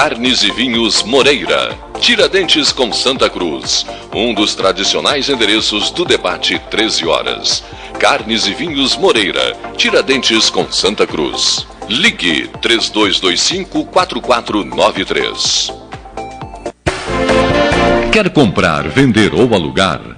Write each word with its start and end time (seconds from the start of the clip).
Carnes 0.00 0.44
e 0.44 0.52
Vinhos 0.52 1.02
Moreira. 1.02 1.76
Tiradentes 2.00 2.70
com 2.70 2.92
Santa 2.92 3.28
Cruz. 3.28 3.84
Um 4.14 4.32
dos 4.32 4.54
tradicionais 4.54 5.28
endereços 5.28 5.90
do 5.90 6.04
debate 6.04 6.56
13 6.70 7.04
horas. 7.04 7.64
Carnes 7.98 8.46
e 8.46 8.54
Vinhos 8.54 8.96
Moreira. 8.96 9.56
Tiradentes 9.76 10.50
com 10.50 10.70
Santa 10.70 11.04
Cruz. 11.04 11.66
Ligue 11.88 12.46
3225 12.62 13.86
4493. 13.86 15.72
Quer 18.12 18.30
comprar, 18.30 18.86
vender 18.88 19.34
ou 19.34 19.52
alugar? 19.52 20.17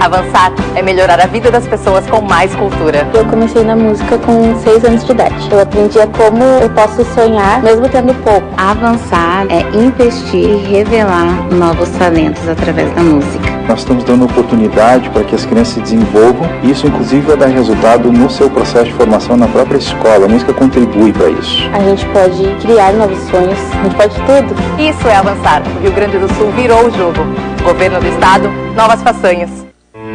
Avançar 0.00 0.52
é 0.76 0.82
melhorar 0.82 1.20
a 1.20 1.26
vida 1.26 1.50
das 1.50 1.66
pessoas 1.66 2.06
com 2.06 2.20
mais 2.20 2.54
cultura. 2.54 3.06
Eu 3.12 3.24
comecei 3.24 3.64
na 3.64 3.74
música 3.74 4.16
com 4.18 4.56
6 4.60 4.84
anos 4.84 5.04
de 5.04 5.12
idade. 5.12 5.48
Eu 5.50 5.60
aprendi 5.60 6.00
a 6.00 6.06
como 6.06 6.42
eu 6.42 6.70
posso 6.70 7.04
sonhar, 7.14 7.62
mesmo 7.62 7.88
tendo 7.88 8.14
pouco. 8.22 8.46
Avançar 8.56 9.46
é 9.50 9.60
investir 9.76 10.50
e 10.50 10.56
revelar 10.56 11.52
novos 11.52 11.88
talentos 11.90 12.48
através 12.48 12.92
da 12.94 13.02
música. 13.02 13.58
Nós 13.68 13.80
estamos 13.80 14.04
dando 14.04 14.24
oportunidade 14.24 15.10
para 15.10 15.24
que 15.24 15.34
as 15.34 15.44
crianças 15.44 15.74
se 15.74 15.80
desenvolvam 15.80 16.48
isso, 16.62 16.86
inclusive, 16.86 17.20
vai 17.26 17.36
dar 17.36 17.46
resultado 17.48 18.10
no 18.10 18.30
seu 18.30 18.48
processo 18.48 18.86
de 18.86 18.94
formação 18.94 19.36
na 19.36 19.46
própria 19.48 19.76
escola. 19.76 20.24
A 20.24 20.28
música 20.28 20.54
contribui 20.54 21.12
para 21.12 21.28
isso. 21.28 21.68
A 21.74 21.80
gente 21.80 22.06
pode 22.06 22.42
criar 22.62 22.92
novos 22.92 23.18
sonhos, 23.28 23.58
a 23.78 23.82
gente 23.82 23.96
pode 23.96 24.14
tudo. 24.14 24.54
Isso 24.80 25.06
é 25.08 25.16
avançar. 25.16 25.62
O 25.76 25.82
Rio 25.82 25.92
Grande 25.92 26.18
do 26.18 26.32
Sul 26.34 26.50
virou 26.52 26.86
o 26.86 26.90
jogo. 26.90 27.18
Governo 27.62 28.00
do 28.00 28.06
Estado, 28.06 28.48
novas 28.74 29.02
façanhas. 29.02 29.67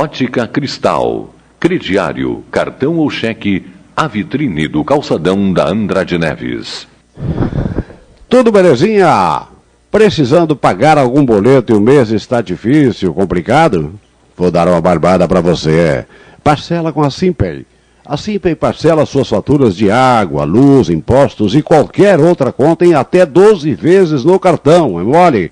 Ótica 0.00 0.46
Cristal 0.46 1.30
crediário, 1.58 2.44
cartão 2.52 2.98
ou 2.98 3.10
cheque, 3.10 3.66
a 3.96 4.06
vitrine 4.06 4.68
do 4.68 4.84
calçadão 4.84 5.52
da 5.52 5.66
Andrade 5.66 6.16
Neves. 6.16 6.86
Tudo 8.28 8.52
belezinha? 8.52 9.48
Precisando 9.90 10.54
pagar 10.54 10.98
algum 10.98 11.26
boleto 11.26 11.72
e 11.72 11.76
o 11.76 11.80
mês 11.80 12.12
está 12.12 12.40
difícil, 12.40 13.12
complicado? 13.12 13.98
Vou 14.36 14.52
dar 14.52 14.68
uma 14.68 14.80
barbada 14.80 15.26
para 15.26 15.40
você. 15.40 16.06
Parcela 16.44 16.92
com 16.92 17.02
a 17.02 17.10
Simpay. 17.10 17.66
A 18.06 18.16
Simpay 18.16 18.54
parcela 18.54 19.04
suas 19.04 19.28
faturas 19.28 19.74
de 19.74 19.90
água, 19.90 20.44
luz, 20.44 20.88
impostos 20.90 21.56
e 21.56 21.60
qualquer 21.60 22.20
outra 22.20 22.52
conta 22.52 22.86
em 22.86 22.94
até 22.94 23.26
12 23.26 23.74
vezes 23.74 24.24
no 24.24 24.38
cartão. 24.38 25.00
É 25.00 25.02
mole? 25.02 25.50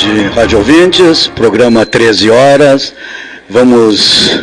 Tarde, 0.00 0.22
rádio 0.28 0.58
ouvintes. 0.58 1.26
Programa 1.28 1.84
13 1.84 2.30
horas. 2.30 2.94
Vamos 3.48 4.40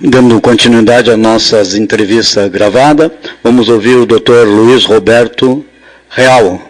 dando 0.00 0.40
continuidade 0.40 1.10
às 1.10 1.18
nossas 1.18 1.74
entrevistas 1.74 2.50
gravadas. 2.50 3.10
Vamos 3.42 3.68
ouvir 3.68 3.96
o 3.96 4.06
Dr. 4.06 4.46
Luiz 4.46 4.84
Roberto 4.84 5.64
Real. 6.08 6.60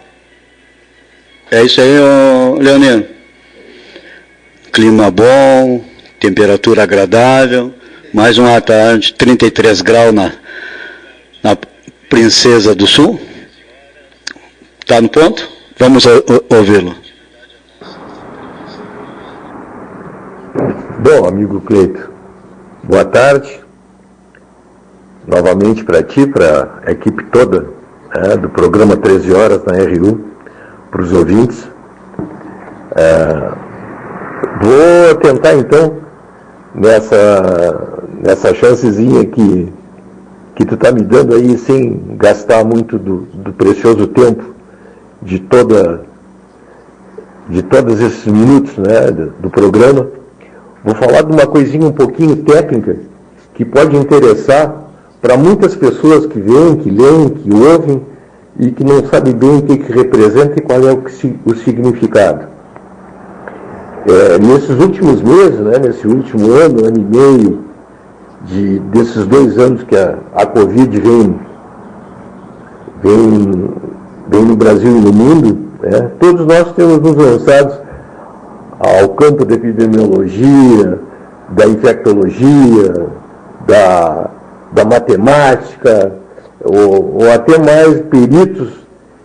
É 1.49 1.63
isso 1.63 1.81
aí, 1.81 1.89
Leonino. 2.59 3.05
Clima 4.71 5.09
bom, 5.09 5.83
temperatura 6.19 6.83
agradável, 6.83 7.73
mais 8.13 8.37
uma 8.37 8.61
tarde, 8.61 9.13
33 9.15 9.81
graus 9.81 10.13
na, 10.13 10.31
na 11.41 11.57
Princesa 12.07 12.75
do 12.75 12.85
Sul. 12.85 13.19
Está 14.79 15.01
no 15.01 15.09
ponto? 15.09 15.49
Vamos 15.77 16.05
ouvi-lo. 16.49 17.00
Bom, 21.03 21.27
amigo 21.27 21.59
Cleito, 21.61 22.11
boa 22.83 23.03
tarde. 23.03 23.59
Novamente 25.27 25.83
para 25.83 26.03
ti, 26.03 26.27
para 26.27 26.77
a 26.85 26.91
equipe 26.91 27.23
toda 27.31 27.69
né, 28.15 28.37
do 28.37 28.47
programa 28.47 28.95
13 28.95 29.33
Horas 29.33 29.63
na 29.65 29.73
RU, 29.77 30.19
para 30.91 31.01
os 31.01 31.11
ouvintes. 31.11 31.67
É, 32.95 33.51
vou 34.61 35.15
tentar 35.15 35.55
então, 35.55 35.97
nessa, 36.75 38.03
nessa 38.23 38.53
chancezinha 38.53 39.25
que, 39.25 39.73
que 40.53 40.65
tu 40.65 40.75
está 40.75 40.91
me 40.91 41.01
dando 41.01 41.33
aí, 41.33 41.57
sem 41.57 42.15
gastar 42.15 42.63
muito 42.63 42.99
do, 42.99 43.21
do 43.33 43.51
precioso 43.53 44.05
tempo 44.05 44.53
de 45.19 45.39
toda 45.39 46.05
de 47.49 47.63
todos 47.63 47.99
esses 47.99 48.27
minutos 48.27 48.77
né, 48.77 49.09
do, 49.09 49.31
do 49.31 49.49
programa, 49.49 50.20
Vou 50.83 50.95
falar 50.95 51.21
de 51.21 51.31
uma 51.31 51.45
coisinha 51.45 51.87
um 51.87 51.91
pouquinho 51.91 52.37
técnica 52.37 52.97
que 53.53 53.63
pode 53.63 53.95
interessar 53.95 54.81
para 55.21 55.37
muitas 55.37 55.75
pessoas 55.75 56.25
que 56.25 56.39
veem, 56.39 56.77
que 56.77 56.89
leem, 56.89 57.29
que 57.29 57.53
ouvem 57.53 58.01
e 58.59 58.71
que 58.71 58.83
não 58.83 59.05
sabem 59.05 59.33
bem 59.33 59.57
o 59.57 59.61
que, 59.61 59.77
que 59.77 59.91
representa 59.91 60.57
e 60.57 60.61
qual 60.61 60.87
é 60.87 60.91
o, 60.91 60.97
que, 60.97 61.39
o 61.45 61.55
significado. 61.55 62.47
É, 64.07 64.39
nesses 64.39 64.79
últimos 64.79 65.21
meses, 65.21 65.59
né, 65.59 65.77
nesse 65.77 66.07
último 66.07 66.51
ano, 66.51 66.85
ano 66.85 66.97
e 66.97 67.17
meio, 67.17 67.59
de, 68.45 68.79
desses 68.79 69.27
dois 69.27 69.59
anos 69.59 69.83
que 69.83 69.95
a, 69.95 70.17
a 70.33 70.47
Covid 70.47 70.99
vem, 70.99 71.39
vem, 73.03 73.69
vem 74.27 74.45
no 74.45 74.55
Brasil 74.55 74.97
e 74.97 75.01
no 75.01 75.13
mundo, 75.13 75.57
né, 75.83 76.09
todos 76.19 76.47
nós 76.47 76.71
temos 76.73 76.99
nos 76.99 77.15
lançado 77.15 77.90
ao 78.81 79.09
campo 79.09 79.45
da 79.45 79.53
epidemiologia, 79.53 80.99
da 81.49 81.67
infectologia, 81.67 83.07
da, 83.67 84.29
da 84.71 84.85
matemática, 84.85 86.15
ou, 86.63 87.21
ou 87.21 87.31
até 87.31 87.59
mais 87.59 88.01
peritos 88.01 88.69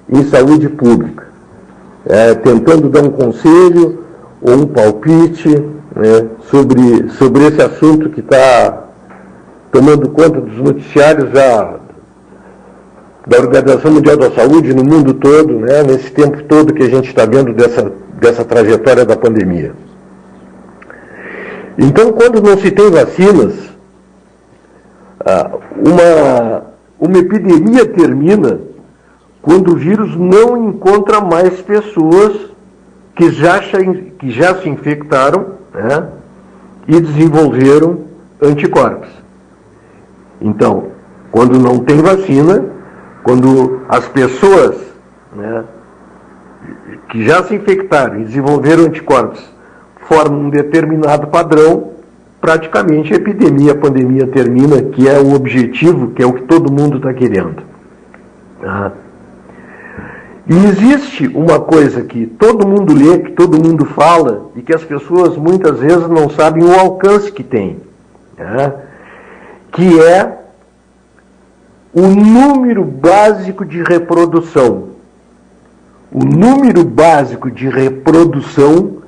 em 0.09 0.25
saúde 0.25 0.69
pública, 0.69 1.27
é, 2.07 2.35
tentando 2.35 2.91
dar 2.91 3.03
um 3.03 3.11
conselho 3.11 4.05
ou 4.43 4.55
um 4.55 4.67
palpite 4.67 5.49
né, 5.49 6.27
sobre, 6.51 7.09
sobre 7.11 7.47
esse 7.47 7.63
assunto 7.63 8.11
que 8.11 8.21
está 8.21 8.85
tomando 9.73 10.09
conta 10.11 10.41
dos 10.41 10.59
noticiários 10.59 11.31
já 11.33 11.77
da 13.27 13.39
Organização 13.39 13.91
Mundial 13.91 14.17
da 14.17 14.31
Saúde 14.31 14.73
no 14.73 14.85
mundo 14.85 15.15
todo, 15.15 15.55
né, 15.55 15.83
nesse 15.83 16.11
tempo 16.13 16.45
todo 16.45 16.73
que 16.73 16.83
a 16.83 16.89
gente 16.89 17.09
está 17.09 17.25
vendo 17.25 17.53
dessa 17.53 17.91
dessa 18.19 18.45
trajetória 18.45 19.05
da 19.05 19.17
pandemia. 19.17 19.73
Então, 21.79 22.13
quando 22.13 22.41
não 22.41 22.57
se 22.57 22.71
tem 22.71 22.91
vacinas, 22.91 23.55
ah, 25.25 25.51
uma, 25.77 26.63
uma 26.99 27.19
epidemia 27.19 27.85
termina 27.87 28.61
quando 29.43 29.73
o 29.73 29.77
vírus 29.77 30.17
não 30.17 30.69
encontra 30.69 31.21
mais 31.21 31.61
pessoas 31.61 32.51
que 33.15 33.31
já, 33.31 33.61
que 33.61 34.31
já 34.31 34.55
se 34.57 34.69
infectaram 34.69 35.55
né, 35.73 36.09
e 36.89 37.01
desenvolveram 37.01 38.01
anticorpos. 38.43 39.09
Então, 40.41 40.89
quando 41.31 41.59
não 41.59 41.79
tem 41.79 41.99
vacina, 41.99 42.65
quando 43.23 43.83
as 43.89 44.07
pessoas 44.09 44.77
né, 45.35 45.65
que 47.09 47.25
já 47.25 47.43
se 47.45 47.55
infectaram 47.55 48.21
e 48.21 48.25
desenvolveram 48.25 48.85
anticorpos 48.85 49.57
formam 50.09 50.41
um 50.41 50.51
determinado 50.51 51.27
padrão, 51.29 51.93
praticamente 52.41 53.13
a 53.13 53.17
epidemia, 53.17 53.73
a 53.73 53.77
pandemia 53.77 54.27
termina, 54.27 54.83
que 54.83 55.09
é 55.09 55.19
o 55.19 55.35
objetivo, 55.35 56.13
que 56.13 56.23
é 56.23 56.27
o 56.27 56.33
que 56.33 56.43
todo 56.43 56.73
mundo 56.73 56.99
está 56.99 57.13
querendo. 57.13 57.63
Ah. 58.63 58.93
E 60.49 60.55
existe 60.67 61.27
uma 61.29 61.59
coisa 61.59 62.03
que 62.03 62.27
todo 62.27 62.67
mundo 62.67 62.95
lê, 62.95 63.19
que 63.19 63.33
todo 63.33 63.61
mundo 63.61 63.85
fala, 63.85 64.51
e 64.55 64.63
que 64.63 64.73
as 64.73 64.85
pessoas 64.85 65.37
muitas 65.37 65.81
vezes 65.81 66.09
não 66.09 66.31
sabem 66.31 66.63
o 66.63 66.73
alcance 66.73 67.33
que 67.33 67.43
tem, 67.43 67.81
né? 68.39 68.73
que 69.73 70.01
é 70.01 70.39
o 71.93 72.03
número 72.03 72.85
básico 72.85 73.65
de 73.65 73.83
reprodução 73.83 74.96
o 76.11 76.25
número 76.25 76.85
básico 76.85 77.51
de 77.51 77.69
reprodução, 77.69 78.99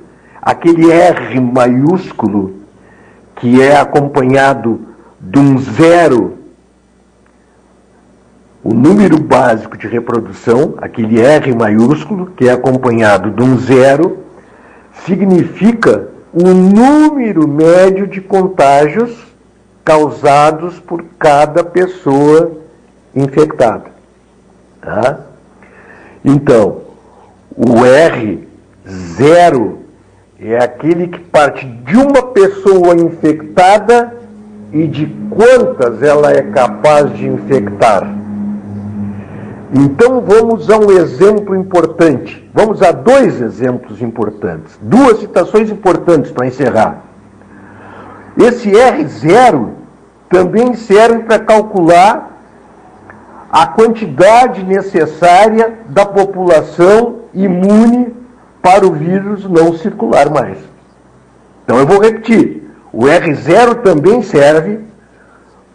aquele 0.41 0.91
R 0.91 1.39
maiúsculo, 1.39 2.59
que 3.35 3.61
é 3.61 3.77
acompanhado 3.77 4.81
de 5.19 5.39
um 5.39 5.57
zero, 5.57 6.37
o 8.63 8.73
número 8.73 9.19
básico 9.19 9.77
de 9.77 9.87
reprodução, 9.87 10.75
aquele 10.77 11.21
R 11.21 11.55
maiúsculo, 11.55 12.31
que 12.35 12.47
é 12.47 12.51
acompanhado 12.51 13.31
de 13.31 13.41
um 13.41 13.57
zero, 13.57 14.19
significa 15.05 16.09
o 16.33 16.49
número 16.49 17.47
médio 17.47 18.05
de 18.05 18.21
contágios 18.21 19.25
causados 19.83 20.77
por 20.79 21.03
cada 21.17 21.63
pessoa 21.63 22.51
infectada. 23.15 23.85
Tá? 24.81 25.19
Então, 26.23 26.88
o 27.59 27.85
R 27.85 28.47
zero 28.87 29.79
é 30.39 30.57
aquele 30.63 31.09
que 31.09 31.19
parte 31.19 31.65
de 31.65 31.97
uma 31.97 32.23
pessoa 32.27 32.95
infectada 32.95 34.15
e 34.71 34.87
de 34.87 35.05
quantas 35.29 36.01
ela 36.01 36.31
é 36.31 36.41
capaz 36.41 37.11
de 37.17 37.27
infectar. 37.27 38.09
Então 39.73 40.21
vamos 40.21 40.69
a 40.69 40.77
um 40.77 40.89
exemplo 40.89 41.53
importante. 41.53 42.49
Vamos 42.53 42.81
a 42.81 42.93
dois 42.93 43.41
exemplos 43.41 44.01
importantes. 44.01 44.79
Duas 44.81 45.19
citações 45.19 45.69
importantes 45.69 46.31
para 46.31 46.47
encerrar. 46.47 47.03
Esse 48.37 48.71
R0 48.71 49.71
também 50.29 50.75
serve 50.75 51.23
para 51.23 51.39
calcular 51.39 52.31
a 53.51 53.67
quantidade 53.67 54.63
necessária 54.63 55.79
da 55.89 56.05
população 56.05 57.18
imune 57.33 58.13
para 58.61 58.85
o 58.85 58.91
vírus 58.91 59.49
não 59.49 59.77
circular 59.77 60.29
mais. 60.29 60.57
Então 61.63 61.77
eu 61.77 61.85
vou 61.85 62.01
repetir: 62.01 62.63
o 62.91 63.05
R0 63.05 63.81
também 63.81 64.21
serve 64.21 64.79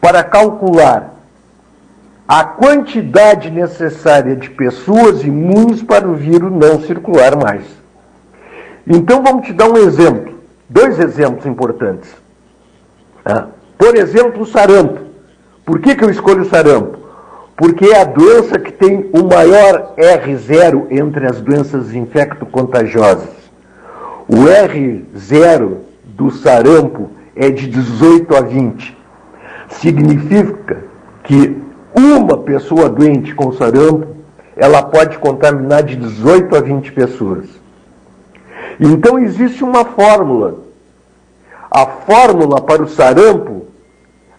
para 0.00 0.22
calcular 0.22 1.14
a 2.26 2.44
quantidade 2.44 3.50
necessária 3.50 4.34
de 4.34 4.50
pessoas 4.50 5.22
imunes 5.24 5.82
para 5.82 6.08
o 6.08 6.14
vírus 6.14 6.50
não 6.50 6.80
circular 6.80 7.36
mais. 7.36 7.64
Então 8.86 9.22
vamos 9.22 9.46
te 9.46 9.52
dar 9.52 9.68
um 9.70 9.76
exemplo, 9.76 10.40
dois 10.68 10.98
exemplos 10.98 11.46
importantes. 11.46 12.10
Ah, 13.24 13.48
por 13.78 13.96
exemplo, 13.96 14.42
o 14.42 14.46
sarampo. 14.46 15.00
Por 15.64 15.80
que, 15.80 15.94
que 15.94 16.04
eu 16.04 16.10
escolho 16.10 16.42
o 16.42 16.48
sarampo? 16.48 17.03
Porque 17.56 17.86
é 17.86 18.00
a 18.00 18.04
doença 18.04 18.58
que 18.58 18.72
tem 18.72 19.10
o 19.12 19.24
maior 19.24 19.94
R0 19.96 20.86
entre 20.90 21.26
as 21.26 21.40
doenças 21.40 21.94
infecto-contagiosas. 21.94 23.30
O 24.26 24.44
R0 24.46 25.76
do 26.04 26.30
sarampo 26.30 27.10
é 27.36 27.50
de 27.50 27.68
18 27.68 28.34
a 28.36 28.40
20. 28.40 28.96
Significa 29.68 30.84
que 31.22 31.62
uma 31.96 32.38
pessoa 32.38 32.88
doente 32.88 33.34
com 33.34 33.52
sarampo, 33.52 34.14
ela 34.56 34.82
pode 34.82 35.18
contaminar 35.18 35.82
de 35.82 35.96
18 35.96 36.56
a 36.56 36.60
20 36.60 36.92
pessoas. 36.92 37.46
Então 38.80 39.18
existe 39.18 39.62
uma 39.62 39.84
fórmula. 39.84 40.58
A 41.70 41.86
fórmula 41.86 42.60
para 42.60 42.82
o 42.82 42.88
sarampo, 42.88 43.66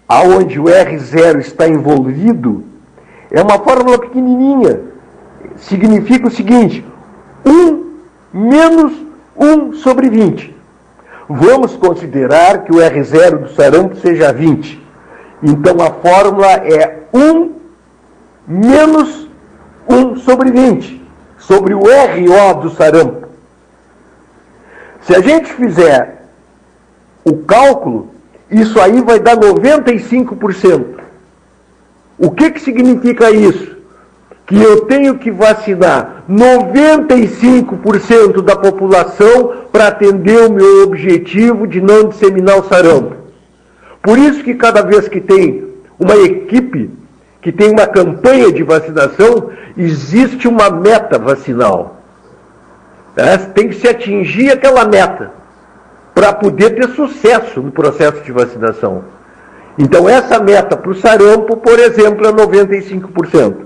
aonde 0.07 0.60
o 0.60 0.65
R0 0.65 1.39
está 1.39 1.67
envolvido, 1.67 2.63
é 3.36 3.42
uma 3.42 3.60
fórmula 3.60 4.00
pequenininha. 4.00 4.80
Significa 5.58 6.27
o 6.27 6.32
seguinte: 6.32 6.86
1 7.46 7.86
menos 8.34 8.94
1 9.36 9.74
sobre 9.74 10.10
20. 10.10 10.56
Vamos 11.27 11.75
considerar 11.75 12.63
que 12.63 12.72
o 12.72 12.77
R0 12.77 13.38
do 13.39 13.50
sarampo 13.50 13.98
seja 13.98 14.32
20. 14.32 14.82
Então 15.44 15.75
a 15.82 15.92
fórmula 15.92 16.48
é 16.48 17.01
1 17.13 17.51
menos 18.48 19.27
1 19.89 20.15
sobre 20.18 20.51
20, 20.51 21.06
sobre 21.38 21.74
o 21.74 21.82
RO 21.82 22.62
do 22.62 22.70
sarampo. 22.70 23.27
Se 25.01 25.13
a 25.13 25.20
gente 25.20 25.51
fizer 25.51 26.24
o 27.25 27.38
cálculo, 27.39 28.12
isso 28.50 28.80
aí 28.80 29.01
vai 29.01 29.20
dar 29.20 29.36
95%. 29.36 31.04
O 32.17 32.31
que, 32.31 32.51
que 32.51 32.62
significa 32.62 33.29
isso? 33.31 33.75
Que 34.45 34.62
eu 34.62 34.81
tenho 34.81 35.17
que 35.17 35.31
vacinar 35.31 36.24
95% 36.29 38.41
da 38.41 38.55
população 38.55 39.53
para 39.72 39.88
atender 39.88 40.48
o 40.48 40.51
meu 40.51 40.84
objetivo 40.84 41.65
de 41.67 41.81
não 41.81 42.10
disseminar 42.10 42.60
o 42.60 42.63
sarampo. 42.63 43.15
Por 44.01 44.19
isso 44.19 44.43
que 44.43 44.53
cada 44.53 44.84
vez 44.84 45.07
que 45.07 45.19
tem 45.19 45.65
uma 46.00 46.15
equipe 46.15 46.91
que 47.45 47.51
tem 47.51 47.69
uma 47.69 47.86
campanha 47.86 48.51
de 48.51 48.63
vacinação, 48.63 49.51
existe 49.77 50.48
uma 50.48 50.72
meta 50.72 51.19
vacinal. 51.19 51.98
É, 53.15 53.38
tem 53.38 53.69
que 53.69 53.75
se 53.75 53.88
atingir 53.88 54.51
aquela 54.51 54.84
meta 54.84 55.31
para 56.15 56.34
poder 56.34 56.72
ter 56.72 56.89
sucesso 56.95 57.62
no 57.62 57.72
processo 57.72 58.24
de 58.24 58.31
vacinação. 58.31 59.03
Então, 59.77 60.08
essa 60.08 60.39
meta 60.39 60.77
para 60.77 60.91
o 60.91 60.96
sarampo, 60.96 61.58
por 61.58 61.77
exemplo, 61.79 62.25
é 62.25 62.32
95%. 62.32 63.65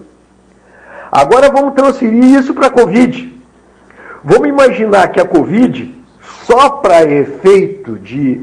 Agora 1.11 1.49
vamos 1.49 1.73
transferir 1.73 2.23
isso 2.23 2.53
para 2.53 2.67
a 2.67 2.71
Covid. 2.71 3.37
Vamos 4.23 4.47
imaginar 4.47 5.07
que 5.09 5.19
a 5.19 5.25
Covid, 5.25 5.95
só 6.43 6.69
para 6.69 7.03
efeito 7.03 7.97
de 7.97 8.41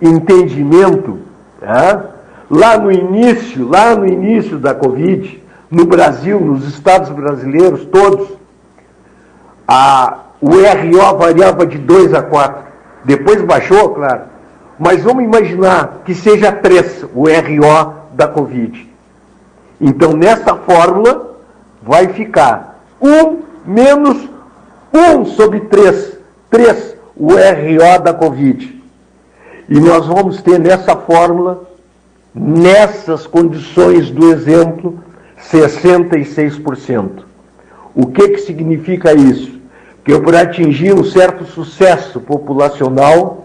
entendimento, 0.00 1.18
tá? 1.60 2.14
lá 2.50 2.76
no 2.76 2.90
início, 2.90 3.68
lá 3.68 3.94
no 3.94 4.06
início 4.06 4.58
da 4.58 4.74
Covid, 4.74 5.42
no 5.70 5.86
Brasil, 5.86 6.38
nos 6.40 6.66
estados 6.66 7.10
brasileiros 7.10 7.84
todos, 7.86 8.28
a, 9.66 10.18
o 10.40 10.50
RO 10.50 11.18
variava 11.18 11.66
de 11.66 11.78
2 11.78 12.14
a 12.14 12.22
4. 12.22 12.64
Depois 13.04 13.42
baixou, 13.42 13.90
claro. 13.90 14.33
Mas 14.78 15.02
vamos 15.02 15.24
imaginar 15.24 16.02
que 16.04 16.14
seja 16.14 16.50
3 16.50 17.04
o 17.14 17.24
RO 17.26 17.94
da 18.12 18.26
Covid. 18.26 18.88
Então, 19.80 20.12
nessa 20.12 20.54
fórmula, 20.56 21.36
vai 21.82 22.08
ficar 22.08 22.80
1 23.00 23.38
menos 23.64 24.28
1 24.92 25.24
sobre 25.26 25.60
3. 25.60 26.18
3 26.50 26.96
o 27.16 27.28
RO 27.28 28.02
da 28.02 28.12
Covid. 28.12 28.82
E 29.68 29.80
nós 29.80 30.06
vamos 30.06 30.42
ter 30.42 30.58
nessa 30.58 30.96
fórmula 30.96 31.74
nessas 32.34 33.26
condições 33.26 34.10
do 34.10 34.32
exemplo, 34.32 34.98
66%. 35.40 37.22
O 37.94 38.06
que, 38.06 38.30
que 38.30 38.38
significa 38.38 39.14
isso? 39.14 39.60
Que 40.04 40.12
eu, 40.12 40.20
para 40.20 40.40
atingir 40.40 40.92
um 40.92 41.04
certo 41.04 41.44
sucesso 41.44 42.20
populacional, 42.20 43.43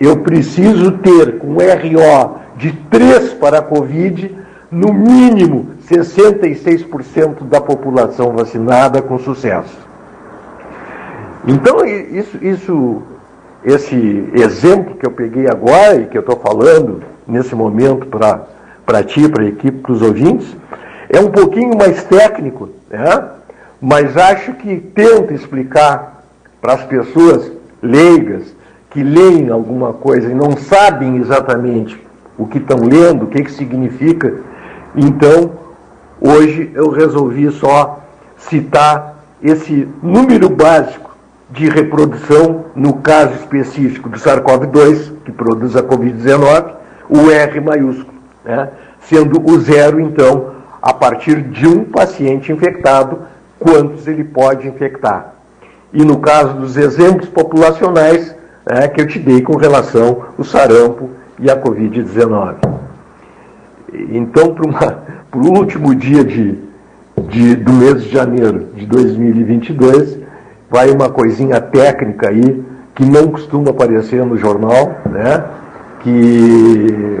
eu 0.00 0.16
preciso 0.18 0.92
ter 0.92 1.38
com 1.38 1.54
RO 1.54 2.38
de 2.56 2.72
3 2.72 3.34
para 3.34 3.58
a 3.58 3.62
Covid, 3.62 4.34
no 4.70 4.92
mínimo 4.92 5.72
66% 5.88 7.44
da 7.44 7.60
população 7.60 8.32
vacinada 8.32 9.02
com 9.02 9.18
sucesso. 9.18 9.76
Então, 11.46 11.84
isso, 11.84 12.38
isso, 12.40 13.02
esse 13.64 14.28
exemplo 14.34 14.94
que 14.94 15.06
eu 15.06 15.10
peguei 15.10 15.48
agora 15.48 15.96
e 15.96 16.06
que 16.06 16.16
eu 16.16 16.20
estou 16.20 16.36
falando, 16.36 17.02
nesse 17.26 17.54
momento 17.54 18.06
para 18.06 19.02
ti, 19.02 19.28
para 19.28 19.42
a 19.42 19.48
equipe, 19.48 19.78
para 19.78 19.92
os 19.92 20.02
ouvintes. 20.02 20.56
É 21.08 21.20
um 21.20 21.30
pouquinho 21.30 21.76
mais 21.76 22.04
técnico, 22.04 22.68
né? 22.88 23.28
mas 23.80 24.16
acho 24.16 24.52
que 24.54 24.76
tenta 24.76 25.34
explicar 25.34 26.22
para 26.60 26.74
as 26.74 26.84
pessoas 26.84 27.50
leigas 27.82 28.54
que 28.90 29.02
leem 29.02 29.48
alguma 29.48 29.92
coisa 29.92 30.30
e 30.30 30.34
não 30.34 30.56
sabem 30.56 31.16
exatamente 31.16 32.00
o 32.36 32.46
que 32.46 32.58
estão 32.58 32.78
lendo, 32.78 33.24
o 33.24 33.26
que, 33.28 33.42
que 33.44 33.52
significa. 33.52 34.34
Então, 34.96 35.52
hoje 36.20 36.70
eu 36.74 36.90
resolvi 36.90 37.50
só 37.52 38.00
citar 38.36 39.24
esse 39.42 39.88
número 40.02 40.48
básico 40.48 41.16
de 41.50 41.68
reprodução, 41.68 42.66
no 42.74 42.94
caso 42.94 43.34
específico 43.34 44.08
do 44.08 44.18
SARS-CoV-2, 44.18 45.12
que 45.24 45.32
produz 45.32 45.76
a 45.76 45.82
Covid-19, 45.82 46.72
o 47.08 47.30
R 47.30 47.60
maiúsculo, 47.60 48.18
né? 48.44 48.70
sendo 49.00 49.42
o 49.50 49.58
zero, 49.58 50.00
então, 50.00 50.54
a 50.80 50.92
partir 50.92 51.42
de 51.42 51.66
um 51.66 51.84
paciente 51.84 52.52
infectado, 52.52 53.22
quantos 53.58 54.06
ele 54.06 54.24
pode 54.24 54.66
infectar. 54.66 55.34
E 55.92 56.04
no 56.04 56.18
caso 56.18 56.54
dos 56.54 56.76
exemplos 56.76 57.28
populacionais 57.28 58.34
né, 58.70 58.88
que 58.88 59.00
eu 59.00 59.06
te 59.06 59.18
dei 59.18 59.42
com 59.42 59.56
relação 59.56 60.22
ao 60.38 60.44
sarampo 60.44 61.10
e 61.38 61.50
a 61.50 61.60
Covid-19. 61.60 62.54
Então, 64.12 64.54
para 64.54 64.98
o 65.34 65.58
último 65.58 65.94
dia 65.94 66.24
de, 66.24 66.56
de, 67.28 67.56
do 67.56 67.72
mês 67.72 68.04
de 68.04 68.10
janeiro 68.10 68.68
de 68.74 68.86
2022, 68.86 70.18
vai 70.70 70.90
uma 70.90 71.10
coisinha 71.10 71.60
técnica 71.60 72.28
aí 72.28 72.62
que 72.94 73.04
não 73.04 73.28
costuma 73.28 73.70
aparecer 73.70 74.24
no 74.24 74.36
jornal, 74.36 75.00
né? 75.10 75.44
que, 76.00 77.20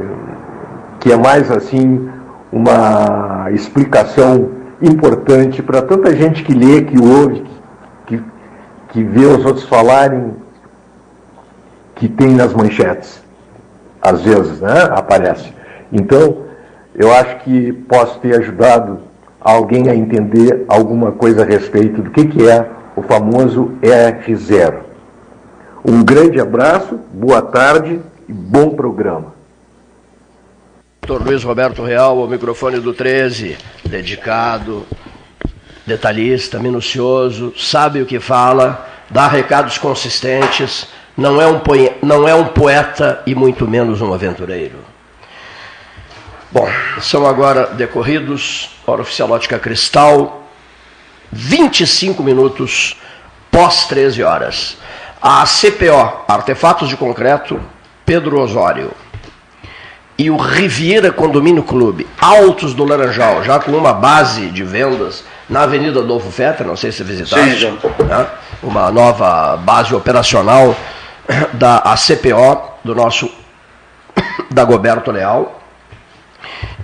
que 1.00 1.12
é 1.12 1.16
mais 1.16 1.50
assim 1.50 2.08
uma 2.52 3.48
explicação 3.52 4.50
importante 4.82 5.62
para 5.62 5.82
tanta 5.82 6.14
gente 6.14 6.42
que 6.42 6.54
lê, 6.54 6.82
que 6.82 6.98
ouve, 6.98 7.44
que, 8.06 8.22
que 8.88 9.02
vê 9.02 9.26
os 9.26 9.44
outros 9.44 9.64
falarem, 9.64 10.32
que 12.00 12.08
tem 12.08 12.30
nas 12.30 12.54
manchetes. 12.54 13.22
Às 14.00 14.22
vezes, 14.22 14.60
né? 14.60 14.88
Aparece. 14.90 15.52
Então, 15.92 16.46
eu 16.94 17.12
acho 17.12 17.40
que 17.40 17.72
posso 17.72 18.18
ter 18.20 18.36
ajudado 18.36 19.00
alguém 19.38 19.90
a 19.90 19.94
entender 19.94 20.64
alguma 20.66 21.12
coisa 21.12 21.42
a 21.42 21.44
respeito 21.44 22.00
do 22.00 22.10
que, 22.10 22.24
que 22.24 22.48
é 22.48 22.66
o 22.96 23.02
famoso 23.02 23.72
R0. 23.82 24.80
Um 25.84 26.02
grande 26.02 26.40
abraço, 26.40 26.98
boa 27.12 27.42
tarde 27.42 28.00
e 28.26 28.32
bom 28.32 28.70
programa. 28.70 29.34
Dr. 31.02 31.22
Luiz 31.22 31.44
Roberto 31.44 31.82
Real, 31.82 32.18
ao 32.18 32.28
microfone 32.28 32.80
do 32.80 32.94
13, 32.94 33.58
dedicado, 33.84 34.86
detalhista, 35.86 36.58
minucioso, 36.58 37.52
sabe 37.58 38.00
o 38.00 38.06
que 38.06 38.20
fala, 38.20 38.86
dá 39.10 39.26
recados 39.26 39.76
consistentes, 39.76 40.88
não 41.20 41.38
é 41.38 41.46
um, 41.46 41.60
não 42.02 42.26
é 42.26 42.34
um 42.34 42.46
poeta 42.46 43.22
e 43.26 43.34
muito 43.34 43.68
menos 43.68 44.00
um 44.00 44.14
aventureiro. 44.14 44.78
Bom, 46.50 46.66
são 46.98 47.26
agora 47.26 47.66
decorridos, 47.66 48.70
hora 48.86 49.02
oficial 49.02 49.30
ótica 49.30 49.58
cristal, 49.58 50.48
25 51.30 52.22
minutos 52.22 52.96
pós 53.50 53.84
13 53.84 54.22
horas. 54.22 54.78
A 55.20 55.44
CPO, 55.44 56.24
Artefatos 56.26 56.88
de 56.88 56.96
Concreto, 56.96 57.60
Pedro 58.06 58.40
Osório. 58.40 58.90
E 60.16 60.30
o 60.30 60.38
Riviera 60.38 61.12
Condomínio 61.12 61.62
Clube, 61.62 62.06
Altos 62.18 62.72
do 62.72 62.84
Laranjal, 62.84 63.44
já 63.44 63.58
com 63.58 63.72
uma 63.72 63.92
base 63.92 64.46
de 64.46 64.64
vendas 64.64 65.22
na 65.50 65.64
Avenida 65.64 66.00
Adolfo 66.00 66.30
Fetter, 66.30 66.66
não 66.66 66.76
sei 66.76 66.90
se 66.90 67.04
visitaste, 67.04 67.60
Sim, 67.60 67.78
né? 68.04 68.26
uma 68.62 68.90
nova 68.90 69.58
base 69.58 69.94
operacional 69.94 70.74
da 71.52 71.78
ACPO, 71.78 72.80
do 72.84 72.94
nosso 72.94 73.30
Dagoberto 74.50 75.10
Leal. 75.10 75.60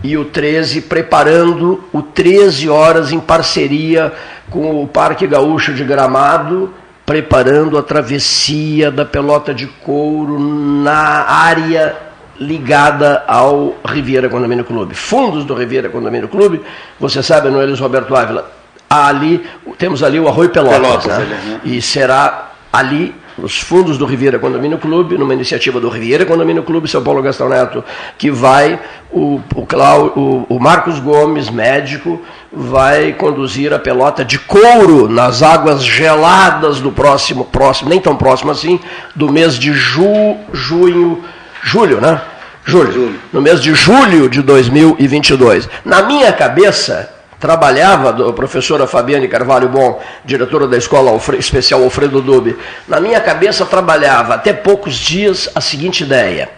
E 0.02 0.16
o 0.16 0.24
13 0.24 0.82
preparando 0.82 1.84
o 1.92 2.02
13 2.02 2.68
horas 2.68 3.12
em 3.12 3.18
parceria 3.18 4.12
com 4.50 4.82
o 4.82 4.86
Parque 4.86 5.26
Gaúcho 5.26 5.72
de 5.72 5.84
Gramado, 5.84 6.72
preparando 7.04 7.78
a 7.78 7.82
travessia 7.82 8.90
da 8.90 9.04
pelota 9.04 9.54
de 9.54 9.66
couro 9.66 10.38
na 10.38 11.24
área 11.24 11.96
ligada 12.38 13.24
ao 13.26 13.76
Riviera 13.84 14.28
Condomínio 14.28 14.64
Clube. 14.64 14.94
Fundos 14.94 15.44
do 15.44 15.54
Riviera 15.54 15.88
Condomínio 15.88 16.28
Clube, 16.28 16.62
você 17.00 17.22
sabe, 17.22 17.48
não 17.48 17.60
é, 17.60 17.64
Luiz 17.64 17.80
Roberto 17.80 18.14
Ávila? 18.14 18.50
Ali, 18.88 19.44
temos 19.78 20.02
ali 20.02 20.20
o 20.20 20.28
Arroio 20.28 20.50
Pelotas, 20.50 20.80
Pelotas 20.80 21.06
né? 21.06 21.14
Ali, 21.16 21.50
né? 21.50 21.60
e 21.64 21.82
será 21.82 22.50
ali 22.72 23.14
nos 23.38 23.60
fundos 23.60 23.98
do 23.98 24.06
Riviera 24.06 24.38
Condomínio 24.38 24.78
Clube, 24.78 25.18
numa 25.18 25.34
iniciativa 25.34 25.78
do 25.78 25.88
Riviera 25.88 26.24
Condomínio 26.24 26.62
Clube, 26.62 26.88
São 26.88 27.02
Paulo 27.02 27.22
Gastão 27.22 27.48
Neto, 27.48 27.84
que 28.16 28.30
vai, 28.30 28.80
o, 29.10 29.40
o, 29.54 29.66
Clau, 29.66 30.12
o, 30.16 30.46
o 30.48 30.58
Marcos 30.58 30.98
Gomes, 30.98 31.50
médico, 31.50 32.20
vai 32.52 33.12
conduzir 33.12 33.72
a 33.72 33.78
pelota 33.78 34.24
de 34.24 34.38
couro 34.38 35.08
nas 35.08 35.42
águas 35.42 35.84
geladas 35.84 36.80
do 36.80 36.90
próximo, 36.90 37.44
próximo, 37.44 37.90
nem 37.90 38.00
tão 38.00 38.16
próximo 38.16 38.50
assim, 38.50 38.80
do 39.14 39.30
mês 39.30 39.58
de 39.58 39.72
ju, 39.72 40.36
junho, 40.52 41.22
julho, 41.62 42.00
né? 42.00 42.20
Julho. 42.64 42.92
julho. 42.92 43.20
No 43.32 43.40
mês 43.40 43.60
de 43.60 43.74
julho 43.74 44.28
de 44.28 44.42
2022. 44.42 45.68
Na 45.84 46.02
minha 46.02 46.32
cabeça, 46.32 47.15
trabalhava, 47.38 48.28
a 48.28 48.32
professora 48.32 48.86
Fabiane 48.86 49.28
Carvalho 49.28 49.68
Bom, 49.68 50.02
diretora 50.24 50.66
da 50.66 50.76
Escola 50.76 51.10
Especial 51.38 51.82
Alfredo 51.82 52.20
Dube, 52.20 52.56
na 52.88 53.00
minha 53.00 53.20
cabeça 53.20 53.64
trabalhava 53.66 54.34
até 54.34 54.52
poucos 54.52 54.94
dias 54.94 55.48
a 55.54 55.60
seguinte 55.60 56.02
ideia. 56.04 56.50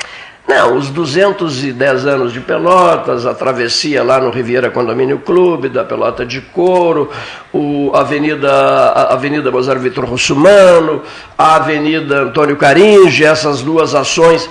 Não, 0.49 0.77
os 0.77 0.89
210 0.89 2.07
anos 2.07 2.33
de 2.33 2.41
Pelotas, 2.41 3.27
a 3.27 3.35
travessia 3.35 4.03
lá 4.03 4.19
no 4.19 4.31
Riviera 4.31 4.71
Condomínio 4.71 5.19
Clube, 5.19 5.69
da 5.69 5.85
Pelota 5.85 6.25
de 6.25 6.41
Couro, 6.41 7.11
o 7.53 7.93
Avenida, 7.95 8.51
a 8.51 9.13
Avenida 9.13 9.51
Mozart 9.51 9.79
Vitor 9.79 10.07
Russumano, 10.07 11.03
a 11.37 11.57
Avenida 11.57 12.23
Antônio 12.23 12.57
Caringe, 12.57 13.25
essas 13.25 13.61
duas 13.61 13.95
ações 13.95 14.49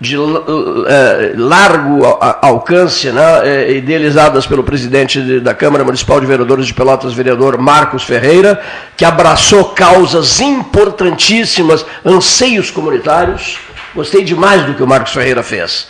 de 0.00 0.16
eh, 0.16 1.34
largo 1.36 2.06
alcance, 2.40 3.10
né, 3.10 3.22
eh, 3.44 3.72
idealizadas 3.72 4.46
pelo 4.46 4.64
presidente 4.64 5.40
da 5.40 5.54
Câmara 5.54 5.84
Municipal 5.84 6.18
de 6.18 6.26
Vereadores 6.26 6.66
de 6.66 6.72
Pelotas, 6.72 7.12
vereador 7.12 7.58
Marcos 7.58 8.02
Ferreira, 8.02 8.58
que 8.96 9.04
abraçou 9.04 9.66
causas 9.66 10.40
importantíssimas, 10.40 11.84
anseios 12.02 12.70
comunitários. 12.70 13.58
Gostei 13.94 14.24
demais 14.24 14.64
do 14.64 14.72
que 14.72 14.82
o 14.82 14.86
Marcos 14.86 15.12
Ferreira 15.12 15.42
fez. 15.42 15.88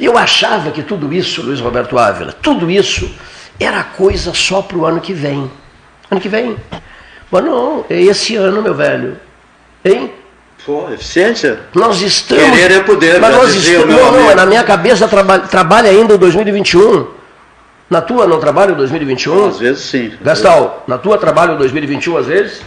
Eu 0.00 0.18
achava 0.18 0.72
que 0.72 0.82
tudo 0.82 1.12
isso, 1.12 1.40
Luiz 1.42 1.60
Roberto 1.60 1.96
Ávila, 1.96 2.32
tudo 2.32 2.68
isso 2.68 3.08
era 3.60 3.84
coisa 3.84 4.34
só 4.34 4.60
para 4.60 4.76
o 4.76 4.84
ano 4.84 5.00
que 5.00 5.12
vem. 5.12 5.48
Ano 6.10 6.20
que 6.20 6.28
vem. 6.28 6.56
Mas 7.30 7.44
não, 7.44 7.84
é 7.88 8.00
esse 8.00 8.34
ano, 8.34 8.60
meu 8.60 8.74
velho. 8.74 9.16
Hein? 9.84 10.10
Pô, 10.64 10.88
eficiência? 10.92 11.60
Nós 11.74 12.00
estamos. 12.00 12.44
Querer 12.44 12.70
é 12.70 12.80
poder, 12.80 13.20
mas 13.20 13.34
nós 13.34 13.52
dizia 13.52 13.78
estamos. 13.78 13.96
Não, 13.96 14.12
não, 14.12 14.18
amigo. 14.20 14.34
na 14.36 14.46
minha 14.46 14.62
cabeça 14.62 15.08
trabalha, 15.08 15.42
trabalha 15.42 15.90
ainda 15.90 16.14
o 16.14 16.18
2021. 16.18 17.06
Na 17.90 18.00
tua 18.00 18.26
não 18.26 18.38
trabalha 18.38 18.72
o 18.72 18.76
2021? 18.76 19.48
Às 19.48 19.58
vezes 19.58 19.82
sim. 19.84 20.12
Gastal, 20.22 20.84
na 20.86 20.98
tua 20.98 21.18
trabalha 21.18 21.54
o 21.54 21.58
2021 21.58 22.16
às 22.16 22.26
vezes? 22.26 22.62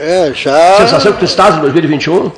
É, 0.00 0.32
já. 0.34 0.76
Sensação 0.78 1.12
que 1.12 1.20
tu 1.20 1.24
estás 1.24 1.56
em 1.56 1.60
2021? 1.60 2.32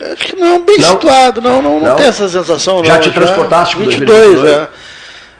Acho 0.00 0.26
que 0.26 0.36
não, 0.36 0.62
bem 0.62 0.78
Não? 0.78 0.90
situado, 0.90 1.40
não, 1.40 1.62
não, 1.62 1.80
não, 1.80 1.88
Não? 1.88 1.96
tem 1.96 2.06
essa 2.06 2.28
sensação. 2.28 2.84
Já 2.84 2.94
não, 2.94 3.00
te 3.00 3.10
transportaste 3.12 3.76
com 3.76 3.82
22, 3.84 4.06
2022? 4.08 4.52
é. 4.52 4.68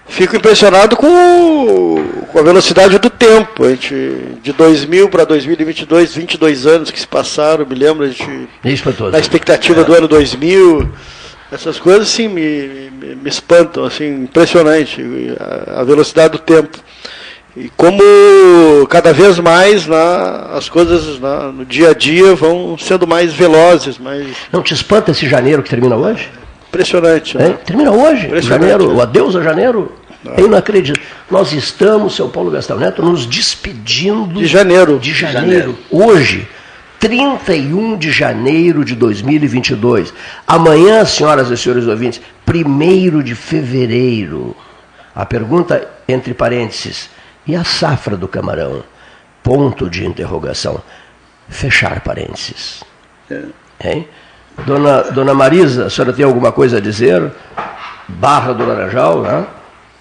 Fico 0.09 0.37
impressionado 0.37 0.97
com, 0.97 1.97
com 2.33 2.39
a 2.39 2.43
velocidade 2.43 2.99
do 2.99 3.11
tempo. 3.11 3.65
A 3.65 3.71
gente, 3.71 3.95
de 4.43 4.53
2000 4.53 5.09
para 5.09 5.25
2022, 5.25 6.15
22 6.15 6.67
anos 6.67 6.91
que 6.91 6.99
se 7.01 7.07
passaram, 7.07 7.67
me 7.67 7.75
lembro, 7.75 8.05
a 8.05 8.09
gente, 8.09 8.49
todos. 8.97 9.13
na 9.13 9.19
expectativa 9.19 9.83
do 9.85 9.93
ano 9.95 10.07
2000, 10.09 10.89
essas 11.51 11.79
coisas 11.79 12.09
sim 12.09 12.29
me, 12.29 12.91
me, 12.93 13.15
me 13.17 13.29
espantam, 13.29 13.85
assim, 13.85 14.23
impressionante 14.23 15.03
a, 15.41 15.81
a 15.81 15.85
velocidade 15.85 16.33
do 16.33 16.39
tempo. 16.39 16.79
E 17.57 17.71
como 17.77 18.01
cada 18.89 19.13
vez 19.13 19.39
mais 19.39 19.87
na, 19.87 20.51
as 20.55 20.69
coisas 20.69 21.19
na- 21.19 21.51
no 21.51 21.65
dia 21.65 21.91
a 21.91 21.95
dia 21.95 22.35
vão 22.35 22.77
sendo 22.79 23.07
mais 23.07 23.33
velozes, 23.33 23.99
mais 23.99 24.27
Não 24.53 24.63
te 24.63 24.75
espanta 24.75 25.11
esse 25.11 25.27
janeiro 25.27 25.63
que 25.63 25.71
termina 25.71 25.97
hoje? 25.97 26.29
Impressionante. 26.77 27.37
Né? 27.37 27.59
Termina 27.65 27.91
hoje, 27.91 28.41
janeiro, 28.41 28.89
né? 28.89 28.95
o 28.95 29.01
adeus 29.01 29.35
a 29.35 29.43
janeiro. 29.43 29.93
É 30.37 30.41
inacreditável. 30.41 31.03
Nós 31.31 31.53
estamos, 31.53 32.17
seu 32.17 32.29
Paulo 32.29 32.51
Gastão 32.51 32.79
Neto, 32.79 33.03
nos 33.03 33.27
despedindo 33.27 34.41
De 34.41 34.47
janeiro. 34.47 34.99
de 34.99 35.13
janeiro. 35.13 35.79
Hoje, 35.91 36.49
31 36.99 37.97
de 37.97 38.11
janeiro 38.11 38.85
de 38.85 38.97
2022. 38.97 40.13
Amanhã, 40.47 41.05
senhoras 41.05 41.51
e 41.51 41.57
senhores 41.57 41.87
ouvintes, 41.87 42.21
1 42.47 43.23
de 43.23 43.35
fevereiro. 43.35 44.57
A 45.15 45.25
pergunta, 45.25 45.89
entre 46.09 46.35
parênteses, 46.35 47.09
e 47.47 47.55
a 47.55 47.63
safra 47.63 48.17
do 48.17 48.27
camarão? 48.27 48.83
Ponto 49.43 49.89
de 49.89 50.05
interrogação. 50.05 50.83
Fechar 51.49 52.01
parênteses. 52.01 52.83
Hein? 53.81 54.09
Dona, 54.65 55.03
Dona 55.11 55.35
Marisa, 55.35 55.87
a 55.87 55.91
senhora 55.91 56.13
tem 56.13 56.25
alguma 56.25 56.51
coisa 56.51 56.79
a 56.79 56.81
dizer? 56.81 57.31
Barra 58.09 58.53
do 58.53 58.67
Laranjal, 58.67 59.21
né? 59.23 59.47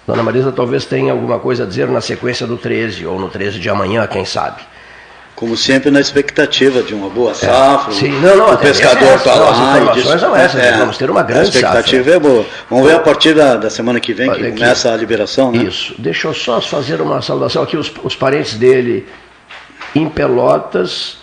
Dona 0.06 0.22
Marisa 0.22 0.52
talvez 0.52 0.84
tenha 0.84 1.12
alguma 1.12 1.38
coisa 1.38 1.64
a 1.64 1.66
dizer 1.66 1.88
na 1.88 2.00
sequência 2.00 2.46
do 2.46 2.56
13, 2.56 3.06
ou 3.06 3.18
no 3.18 3.28
13 3.28 3.58
de 3.58 3.68
amanhã, 3.68 4.06
quem 4.06 4.24
sabe. 4.24 4.62
Como 5.34 5.54
sempre, 5.54 5.90
na 5.90 6.00
expectativa 6.00 6.82
de 6.82 6.94
uma 6.94 7.10
boa 7.10 7.34
safra. 7.34 7.92
Sim, 7.92 8.08
não, 8.20 8.36
não, 8.36 8.54
o 8.54 8.56
pescador 8.56 9.16
está 9.16 9.34
lá. 9.34 9.50
as 9.50 9.58
informações 9.58 10.20
são 10.20 10.34
essas, 10.34 10.76
vamos 10.78 10.96
ter 10.96 11.10
uma 11.10 11.22
grande 11.22 11.48
A 11.48 11.50
expectativa 11.50 12.10
é 12.12 12.18
boa. 12.18 12.46
Vamos 12.70 12.86
ver 12.86 12.94
a 12.94 13.00
partir 13.00 13.34
da, 13.34 13.56
da 13.56 13.68
semana 13.68 14.00
que 14.00 14.14
vem, 14.14 14.30
Olha 14.30 14.38
que 14.38 14.46
aqui. 14.46 14.58
começa 14.58 14.90
a 14.90 14.96
liberação, 14.96 15.52
né? 15.52 15.64
Isso. 15.64 15.94
Deixa 15.98 16.28
eu 16.28 16.32
só 16.32 16.58
fazer 16.62 17.02
uma 17.02 17.20
saudação 17.20 17.62
aqui, 17.62 17.76
os, 17.76 17.92
os 18.02 18.16
parentes 18.16 18.54
dele 18.54 19.06
em 19.94 20.08
Pelotas, 20.08 21.18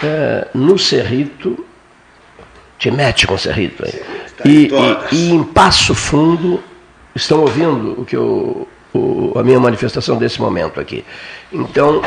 eh, 0.00 0.46
no 0.54 0.78
Cerrito, 0.78 1.64
te 2.78 2.90
mete 2.90 3.26
com 3.26 3.34
o 3.34 3.38
Cerrito 3.38 3.84
aí. 3.84 4.02
E, 4.44 4.68
e- 5.12 5.14
e 5.16 5.30
em 5.32 5.42
Passo 5.44 5.94
Fundo, 5.94 6.62
estão 7.14 7.40
ouvindo 7.40 8.00
o 8.00 8.04
que 8.04 8.16
eu, 8.16 8.68
o- 8.94 9.32
a 9.38 9.42
minha 9.42 9.58
manifestação 9.58 10.16
desse 10.18 10.40
momento 10.40 10.78
aqui. 10.80 11.04
Então, 11.52 12.02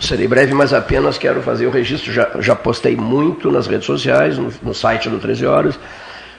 serei 0.00 0.28
breve, 0.28 0.52
mas 0.54 0.72
apenas 0.74 1.16
quero 1.16 1.40
fazer 1.42 1.66
o 1.66 1.70
registro, 1.70 2.12
já, 2.12 2.30
já 2.40 2.54
postei 2.54 2.96
muito 2.96 3.50
nas 3.50 3.66
redes 3.66 3.86
sociais, 3.86 4.36
no, 4.38 4.52
no 4.62 4.74
site 4.74 5.08
do 5.08 5.18
13 5.18 5.46
Horas, 5.46 5.78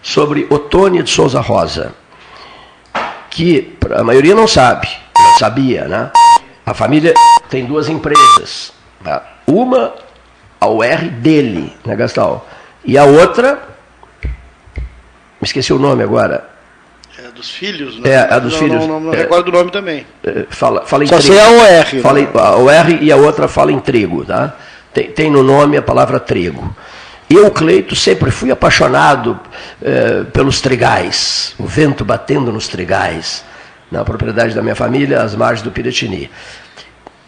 sobre 0.02 0.46
Otônia 0.50 1.02
de 1.02 1.10
Souza 1.10 1.42
Rosa 1.42 1.94
que 3.30 3.76
a 3.94 4.04
maioria 4.04 4.34
não 4.34 4.48
sabe, 4.48 4.88
não 5.18 5.38
sabia, 5.38 5.88
né? 5.88 6.10
A 6.66 6.74
família 6.74 7.14
tem 7.50 7.66
duas 7.66 7.90
empresas. 7.90 8.72
tá? 9.04 9.24
Uma, 9.46 9.94
a 10.60 10.68
UR 10.68 11.10
dele, 11.20 11.72
né, 11.86 11.96
Gastal? 11.96 12.48
E 12.86 12.98
a 12.98 13.04
outra, 13.04 13.60
me 14.24 15.44
esqueci 15.44 15.74
o 15.74 15.80
nome 15.80 16.04
agora, 16.04 16.50
É 17.18 17.32
dos 17.32 17.50
filhos, 17.50 17.98
né? 18.00 18.10
É, 18.10 18.18
a 18.34 18.40
dos 18.40 18.54
não, 18.54 18.60
filhos. 18.60 18.82
Não, 18.82 18.88
não, 18.88 19.00
não 19.00 19.14
É. 19.14 19.18
recordo 19.18 19.48
o 19.48 19.52
nome 19.52 19.72
também. 19.72 20.06
eh, 20.24 20.46
fala, 20.50 20.86
fala 20.86 21.04
em 21.04 21.08
Só 21.08 21.18
trigo. 21.18 21.34
sei 21.34 21.42
a 21.42 21.50
OR, 21.50 22.02
Fala 22.02 22.20
né? 22.20 22.28
a 22.36 22.56
OR 22.58 22.90
e 23.02 23.12
a 23.12 23.16
outra 23.16 23.48
fala 23.48 23.72
em 23.72 23.80
trigo, 23.80 24.26
tá? 24.26 24.54
Tem, 24.94 25.10
tem 25.12 25.32
no 25.32 25.42
nome 25.42 25.78
a 25.78 25.82
palavra 25.82 26.20
trigo. 26.20 26.76
Eu, 27.30 27.50
Cleito, 27.52 27.96
sempre 27.96 28.30
fui 28.32 28.52
apaixonado 28.52 29.40
eh, 29.82 30.24
pelos 30.32 30.62
trigais, 30.62 31.56
o 31.58 31.66
vento 31.66 32.06
batendo 32.06 32.52
nos 32.52 32.68
trigais, 32.68 33.44
na 33.92 34.04
propriedade 34.06 34.54
da 34.54 34.62
minha 34.62 34.76
família, 34.76 35.22
às 35.22 35.34
margens 35.36 35.64
do 35.64 35.72
Piratini. 35.72 36.30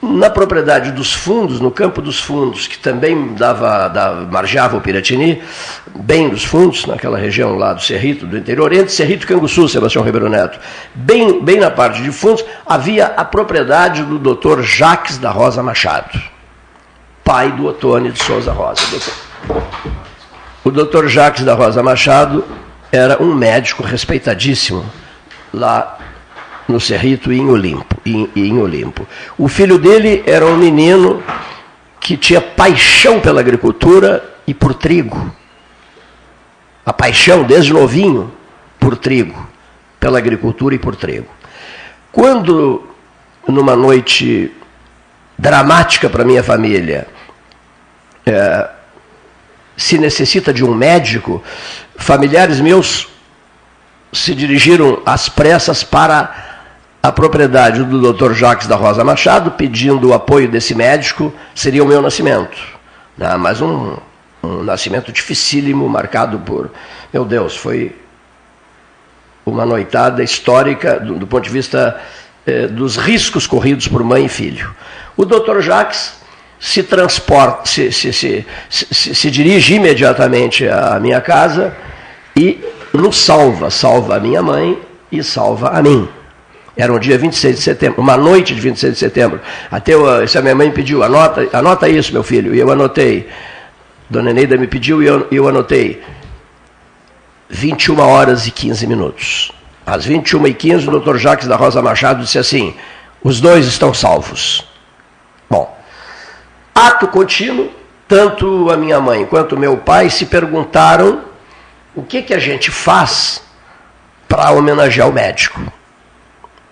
Na 0.02 0.30
propriedade 0.30 0.92
dos 0.92 1.12
fundos, 1.12 1.60
no 1.60 1.72
campo 1.72 2.04
dos 2.04 2.20
fundos, 2.20 2.68
que 2.68 2.78
também 2.78 3.34
dava, 3.34 3.88
dava, 3.88 4.26
margeava 4.26 4.78
o 4.78 4.82
Piratini, 4.82 5.42
bem 5.96 6.30
dos 6.30 6.44
fundos, 6.44 6.86
naquela 6.86 7.18
região 7.18 7.56
lá 7.56 7.74
do 7.74 7.82
Cerrito, 7.82 8.28
do 8.28 8.38
interior, 8.38 8.72
entre 8.72 8.92
Cerrito 8.92 9.24
e 9.24 9.28
Canguçu, 9.28 9.68
Sebastião 9.68 10.04
Ribeiro 10.04 10.30
Neto, 10.30 10.60
bem, 10.94 11.44
bem 11.44 11.60
na 11.60 11.72
parte 11.72 12.04
de 12.04 12.12
fundos, 12.12 12.46
havia 12.64 13.08
a 13.08 13.26
propriedade 13.26 14.04
do 14.04 14.20
doutor 14.20 14.62
Jacques 14.62 15.18
da 15.18 15.32
Rosa 15.32 15.64
Machado, 15.64 16.22
pai 17.24 17.52
do 17.52 17.66
Otônio 17.66 18.12
de 18.12 18.22
Souza 18.22 18.52
Rosa. 18.52 18.82
O 20.64 20.70
doutor 20.70 21.08
Jacques 21.08 21.44
da 21.44 21.56
Rosa 21.56 21.82
Machado 21.82 22.46
era 22.92 23.22
um 23.22 23.34
médico 23.34 23.82
respeitadíssimo 23.82 24.86
lá 25.52 25.98
no 26.68 26.80
Cerrito 26.80 27.32
em 27.32 27.48
Olimpo, 27.48 27.96
em, 28.06 28.30
em 28.36 28.58
Olimpo. 28.60 29.08
O 29.38 29.48
filho 29.48 29.78
dele 29.78 30.24
era 30.26 30.46
um 30.46 30.58
menino 30.58 31.24
que 32.00 32.18
tinha 32.18 32.42
paixão 32.42 33.20
pela 33.20 33.40
agricultura 33.40 34.24
e 34.46 34.54
por 34.54 34.74
trigo. 34.74 35.34
A 36.86 36.94
paixão, 36.94 37.44
desde 37.44 37.74
novinho, 37.74 38.32
por 38.80 38.98
trigo, 38.98 39.48
pela 40.00 40.18
agricultura 40.18 40.76
e 40.76 40.80
por 40.80 40.96
trigo. 40.96 41.28
Quando, 42.12 42.88
numa 43.48 43.76
noite 43.76 44.52
dramática 45.38 46.10
para 46.10 46.24
minha 46.24 46.44
família, 46.44 47.08
eh, 48.26 48.70
se 49.76 49.98
necessita 49.98 50.54
de 50.54 50.64
um 50.64 50.74
médico, 50.74 51.44
familiares 51.96 52.60
meus 52.60 53.08
se 54.12 54.34
dirigiram 54.34 55.02
às 55.06 55.30
pressas 55.30 55.84
para 55.84 56.57
a 57.02 57.12
propriedade 57.12 57.84
do 57.84 58.14
Dr. 58.14 58.34
Jacques 58.34 58.68
da 58.68 58.76
Rosa 58.76 59.04
Machado, 59.04 59.52
pedindo 59.52 60.10
o 60.10 60.14
apoio 60.14 60.50
desse 60.50 60.76
médico, 60.76 61.34
seria 61.56 61.84
o 61.84 61.88
meu 61.88 62.02
nascimento. 62.02 62.58
Né? 63.18 63.36
Mas 63.38 63.62
um, 63.62 63.98
um 64.44 64.64
nascimento 64.64 65.12
dificílimo, 65.12 65.88
marcado 65.88 66.40
por. 66.40 66.72
Meu 67.14 67.24
Deus, 67.24 67.56
foi 67.56 67.96
uma 69.46 69.66
noitada 69.66 70.24
histórica 70.24 71.00
do, 71.00 71.16
do 71.16 71.28
ponto 71.28 71.44
de 71.44 71.50
vista 71.50 72.00
eh, 72.46 72.68
dos 72.68 72.98
riscos 72.98 73.48
corridos 73.48 73.88
por 73.88 74.04
mãe 74.04 74.26
e 74.26 74.30
filho. 74.30 74.76
O 75.16 75.24
Dr. 75.26 75.62
Jacques 75.62 76.14
se 76.60 76.84
transporta, 76.84 77.66
se, 77.66 77.92
se, 77.92 78.12
se, 78.12 78.46
se, 78.70 79.16
se 79.16 79.32
dirige 79.32 79.76
imediatamente 79.76 80.68
à 80.68 81.00
minha 81.00 81.22
casa 81.22 81.76
e 82.36 82.60
nos 82.94 83.18
salva, 83.18 83.70
salva 83.70 84.18
a 84.18 84.20
minha 84.20 84.42
mãe 84.42 84.80
e 85.12 85.24
salva 85.24 85.70
a 85.70 85.82
mim. 85.82 86.10
Era 86.78 86.94
um 86.94 87.00
dia 87.00 87.18
26 87.18 87.56
de 87.56 87.62
setembro, 87.63 88.02
uma 88.02 88.16
noite 88.16 88.54
de 88.54 88.62
26 88.62 88.94
de 88.94 89.00
setembro. 89.00 89.42
Até 89.72 89.96
eu, 89.96 90.28
se 90.28 90.38
a 90.38 90.42
minha 90.44 90.54
mãe 90.54 90.70
pediu, 90.70 91.04
anota, 91.04 91.50
anota 91.52 91.90
isso, 91.90 92.13
meu 92.13 92.24
filho, 92.24 92.54
e 92.54 92.60
eu 92.60 92.72
anotei. 92.72 93.28
Dona 94.08 94.30
Eneida 94.30 94.56
me 94.58 94.68
pediu 94.68 95.02
e 95.02 95.08
eu, 95.08 95.28
eu 95.32 95.48
anotei. 95.48 96.04
21 97.50 98.00
horas 98.00 98.46
e 98.46 98.52
15 98.52 98.86
minutos. 98.86 99.52
Às 99.86 100.08
21h15, 100.08 100.88
o 100.88 100.92
doutor 100.92 101.18
Jacques 101.18 101.48
da 101.48 101.56
Rosa 101.56 101.82
Machado 101.82 102.24
disse 102.24 102.38
assim: 102.38 102.76
os 103.24 103.42
dois 103.42 103.66
estão 103.66 103.94
salvos. 103.94 104.68
Bom, 105.50 105.76
ato 106.76 107.08
contínuo, 107.08 107.72
tanto 108.08 108.70
a 108.70 108.78
minha 108.78 109.00
mãe 109.00 109.26
quanto 109.26 109.58
meu 109.58 109.78
pai 109.78 110.10
se 110.10 110.28
perguntaram 110.28 111.22
o 111.96 112.04
que, 112.04 112.22
que 112.22 112.34
a 112.34 112.40
gente 112.40 112.70
faz 112.70 113.42
para 114.28 114.52
homenagear 114.52 115.10
o 115.10 115.13
médico. 115.13 115.60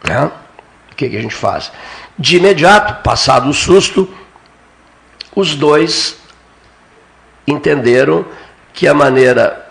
Né? 0.07 0.31
O 0.91 0.95
que, 0.95 1.09
que 1.09 1.17
a 1.17 1.21
gente 1.21 1.35
faz? 1.35 1.71
De 2.17 2.37
imediato, 2.37 3.03
passado 3.03 3.49
o 3.49 3.53
susto, 3.53 4.09
os 5.35 5.55
dois 5.55 6.17
entenderam 7.47 8.25
que 8.73 8.87
a 8.87 8.93
maneira 8.93 9.65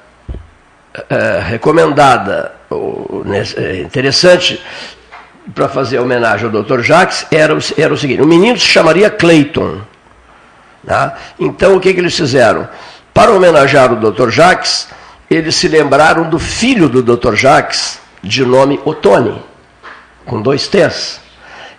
é, 1.09 1.41
recomendada, 1.41 2.53
ou, 2.71 3.25
é, 3.57 3.81
interessante 3.81 4.63
para 5.55 5.69
fazer 5.69 5.99
homenagem 5.99 6.47
ao 6.47 6.63
Dr. 6.63 6.81
Jacques 6.81 7.27
era, 7.31 7.57
era 7.77 7.93
o 7.93 7.97
seguinte: 7.97 8.23
o 8.23 8.27
menino 8.27 8.59
se 8.59 8.67
chamaria 8.67 9.11
Clayton. 9.11 9.81
Tá? 10.87 11.17
Então 11.39 11.77
o 11.77 11.81
que, 11.81 11.93
que 11.93 12.01
eles 12.01 12.17
fizeram? 12.17 12.69
Para 13.13 13.33
homenagear 13.33 13.93
o 13.93 13.97
Dr. 13.97 14.29
Jacques, 14.29 14.89
eles 15.31 15.55
se 15.55 15.69
lembraram 15.69 16.29
do 16.29 16.39
filho 16.39 16.89
do 16.89 17.03
Dr. 17.03 17.35
Jacques, 17.35 17.99
de 18.23 18.45
nome 18.45 18.81
Otone, 18.85 19.43
com 20.25 20.41
dois 20.41 20.69
T's. 20.69 21.21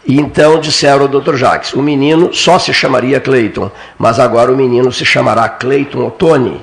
E 0.06 0.20
então 0.20 0.60
disseram 0.60 1.04
ao 1.04 1.08
Dr. 1.08 1.36
Jacques: 1.36 1.74
o 1.74 1.82
menino 1.82 2.34
só 2.34 2.60
se 2.60 2.74
chamaria 2.74 3.20
Clayton, 3.20 3.72
mas 3.98 4.20
agora 4.20 4.52
o 4.52 4.56
menino 4.56 4.92
se 4.92 5.04
chamará 5.04 5.50
Clayton 5.50 6.06
Otone. 6.06 6.62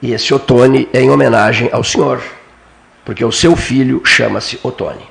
E 0.00 0.12
esse 0.12 0.32
Otone 0.32 0.88
é 0.92 1.00
em 1.00 1.10
homenagem 1.10 1.68
ao 1.72 1.84
senhor, 1.84 2.22
porque 3.04 3.24
o 3.24 3.32
seu 3.32 3.56
filho 3.56 4.02
chama-se 4.04 4.58
Otone. 4.62 5.04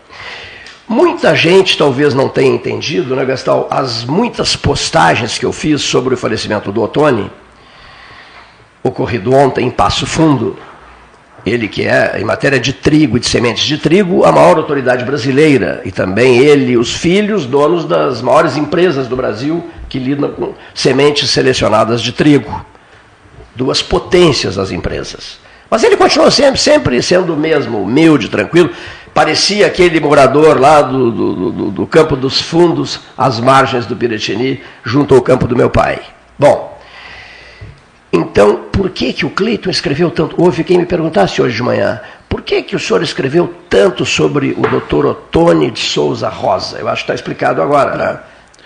Muita 0.87 1.35
gente 1.35 1.77
talvez 1.77 2.13
não 2.13 2.29
tenha 2.29 2.53
entendido, 2.53 3.15
né, 3.15 3.25
Gastal, 3.25 3.67
as 3.71 4.05
muitas 4.05 4.55
postagens 4.55 5.37
que 5.37 5.45
eu 5.45 5.51
fiz 5.51 5.81
sobre 5.81 6.13
o 6.13 6.17
falecimento 6.17 6.71
do 6.71 6.83
Otone, 6.83 7.31
ocorrido 8.83 9.33
ontem 9.33 9.65
em 9.65 9.71
Passo 9.71 10.05
Fundo, 10.05 10.55
ele 11.45 11.67
que 11.67 11.85
é, 11.85 12.17
em 12.19 12.23
matéria 12.23 12.59
de 12.59 12.73
trigo 12.73 13.17
e 13.17 13.19
de 13.19 13.27
sementes 13.27 13.63
de 13.65 13.77
trigo, 13.77 14.25
a 14.25 14.31
maior 14.31 14.57
autoridade 14.57 15.05
brasileira, 15.05 15.81
e 15.85 15.91
também 15.91 16.39
ele, 16.39 16.75
os 16.75 16.93
filhos, 16.93 17.45
donos 17.45 17.85
das 17.85 18.21
maiores 18.21 18.57
empresas 18.57 19.07
do 19.07 19.15
Brasil 19.15 19.63
que 19.87 19.99
lidam 19.99 20.31
com 20.31 20.55
sementes 20.73 21.29
selecionadas 21.29 22.01
de 22.01 22.11
trigo. 22.11 22.65
Duas 23.55 23.81
potências 23.81 24.55
das 24.55 24.71
empresas. 24.71 25.37
Mas 25.69 25.83
ele 25.83 25.95
continuou 25.95 26.31
sempre, 26.31 26.59
sempre 26.59 27.01
sendo 27.01 27.33
o 27.33 27.37
mesmo, 27.37 27.81
humilde, 27.81 28.29
tranquilo. 28.29 28.71
Parecia 29.13 29.67
aquele 29.67 29.99
morador 29.99 30.59
lá 30.59 30.81
do, 30.81 31.11
do, 31.11 31.51
do, 31.51 31.71
do 31.71 31.87
campo 31.87 32.15
dos 32.15 32.41
fundos, 32.41 32.99
às 33.17 33.39
margens 33.39 33.85
do 33.85 33.95
Piratini, 33.95 34.61
junto 34.83 35.15
ao 35.15 35.21
campo 35.21 35.47
do 35.47 35.55
meu 35.55 35.69
pai. 35.69 36.01
Bom, 36.37 36.74
então, 38.15 38.65
por 38.71 38.89
que, 38.89 39.13
que 39.13 39.25
o 39.25 39.29
Cleiton 39.29 39.69
escreveu 39.69 40.09
tanto? 40.09 40.41
Houve 40.41 40.63
quem 40.63 40.77
me 40.77 40.85
perguntasse 40.85 41.41
hoje 41.41 41.55
de 41.55 41.63
manhã, 41.63 41.99
por 42.29 42.41
que, 42.41 42.61
que 42.63 42.75
o 42.75 42.79
senhor 42.79 43.01
escreveu 43.01 43.53
tanto 43.69 44.05
sobre 44.05 44.55
o 44.57 44.61
doutor 44.61 45.05
Otone 45.05 45.71
de 45.71 45.79
Souza 45.79 46.29
Rosa? 46.29 46.77
Eu 46.77 46.87
acho 46.87 47.03
que 47.03 47.11
está 47.11 47.15
explicado 47.15 47.61
agora, 47.61 47.95
né? 47.95 48.19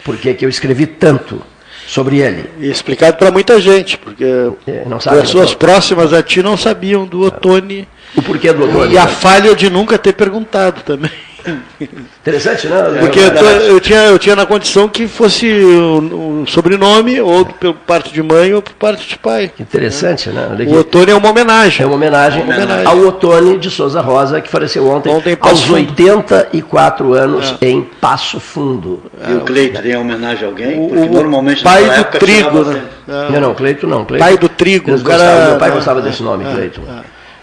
Por 0.04 0.18
que, 0.18 0.34
que 0.34 0.46
eu 0.46 0.50
escrevi 0.50 0.88
tanto 0.88 1.42
sobre 1.88 2.20
ele? 2.20 2.50
E 2.60 2.70
explicado 2.70 3.18
para 3.18 3.32
muita 3.32 3.60
gente, 3.60 3.98
porque 3.98 4.24
é, 4.66 4.86
não 4.86 5.00
sabe, 5.00 5.22
pessoas 5.22 5.54
próximas 5.54 6.14
a 6.14 6.24
ti 6.24 6.42
não 6.42 6.58
sabiam 6.58 7.06
do 7.06 7.22
Otone. 7.22 7.88
O 8.16 8.22
porquê 8.22 8.52
do 8.54 8.64
Otone? 8.64 8.94
E 8.94 8.98
a 8.98 9.08
falha 9.08 9.54
de 9.56 9.70
nunca 9.70 9.98
ter 9.98 10.14
perguntado 10.14 10.82
também. 10.82 11.12
Interessante, 12.22 12.68
né? 12.68 12.98
Porque 13.00 13.20
eu, 13.20 13.46
eu, 13.74 13.80
tinha, 13.80 14.06
eu 14.06 14.20
tinha 14.20 14.36
na 14.36 14.46
condição 14.46 14.88
que 14.88 15.08
fosse 15.08 15.48
um, 15.48 16.42
um 16.42 16.48
sobrenome, 16.48 17.20
ou 17.22 17.46
por 17.46 17.74
parte 17.74 18.14
de 18.14 18.22
mãe, 18.22 18.54
ou 18.54 18.62
por 18.62 18.74
parte 18.74 19.08
de 19.08 19.18
pai. 19.18 19.52
Interessante, 19.60 20.30
né? 20.30 20.48
O 20.68 20.80
Otone 20.80 21.12
é 21.12 21.16
uma 21.16 21.30
homenagem. 21.30 21.84
É 21.84 21.88
uma 21.88 21.96
homenagem, 21.96 22.44
uma 22.44 22.54
homenagem. 22.54 22.86
ao 22.86 23.00
Otone 23.00 23.58
de 23.58 23.70
Souza 23.70 24.02
Rosa, 24.02 24.42
que 24.42 24.50
faleceu 24.50 24.88
ontem, 24.88 25.10
ontem 25.10 25.38
aos 25.40 25.64
fundo. 25.64 25.76
84 25.76 27.14
anos, 27.14 27.56
é. 27.62 27.68
em 27.68 27.82
Passo 27.82 28.40
Fundo. 28.40 29.04
E 29.28 29.34
o 29.34 29.42
Cleito 29.42 29.82
tem 29.82 29.96
homenagem 29.96 30.46
a 30.46 30.48
alguém? 30.48 30.88
Porque 30.88 31.08
o, 31.08 31.14
normalmente 31.14 31.64
pai 31.64 31.84
do 31.84 31.92
época, 31.92 32.20
trigo, 32.20 32.64
né? 32.66 32.84
Não, 33.08 33.42
não, 33.42 33.56
Cleito 33.56 33.88
não. 33.88 34.06
Cleito, 34.06 34.26
pai 34.26 34.38
do 34.38 34.50
trigo. 34.50 34.94
O 34.94 35.04
cara, 35.04 35.50
meu 35.50 35.58
pai 35.58 35.72
gostava 35.72 36.02
desse 36.02 36.22
nome, 36.22 36.46
é, 36.46 36.54
Cleito. 36.54 36.82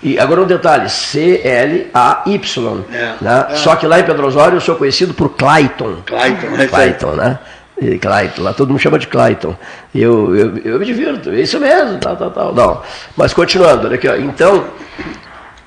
É. 0.07 0.11
E 0.11 0.19
agora 0.19 0.43
um 0.43 0.47
detalhe, 0.47 0.89
C-L-A-Y. 0.89 2.85
É, 2.93 3.15
né? 3.21 3.47
É. 3.51 3.57
Só 3.57 3.77
que 3.77 3.87
lá 3.87 4.01
em 4.01 4.05
Pedro 4.05 4.27
Osório 4.27 4.57
eu 4.57 4.61
sou 4.61 4.77
conhecido 4.77 5.13
por 5.13 5.31
Clayton. 5.31 5.97
Clayton, 6.07 6.57
é 6.57 6.67
Clayton, 6.67 7.13
né? 7.13 7.39
E 7.81 7.99
Clayton, 7.99 8.43
lá 8.43 8.55
todo 8.55 8.71
mundo 8.71 8.81
chama 8.81 8.99
de 8.99 9.07
Clayton. 9.07 9.55
Eu, 9.95 10.35
eu, 10.35 10.59
eu 10.59 10.79
me 10.79 10.87
divirto, 10.87 11.31
é 11.31 11.41
isso 11.41 11.61
mesmo, 11.61 11.99
tal, 11.99 12.17
tal, 12.17 12.31
tal. 12.31 12.55
Não. 12.55 12.83
Mas 13.17 13.35
continuando, 13.35 13.93
aqui, 13.93 14.09
ó. 14.09 14.17
então, 14.17 14.65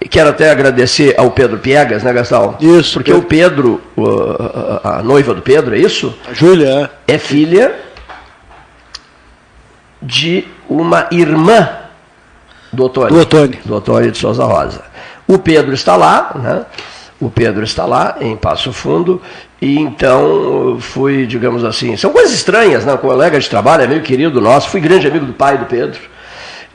quero 0.10 0.30
até 0.30 0.50
agradecer 0.50 1.14
ao 1.18 1.30
Pedro 1.30 1.60
Piegas, 1.60 2.02
né, 2.02 2.12
Gastão? 2.12 2.56
Isso. 2.60 2.94
Porque 2.94 3.12
Pedro. 3.12 3.82
o 3.96 4.02
Pedro, 4.02 4.82
a, 4.84 5.00
a, 5.00 5.04
noiva 5.04 5.36
do 5.36 5.42
Pedro, 5.42 5.76
é 5.76 5.80
isso? 5.80 6.16
A 6.28 6.34
Júlia. 6.34 6.90
É 7.08 7.18
filha 7.18 7.76
de 10.02 10.48
uma 10.68 11.08
irmã 11.12 11.79
do 12.72 12.86
Otônio. 12.86 13.14
Do 13.14 13.22
Otônio. 13.22 13.60
Do 13.66 13.76
Otônio 13.76 14.12
de 14.12 14.18
Souza 14.18 14.44
Rosa. 14.46 14.82
O 15.28 15.38
Pedro 15.38 15.74
está 15.74 15.96
lá, 15.96 16.32
né? 16.36 16.66
O 17.20 17.30
Pedro 17.30 17.64
está 17.64 17.86
lá, 17.86 18.16
em 18.22 18.38
Passo 18.38 18.72
Fundo, 18.72 19.22
e 19.62 19.78
então 19.78 20.78
fui, 20.80 21.26
digamos 21.26 21.66
assim, 21.66 21.98
são 21.98 22.12
coisas 22.12 22.34
estranhas, 22.34 22.86
né? 22.86 22.94
Um 22.94 22.98
colega 22.98 23.38
de 23.38 23.50
trabalho, 23.50 23.84
é 23.84 23.88
meio 23.88 24.02
querido 24.02 24.40
nosso, 24.40 24.70
fui 24.70 24.80
grande 24.80 25.06
amigo 25.06 25.26
do 25.26 25.34
pai 25.34 25.58
do 25.58 25.66
Pedro, 25.66 26.00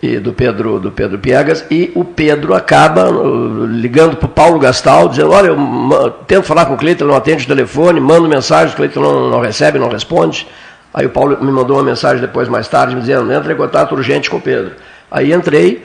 e 0.03 0.19
do 0.19 0.35
Pedro, 0.35 0.79
do 0.79 0.93
Pedro 0.93 1.19
Piegas, 1.19 1.65
e 1.71 1.91
o 1.95 2.05
Pedro 2.05 2.53
acaba 2.53 3.11
uh, 3.11 3.65
ligando 3.65 4.17
para 4.17 4.27
o 4.27 4.29
Paulo 4.29 4.59
Gastal, 4.59 5.09
dizendo, 5.09 5.31
olha, 5.31 5.47
eu 5.47 6.11
tento 6.27 6.45
falar 6.45 6.67
com 6.67 6.75
o 6.75 6.77
Cleiton, 6.77 7.07
não 7.07 7.17
atende 7.17 7.45
o 7.45 7.49
telefone, 7.49 7.99
mando 7.99 8.29
mensagem, 8.29 8.75
o 8.75 8.77
Cleiton 8.77 9.01
não, 9.01 9.31
não 9.31 9.41
recebe, 9.41 9.79
não 9.79 9.89
responde. 9.89 10.47
Aí 10.93 11.07
o 11.07 11.11
Paulo 11.11 11.43
me 11.43 11.51
mandou 11.51 11.79
uma 11.79 11.83
mensagem 11.83 12.21
depois, 12.21 12.49
mais 12.51 12.69
tarde, 12.69 12.95
me 12.95 13.01
dizendo, 13.01 13.33
entra 13.33 13.51
em 13.51 13.57
contato 13.57 13.93
urgente 13.95 14.29
com 14.29 14.37
o 14.37 14.41
Pedro. 14.43 14.73
Aí 15.15 15.33
entrei 15.33 15.85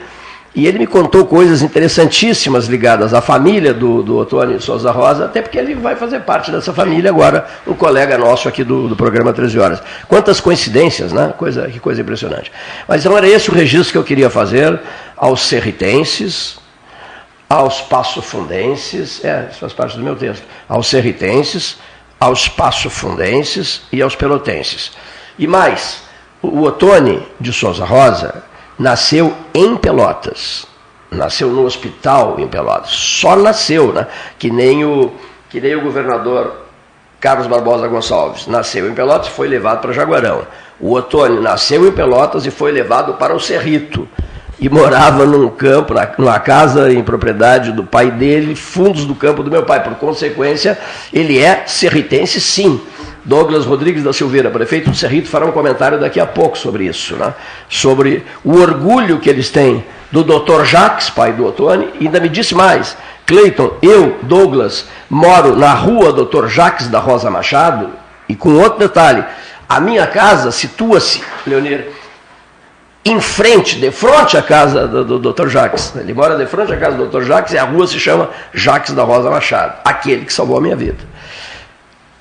e 0.56 0.66
ele 0.66 0.80
me 0.80 0.86
contou 0.88 1.24
coisas 1.24 1.62
interessantíssimas 1.62 2.66
ligadas 2.66 3.14
à 3.14 3.20
família 3.20 3.72
do, 3.72 4.02
do 4.02 4.18
Otônio 4.18 4.60
Souza 4.60 4.90
Rosa, 4.90 5.26
até 5.26 5.40
porque 5.40 5.56
ele 5.56 5.76
vai 5.76 5.94
fazer 5.94 6.22
parte 6.22 6.50
dessa 6.50 6.74
família 6.74 7.10
agora, 7.10 7.46
um 7.64 7.74
colega 7.74 8.18
nosso 8.18 8.48
aqui 8.48 8.64
do, 8.64 8.88
do 8.88 8.96
programa 8.96 9.32
13 9.32 9.56
Horas. 9.60 9.82
Quantas 10.08 10.40
coincidências, 10.40 11.12
né? 11.12 11.32
Coisa, 11.38 11.68
que 11.68 11.78
coisa 11.78 12.00
impressionante. 12.00 12.50
Mas 12.88 13.02
então 13.02 13.16
era 13.16 13.28
esse 13.28 13.48
o 13.48 13.54
registro 13.54 13.92
que 13.92 13.98
eu 13.98 14.02
queria 14.02 14.28
fazer 14.28 14.80
aos 15.16 15.42
serritenses, 15.42 16.58
aos 17.48 17.80
passofundenses, 17.82 19.24
é, 19.24 19.46
isso 19.48 19.60
faz 19.60 19.72
parte 19.72 19.96
do 19.96 20.02
meu 20.02 20.16
texto, 20.16 20.42
aos 20.68 20.88
serritenses, 20.88 21.76
aos 22.18 22.48
passofundenses 22.48 23.82
e 23.92 24.02
aos 24.02 24.16
pelotenses. 24.16 24.90
E 25.38 25.46
mais, 25.46 26.02
o 26.42 26.62
Otone 26.62 27.24
de 27.40 27.52
Souza 27.52 27.84
Rosa 27.84 28.49
nasceu 28.80 29.34
em 29.52 29.76
Pelotas. 29.76 30.66
Nasceu 31.10 31.50
no 31.50 31.64
hospital 31.64 32.36
em 32.38 32.48
Pelotas. 32.48 32.90
Só 32.90 33.36
nasceu, 33.36 33.92
né? 33.92 34.06
Que 34.38 34.50
nem 34.50 34.84
o, 34.84 35.12
que 35.50 35.60
nem 35.60 35.76
o 35.76 35.82
governador 35.82 36.62
Carlos 37.20 37.46
Barbosa 37.46 37.86
Gonçalves. 37.86 38.46
Nasceu 38.46 38.88
em 38.88 38.94
Pelotas 38.94 39.28
e 39.28 39.30
foi 39.30 39.48
levado 39.48 39.82
para 39.82 39.92
Jaguarão. 39.92 40.46
O 40.80 40.94
Otônio 40.94 41.42
nasceu 41.42 41.86
em 41.86 41.92
Pelotas 41.92 42.46
e 42.46 42.50
foi 42.50 42.72
levado 42.72 43.14
para 43.14 43.36
o 43.36 43.40
Cerrito. 43.40 44.08
E 44.58 44.68
morava 44.68 45.26
num 45.26 45.48
campo, 45.48 45.94
numa 46.16 46.38
casa 46.38 46.90
em 46.92 47.02
propriedade 47.02 47.72
do 47.72 47.84
pai 47.84 48.10
dele, 48.10 48.54
fundos 48.54 49.04
do 49.04 49.14
campo 49.14 49.42
do 49.42 49.50
meu 49.50 49.64
pai. 49.64 49.82
Por 49.82 49.94
consequência, 49.96 50.78
ele 51.12 51.38
é 51.38 51.64
serritense, 51.66 52.40
sim. 52.40 52.80
Douglas 53.30 53.64
Rodrigues 53.64 54.02
da 54.02 54.12
Silveira, 54.12 54.50
prefeito 54.50 54.90
do 54.90 54.96
Cerrito, 54.96 55.28
fará 55.28 55.46
um 55.46 55.52
comentário 55.52 56.00
daqui 56.00 56.18
a 56.18 56.26
pouco 56.26 56.58
sobre 56.58 56.86
isso, 56.86 57.14
né? 57.14 57.32
sobre 57.68 58.26
o 58.42 58.58
orgulho 58.58 59.20
que 59.20 59.30
eles 59.30 59.50
têm 59.50 59.84
do 60.10 60.24
Dr. 60.24 60.64
Jacques, 60.64 61.10
pai 61.10 61.32
do 61.32 61.46
Otone, 61.46 61.90
e 62.00 62.06
ainda 62.06 62.18
me 62.18 62.28
disse 62.28 62.56
mais, 62.56 62.96
Cleiton, 63.24 63.74
eu, 63.82 64.18
Douglas, 64.22 64.88
moro 65.08 65.54
na 65.54 65.72
rua 65.72 66.12
Dr. 66.12 66.48
Jacques 66.48 66.88
da 66.88 66.98
Rosa 66.98 67.30
Machado, 67.30 67.90
e 68.28 68.34
com 68.34 68.54
outro 68.54 68.80
detalhe, 68.80 69.24
a 69.68 69.78
minha 69.78 70.08
casa 70.08 70.50
situa-se, 70.50 71.22
Leonir, 71.46 71.86
em 73.04 73.20
frente, 73.20 73.78
de 73.78 73.92
frente 73.92 74.36
à 74.36 74.42
casa 74.42 74.88
do, 74.88 75.20
do, 75.20 75.32
Dr. 75.32 75.46
Jacques. 75.46 75.94
Ele 75.94 76.12
mora 76.12 76.36
de 76.36 76.46
frente 76.46 76.72
à 76.72 76.76
casa 76.76 76.96
do 76.96 77.06
Dr. 77.06 77.22
Jacques 77.22 77.52
e 77.52 77.58
a 77.58 77.62
rua 77.62 77.86
se 77.86 78.00
chama 78.00 78.28
Jacques 78.52 78.92
da 78.92 79.04
Rosa 79.04 79.30
Machado, 79.30 79.78
aquele 79.84 80.24
que 80.24 80.32
salvou 80.32 80.58
a 80.58 80.60
minha 80.60 80.74
vida. 80.74 81.09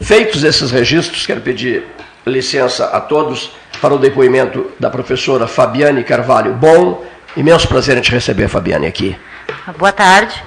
Feitos 0.01 0.43
esses 0.43 0.71
registros, 0.71 1.25
quero 1.25 1.41
pedir 1.41 1.83
licença 2.25 2.85
a 2.85 2.99
todos 3.01 3.51
para 3.81 3.93
o 3.93 3.97
depoimento 3.97 4.67
da 4.79 4.89
professora 4.89 5.47
Fabiane 5.47 6.03
Carvalho. 6.03 6.53
Bom, 6.53 7.03
imenso 7.35 7.67
prazer 7.67 7.97
em 7.97 8.01
te 8.01 8.11
receber, 8.11 8.47
Fabiane, 8.47 8.87
aqui. 8.87 9.15
Boa 9.77 9.91
tarde. 9.91 10.41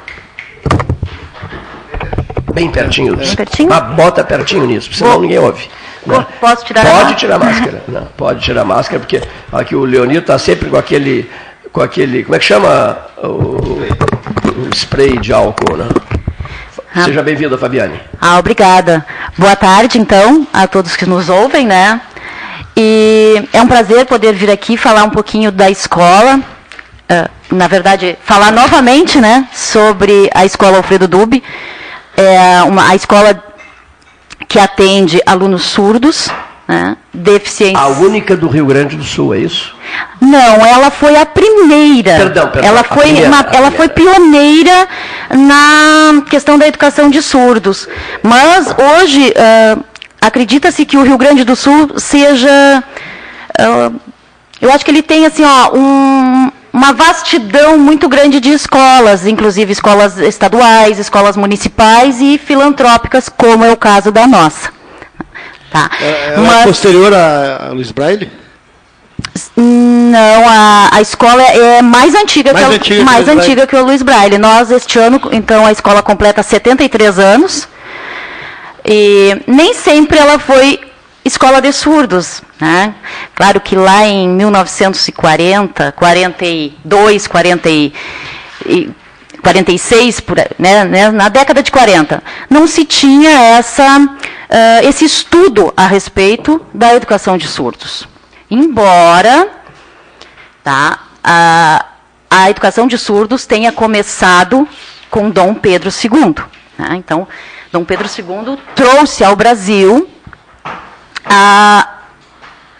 Bem 2.54 2.70
pertinho. 2.70 3.16
Bem 3.16 3.34
pertinho? 3.34 3.68
Mas 3.68 3.94
bota 3.94 4.22
pertinho 4.24 4.66
nisso, 4.66 4.92
senão 4.92 5.12
Vou- 5.12 5.20
ninguém 5.22 5.38
ouve. 5.38 5.68
né? 6.06 6.26
Posso 6.40 6.64
tirar 6.64 6.80
a 6.82 6.84
Pode 6.84 6.94
máscara? 6.96 7.16
tirar 7.16 7.34
a 7.34 7.38
máscara. 7.38 7.82
Não, 7.88 8.04
pode 8.16 8.40
tirar 8.44 8.62
a 8.62 8.64
máscara, 8.64 9.00
porque 9.00 9.22
aqui 9.50 9.74
o 9.74 9.84
Leonir 9.84 10.18
está 10.20 10.38
sempre 10.38 10.68
com 10.68 10.76
aquele, 10.76 11.30
com 11.72 11.80
aquele. 11.80 12.22
Como 12.24 12.34
é 12.34 12.38
que 12.38 12.44
chama 12.44 12.98
o, 13.22 13.28
o 13.28 14.70
spray 14.74 15.18
de 15.18 15.32
álcool, 15.32 15.76
né? 15.76 15.88
Seja 16.94 17.22
bem-vinda, 17.22 17.56
Fabiane. 17.56 17.98
Ah, 18.20 18.38
obrigada. 18.38 19.04
Boa 19.38 19.56
tarde, 19.56 19.98
então, 19.98 20.46
a 20.52 20.66
todos 20.66 20.94
que 20.94 21.06
nos 21.06 21.28
ouvem, 21.28 21.66
né? 21.66 22.00
E 22.76 23.42
é 23.52 23.60
um 23.62 23.66
prazer 23.66 24.04
poder 24.06 24.34
vir 24.34 24.50
aqui 24.50 24.76
falar 24.76 25.04
um 25.04 25.10
pouquinho 25.10 25.50
da 25.50 25.70
escola. 25.70 26.40
Ah, 27.08 27.30
na 27.50 27.66
verdade, 27.66 28.16
falar 28.24 28.50
novamente, 28.50 29.18
né, 29.20 29.46
sobre 29.52 30.30
a 30.34 30.44
escola 30.44 30.78
Alfredo 30.78 31.06
Dube. 31.08 31.42
É 32.16 32.62
uma, 32.64 32.88
a 32.90 32.94
escola 32.94 33.42
que 34.48 34.58
atende 34.58 35.20
alunos 35.26 35.62
surdos, 35.64 36.28
né, 36.68 36.96
deficientes. 37.12 37.80
A 37.80 37.88
única 37.88 38.36
do 38.36 38.48
Rio 38.48 38.66
Grande 38.66 38.96
do 38.96 39.04
Sul, 39.04 39.34
é 39.34 39.38
isso? 39.38 39.74
Não, 40.20 40.64
ela 40.66 40.90
foi 40.90 41.16
a 41.16 41.24
primeira. 41.26 42.16
Perdão, 42.16 42.48
perdão, 42.50 42.70
Ela 42.70 42.84
foi, 42.84 43.02
primeira, 43.04 43.28
uma- 43.28 43.46
ela 43.52 43.70
foi 43.70 43.88
pioneira 43.88 44.88
na 45.32 46.22
questão 46.28 46.58
da 46.58 46.66
educação 46.68 47.08
de 47.10 47.22
surdos. 47.22 47.88
Mas 48.22 48.66
hoje 49.00 49.32
ah, 49.36 49.78
acredita-se 50.20 50.84
que 50.84 50.96
o 50.96 51.02
Rio 51.02 51.16
Grande 51.18 51.44
do 51.44 51.56
Sul 51.56 51.98
seja, 51.98 52.82
ah, 53.58 53.90
eu 54.60 54.70
acho 54.72 54.84
que 54.84 54.90
ele 54.90 55.02
tem 55.02 55.26
assim, 55.26 55.42
ó, 55.44 55.74
um- 55.76 56.50
uma 56.72 56.92
vastidão 56.92 57.76
muito 57.76 58.08
grande 58.08 58.40
de 58.40 58.50
escolas, 58.50 59.26
inclusive 59.26 59.72
escolas 59.72 60.16
estaduais, 60.18 60.98
escolas 60.98 61.36
municipais 61.36 62.18
e 62.20 62.38
filantrópicas, 62.38 63.28
como 63.28 63.62
é 63.64 63.70
o 63.72 63.76
caso 63.76 64.10
da 64.10 64.26
nossa. 64.26 64.70
Tá. 65.70 65.90
É, 66.00 66.34
Mas- 66.38 66.60
é 66.60 66.64
posterior 66.64 67.12
a, 67.14 67.66
a 67.68 67.72
Luiz 67.72 67.90
Braille? 67.90 68.30
Não, 69.56 70.48
a, 70.48 70.88
a 70.92 71.00
escola 71.00 71.42
é 71.42 71.82
mais 71.82 72.14
antiga, 72.14 72.52
Mais 72.52 72.66
que, 72.66 72.72
a, 72.72 72.76
antiga 72.76 72.96
que 72.96 73.02
o 73.02 73.04
mais 73.04 73.26
Luiz 73.26 73.38
antiga 73.38 73.66
que 73.66 73.76
o 73.76 73.84
Luiz 73.84 74.02
Braille. 74.02 74.38
Nós, 74.38 74.70
este 74.70 74.98
ano, 74.98 75.20
então, 75.32 75.66
a 75.66 75.72
escola 75.72 76.02
completa 76.02 76.42
73 76.42 77.18
anos. 77.18 77.68
E 78.84 79.42
nem 79.46 79.74
sempre 79.74 80.18
ela 80.18 80.38
foi 80.38 80.80
escola 81.24 81.60
de 81.60 81.72
surdos. 81.72 82.42
Né? 82.60 82.94
Claro 83.34 83.60
que 83.60 83.76
lá 83.76 84.06
em 84.06 84.28
1940, 84.28 85.92
42, 85.92 87.26
40 87.26 87.70
e, 87.70 87.92
e 88.66 88.90
46, 89.42 90.20
por, 90.20 90.36
né, 90.58 90.84
né, 90.84 91.10
na 91.10 91.28
década 91.28 91.62
de 91.62 91.70
40, 91.70 92.22
não 92.48 92.66
se 92.66 92.84
tinha 92.84 93.30
essa, 93.30 94.08
ah, 94.48 94.80
esse 94.84 95.04
estudo 95.04 95.72
a 95.76 95.86
respeito 95.86 96.64
da 96.72 96.94
educação 96.94 97.36
de 97.36 97.48
surdos. 97.48 98.06
Embora 98.54 99.48
tá, 100.62 100.98
a, 101.24 101.86
a 102.30 102.50
educação 102.50 102.86
de 102.86 102.98
surdos 102.98 103.46
tenha 103.46 103.72
começado 103.72 104.68
com 105.10 105.30
Dom 105.30 105.54
Pedro 105.54 105.88
II. 105.88 106.34
né? 106.76 106.96
Então, 106.96 107.26
Dom 107.72 107.82
Pedro 107.82 108.06
II 108.06 108.58
trouxe 108.74 109.24
ao 109.24 109.34
Brasil 109.34 110.06
a, 111.24 112.00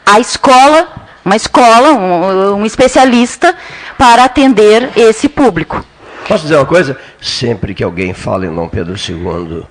a 0.04 0.20
escola, 0.20 0.92
uma 1.24 1.36
escola, 1.36 1.92
um, 1.92 2.56
um 2.56 2.66
especialista 2.66 3.56
para 3.96 4.24
atender 4.24 4.90
esse 4.94 5.26
público. 5.26 5.82
Posso 6.28 6.42
dizer 6.42 6.56
uma 6.56 6.66
coisa? 6.66 6.98
Sempre 7.18 7.72
que 7.72 7.82
alguém 7.82 8.12
fala 8.12 8.44
em 8.44 8.54
Dom 8.54 8.68
Pedro 8.68 8.94
II, 8.94 9.64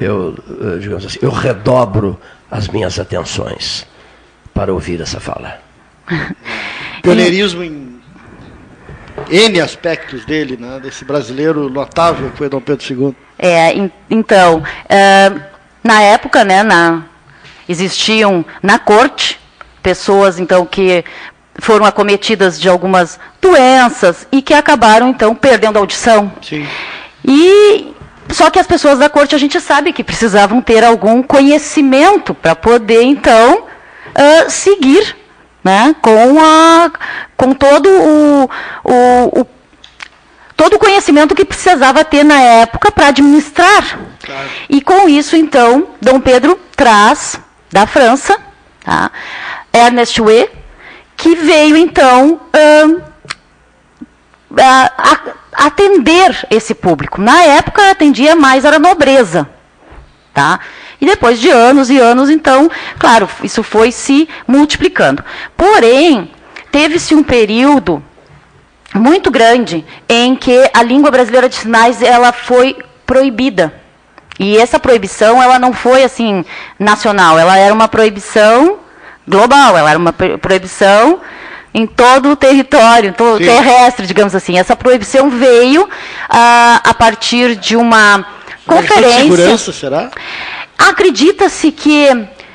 eu, 0.00 0.34
eh, 0.48 0.78
digamos 0.78 1.04
assim, 1.04 1.18
eu 1.20 1.30
redobro 1.30 2.18
as 2.50 2.68
minhas 2.68 2.98
atenções 2.98 3.86
para 4.56 4.72
ouvir 4.72 5.02
essa 5.02 5.20
fala. 5.20 5.60
Pioneirismo 7.02 7.62
em 7.62 8.00
N 9.30 9.60
aspectos 9.60 10.24
dele, 10.24 10.56
né? 10.58 10.80
Desse 10.82 11.04
brasileiro 11.04 11.68
notável 11.68 12.30
que 12.30 12.38
foi 12.38 12.48
Dom 12.48 12.60
Pedro 12.60 12.84
II. 12.90 13.14
É, 13.38 13.74
en- 13.74 13.92
então, 14.10 14.64
é, 14.88 15.30
na 15.84 16.00
época, 16.00 16.42
né, 16.42 16.62
na, 16.62 17.02
existiam 17.68 18.44
na 18.62 18.78
corte 18.78 19.38
pessoas, 19.82 20.38
então, 20.38 20.64
que 20.64 21.04
foram 21.58 21.84
acometidas 21.84 22.58
de 22.58 22.68
algumas 22.68 23.20
doenças 23.40 24.26
e 24.32 24.40
que 24.40 24.54
acabaram, 24.54 25.10
então, 25.10 25.34
perdendo 25.34 25.76
a 25.76 25.80
audição. 25.80 26.32
Sim. 26.42 26.66
E 27.22 27.94
só 28.30 28.48
que 28.50 28.58
as 28.58 28.66
pessoas 28.66 28.98
da 28.98 29.08
corte 29.10 29.34
a 29.34 29.38
gente 29.38 29.60
sabe 29.60 29.92
que 29.92 30.02
precisavam 30.02 30.62
ter 30.62 30.82
algum 30.82 31.22
conhecimento 31.22 32.34
para 32.34 32.54
poder 32.54 33.02
então 33.02 33.64
ah, 34.16 34.48
seguir, 34.48 35.14
né, 35.62 35.94
com 36.00 36.40
a 36.40 36.90
com 37.36 37.52
todo 37.52 37.88
o, 37.88 38.50
o, 38.84 39.40
o 39.40 39.46
todo 40.56 40.74
o 40.74 40.78
conhecimento 40.78 41.34
que 41.34 41.44
precisava 41.44 42.02
ter 42.04 42.24
na 42.24 42.40
época 42.40 42.90
para 42.90 43.08
administrar. 43.08 43.98
E 44.70 44.80
com 44.80 45.08
isso 45.08 45.36
então 45.36 45.88
Dom 46.00 46.18
Pedro 46.20 46.58
traz 46.74 47.38
da 47.70 47.86
França, 47.86 48.38
tá, 48.84 49.10
Ernest 49.72 50.20
Hue, 50.22 50.48
que 51.16 51.34
veio 51.36 51.76
então 51.76 52.40
a- 54.58 54.92
a- 54.96 55.66
atender 55.66 56.46
esse 56.50 56.74
público. 56.74 57.20
Na 57.20 57.42
época 57.42 57.90
atendia 57.90 58.34
mais 58.36 58.64
era 58.64 58.76
a 58.76 58.80
nobreza, 58.80 59.48
tá? 60.32 60.60
E 61.00 61.06
depois 61.06 61.38
de 61.38 61.50
anos 61.50 61.90
e 61.90 61.98
anos, 61.98 62.30
então, 62.30 62.70
claro, 62.98 63.28
isso 63.42 63.62
foi 63.62 63.92
se 63.92 64.28
multiplicando. 64.48 65.22
Porém, 65.56 66.30
teve-se 66.72 67.14
um 67.14 67.22
período 67.22 68.02
muito 68.94 69.30
grande 69.30 69.84
em 70.08 70.34
que 70.34 70.70
a 70.72 70.82
língua 70.82 71.10
brasileira 71.10 71.48
de 71.48 71.54
sinais 71.56 72.00
ela 72.02 72.32
foi 72.32 72.76
proibida. 73.04 73.74
E 74.38 74.56
essa 74.58 74.78
proibição 74.78 75.42
ela 75.42 75.58
não 75.58 75.72
foi 75.72 76.02
assim 76.04 76.44
nacional, 76.78 77.38
ela 77.38 77.56
era 77.58 77.72
uma 77.72 77.88
proibição 77.88 78.78
global, 79.26 79.76
ela 79.76 79.90
era 79.90 79.98
uma 79.98 80.12
pro- 80.12 80.38
proibição 80.38 81.20
em 81.74 81.86
todo 81.86 82.30
o 82.30 82.36
território, 82.36 83.12
todo 83.12 83.38
terrestre, 83.38 84.06
digamos 84.06 84.34
assim. 84.34 84.58
Essa 84.58 84.74
proibição 84.76 85.28
veio 85.28 85.88
ah, 86.28 86.80
a 86.84 86.94
partir 86.94 87.54
de 87.56 87.76
uma 87.76 88.26
questão 88.46 88.82
de 88.82 88.88
conferência. 88.88 89.20
segurança, 89.22 89.72
será? 89.72 90.10
Acredita-se 90.78 91.72
que 91.72 92.08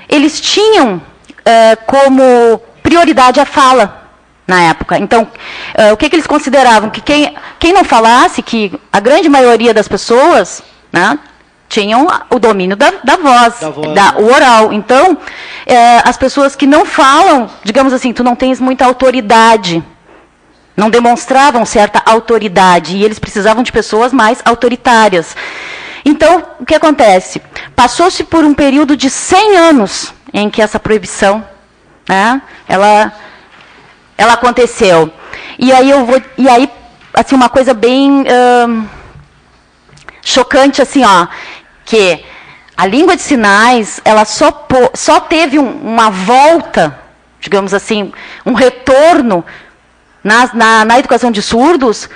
eles 0.07 0.39
tinham 0.39 1.01
eh, 1.45 1.75
como 1.88 2.62
prioridade 2.84 3.39
a 3.39 3.45
fala 3.45 4.10
na 4.47 4.62
época. 4.63 4.97
Então, 4.97 5.27
eh, 5.73 5.91
o 5.93 5.97
que, 5.97 6.10
que 6.10 6.15
eles 6.15 6.27
consideravam? 6.27 6.89
Que 6.89 7.01
quem, 7.01 7.36
quem 7.60 7.73
não 7.73 7.84
falasse, 7.84 8.41
que 8.41 8.71
a 8.91 8.99
grande 8.99 9.27
maioria 9.29 9.73
das 9.73 9.88
pessoas 9.88 10.62
né, 10.91 11.17
tinham 11.69 12.07
o 12.29 12.38
domínio 12.38 12.75
da, 12.75 12.91
da 13.03 13.15
voz, 13.15 13.60
Da 13.60 13.69
voz, 13.69 13.93
da- 13.95 14.15
o 14.17 14.25
oral. 14.31 14.73
Então, 14.73 15.17
eh, 15.65 16.01
as 16.05 16.17
pessoas 16.17 16.55
que 16.55 16.67
não 16.67 16.86
falam, 16.86 17.49
digamos 17.63 17.93
assim, 17.93 18.13
tu 18.13 18.23
não 18.23 18.36
tens 18.36 18.60
muita 18.60 18.86
autoridade. 18.86 19.84
Não 20.75 20.89
demonstravam 20.89 21.65
certa 21.65 22.01
autoridade 22.05 22.95
e 22.97 23.03
eles 23.03 23.19
precisavam 23.19 23.62
de 23.62 23.71
pessoas 23.71 24.13
mais 24.13 24.41
autoritárias. 24.45 25.36
Então, 26.04 26.43
o 26.60 26.66
que 26.66 26.76
acontece? 26.76 27.41
Passou-se 27.76 28.24
por 28.24 28.43
um 28.43 28.54
período 28.54 28.95
de 28.97 29.10
100 29.10 29.58
anos 29.58 30.14
em 30.34 30.49
que 30.49 30.62
essa 30.62 30.80
proibição, 30.80 31.45
né, 32.08 32.41
ela, 32.68 33.12
ela 34.18 34.34
aconteceu. 34.34 35.12
E 35.60 35.72
aí 35.72 35.89
eu 35.89 36.06
vou, 36.06 36.22
e 36.38 36.49
aí 36.49 36.70
assim 37.14 37.36
uma 37.36 37.49
coisa 37.49 37.74
bem 37.74 38.24
ahn, 38.28 38.86
chocante 40.24 40.82
assim, 40.82 41.04
ó, 41.04 41.28
que 41.86 42.24
a 42.76 42.86
língua 42.86 43.16
de 43.16 43.22
sinais, 43.22 43.99
ela 44.04 44.26
só, 44.26 44.52
po- 44.52 44.91
só 44.93 45.20
teve 45.20 45.60
um- 45.60 45.82
uma 45.82 46.10
volta, 46.10 46.97
digamos 47.39 47.74
assim, 47.74 48.12
um 48.45 48.54
retorno 48.54 49.43
na, 50.24 50.49
na, 50.54 50.86
na 50.86 50.99
educação 50.99 51.32
de 51.32 51.41
surdos 51.41 52.10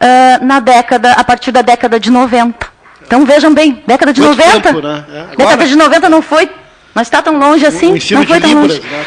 ah, 0.00 0.38
na 0.40 0.60
década, 0.60 1.12
a 1.12 1.24
partir 1.24 1.50
da 1.52 1.60
década 1.62 1.98
de 2.00 2.10
90. 2.10 2.66
Então 3.08 3.24
vejam 3.24 3.54
bem, 3.54 3.82
década 3.86 4.12
de 4.12 4.20
Muito 4.20 4.36
90. 4.38 4.60
tempo, 4.60 4.80
né? 4.86 5.02
É, 5.10 5.20
agora- 5.20 5.36
Década 5.36 5.66
de 5.66 5.74
90 5.76 6.08
não 6.10 6.20
foi, 6.20 6.50
não 6.94 7.00
está 7.02 7.22
tão 7.22 7.38
longe 7.38 7.64
assim, 7.64 7.92
não 8.10 8.26
foi 8.26 8.38
tão 8.38 8.50
Libras, 8.50 8.78
longe. 8.78 8.82
né? 8.82 9.04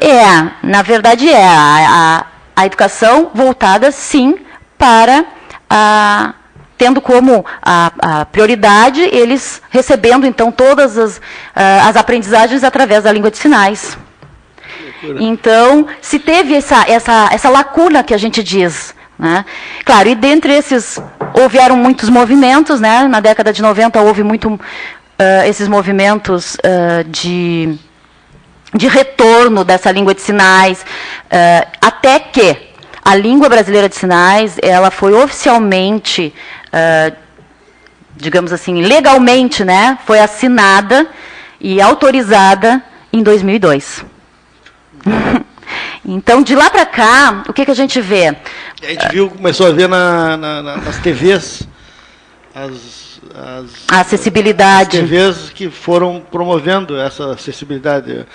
É, 0.00 0.66
na 0.66 0.80
verdade 0.82 1.28
é 1.28 1.44
a, 1.44 2.24
a, 2.56 2.62
a 2.62 2.66
educação 2.66 3.32
voltada 3.34 3.90
sim 3.90 4.36
para 4.78 5.24
a 5.68 6.34
tendo 6.78 7.00
como 7.00 7.44
a, 7.60 7.92
a 8.20 8.24
prioridade 8.26 9.00
eles 9.00 9.60
recebendo 9.70 10.24
então 10.26 10.50
todas 10.52 10.96
as, 10.98 11.20
as 11.54 11.96
aprendizagens 11.96 12.62
através 12.64 13.02
da 13.04 13.12
língua 13.12 13.30
de 13.30 13.38
sinais. 13.38 13.96
Então, 15.20 15.86
se 16.00 16.18
teve 16.18 16.54
essa, 16.54 16.84
essa, 16.88 17.28
essa 17.32 17.48
lacuna 17.48 18.02
que 18.04 18.14
a 18.14 18.18
gente 18.18 18.42
diz, 18.42 18.94
Né? 19.22 19.44
Claro, 19.84 20.08
e 20.08 20.16
dentre 20.16 20.52
esses, 20.52 21.00
houveram 21.32 21.76
muitos 21.76 22.08
movimentos, 22.08 22.80
né? 22.80 23.06
na 23.06 23.20
década 23.20 23.52
de 23.52 23.62
90 23.62 24.00
houve 24.00 24.24
muito 24.24 24.48
uh, 24.52 24.58
esses 25.46 25.68
movimentos 25.68 26.56
uh, 26.56 27.04
de, 27.06 27.78
de 28.74 28.88
retorno 28.88 29.62
dessa 29.62 29.92
língua 29.92 30.12
de 30.12 30.20
sinais, 30.20 30.82
uh, 30.82 31.68
até 31.80 32.18
que 32.18 32.72
a 33.04 33.14
língua 33.14 33.48
brasileira 33.48 33.88
de 33.88 33.94
sinais 33.94 34.56
ela 34.60 34.90
foi 34.90 35.12
oficialmente, 35.12 36.32
digamos 38.16 38.52
assim, 38.52 38.80
legalmente, 38.80 39.64
né? 39.64 39.98
foi 40.04 40.20
assinada 40.20 41.08
e 41.60 41.80
autorizada 41.80 42.82
em 43.12 43.20
2002. 43.22 44.04
Então, 46.04 46.42
de 46.42 46.54
lá 46.54 46.68
para 46.68 46.84
cá, 46.84 47.44
o 47.48 47.52
que, 47.52 47.64
que 47.64 47.70
a 47.70 47.74
gente 47.74 48.00
vê? 48.00 48.28
A 48.28 48.86
gente 48.86 49.08
viu, 49.10 49.30
começou 49.30 49.68
a 49.68 49.70
ver 49.70 49.88
na, 49.88 50.36
na, 50.36 50.62
nas 50.62 50.98
TVs 50.98 51.62
as, 52.54 53.20
as, 53.34 53.70
a 53.88 54.00
acessibilidade. 54.00 54.98
As 54.98 55.04
TVs 55.04 55.50
que 55.50 55.70
foram 55.70 56.20
promovendo 56.20 56.98
essa 56.98 57.32
acessibilidade 57.32 58.26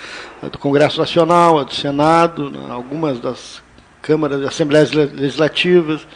do 0.50 0.58
Congresso 0.58 0.98
Nacional, 0.98 1.62
do 1.64 1.74
Senado, 1.74 2.52
algumas 2.70 3.20
das 3.20 3.62
câmaras, 4.00 4.42
assembleias 4.44 4.90
legislativas, 4.92 6.06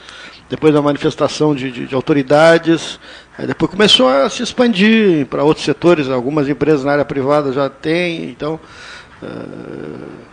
depois 0.49 0.73
da 0.73 0.81
manifestação 0.81 1.55
de, 1.55 1.71
de, 1.71 1.87
de 1.87 1.95
autoridades, 1.95 2.99
depois 3.47 3.71
começou 3.71 4.09
a 4.09 4.29
se 4.31 4.43
expandir 4.43 5.27
para 5.27 5.45
outros 5.45 5.65
setores, 5.65 6.09
algumas 6.09 6.49
empresas 6.49 6.85
na 6.85 6.93
área 6.93 7.05
privada 7.05 7.53
já 7.53 7.69
têm, 7.69 8.25
então 8.25 8.59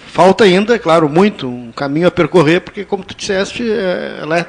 falta 0.08 0.44
ainda, 0.44 0.76
é 0.76 0.80
claro, 0.80 1.08
muito, 1.08 1.48
um 1.48 1.72
caminho 1.72 2.08
a 2.08 2.12
percorrer, 2.12 2.62
porque 2.62 2.84
como 2.84 3.04
tu 3.04 3.16
disseste, 3.16 3.64
é, 3.70 4.20
ela 4.22 4.40
é 4.40 4.46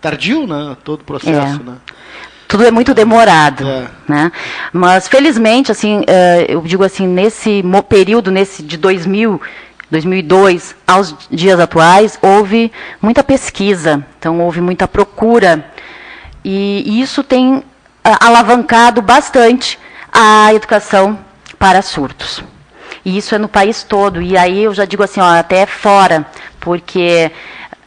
tardio, 0.00 0.46
né, 0.46 0.76
todo 0.84 1.00
o 1.00 1.04
processo, 1.04 1.60
é. 1.60 1.64
né? 1.64 1.76
Tudo 2.48 2.66
é 2.66 2.70
muito 2.70 2.92
demorado, 2.92 3.66
é. 3.66 3.86
né? 4.06 4.32
Mas 4.72 5.08
felizmente, 5.08 5.72
assim, 5.72 6.04
é, 6.06 6.44
eu 6.48 6.60
digo 6.60 6.84
assim, 6.84 7.06
nesse 7.06 7.64
período, 7.88 8.30
nesse 8.30 8.62
de 8.62 8.76
2000 8.76 9.40
2002 9.90 10.74
aos 10.86 11.14
dias 11.30 11.60
atuais, 11.60 12.18
houve 12.22 12.72
muita 13.00 13.22
pesquisa, 13.22 14.04
então 14.18 14.40
houve 14.40 14.58
muita 14.58 14.88
procura. 14.88 15.70
E 16.42 17.00
isso 17.00 17.22
tem 17.22 17.62
alavancado 18.02 19.02
bastante 19.02 19.78
a 20.10 20.52
educação 20.54 21.18
para 21.58 21.82
surdos. 21.82 22.42
E 23.04 23.16
isso 23.16 23.34
é 23.34 23.38
no 23.38 23.48
país 23.48 23.82
todo. 23.82 24.22
E 24.22 24.36
aí 24.36 24.64
eu 24.64 24.74
já 24.74 24.84
digo 24.84 25.02
assim, 25.02 25.20
ó, 25.20 25.38
até 25.38 25.66
fora, 25.66 26.26
porque 26.60 27.30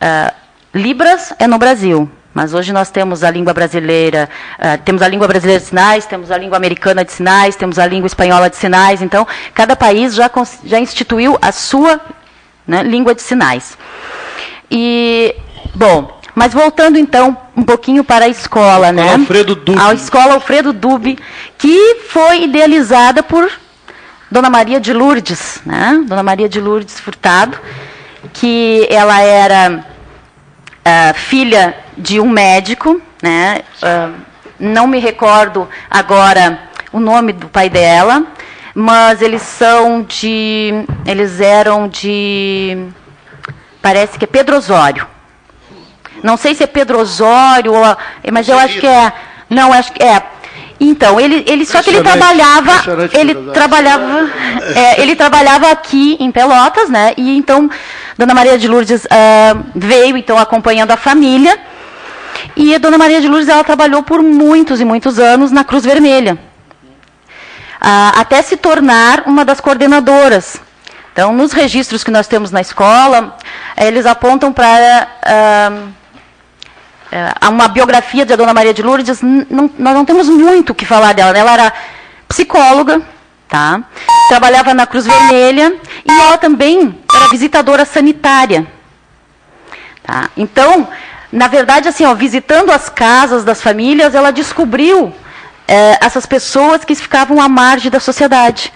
uh, 0.01 0.33
Libras 0.73 1.33
é 1.39 1.47
no 1.47 1.57
Brasil, 1.57 2.09
mas 2.33 2.53
hoje 2.53 2.73
nós 2.73 2.89
temos 2.89 3.23
a 3.23 3.31
língua 3.31 3.53
brasileira, 3.53 4.29
uh, 4.59 4.81
temos 4.83 5.01
a 5.01 5.07
língua 5.07 5.27
brasileira 5.27 5.61
de 5.61 5.67
sinais, 5.67 6.05
temos 6.05 6.31
a 6.31 6.37
língua 6.37 6.57
americana 6.57 7.05
de 7.05 7.13
sinais, 7.13 7.55
temos 7.55 7.79
a 7.79 7.87
língua 7.87 8.07
espanhola 8.07 8.49
de 8.49 8.57
sinais. 8.57 9.01
Então, 9.01 9.25
cada 9.53 9.75
país 9.75 10.13
já, 10.13 10.29
já 10.65 10.79
instituiu 10.79 11.37
a 11.41 11.51
sua 11.51 12.01
né, 12.67 12.83
língua 12.83 13.15
de 13.15 13.21
sinais. 13.21 13.77
E, 14.69 15.33
bom, 15.73 16.19
mas 16.35 16.53
voltando 16.53 16.97
então 16.97 17.37
um 17.55 17.63
pouquinho 17.63 18.03
para 18.03 18.25
a 18.25 18.27
escola, 18.27 18.91
né? 18.91 19.13
Alfredo 19.13 19.55
Dube. 19.55 19.79
A 19.79 19.93
escola 19.93 20.33
Alfredo 20.33 20.73
Dube, 20.73 21.17
que 21.57 22.01
foi 22.09 22.43
idealizada 22.43 23.23
por 23.23 23.49
Dona 24.29 24.49
Maria 24.49 24.79
de 24.79 24.91
Lourdes, 24.91 25.61
né? 25.65 26.03
Dona 26.05 26.23
Maria 26.23 26.49
de 26.49 26.59
Lourdes 26.59 26.99
Furtado, 26.99 27.57
que 28.33 28.87
ela 28.89 29.21
era 29.21 29.85
uh, 30.85 31.13
filha 31.13 31.77
de 31.97 32.19
um 32.19 32.29
médico, 32.29 32.99
né? 33.21 33.61
Uh, 33.81 34.13
não 34.59 34.87
me 34.87 34.99
recordo 34.99 35.67
agora 35.89 36.59
o 36.91 36.99
nome 36.99 37.33
do 37.33 37.47
pai 37.47 37.69
dela, 37.69 38.23
mas 38.73 39.21
eles 39.21 39.41
são 39.41 40.01
de, 40.01 40.71
eles 41.05 41.39
eram 41.39 41.87
de, 41.87 42.87
parece 43.81 44.17
que 44.17 44.25
é 44.25 44.27
Pedro 44.27 44.57
Osório. 44.57 45.07
Não 46.23 46.37
sei 46.37 46.55
se 46.55 46.63
é 46.63 46.67
Pedro 46.67 46.99
Osório, 46.99 47.73
ou, 47.73 47.97
mas 48.31 48.49
eu 48.49 48.57
acho 48.57 48.79
que 48.79 48.87
é, 48.87 49.13
não, 49.49 49.71
acho 49.71 49.93
que 49.93 50.03
é. 50.03 50.23
Então, 50.79 51.19
ele, 51.19 51.43
ele 51.47 51.65
só 51.65 51.81
que 51.81 51.89
ele 51.89 52.01
trabalhava, 52.01 52.71
ele 53.13 53.33
trabalhava, 53.53 54.29
é, 54.75 55.01
ele 55.01 55.15
trabalhava 55.15 55.71
aqui 55.71 56.17
em 56.19 56.31
Pelotas, 56.31 56.89
né? 56.89 57.13
E 57.15 57.37
então, 57.37 57.69
Dona 58.17 58.33
Maria 58.33 58.57
de 58.57 58.67
Lourdes 58.67 59.05
uh, 59.05 59.65
veio 59.73 60.17
então 60.17 60.37
acompanhando 60.37 60.91
a 60.91 60.97
família 60.97 61.57
e 62.55 62.73
a 62.73 62.77
Dona 62.77 62.97
Maria 62.97 63.21
de 63.21 63.27
Lourdes 63.27 63.49
ela 63.49 63.63
trabalhou 63.63 64.03
por 64.03 64.21
muitos 64.21 64.79
e 64.79 64.85
muitos 64.85 65.19
anos 65.19 65.51
na 65.51 65.63
Cruz 65.63 65.83
Vermelha, 65.83 66.37
ah, 67.79 68.13
até 68.17 68.41
se 68.41 68.57
tornar 68.57 69.23
uma 69.25 69.43
das 69.43 69.59
coordenadoras. 69.59 70.57
Então, 71.11 71.33
nos 71.33 71.53
registros 71.53 72.03
que 72.03 72.11
nós 72.11 72.27
temos 72.27 72.51
na 72.51 72.61
escola, 72.61 73.37
eles 73.77 74.05
apontam 74.05 74.51
para 74.51 75.07
ah, 75.23 75.71
ah, 77.11 77.49
uma 77.49 77.67
biografia 77.67 78.25
da 78.25 78.35
Dona 78.35 78.53
Maria 78.53 78.73
de 78.73 78.81
Lourdes. 78.81 79.21
Não, 79.21 79.69
nós 79.77 79.93
não 79.93 80.05
temos 80.05 80.27
muito 80.27 80.71
o 80.71 80.75
que 80.75 80.85
falar 80.85 81.13
dela. 81.13 81.37
Ela 81.37 81.53
era 81.53 81.73
psicóloga, 82.27 83.01
tá? 83.47 83.83
trabalhava 84.27 84.73
na 84.73 84.87
Cruz 84.87 85.05
Vermelha 85.05 85.75
e 86.03 86.11
ela 86.11 86.37
também 86.37 86.97
era 87.13 87.29
visitadora 87.29 87.85
sanitária. 87.85 88.65
Tá? 90.03 90.29
Então, 90.35 90.87
na 91.31 91.47
verdade, 91.47 91.87
assim, 91.87 92.05
ó, 92.05 92.13
visitando 92.13 92.71
as 92.71 92.89
casas 92.89 93.43
das 93.43 93.61
famílias, 93.61 94.15
ela 94.15 94.31
descobriu 94.31 95.13
é, 95.67 95.97
essas 96.01 96.25
pessoas 96.25 96.83
que 96.83 96.95
ficavam 96.95 97.41
à 97.41 97.47
margem 97.47 97.91
da 97.91 97.99
sociedade, 97.99 98.71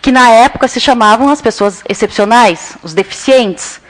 que 0.00 0.12
na 0.12 0.30
época 0.30 0.68
se 0.68 0.80
chamavam 0.80 1.28
as 1.28 1.40
pessoas 1.40 1.82
excepcionais, 1.88 2.76
os 2.82 2.94
deficientes. 2.94 3.80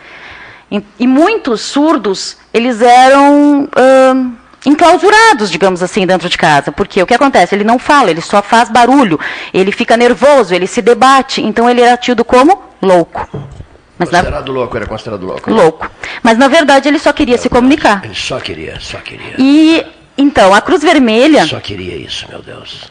E, 0.71 0.83
e 0.99 1.07
muitos 1.07 1.61
surdos, 1.61 2.38
eles 2.53 2.81
eram 2.81 3.65
uh, 3.65 4.33
enclausurados, 4.65 5.51
digamos 5.51 5.83
assim, 5.83 6.07
dentro 6.07 6.29
de 6.29 6.37
casa. 6.37 6.73
Porque 6.73 7.03
o 7.03 7.07
que 7.07 7.15
acontece? 7.15 7.55
Ele 7.55 7.65
não 7.65 7.79
fala, 7.79 8.11
ele 8.11 8.21
só 8.21 8.43
faz 8.43 8.71
barulho, 8.71 9.19
ele 9.53 9.73
fica 9.73 9.97
nervoso, 9.97 10.55
ele 10.55 10.67
se 10.67 10.83
debate, 10.83 11.43
então 11.43 11.69
ele 11.69 11.81
era 11.81 11.97
tido 11.97 12.25
como 12.25 12.63
louco. 12.81 13.29
Mas 13.99 14.11
considerado 14.11 14.47
na... 14.47 14.53
louco, 14.53 14.77
era 14.77 14.87
considerado 14.87 15.27
louco. 15.27 15.51
Louco. 15.51 15.91
Mas 16.23 16.39
na 16.39 16.49
verdade 16.49 16.89
ele 16.89 16.99
só 16.99 17.13
queria 17.13 17.37
se 17.37 17.49
comunicar. 17.49 18.05
Ele 18.05 18.15
só 18.15 18.39
queria, 18.39 18.79
só 18.81 18.99
queria. 18.99 19.35
E 19.39 19.85
então, 20.17 20.53
a 20.53 20.61
Cruz 20.61 20.83
Vermelha. 20.83 21.47
Só 21.47 21.61
queria 21.61 21.97
isso, 21.97 22.27
meu 22.29 22.43
Deus. 22.43 22.91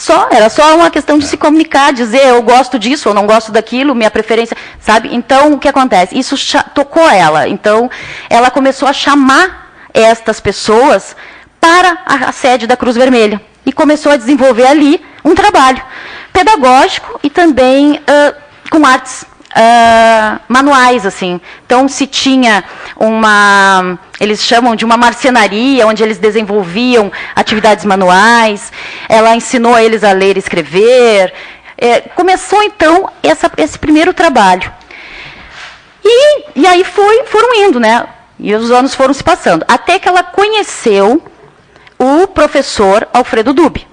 Só, 0.00 0.28
era 0.30 0.48
só 0.48 0.76
uma 0.76 0.90
questão 0.90 1.18
de 1.18 1.26
se 1.26 1.36
comunicar, 1.36 1.92
dizer 1.92 2.24
eu 2.28 2.42
gosto 2.42 2.78
disso 2.78 3.10
ou 3.10 3.14
não 3.14 3.26
gosto 3.26 3.52
daquilo, 3.52 3.94
minha 3.94 4.10
preferência, 4.10 4.56
sabe? 4.80 5.14
Então, 5.14 5.52
o 5.52 5.58
que 5.58 5.68
acontece? 5.68 6.18
Isso 6.18 6.36
tocou 6.74 7.06
ela. 7.06 7.46
Então, 7.46 7.90
ela 8.30 8.50
começou 8.50 8.88
a 8.88 8.94
chamar 8.94 9.70
estas 9.92 10.40
pessoas 10.40 11.14
para 11.60 11.98
a 12.06 12.32
sede 12.32 12.66
da 12.66 12.78
Cruz 12.78 12.96
Vermelha 12.96 13.42
e 13.66 13.74
começou 13.74 14.10
a 14.10 14.16
desenvolver 14.16 14.68
ali 14.68 15.04
um 15.22 15.34
trabalho 15.34 15.82
pedagógico 16.32 17.20
e 17.22 17.28
também 17.28 17.96
uh, 17.96 18.34
com 18.70 18.86
artes 18.86 19.26
uh, 19.50 20.40
manuais, 20.48 21.04
assim. 21.06 21.40
Então, 21.64 21.88
se 21.88 22.06
tinha 22.06 22.64
uma, 22.96 23.98
eles 24.18 24.42
chamam 24.42 24.76
de 24.76 24.84
uma 24.84 24.96
marcenaria, 24.96 25.86
onde 25.86 26.02
eles 26.02 26.18
desenvolviam 26.18 27.10
atividades 27.34 27.84
manuais, 27.84 28.72
ela 29.08 29.34
ensinou 29.34 29.78
eles 29.78 30.04
a 30.04 30.12
ler 30.12 30.36
e 30.36 30.40
escrever. 30.40 31.32
É, 31.76 32.00
começou, 32.00 32.62
então, 32.62 33.10
essa, 33.22 33.50
esse 33.56 33.78
primeiro 33.78 34.12
trabalho. 34.12 34.70
E, 36.04 36.44
e 36.56 36.66
aí 36.66 36.84
foi, 36.84 37.24
foram 37.24 37.54
indo, 37.54 37.80
né? 37.80 38.06
E 38.38 38.54
os 38.54 38.70
anos 38.70 38.94
foram 38.94 39.12
se 39.12 39.22
passando. 39.22 39.64
Até 39.68 39.98
que 39.98 40.08
ela 40.08 40.22
conheceu 40.22 41.22
o 41.98 42.26
professor 42.26 43.06
Alfredo 43.12 43.52
Dube. 43.52 43.86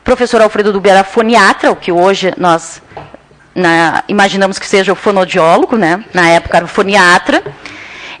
O 0.00 0.04
professor 0.04 0.42
Alfredo 0.42 0.72
Dube 0.72 0.90
era 0.90 1.04
foniatra, 1.04 1.70
o 1.70 1.76
que 1.76 1.90
hoje 1.90 2.34
nós 2.36 2.82
na, 3.54 4.02
imaginamos 4.08 4.58
que 4.58 4.66
seja 4.66 4.92
o 4.92 4.96
fonodiólogo, 4.96 5.76
né? 5.76 6.04
na 6.12 6.28
época 6.28 6.56
era 6.56 6.64
o 6.66 6.68
foniatra. 6.68 7.42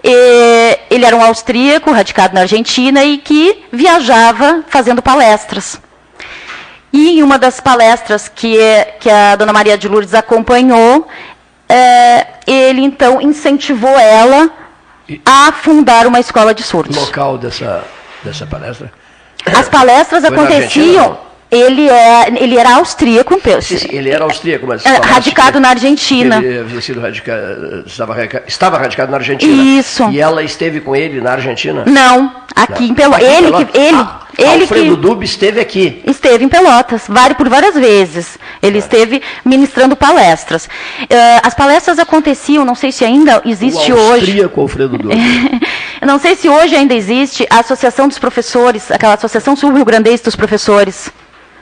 E 0.02 0.78
ele 0.90 1.04
era 1.06 1.16
um 1.16 1.24
austríaco, 1.24 1.90
radicado 1.90 2.34
na 2.34 2.42
Argentina, 2.42 3.02
e 3.02 3.16
que 3.16 3.64
viajava 3.72 4.62
fazendo 4.68 5.00
palestras. 5.00 5.80
E 6.92 7.18
em 7.18 7.22
uma 7.22 7.38
das 7.38 7.58
palestras 7.58 8.28
que, 8.28 8.58
que 9.00 9.10
a 9.10 9.34
dona 9.34 9.52
Maria 9.52 9.78
de 9.78 9.88
Lourdes 9.88 10.14
acompanhou, 10.14 11.08
é, 11.68 12.26
ele 12.46 12.82
então 12.82 13.20
incentivou 13.20 13.98
ela 13.98 14.50
a 15.24 15.52
fundar 15.52 16.06
uma 16.06 16.20
escola 16.20 16.54
de 16.54 16.62
surdos. 16.62 16.96
O 16.96 17.00
local 17.00 17.38
dessa, 17.38 17.82
dessa 18.22 18.46
palestra? 18.46 18.92
As 19.46 19.68
palestras 19.68 20.24
Foi 20.24 20.32
aconteciam 20.32 21.18
Ele, 21.54 21.88
é, 21.88 22.28
ele 22.42 22.56
era 22.58 22.76
austríaco, 22.76 23.34
Sim, 23.62 23.78
sim, 23.78 23.88
ele 23.90 24.10
era 24.10 24.24
austríaco, 24.24 24.66
mas. 24.66 24.84
É, 24.84 24.96
radicado 24.96 25.60
na 25.60 25.70
Argentina. 25.70 26.36
Ele 26.42 26.58
havia 26.58 26.80
sido 26.80 27.00
radica- 27.00 27.82
estava, 27.86 28.16
estava 28.46 28.78
radicado 28.78 29.10
na 29.10 29.18
Argentina. 29.18 29.62
Isso. 29.62 30.08
E 30.10 30.20
ela 30.20 30.42
esteve 30.42 30.80
com 30.80 30.94
ele 30.96 31.20
na 31.20 31.32
Argentina? 31.32 31.84
Não, 31.86 32.32
aqui 32.54 32.82
Não. 32.82 32.88
em 32.90 32.94
Pelotas. 32.94 33.28
Ele 33.28 33.52
que 33.52 33.78
ele, 33.78 33.96
Ah, 33.96 34.20
ele 34.36 34.62
Alfredo 34.62 35.16
que 35.18 35.24
esteve 35.24 35.60
aqui. 35.60 36.02
esteve 36.06 36.44
em 36.44 36.48
Pelotas, 36.48 37.08
por 37.34 37.48
várias 37.48 37.74
vezes. 37.74 38.38
Ele 38.62 38.78
esteve 38.78 39.22
ministrando 39.44 39.94
palestras. 39.96 40.68
Eh, 41.08 41.40
as 41.42 41.54
palestras 41.54 41.98
aconteciam, 41.98 42.64
não 42.64 42.74
sei 42.74 42.90
se 42.90 43.04
ainda 43.04 43.42
existe 43.44 43.92
o 43.92 43.96
hoje. 43.96 44.12
austríaco 44.24 44.60
Alfredo 44.60 44.98
Dube. 44.98 45.14
Eu 46.00 46.06
não 46.08 46.18
sei 46.18 46.34
se 46.34 46.48
hoje 46.48 46.74
ainda 46.74 46.94
existe 46.94 47.46
a 47.50 47.60
Associação 47.60 48.08
dos 48.08 48.18
Professores, 48.18 48.90
aquela 48.90 49.14
Associação 49.14 49.54
Sul-Rio-Grandense 49.54 50.24
dos 50.24 50.34
Professores. 50.36 51.10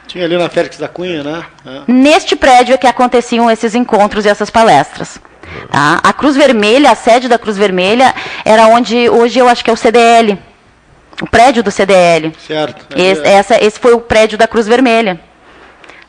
Tinha 0.06 0.24
ali 0.24 0.36
na 0.36 0.48
Félix 0.48 0.76
da 0.78 0.88
Cunha, 0.88 1.22
né? 1.22 1.44
É. 1.64 1.80
Neste 1.90 2.36
prédio 2.36 2.74
é 2.74 2.78
que 2.78 2.86
aconteciam 2.86 3.50
esses 3.50 3.74
encontros 3.74 4.24
e 4.26 4.28
essas 4.28 4.50
palestras. 4.50 5.18
tá? 5.70 6.00
A 6.02 6.12
Cruz 6.12 6.36
Vermelha, 6.36 6.90
a 6.90 6.94
sede 6.94 7.28
da 7.28 7.38
Cruz 7.38 7.56
Vermelha, 7.56 8.14
era 8.44 8.66
onde 8.66 9.08
hoje 9.08 9.38
eu 9.38 9.48
acho 9.48 9.64
que 9.64 9.70
é 9.70 9.72
o 9.72 9.76
CDL. 9.76 10.38
O 11.20 11.26
prédio 11.28 11.62
do 11.62 11.70
CDL. 11.70 12.32
Certo. 12.46 12.86
Esse, 12.96 13.22
essa- 13.26 13.64
esse 13.64 13.78
foi 13.78 13.92
o 13.94 14.00
prédio 14.00 14.36
da 14.36 14.46
Cruz 14.46 14.66
Vermelha. 14.66 15.20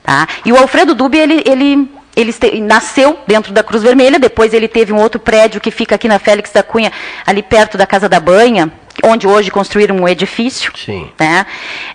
Tá? 0.04 0.28
E 0.44 0.52
o 0.52 0.58
Alfredo 0.58 0.94
Dube, 0.96 1.18
ele, 1.18 1.44
ele, 1.46 1.90
ele 2.16 2.60
nasceu 2.62 3.18
dentro 3.26 3.54
da 3.54 3.64
Cruz 3.64 3.84
Vermelha, 3.84 4.20
depois 4.20 4.54
ele 4.54 4.68
teve 4.68 4.92
um 4.92 5.00
outro 5.00 5.20
prédio 5.20 5.62
que 5.62 5.72
fica 5.72 5.96
aqui 5.96 6.08
na 6.10 6.20
Félix 6.20 6.52
da 6.52 6.62
Cunha, 6.64 6.92
ali 7.26 7.42
perto 7.42 7.78
da 7.78 7.86
Casa 7.88 8.10
da 8.10 8.20
Banha, 8.20 8.70
onde 9.04 9.26
hoje 9.28 9.50
construíram 9.50 9.96
um 9.98 10.08
edifício. 10.08 10.72
Sim. 10.76 11.10
Né? 11.20 11.46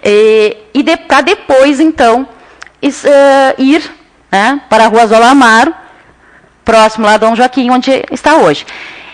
E, 0.04 0.56
e 0.74 0.82
de, 0.82 0.96
para 0.96 1.20
depois, 1.20 1.78
então, 1.80 2.26
is- 2.82 3.04
eh, 3.04 3.54
ir 3.58 3.82
né, 4.32 4.60
para 4.68 4.84
a 4.84 4.88
Rua 4.88 5.06
Zola 5.06 5.30
Amaro, 5.30 5.74
próximo 6.64 7.06
lá 7.06 7.14
a 7.14 7.18
Dom 7.18 7.34
Joaquim, 7.36 7.70
onde 7.70 8.04
está 8.10 8.36
hoje. 8.36 8.66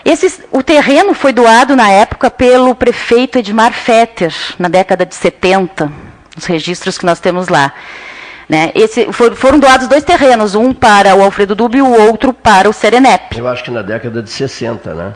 Esse, 0.03 0.43
o 0.51 0.61
terreno 0.61 1.13
foi 1.13 1.33
doado 1.33 1.75
na 1.75 1.89
época 1.89 2.29
pelo 2.29 2.75
prefeito 2.75 3.39
Edmar 3.39 3.73
Fetter, 3.73 4.33
na 4.59 4.67
década 4.67 5.05
de 5.05 5.15
70, 5.15 5.91
os 6.37 6.45
registros 6.45 6.97
que 6.97 7.05
nós 7.05 7.19
temos 7.19 7.47
lá. 7.47 7.73
Né? 8.47 8.71
Esse, 8.75 9.11
for- 9.11 9.35
foram 9.35 9.57
doados 9.57 9.87
dois 9.87 10.03
terrenos, 10.03 10.53
um 10.53 10.71
para 10.73 11.15
o 11.15 11.23
Alfredo 11.23 11.55
Dube 11.55 11.79
e 11.79 11.81
o 11.81 11.91
outro 12.07 12.31
para 12.33 12.69
o 12.69 12.73
Serenep. 12.73 13.35
Eu 13.35 13.47
acho 13.47 13.63
que 13.63 13.71
na 13.71 13.81
década 13.81 14.21
de 14.21 14.29
60, 14.29 14.93
né? 14.93 15.13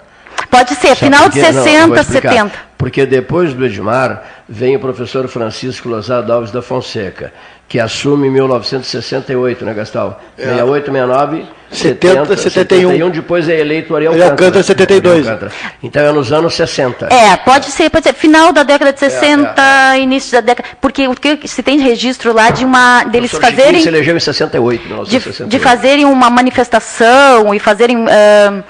Pode 0.50 0.76
ser, 0.76 0.90
Sabe 0.90 1.00
final 1.00 1.30
de 1.30 1.40
quê? 1.40 1.52
Não, 1.52 1.60
eu 1.60 1.64
60, 1.64 1.88
vou 1.88 1.98
explicar. 1.98 2.32
70. 2.32 2.52
Porque 2.78 3.06
depois 3.06 3.54
do 3.54 3.66
Edmar 3.66 4.24
vem 4.48 4.76
o 4.76 4.80
professor 4.80 5.28
Francisco 5.28 5.90
Lozado 5.90 6.32
Alves 6.32 6.50
da 6.50 6.62
Fonseca, 6.62 7.32
que 7.68 7.78
assume 7.80 8.28
em 8.28 8.32
1968, 8.32 9.66
né, 9.66 9.74
Gastal? 9.74 10.22
É. 10.38 10.44
68, 10.46 10.86
69, 10.86 11.46
70, 11.70 12.36
70, 12.36 12.38
71. 12.38 13.10
depois 13.12 13.48
é 13.50 13.60
eleito 13.60 13.96
Ariel 13.96 14.14
Ariel 14.14 14.30
Alcântara. 14.32 14.58
Alcântara, 14.60 14.64
72. 14.64 15.16
Ariel 15.28 15.34
Alcântara. 15.34 15.52
Então 15.84 16.02
é 16.04 16.12
nos 16.14 16.32
anos 16.32 16.54
60. 16.56 17.08
É, 17.14 17.36
pode 17.38 17.66
ser, 17.68 17.90
pode 17.90 18.06
ser. 18.06 18.14
Final 18.14 18.52
da 18.54 18.64
década 18.64 18.90
É, 18.90 18.94
de 18.94 19.00
60, 19.00 19.98
início 19.98 20.32
da 20.32 20.42
década. 20.42 20.70
Porque 20.82 21.08
o 21.08 21.14
que 21.16 21.48
se 21.48 21.62
tem 21.62 21.80
registro 21.80 22.34
lá 22.34 22.50
de 22.50 22.64
uma. 22.66 23.04
deles 23.04 23.32
O 23.34 23.38
professor 23.40 23.58
Chiquinho 23.58 23.58
fazerem. 23.66 23.82
se 23.84 23.88
elegeu 23.90 24.16
em 24.16 24.20
68, 24.20 24.82
de, 24.82 24.88
1968. 24.88 25.50
de 25.50 25.60
fazerem 25.60 26.06
uma 26.06 26.30
manifestação 26.30 27.54
e 27.54 27.60
fazerem. 27.60 28.06
ah, 28.10 28.64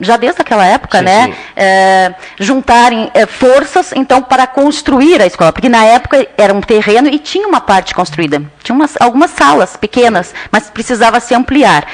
já 0.00 0.16
desde 0.16 0.42
aquela 0.42 0.64
época, 0.66 0.98
Sim, 0.98 1.04
né? 1.04 1.24
sim. 1.26 1.34
eh, 1.56 2.14
juntarem 2.38 3.10
eh, 3.14 3.26
forças, 3.26 3.92
então, 3.94 4.22
para 4.22 4.46
construir 4.46 5.20
a 5.22 5.26
escola. 5.26 5.52
Porque 5.52 5.68
na 5.68 5.84
época 5.84 6.26
era 6.36 6.52
um 6.52 6.60
terreno 6.60 7.08
e 7.08 7.18
tinha 7.18 7.46
uma 7.48 7.60
parte 7.60 7.94
construída. 7.94 8.42
Tinha 8.62 8.74
umas, 8.76 8.94
algumas 9.00 9.30
salas 9.30 9.76
pequenas, 9.76 10.34
mas 10.50 10.68
precisava 10.70 11.18
se 11.20 11.34
ampliar. 11.34 11.86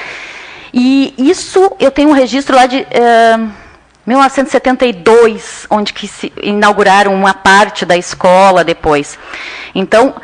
E 0.74 1.14
isso, 1.18 1.70
eu 1.78 1.90
tenho 1.90 2.08
um 2.10 2.12
registro 2.12 2.56
lá 2.56 2.66
de. 2.66 2.86
eh, 2.90 3.38
1972, 4.04 5.66
onde 5.70 5.92
que 5.92 6.08
se 6.08 6.32
inauguraram 6.42 7.14
uma 7.14 7.32
parte 7.34 7.86
da 7.86 7.96
escola 7.96 8.64
depois. 8.64 9.16
Então, 9.74 10.14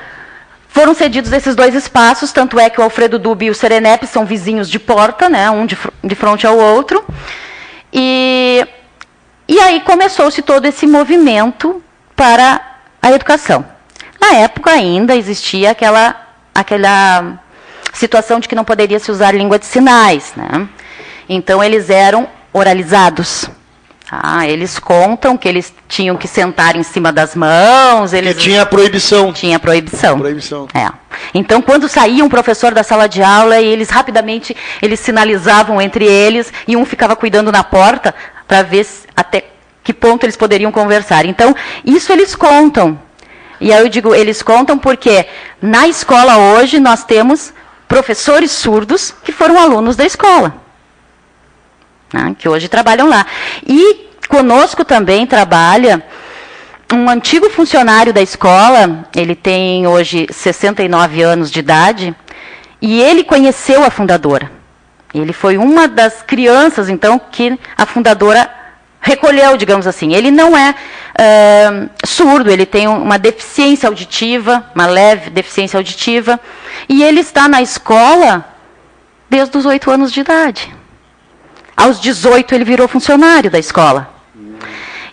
foram 0.78 0.94
cedidos 0.94 1.32
esses 1.32 1.56
dois 1.56 1.74
espaços, 1.74 2.30
tanto 2.30 2.56
é 2.56 2.70
que 2.70 2.80
o 2.80 2.84
Alfredo 2.84 3.18
Dubi 3.18 3.46
e 3.46 3.50
o 3.50 3.54
Serenep 3.54 4.06
são 4.06 4.24
vizinhos 4.24 4.70
de 4.70 4.78
porta, 4.78 5.28
né, 5.28 5.50
um 5.50 5.66
de, 5.66 5.74
fr- 5.74 5.90
de 6.04 6.14
frente 6.14 6.46
ao 6.46 6.56
outro. 6.56 7.04
E, 7.92 8.64
e 9.48 9.58
aí 9.58 9.80
começou-se 9.80 10.40
todo 10.40 10.66
esse 10.66 10.86
movimento 10.86 11.82
para 12.14 12.60
a 13.02 13.10
educação. 13.10 13.66
Na 14.20 14.34
época 14.34 14.70
ainda 14.70 15.16
existia 15.16 15.72
aquela, 15.72 16.14
aquela 16.54 17.40
situação 17.92 18.38
de 18.38 18.46
que 18.46 18.54
não 18.54 18.64
poderia 18.64 19.00
se 19.00 19.10
usar 19.10 19.34
língua 19.34 19.58
de 19.58 19.66
sinais. 19.66 20.32
Né? 20.36 20.68
Então 21.28 21.60
eles 21.60 21.90
eram 21.90 22.28
oralizados. 22.52 23.50
Tá? 24.08 24.46
eles 24.46 24.78
contam 24.78 25.36
que 25.36 25.48
eles 25.48 25.72
tinham 25.86 26.16
que 26.16 26.26
sentar 26.26 26.76
em 26.76 26.82
cima 26.82 27.12
das 27.12 27.34
mãos. 27.34 28.12
Eles 28.12 28.36
tinha 28.36 28.64
proibição. 28.66 29.32
Tinha 29.32 29.58
proibição. 29.58 30.18
Proibição. 30.18 30.68
É. 30.74 30.88
Então, 31.34 31.60
quando 31.60 31.88
saía 31.88 32.24
um 32.24 32.28
professor 32.28 32.72
da 32.72 32.82
sala 32.82 33.08
de 33.08 33.22
aula, 33.22 33.60
eles 33.60 33.90
rapidamente 33.90 34.56
eles 34.80 35.00
sinalizavam 35.00 35.80
entre 35.80 36.04
eles 36.04 36.52
e 36.66 36.76
um 36.76 36.84
ficava 36.84 37.14
cuidando 37.14 37.52
na 37.52 37.64
porta 37.64 38.14
para 38.46 38.62
ver 38.62 38.86
até 39.14 39.44
que 39.84 39.92
ponto 39.92 40.24
eles 40.24 40.36
poderiam 40.36 40.70
conversar. 40.70 41.24
Então, 41.24 41.54
isso 41.84 42.12
eles 42.12 42.34
contam. 42.34 42.98
E 43.60 43.72
aí 43.72 43.80
eu 43.80 43.88
digo, 43.88 44.14
eles 44.14 44.42
contam 44.42 44.78
porque 44.78 45.26
na 45.60 45.88
escola 45.88 46.36
hoje 46.36 46.78
nós 46.78 47.04
temos 47.04 47.52
professores 47.88 48.50
surdos 48.50 49.14
que 49.24 49.32
foram 49.32 49.58
alunos 49.58 49.96
da 49.96 50.04
escola, 50.04 50.54
né, 52.12 52.34
que 52.38 52.48
hoje 52.48 52.68
trabalham 52.68 53.08
lá. 53.08 53.26
E 53.66 54.08
conosco 54.28 54.84
também 54.84 55.26
trabalha 55.26 56.02
um 56.92 57.08
antigo 57.08 57.50
funcionário 57.50 58.12
da 58.12 58.22
escola, 58.22 59.06
ele 59.14 59.34
tem 59.34 59.86
hoje 59.86 60.26
69 60.30 61.22
anos 61.22 61.50
de 61.50 61.60
idade, 61.60 62.14
e 62.80 63.00
ele 63.00 63.24
conheceu 63.24 63.84
a 63.84 63.90
fundadora. 63.90 64.50
Ele 65.14 65.32
foi 65.32 65.58
uma 65.58 65.88
das 65.88 66.22
crianças, 66.22 66.88
então, 66.88 67.18
que 67.18 67.58
a 67.76 67.84
fundadora 67.84 68.50
recolheu, 69.00 69.56
digamos 69.56 69.86
assim. 69.86 70.14
Ele 70.14 70.30
não 70.30 70.56
é 70.56 70.74
surdo, 72.06 72.50
ele 72.50 72.64
tem 72.64 72.86
uma 72.86 73.18
deficiência 73.18 73.88
auditiva, 73.88 74.64
uma 74.74 74.86
leve 74.86 75.30
deficiência 75.30 75.76
auditiva, 75.76 76.38
e 76.88 77.02
ele 77.02 77.20
está 77.20 77.48
na 77.48 77.60
escola 77.60 78.44
desde 79.28 79.58
os 79.58 79.66
oito 79.66 79.90
anos 79.90 80.12
de 80.12 80.20
idade. 80.20 80.77
Aos 81.78 82.00
18 82.00 82.56
ele 82.56 82.64
virou 82.64 82.88
funcionário 82.88 83.48
da 83.48 83.58
escola. 83.58 84.10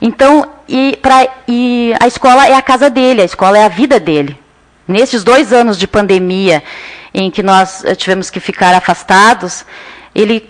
Então, 0.01 0.49
e, 0.67 0.97
pra, 0.99 1.27
e 1.47 1.93
a 1.99 2.07
escola 2.07 2.47
é 2.47 2.55
a 2.55 2.61
casa 2.61 2.89
dele, 2.89 3.21
a 3.21 3.25
escola 3.25 3.55
é 3.55 3.65
a 3.65 3.69
vida 3.69 3.99
dele. 3.99 4.35
Nesses 4.87 5.23
dois 5.23 5.53
anos 5.53 5.77
de 5.77 5.85
pandemia, 5.85 6.63
em 7.13 7.29
que 7.29 7.43
nós 7.43 7.85
eh, 7.85 7.93
tivemos 7.93 8.31
que 8.31 8.39
ficar 8.39 8.73
afastados, 8.73 9.63
ele, 10.15 10.49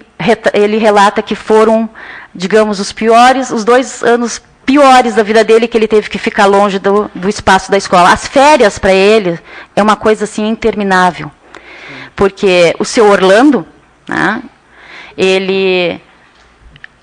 ele 0.53 0.77
relata 0.77 1.21
que 1.21 1.35
foram, 1.35 1.89
digamos, 2.33 2.79
os 2.79 2.93
piores, 2.93 3.51
os 3.51 3.65
dois 3.65 4.01
anos 4.01 4.41
piores 4.65 5.15
da 5.15 5.23
vida 5.23 5.43
dele, 5.43 5.67
que 5.67 5.77
ele 5.77 5.87
teve 5.87 6.09
que 6.09 6.17
ficar 6.17 6.45
longe 6.45 6.79
do, 6.79 7.11
do 7.13 7.27
espaço 7.27 7.69
da 7.69 7.75
escola. 7.75 8.13
As 8.13 8.25
férias 8.25 8.79
para 8.79 8.93
ele 8.93 9.37
é 9.75 9.83
uma 9.83 9.97
coisa 9.97 10.23
assim 10.23 10.47
interminável, 10.47 11.29
porque 12.15 12.73
o 12.79 12.85
seu 12.85 13.05
Orlando, 13.09 13.67
né, 14.07 14.41
ele 15.17 16.01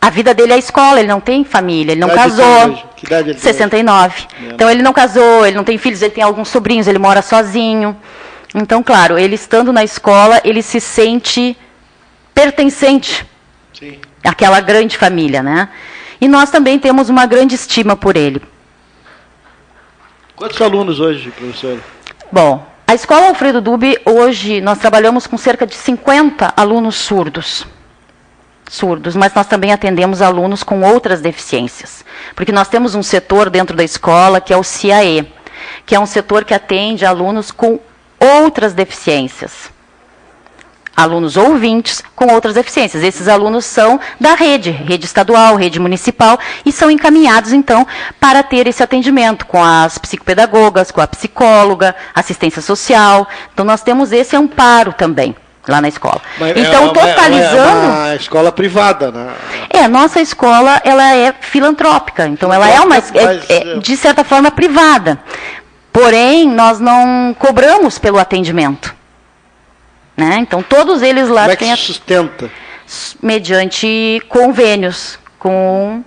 a 0.00 0.10
vida 0.10 0.34
dele 0.34 0.50
é 0.50 0.56
a 0.56 0.58
escola, 0.58 0.98
ele 0.98 1.08
não 1.08 1.20
tem 1.20 1.44
família, 1.44 1.92
ele 1.92 2.00
não 2.00 2.08
idade 2.08 2.32
ele 2.32 2.42
casou. 2.42 2.88
Que 2.96 3.06
idade 3.06 3.30
ele 3.30 3.38
tem 3.38 3.52
69. 3.52 4.26
Então 4.52 4.68
ele 4.68 4.82
não 4.82 4.92
casou, 4.92 5.46
ele 5.46 5.56
não 5.56 5.62
tem 5.62 5.78
filhos, 5.78 6.02
ele 6.02 6.10
tem 6.10 6.24
alguns 6.24 6.48
sobrinhos, 6.48 6.88
ele 6.88 6.98
mora 6.98 7.22
sozinho. 7.22 7.96
Então, 8.52 8.82
claro, 8.82 9.16
ele 9.16 9.36
estando 9.36 9.72
na 9.72 9.84
escola, 9.84 10.40
ele 10.44 10.60
se 10.60 10.80
sente 10.80 11.56
pertencente 12.34 13.24
Sim. 13.72 13.98
àquela 14.24 14.60
grande 14.60 14.98
família, 14.98 15.40
né? 15.40 15.68
E 16.20 16.26
nós 16.26 16.50
também 16.50 16.80
temos 16.80 17.08
uma 17.08 17.24
grande 17.24 17.54
estima 17.54 17.94
por 17.94 18.16
ele. 18.16 18.42
Quantos 20.34 20.60
alunos 20.60 20.98
hoje, 20.98 21.30
professor? 21.30 21.78
Bom, 22.32 22.66
a 22.86 22.94
Escola 22.94 23.28
Alfredo 23.28 23.60
Dube, 23.60 23.96
hoje, 24.04 24.60
nós 24.60 24.78
trabalhamos 24.78 25.28
com 25.28 25.38
cerca 25.38 25.64
de 25.64 25.74
50 25.74 26.52
alunos 26.56 26.96
surdos. 26.96 27.64
Surdos, 28.72 29.14
mas 29.14 29.34
nós 29.34 29.46
também 29.46 29.70
atendemos 29.70 30.22
alunos 30.22 30.62
com 30.62 30.80
outras 30.80 31.20
deficiências. 31.20 32.02
Porque 32.34 32.50
nós 32.50 32.68
temos 32.68 32.94
um 32.94 33.02
setor 33.02 33.50
dentro 33.50 33.76
da 33.76 33.84
escola 33.84 34.40
que 34.40 34.50
é 34.50 34.56
o 34.56 34.62
CIAE, 34.62 35.30
que 35.84 35.94
é 35.94 36.00
um 36.00 36.06
setor 36.06 36.42
que 36.42 36.54
atende 36.54 37.04
alunos 37.04 37.50
com 37.50 37.78
outras 38.18 38.72
deficiências. 38.72 39.70
alunos 40.96 41.36
ouvintes 41.36 42.02
com 42.16 42.32
outras 42.32 42.54
deficiências. 42.54 43.02
Esses 43.02 43.28
alunos 43.28 43.66
são 43.66 44.00
da 44.18 44.34
rede, 44.34 44.70
rede 44.70 45.04
estadual, 45.04 45.56
rede 45.56 45.78
municipal, 45.78 46.38
e 46.64 46.72
são 46.72 46.90
encaminhados, 46.90 47.52
então, 47.52 47.86
para 48.18 48.42
ter 48.42 48.66
esse 48.66 48.82
atendimento 48.82 49.44
com 49.44 49.62
as 49.62 49.98
psicopedagogas, 49.98 50.90
com 50.90 51.02
a 51.02 51.06
psicóloga, 51.06 51.94
assistência 52.14 52.62
social. 52.62 53.28
Então, 53.52 53.66
nós 53.66 53.82
temos 53.82 54.12
esse 54.12 54.34
amparo 54.34 54.94
também 54.94 55.36
lá 55.66 55.80
na 55.80 55.88
escola. 55.88 56.20
Mas 56.38 56.56
então, 56.56 56.74
é 56.74 56.78
uma- 56.80 56.92
totalizando... 56.92 57.56
É 57.56 57.86
uma 57.86 58.14
escola 58.16 58.52
privada, 58.52 59.10
né? 59.10 59.32
É, 59.70 59.88
nossa 59.88 60.20
escola, 60.20 60.80
ela 60.84 61.14
é 61.14 61.32
filantrópica, 61.40 62.26
então 62.26 62.52
ela 62.52 62.68
é 62.68 62.80
uma, 62.80 62.86
Mas, 62.86 63.12
é- 63.14 63.74
é, 63.74 63.78
de 63.78 63.96
certa 63.96 64.24
forma, 64.24 64.50
privada. 64.50 65.18
Porém, 65.92 66.48
nós 66.48 66.80
não 66.80 67.34
cobramos 67.38 67.98
pelo 67.98 68.18
atendimento. 68.18 68.94
Né? 70.16 70.38
Então, 70.40 70.62
todos 70.62 71.02
eles 71.02 71.28
lá 71.28 71.42
Como 71.42 71.52
é 71.52 71.56
que 71.56 71.64
têm 71.64 71.76
se 71.76 71.82
sustenta? 71.82 72.50
mediante 73.22 74.20
convênios 74.28 75.18
com 75.38 76.02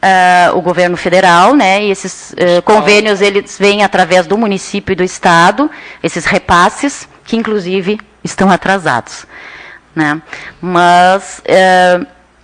ah, 0.00 0.50
o 0.54 0.60
governo 0.60 0.96
federal, 0.96 1.54
né? 1.54 1.84
E 1.84 1.90
esses 1.90 2.34
eh, 2.36 2.60
convênios 2.62 3.20
eles 3.20 3.56
vêm 3.58 3.84
através 3.84 4.26
do 4.26 4.36
município 4.36 4.92
e 4.92 4.96
do 4.96 5.04
estado, 5.04 5.70
esses 6.02 6.24
repasses 6.24 7.06
que 7.24 7.36
inclusive 7.36 8.00
estão 8.22 8.50
atrasados, 8.50 9.26
né? 9.94 10.20
Mas 10.60 11.42
eh, 11.44 12.00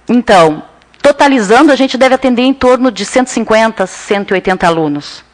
então, 0.08 0.62
totalizando, 1.02 1.70
a 1.70 1.76
gente 1.76 1.98
deve 1.98 2.14
atender 2.14 2.42
em 2.42 2.54
torno 2.54 2.90
de 2.90 3.04
150, 3.04 3.86
180 3.86 4.66
alunos. 4.66 5.24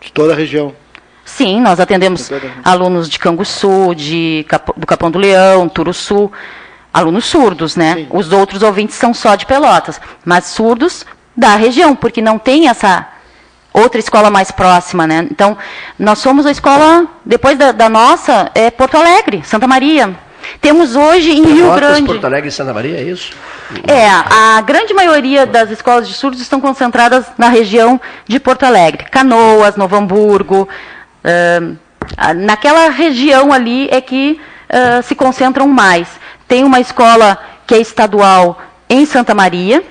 De 0.00 0.12
toda 0.12 0.32
a 0.32 0.36
região. 0.36 0.74
Sim, 1.24 1.60
nós 1.60 1.78
atendemos 1.78 2.30
alunos 2.64 3.08
de 3.08 3.18
Canguçu, 3.18 3.94
de 3.94 4.46
do 4.76 4.86
Capão 4.86 5.10
do 5.10 5.18
Leão, 5.18 5.68
Turuçu, 5.68 6.32
alunos 6.92 7.26
surdos, 7.26 7.76
né? 7.76 8.06
Os 8.10 8.32
outros 8.32 8.62
ouvintes 8.62 8.96
são 8.96 9.12
só 9.12 9.34
de 9.34 9.44
Pelotas, 9.44 10.00
mas 10.24 10.46
surdos 10.46 11.04
da 11.36 11.54
região, 11.54 11.94
porque 11.94 12.22
não 12.22 12.38
tem 12.38 12.68
essa 12.68 13.06
outra 13.78 13.98
escola 13.98 14.30
mais 14.30 14.50
próxima, 14.50 15.06
né? 15.06 15.26
Então, 15.30 15.56
nós 15.98 16.18
somos 16.18 16.46
a 16.46 16.50
escola, 16.50 17.06
depois 17.24 17.56
da, 17.58 17.72
da 17.72 17.88
nossa, 17.88 18.50
é 18.54 18.70
Porto 18.70 18.96
Alegre, 18.96 19.42
Santa 19.44 19.66
Maria. 19.66 20.14
Temos 20.60 20.96
hoje 20.96 21.30
em 21.30 21.42
Rio 21.44 21.72
Grande. 21.74 22.06
Porto 22.06 22.24
Alegre 22.24 22.48
e 22.48 22.52
Santa 22.52 22.72
Maria, 22.72 22.96
é 22.98 23.02
isso? 23.02 23.32
É, 23.86 24.08
a 24.08 24.60
grande 24.62 24.94
maioria 24.94 25.44
das 25.46 25.70
escolas 25.70 26.08
de 26.08 26.14
surdos 26.14 26.40
estão 26.40 26.60
concentradas 26.60 27.26
na 27.36 27.48
região 27.48 28.00
de 28.26 28.40
Porto 28.40 28.64
Alegre. 28.64 29.04
Canoas, 29.10 29.76
Novo 29.76 29.96
Hamburgo. 29.96 30.68
ah, 32.16 32.34
naquela 32.34 32.88
região 32.88 33.52
ali 33.52 33.88
é 33.90 34.00
que 34.00 34.40
ah, 34.70 35.02
se 35.02 35.14
concentram 35.14 35.68
mais. 35.68 36.08
Tem 36.46 36.64
uma 36.64 36.80
escola 36.80 37.38
que 37.66 37.74
é 37.74 37.80
estadual 37.80 38.58
em 38.88 39.04
Santa 39.04 39.34
Maria, 39.34 39.82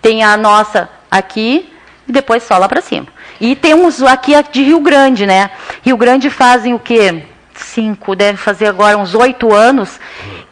tem 0.00 0.24
a 0.24 0.36
nossa 0.36 0.88
aqui 1.10 1.70
e 2.08 2.12
depois 2.12 2.42
só 2.42 2.56
lá 2.58 2.68
para 2.68 2.80
cima. 2.80 3.06
E 3.40 3.54
temos 3.56 4.02
aqui 4.02 4.32
de 4.52 4.62
Rio 4.62 4.80
Grande, 4.80 5.26
né? 5.26 5.50
Rio 5.82 5.96
Grande 5.96 6.28
fazem 6.30 6.74
o 6.74 6.78
quê? 6.78 7.22
Cinco, 7.54 8.14
deve 8.16 8.38
fazer 8.38 8.66
agora 8.66 8.96
uns 8.98 9.14
oito 9.14 9.52
anos, 9.54 10.00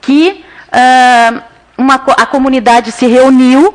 que 0.00 0.44
ah, 0.70 1.42
uma 1.76 1.94
a 1.94 2.26
comunidade 2.26 2.92
se 2.92 3.06
reuniu 3.06 3.74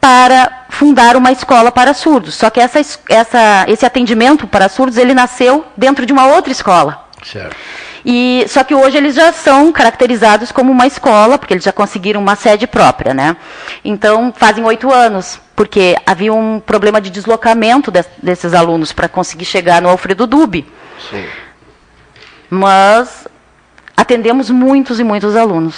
para 0.00 0.64
fundar 0.70 1.16
uma 1.16 1.30
escola 1.32 1.70
para 1.70 1.92
surdos. 1.92 2.34
Só 2.34 2.48
que 2.50 2.60
essa, 2.60 2.80
es- 2.80 2.98
essa- 3.08 3.64
esse 3.68 3.84
atendimento 3.84 4.46
para 4.46 4.68
surdos 4.68 4.96
ele 4.96 5.12
nasceu 5.14 5.64
dentro 5.76 6.06
de 6.06 6.12
uma 6.12 6.26
outra 6.26 6.50
escola. 6.52 7.04
Certo. 7.22 7.54
E 8.04 8.44
só 8.48 8.64
que 8.64 8.74
hoje 8.74 8.96
eles 8.96 9.14
já 9.14 9.32
são 9.32 9.70
caracterizados 9.72 10.50
como 10.50 10.72
uma 10.72 10.86
escola, 10.86 11.38
porque 11.38 11.54
eles 11.54 11.64
já 11.64 11.72
conseguiram 11.72 12.20
uma 12.20 12.34
sede 12.36 12.66
própria, 12.66 13.12
né? 13.12 13.36
Então 13.84 14.32
fazem 14.36 14.64
oito 14.64 14.92
anos, 14.92 15.38
porque 15.54 15.96
havia 16.06 16.32
um 16.32 16.60
problema 16.60 17.00
de 17.00 17.10
deslocamento 17.10 17.90
des- 17.90 18.08
desses 18.22 18.54
alunos 18.54 18.92
para 18.92 19.08
conseguir 19.08 19.44
chegar 19.44 19.82
no 19.82 19.88
Alfredo 19.88 20.26
Dubi. 20.26 20.66
Sim. 21.10 21.24
Mas 22.48 23.28
atendemos 23.96 24.50
muitos 24.50 24.98
e 24.98 25.04
muitos 25.04 25.36
alunos. 25.36 25.74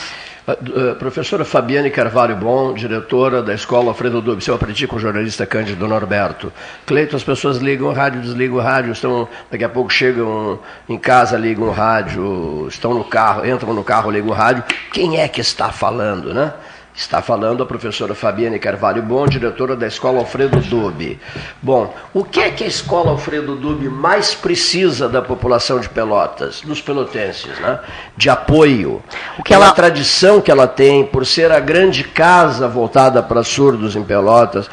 D- 0.61 0.73
ah, 0.91 0.95
Professora 0.97 1.45
Fabiane 1.45 1.91
Carvalho 1.91 2.35
Bom, 2.37 2.75
diretora 2.75 3.43
da 3.43 3.55
Escola 3.55 3.89
Alfredo 3.89 4.21
Dubs. 4.21 4.47
Eu 4.47 4.55
aprendi 4.55 4.87
com 4.87 4.97
o 4.97 4.99
jornalista 4.99 5.47
Cândido 5.47 5.87
Norberto. 5.87 6.53
Cleito, 6.85 7.15
as 7.15 7.23
pessoas 7.23 7.59
ligam 7.59 7.89
o 7.89 7.93
rádio, 7.93 8.21
desligam 8.21 8.57
o 8.57 8.61
rádio, 8.61 8.93
estão, 8.93 9.29
daqui 9.51 9.63
a 9.65 9.69
pouco 9.69 9.91
chegam 9.93 10.59
em 10.89 10.99
casa, 10.99 11.37
ligam 11.37 11.69
o 11.69 11.71
rádio, 11.71 12.67
estão 12.69 12.93
no 12.93 13.05
carro, 13.05 13.47
entram 13.47 13.73
no 13.73 13.85
carro, 13.85 14.11
ligam 14.11 14.31
o 14.31 14.35
rádio. 14.35 14.65
Quem 14.93 15.21
é 15.21 15.29
que 15.29 15.41
está 15.41 15.71
falando, 15.71 16.35
né? 16.35 16.53
Está 16.95 17.23
falando 17.23 17.63
a 17.63 17.67
professora 17.67 18.15
Fabiane 18.15 18.59
Carvalho 18.59 19.03
Bom, 19.03 19.27
diretora 19.27 19.75
da 19.75 19.87
Escola 19.87 20.19
Alfredo 20.19 20.61
Dube. 20.61 21.19
Bom, 21.63 21.93
o 22.13 22.23
que 22.23 22.39
é 22.39 22.51
que 22.51 22.63
a 22.65 22.67
Escola 22.67 23.11
Alfredo 23.11 23.57
Dube 23.57 23.89
mais 23.89 24.35
precisa 24.35 25.09
da 25.09 25.23
população 25.23 25.81
de 25.81 25.89
Pelotas, 25.89 26.61
dos 26.61 26.83
pelotenses, 26.83 27.59
né? 27.61 27.81
De 28.15 28.29
apoio. 28.29 29.03
O 29.39 29.43
que 29.43 29.55
Pela 29.55 29.67
ela- 29.67 29.75
tradição 29.75 30.41
que 30.43 30.51
ela 30.51 30.67
tem, 30.69 31.05
por 31.07 31.25
ser 31.25 31.51
a 31.51 31.61
grande 31.61 32.05
casa 32.05 32.69
voltada 32.69 33.23
para 33.23 33.43
surdos 33.43 33.97
em 33.97 34.05
Pelotas, 34.05 34.69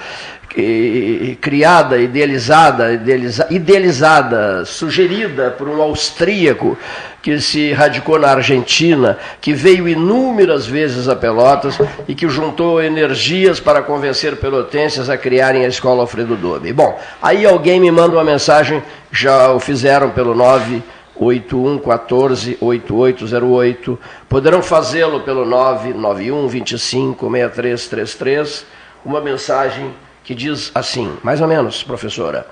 criada, 1.41 1.97
idealizada, 1.97 2.93
idealiza- 2.93 3.47
idealizada, 3.49 4.65
sugerida 4.65 5.51
por 5.51 5.67
um 5.67 5.81
austríaco 5.81 6.77
que 7.21 7.39
se 7.39 7.73
radicou 7.73 8.17
na 8.17 8.29
Argentina, 8.29 9.17
que 9.41 9.53
veio 9.53 9.87
inúmeras 9.87 10.65
vezes 10.65 11.07
a 11.07 11.15
Pelotas 11.15 11.77
e 12.07 12.15
que 12.15 12.29
juntou 12.29 12.81
energias 12.81 13.59
para 13.59 13.81
convencer 13.81 14.37
pelotenses 14.37 15.09
a 15.09 15.17
criarem 15.17 15.65
a 15.65 15.67
escola 15.67 16.01
Alfredo 16.01 16.35
Dobe. 16.35 16.71
Bom, 16.71 16.97
aí 17.21 17.45
alguém 17.45 17.79
me 17.79 17.91
manda 17.91 18.15
uma 18.15 18.23
mensagem, 18.23 18.81
já 19.11 19.51
o 19.51 19.59
fizeram 19.59 20.11
pelo 20.11 20.33
9 20.33 20.81
8114 21.19 22.57
8808. 22.61 23.99
Poderão 24.29 24.61
fazê-lo 24.61 25.19
pelo 25.19 25.45
991 25.45 26.47
25 26.47 27.29
6333. 27.29 28.65
Uma 29.03 29.19
mensagem 29.19 29.91
que 30.30 30.36
diz 30.36 30.71
assim, 30.75 31.17
mais 31.23 31.41
ou 31.41 31.47
menos, 31.47 31.82
professora: 31.82 32.45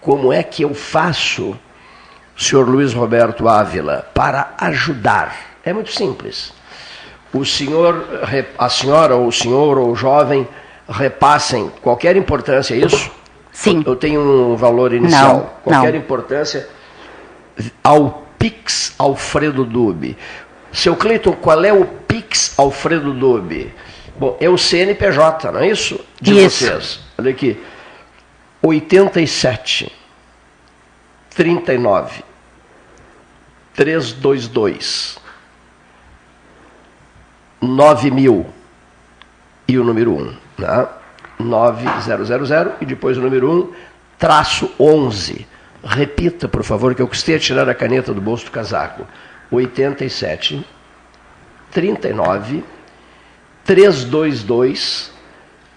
Como 0.00 0.32
é 0.32 0.42
que 0.42 0.64
eu 0.64 0.74
faço, 0.74 1.56
senhor 2.36 2.68
Luiz 2.68 2.92
Roberto 2.92 3.48
Ávila, 3.48 4.04
para 4.12 4.52
ajudar? 4.58 5.36
É 5.64 5.72
muito 5.72 5.92
simples. 5.92 6.52
O 7.32 7.44
senhor, 7.44 8.04
a 8.58 8.68
senhora 8.68 9.14
ou 9.14 9.28
o 9.28 9.32
senhor 9.32 9.78
ou 9.78 9.92
o 9.92 9.94
jovem 9.94 10.48
repassem 10.88 11.70
qualquer 11.80 12.16
importância, 12.16 12.74
é 12.74 12.78
isso? 12.78 13.12
Sim. 13.52 13.84
Eu 13.86 13.94
tenho 13.94 14.20
um 14.20 14.56
valor 14.56 14.92
inicial. 14.92 15.34
Não, 15.34 15.50
qualquer 15.62 15.92
não. 15.92 16.00
importância 16.00 16.68
ao 17.84 18.26
Pix 18.40 18.92
Alfredo 18.98 19.64
Dube. 19.64 20.18
Seu 20.72 20.96
Cleiton, 20.96 21.34
qual 21.34 21.64
é 21.64 21.72
o 21.72 21.84
Pix 21.84 22.58
Alfredo 22.58 23.14
Dube? 23.14 23.72
Bom, 24.18 24.36
é 24.40 24.50
o 24.50 24.58
CNPJ, 24.58 25.52
não 25.52 25.60
é 25.60 25.68
isso? 25.68 25.98
De 26.20 26.44
Isso. 26.44 26.66
vocês. 26.66 27.09
Olha 27.20 27.32
aqui. 27.32 27.62
87 28.62 29.92
39 31.28 32.24
322 33.74 35.18
9000 37.60 38.46
e 39.68 39.78
o 39.78 39.84
número 39.84 40.12
1, 40.12 40.36
né? 40.58 40.88
9000 41.38 42.72
e 42.80 42.86
depois 42.86 43.18
o 43.18 43.20
número 43.20 43.50
1, 43.50 43.72
traço 44.18 44.70
11. 44.80 45.46
Repita, 45.84 46.48
por 46.48 46.64
favor, 46.64 46.94
que 46.94 47.02
eu 47.02 47.08
custei 47.08 47.36
a 47.36 47.38
tirar 47.38 47.68
a 47.68 47.74
caneta 47.74 48.14
do 48.14 48.20
bolso 48.20 48.46
do 48.46 48.50
casaco. 48.50 49.06
87 49.50 50.66
39 51.70 52.64
322 53.64 55.09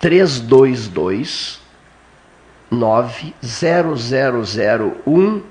322 0.00 1.60
90001 2.70 5.42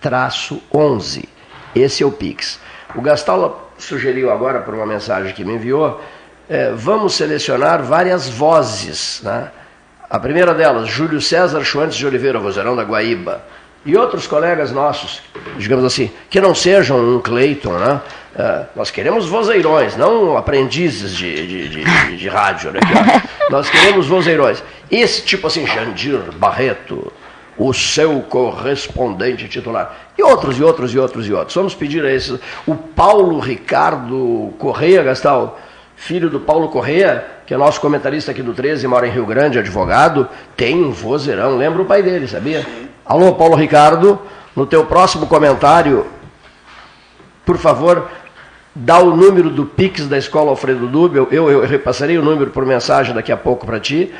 traço 0.00 0.60
11. 0.74 1.28
Esse 1.74 2.02
é 2.02 2.06
o 2.06 2.12
Pix. 2.12 2.58
O 2.94 3.00
Gastola 3.00 3.68
sugeriu 3.78 4.30
agora, 4.30 4.60
por 4.60 4.74
uma 4.74 4.86
mensagem 4.86 5.32
que 5.32 5.44
me 5.44 5.54
enviou, 5.54 6.00
eh, 6.48 6.72
vamos 6.74 7.14
selecionar 7.14 7.82
várias 7.82 8.28
vozes, 8.28 9.20
né? 9.22 9.50
A 10.08 10.18
primeira 10.18 10.52
delas, 10.52 10.88
Júlio 10.88 11.20
César 11.20 11.62
Schwantes 11.62 11.96
de 11.96 12.04
Oliveira, 12.06 12.38
vozeirão 12.40 12.74
da 12.74 12.82
Guaíba. 12.82 13.42
E 13.86 13.96
outros 13.96 14.26
colegas 14.26 14.72
nossos, 14.72 15.22
digamos 15.56 15.84
assim, 15.84 16.10
que 16.28 16.40
não 16.40 16.54
sejam 16.54 16.98
um 16.98 17.20
Cleiton, 17.20 17.72
né? 17.78 18.00
É, 18.36 18.62
nós 18.76 18.90
queremos 18.90 19.26
vozeirões, 19.26 19.96
não 19.96 20.36
aprendizes 20.36 21.16
de, 21.16 21.46
de, 21.46 21.68
de, 21.68 21.84
de- 21.84 22.16
de 22.16 22.28
rádio, 22.28 22.72
né? 22.72 22.80
nós 23.50 23.70
queremos 23.70 24.06
vozeirões. 24.06 24.62
Esse 24.90 25.22
tipo 25.22 25.46
assim, 25.46 25.66
Jandir 25.66 26.20
Barreto, 26.36 27.12
o 27.60 27.74
seu 27.74 28.22
correspondente 28.22 29.46
titular. 29.46 29.94
E 30.16 30.22
outros, 30.22 30.58
e 30.58 30.62
outros, 30.62 30.94
e 30.94 30.98
outros, 30.98 31.28
e 31.28 31.32
outros. 31.32 31.54
Vamos 31.54 31.74
pedir 31.74 32.02
a 32.02 32.10
esses. 32.10 32.40
O 32.66 32.74
Paulo 32.74 33.38
Ricardo 33.38 34.54
Correia, 34.58 35.02
Gastal, 35.02 35.60
filho 35.94 36.30
do 36.30 36.40
Paulo 36.40 36.70
Correia, 36.70 37.22
que 37.44 37.52
é 37.52 37.58
nosso 37.58 37.78
comentarista 37.78 38.30
aqui 38.30 38.42
do 38.42 38.54
13, 38.54 38.88
mora 38.88 39.06
em 39.06 39.10
Rio 39.10 39.26
Grande, 39.26 39.58
advogado, 39.58 40.26
tem 40.56 40.82
um 40.82 40.90
vozeirão. 40.90 41.58
Lembra 41.58 41.82
o 41.82 41.84
pai 41.84 42.02
dele, 42.02 42.26
sabia? 42.26 42.66
Alô, 43.04 43.34
Paulo 43.34 43.56
Ricardo, 43.56 44.18
no 44.56 44.64
teu 44.64 44.86
próximo 44.86 45.26
comentário, 45.26 46.06
por 47.44 47.58
favor, 47.58 48.08
dá 48.74 48.98
o 48.98 49.16
número 49.16 49.50
do 49.50 49.66
Pix 49.66 50.06
da 50.06 50.18
Escola 50.18 50.50
Alfredo 50.50 50.86
Dubel. 50.86 51.28
Eu, 51.30 51.50
eu 51.50 51.66
repassarei 51.66 52.18
o 52.18 52.22
número 52.22 52.50
por 52.50 52.64
mensagem 52.64 53.14
daqui 53.14 53.32
a 53.32 53.36
pouco 53.36 53.66
para 53.66 53.80
ti. 53.80 54.12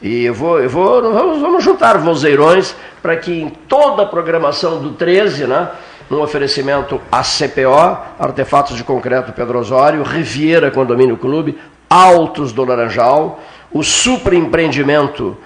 E 0.00 0.24
eu 0.24 0.34
vou, 0.34 0.60
eu 0.60 0.68
vou, 0.68 1.02
vamos, 1.12 1.40
vamos 1.40 1.64
juntar 1.64 1.98
vozeirões 1.98 2.76
para 3.02 3.16
que 3.16 3.32
em 3.32 3.48
toda 3.48 4.02
a 4.02 4.06
programação 4.06 4.80
do 4.80 4.92
13, 4.92 5.46
né, 5.46 5.70
um 6.10 6.20
oferecimento 6.20 7.00
a 7.10 7.22
CPO, 7.22 7.98
Artefatos 8.18 8.76
de 8.76 8.84
Concreto 8.84 9.32
Pedro 9.32 9.58
Osório, 9.58 10.02
Riviera 10.02 10.70
Condomínio 10.70 11.16
Clube, 11.16 11.58
Altos 11.88 12.52
do 12.52 12.64
Laranjal, 12.64 13.40
o 13.72 13.82
super 13.82 14.32
empreendimento 14.32 15.36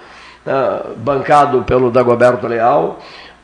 ah, 0.47 0.91
bancado 0.97 1.63
pelo 1.63 1.91
Dagoberto 1.91 2.47
Leal 2.47 2.99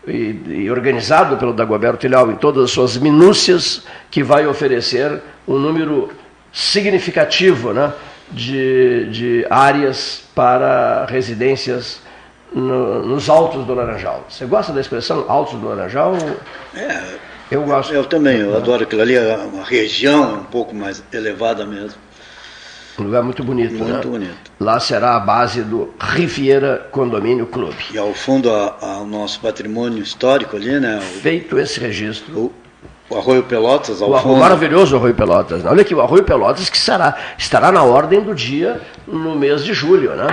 e, 0.07 0.40
e 0.46 0.70
organizado 0.70 1.36
pelo 1.36 1.52
Dagoberto 1.52 2.07
Leal 2.09 2.30
em 2.30 2.36
todas 2.36 2.64
as 2.64 2.70
suas 2.70 2.96
minúcias, 2.96 3.84
que 4.11 4.22
vai 4.22 4.46
oferecer 4.46 5.22
um 5.46 5.59
número 5.59 6.11
significativo 6.52 7.72
né, 7.72 7.92
de, 8.30 9.06
de 9.10 9.46
áreas 9.50 10.22
para 10.34 11.06
residências 11.06 12.00
no- 12.52 13.04
nos 13.06 13.28
altos 13.28 13.64
do 13.66 13.74
Laranjal. 13.74 14.24
Você 14.28 14.44
gosta 14.46 14.72
da 14.72 14.80
expressão 14.80 15.24
altos 15.28 15.58
do 15.58 15.68
Laranjal? 15.68 16.14
É, 16.74 17.02
Eu 17.50 17.62
gosto. 17.64 17.92
eu 17.92 18.04
também, 18.04 18.38
eu 18.40 18.56
adoro 18.56 18.82
aquilo 18.84 19.02
ali, 19.02 19.16
a 19.16 19.34
a 19.60 19.64
região 19.64 20.24
é 20.24 20.36
um 20.38 20.44
pouco 20.44 20.74
mais 20.74 21.02
elevada 21.12 21.64
mesmo. 21.64 21.98
Um 22.98 23.02
lugar 23.04 23.22
muito 23.22 23.44
bonito, 23.44 23.74
Muito 23.74 23.92
né? 23.92 24.00
bonito. 24.02 24.50
Lá 24.58 24.80
será 24.80 25.16
a 25.16 25.20
base 25.20 25.62
do 25.62 25.92
Riviera 26.00 26.88
Condomínio 26.90 27.46
Clube. 27.46 27.76
E 27.92 27.98
ao 27.98 28.14
fundo 28.14 28.50
a- 28.50 28.74
ao 28.80 29.06
nosso 29.06 29.38
patrimônio 29.40 30.02
histórico 30.02 30.56
ali, 30.56 30.80
né? 30.80 30.96
O, 30.98 31.02
Feito 31.02 31.58
esse 31.58 31.78
registro. 31.78 32.38
o 32.38 32.52
Arroio 33.14 33.42
Pelotas 33.44 34.02
ao 34.02 34.11
O 34.11 34.18
fundo. 34.18 34.36
maravilhoso 34.36 34.96
Arroio 34.96 35.14
Pelotas. 35.14 35.64
Olha 35.64 35.82
aqui, 35.82 35.94
o 35.94 36.00
Arroio 36.00 36.24
Pelotas 36.24 36.70
que 36.70 36.78
será, 36.78 37.14
estará 37.38 37.70
na 37.70 37.82
ordem 37.82 38.20
do 38.20 38.34
dia 38.34 38.80
no 39.07 39.36
mês 39.36 39.62
de 39.64 39.72
julho, 39.72 40.16
né? 40.16 40.26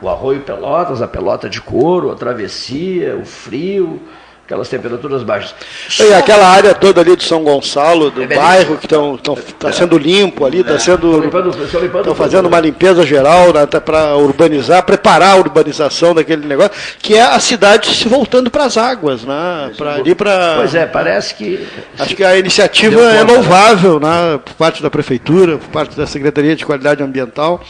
O 0.00 0.08
Arroio 0.08 0.40
Pelotas, 0.40 1.02
a 1.02 1.08
pelota 1.08 1.48
de 1.48 1.60
couro, 1.60 2.10
a 2.10 2.14
travessia, 2.14 3.16
o 3.16 3.24
frio, 3.24 4.00
aquelas 4.46 4.68
temperaturas 4.68 5.24
baixas. 5.24 5.54
E 5.98 6.14
aquela 6.14 6.46
área 6.46 6.72
toda 6.72 7.00
ali 7.00 7.16
de 7.16 7.24
São 7.24 7.42
Gonçalo, 7.42 8.12
do 8.12 8.22
É 8.22 8.26
bairro, 8.28 8.78
que 8.78 8.86
está 8.86 9.72
sendo 9.72 9.98
limpo 9.98 10.44
ali, 10.46 10.60
está 10.60 10.74
É. 10.74 10.78
sendo. 10.78 11.24
Estão 11.24 12.14
fazendo 12.14 12.44
né? 12.44 12.48
uma 12.48 12.60
limpeza 12.60 13.04
geral 13.04 13.52
né, 13.52 13.62
até 13.62 13.80
para 13.80 14.16
urbanizar, 14.16 14.84
preparar 14.84 15.34
a 15.34 15.36
urbanização 15.36 16.14
daquele 16.14 16.46
negócio, 16.46 16.70
que 17.00 17.14
é 17.16 17.22
a 17.22 17.40
cidade 17.40 17.92
se 17.92 18.08
voltando 18.08 18.48
para 18.48 18.64
as 18.64 18.76
águas, 18.78 19.24
né? 19.24 19.72
Para 19.76 19.94
ali 19.94 20.14
para. 20.14 20.54
Pois 20.58 20.74
é, 20.76 20.86
parece 20.86 21.34
que. 21.34 21.66
Acho 21.98 22.14
que 22.14 22.22
a 22.22 22.38
iniciativa 22.38 23.00
é 23.00 23.24
né? 23.24 23.32
louvável, 23.34 23.98
né, 23.98 24.38
por 24.44 24.54
parte 24.54 24.80
da 24.80 24.88
prefeitura, 24.88 25.58
por 25.58 25.68
parte 25.70 25.96
da 25.96 26.06
Secretaria 26.06 26.54
de 26.54 26.64
Qualidade 26.64 27.02
Ambiental, 27.02 27.60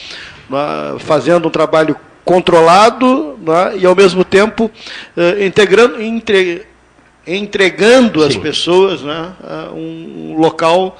né, 0.51 0.59
fazendo 0.99 1.49
um 1.49 1.51
trabalho 1.51 1.97
controlado 2.27 3.39
né, 3.41 3.79
e 3.79 3.87
ao 3.87 3.95
mesmo 3.95 4.24
tempo 4.24 4.68
eh, 5.16 5.47
integrando, 5.47 6.03
entre- 6.03 6.66
entregando 7.27 8.22
às 8.24 8.37
pessoas 8.37 9.01
né, 9.03 9.29
a 9.43 9.70
um 9.72 10.35
local 10.37 10.99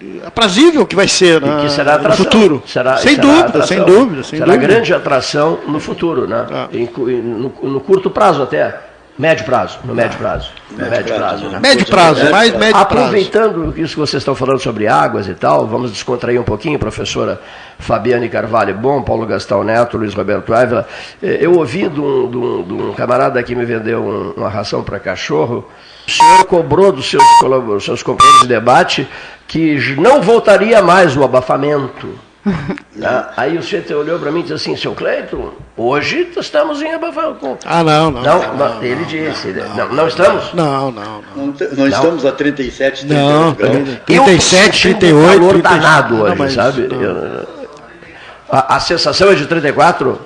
eh, 0.00 0.04
aprazível 0.26 0.86
que 0.86 0.96
vai 0.96 1.06
ser 1.06 1.40
né, 1.42 1.60
que 1.62 1.70
será 1.70 1.98
no 1.98 2.12
futuro. 2.12 2.62
Será, 2.66 2.96
sem 2.96 3.16
será 3.16 3.22
dúvida, 3.22 3.48
atração. 3.48 3.66
sem 3.68 3.84
dúvida, 3.84 4.22
sem 4.22 4.38
será 4.38 4.52
dúvida. 4.54 4.66
grande 4.72 4.94
atração 4.94 5.58
no 5.68 5.78
futuro, 5.78 6.26
né? 6.26 6.46
Cu- 6.92 7.08
em- 7.10 7.20
no, 7.20 7.52
no 7.62 7.80
curto 7.80 8.10
prazo 8.10 8.42
até. 8.42 8.80
Médio 9.20 9.44
prazo, 9.44 9.78
no 9.84 9.94
médio 9.94 10.16
prazo. 10.18 10.50
No 10.70 10.88
médio, 10.88 11.14
prazo, 11.14 11.48
né? 11.48 11.58
Médio 11.60 11.86
prazo, 11.86 12.30
mais 12.30 12.50
médio 12.52 12.70
prazo. 12.70 12.82
Aproveitando 12.82 13.74
isso 13.76 13.94
que 13.94 14.00
vocês 14.00 14.20
estão 14.22 14.34
falando 14.34 14.60
sobre 14.60 14.86
águas 14.86 15.28
e 15.28 15.34
tal, 15.34 15.66
vamos 15.66 15.92
descontrair 15.92 16.40
um 16.40 16.44
pouquinho, 16.44 16.78
professora 16.78 17.38
Fabiane 17.78 18.28
Carvalho 18.30 18.74
Bom, 18.74 19.02
Paulo 19.02 19.26
Gastão 19.26 19.62
Neto, 19.62 19.98
Luiz 19.98 20.14
Roberto 20.14 20.54
Ávila. 20.54 20.86
Eh, 21.22 21.38
Eu 21.42 21.52
ouvi 21.58 21.88
de 21.88 22.00
um, 22.00 22.30
de 22.30 22.36
um- 22.38 22.62
de 22.62 22.72
um 22.72 22.92
camarada 22.94 23.42
que 23.42 23.54
me 23.54 23.64
vendeu 23.66 24.00
um- 24.00 24.32
uma 24.40 24.48
ração 24.48 24.82
para 24.82 24.98
cachorro. 24.98 25.68
O 26.06 26.10
senhor 26.10 26.44
cobrou 26.46 26.90
dos 26.90 27.10
seus, 27.10 27.22
seus 27.84 28.02
companheiros 28.02 28.42
de 28.42 28.48
debate 28.48 29.06
que 29.46 29.94
não 29.96 30.22
voltaria 30.22 30.80
mais 30.80 31.14
o 31.16 31.22
abafamento. 31.22 32.08
Né? 32.96 33.24
Aí 33.36 33.56
o 33.58 33.62
senhor 33.62 33.84
olhou 33.98 34.18
para 34.18 34.30
mim 34.30 34.40
e 34.40 34.42
disse 34.42 34.54
assim, 34.54 34.76
seu 34.76 34.94
Cleiton, 34.94 35.52
hoje 35.76 36.28
estamos 36.36 36.80
em 36.80 36.92
abafamento. 36.94 37.58
Ah, 37.64 37.82
não, 37.84 38.10
não. 38.10 38.22
Não, 38.22 38.54
mas 38.56 38.82
ele 38.82 39.04
disse, 39.04 39.48
não, 39.76 39.88
não 39.92 40.08
estamos? 40.08 40.52
Não, 40.54 40.90
não, 40.90 41.22
não. 41.36 41.54
Nós 41.76 41.92
estamos 41.94 42.24
a 42.24 42.32
37, 42.32 43.06
38 43.06 43.28
Não, 43.28 43.52
graus. 43.54 43.88
Eu 44.08 44.24
37, 44.24 44.66
tô 44.66 44.72
sentindo 44.72 44.98
38, 44.98 45.16
um 45.18 45.26
calor 45.38 45.52
30. 45.52 45.68
danado 45.68 46.14
Não, 46.14 46.22
hoje, 46.24 46.34
mas 46.36 46.52
sabe? 46.52 46.88
não. 46.88 47.00
Eu- 47.02 47.60
a, 48.52 48.76
a 48.76 48.80
sensação 48.80 49.30
é 49.30 49.34
de 49.34 49.46
34? 49.46 50.20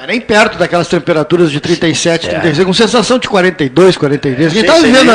Mas 0.00 0.08
nem 0.08 0.18
perto 0.18 0.56
daquelas 0.56 0.88
temperaturas 0.88 1.50
de 1.50 1.60
37, 1.60 2.26
É. 2.26 2.30
36, 2.30 2.66
com 2.66 2.72
sensação 2.72 3.18
de 3.18 3.28
42, 3.28 3.98
43. 3.98 4.50
Quem 4.50 4.64
tá 4.64 4.72
sem 4.72 4.84
vivendo 4.84 5.12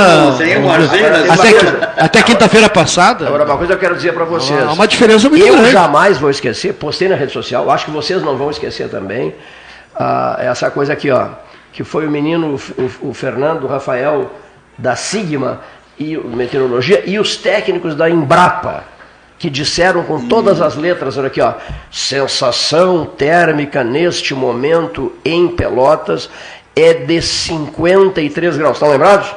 até, 1.98 2.22
quinta-feira 2.22 2.70
passada. 2.70 3.26
Agora, 3.26 3.46
uma 3.46 3.58
coisa 3.58 3.74
eu 3.74 3.80
quero 3.80 3.96
dizer 3.96 4.14
para 4.14 4.26
vocês. 4.26 4.62
Há 4.62 4.74
uma 4.74 4.88
diferença 4.88 5.28
muito 5.28 5.44
Eu 5.44 5.56
grande. 5.56 5.72
jamais 5.72 6.20
vou 6.20 6.30
esquecer, 6.30 6.74
postei 6.74 7.08
na 7.08 7.16
rede 7.16 7.32
social, 7.32 7.72
acho 7.72 7.86
que 7.86 7.92
vocês 7.92 8.22
não 8.22 8.38
vão 8.38 8.52
esquecer 8.52 8.88
também, 8.88 9.34
ah, 9.96 10.38
essa 10.40 10.70
coisa 10.70 10.94
aqui, 10.94 11.10
ó, 11.10 11.30
que 11.74 11.84
foi 11.84 12.06
o 12.06 12.12
menino, 12.12 12.60
o, 12.78 13.10
o 13.10 13.14
Fernando 13.14 13.66
Rafael 13.66 14.32
da 14.78 14.96
Sigma 14.96 15.62
e 15.98 16.16
Meteorologia 16.16 17.02
e 17.08 17.18
os 17.18 17.38
técnicos 17.38 17.96
da 17.96 18.08
Embrapa, 18.08 18.84
que 19.38 19.50
disseram 19.50 20.04
com 20.04 20.28
todas 20.28 20.62
as 20.62 20.76
letras, 20.76 21.18
olha 21.18 21.28
aqui, 21.28 21.42
ó, 21.42 21.54
sensação 21.92 23.06
térmica 23.06 23.84
neste 23.84 24.34
momento 24.34 25.12
em 25.26 25.48
Pelotas 25.50 26.30
é 26.76 26.94
de 26.94 27.22
53 27.22 28.58
graus. 28.58 28.78
Estão 28.78 28.90
lembrados? 28.90 29.28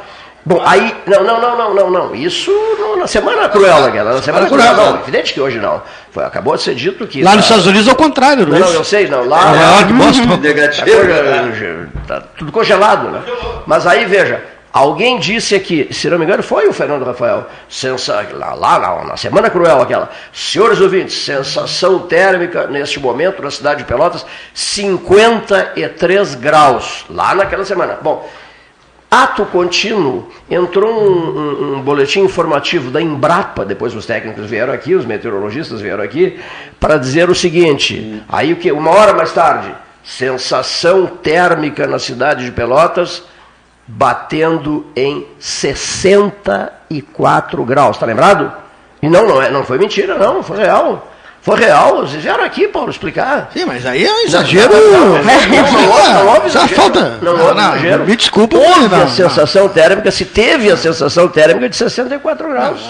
Bom, 0.47 0.63
aí, 0.65 0.95
não, 1.07 1.25
não, 1.25 1.41
não, 1.41 1.59
não, 1.59 1.75
não, 1.75 1.91
não. 1.91 2.15
Isso 2.15 2.51
no- 2.79 2.97
na 2.97 3.07
semana 3.07 3.49
cruel, 3.51 3.85
aquela. 3.85 4.15
Na 4.15 4.23
semana 4.23 4.47
Semana 4.47 4.65
cruel, 4.65 4.75
cruel. 4.75 4.93
não. 4.95 5.01
Evidente 5.03 5.35
que 5.35 5.41
hoje 5.41 5.59
não. 5.59 5.83
Foi, 6.11 6.25
acabou 6.25 6.57
de 6.57 6.63
ser 6.63 6.75
dito 6.75 7.07
que. 7.07 7.23
Lá 7.23 7.33
nos 7.33 7.41
tá- 7.41 7.43
Estados 7.57 7.67
Unidos 7.67 7.87
é 7.89 7.93
o 7.93 7.97
contrário, 7.97 8.45
não 8.47 8.53
Não, 8.59 8.67
é 8.67 8.71
não, 8.71 8.73
eu 8.77 8.85
sei, 8.85 9.09
não. 9.09 9.25
Lá 9.27 9.45
Nova 9.45 9.63
York, 9.63 9.93
Boston. 9.93 10.37
Negativo. 10.39 10.87
Tá, 10.87 10.97
coisa- 10.97 11.89
tá 12.07 12.21
tudo 12.39 12.51
congelado, 12.53 13.11
né? 13.11 13.21
Mas 13.67 13.87
aí, 13.87 14.07
veja, 14.07 14.43
alguém 14.73 15.19
disse 15.19 15.55
aqui, 15.55 15.89
se 15.93 16.09
não 16.11 16.19
me 16.19 16.25
engano, 16.25 16.43
foi 16.43 16.69
o 16.69 16.73
Fernando 16.73 17.05
Rafael, 17.05 17.47
sensa, 17.69 18.27
lá, 18.33 18.55
lá, 18.55 18.77
lá, 18.77 19.05
na 19.05 19.17
Semana 19.17 19.51
Cruel 19.51 19.81
aquela, 19.83 20.11
senhores 20.33 20.81
ouvintes, 20.81 21.17
sensação 21.25 22.01
térmica 22.01 22.67
neste 22.67 23.01
momento 23.01 23.43
na 23.43 23.51
cidade 23.51 23.81
de 23.83 23.85
Pelotas, 23.89 24.25
53 24.55 26.35
graus, 26.37 27.05
lá 27.11 27.35
naquela 27.35 27.65
semana. 27.65 27.99
Bom, 28.03 28.29
Ato 29.11 29.47
contínuo, 29.47 30.29
entrou 30.51 30.93
um, 30.93 31.39
um- 31.39 31.75
um 31.77 31.81
boletim 31.81 32.21
informativo 32.21 32.91
da 32.91 33.01
Embrapa, 33.01 33.65
depois 33.65 33.95
os 33.95 34.05
técnicos 34.05 34.45
vieram 34.45 34.71
aqui, 34.71 34.95
os 34.95 35.07
meteorologistas 35.07 35.81
vieram 35.81 36.05
aqui, 36.05 36.39
para 36.79 36.99
dizer 36.99 37.31
o 37.31 37.35
seguinte, 37.35 38.23
aí 38.29 38.53
o 38.53 38.57
que? 38.57 38.71
Uma 38.71 38.91
hora 38.91 39.15
mais 39.15 39.33
tarde, 39.33 39.75
sensação 40.05 41.07
térmica 41.07 41.87
na 41.87 41.99
cidade 41.99 42.45
de 42.45 42.53
Pelotas, 42.53 43.23
batendo 43.89 44.87
em 44.95 45.27
64 45.39 47.65
graus, 47.65 47.97
está 47.97 48.07
lembrado? 48.07 48.53
E 49.03 49.09
não, 49.09 49.27
não, 49.27 49.43
é, 49.43 49.51
não 49.51 49.65
foi 49.65 49.79
mentira, 49.79 50.17
não, 50.17 50.43
foi 50.43 50.59
real. 50.59 51.09
Foi 51.41 51.57
real, 51.59 51.99
vocês 52.07 52.23
vieram 52.23 52.45
aqui, 52.45 52.69
Paulo, 52.69 52.91
explicar. 52.91 53.49
Sim, 53.55 53.65
mas 53.65 53.87
aí 53.87 54.05
é 54.05 54.13
um 54.13 54.21
exagero. 54.27 54.71
Não, 54.73 54.91
não, 54.91 55.01
não, 55.01 55.09
não, 55.23 55.31
É, 55.31 56.13
não 56.13 56.27
houve- 56.35 56.47
exagero. 56.49 56.81
falta. 56.81 57.19
Não 57.23 57.33
houve 57.33 57.45
Não, 57.55 57.75
exagero. 57.77 58.05
me 58.05 58.17
desculpa, 58.17 58.57
Houve 58.59 58.89
não, 58.89 58.97
a 58.97 59.01
não. 59.05 59.09
sensação 59.09 59.69
térmica, 59.69 60.11
se 60.11 60.25
teve 60.27 60.71
a 60.71 60.77
sensação 60.77 61.29
térmica 61.29 61.69
de 61.69 61.77
64 61.77 62.49
graus. 62.51 62.81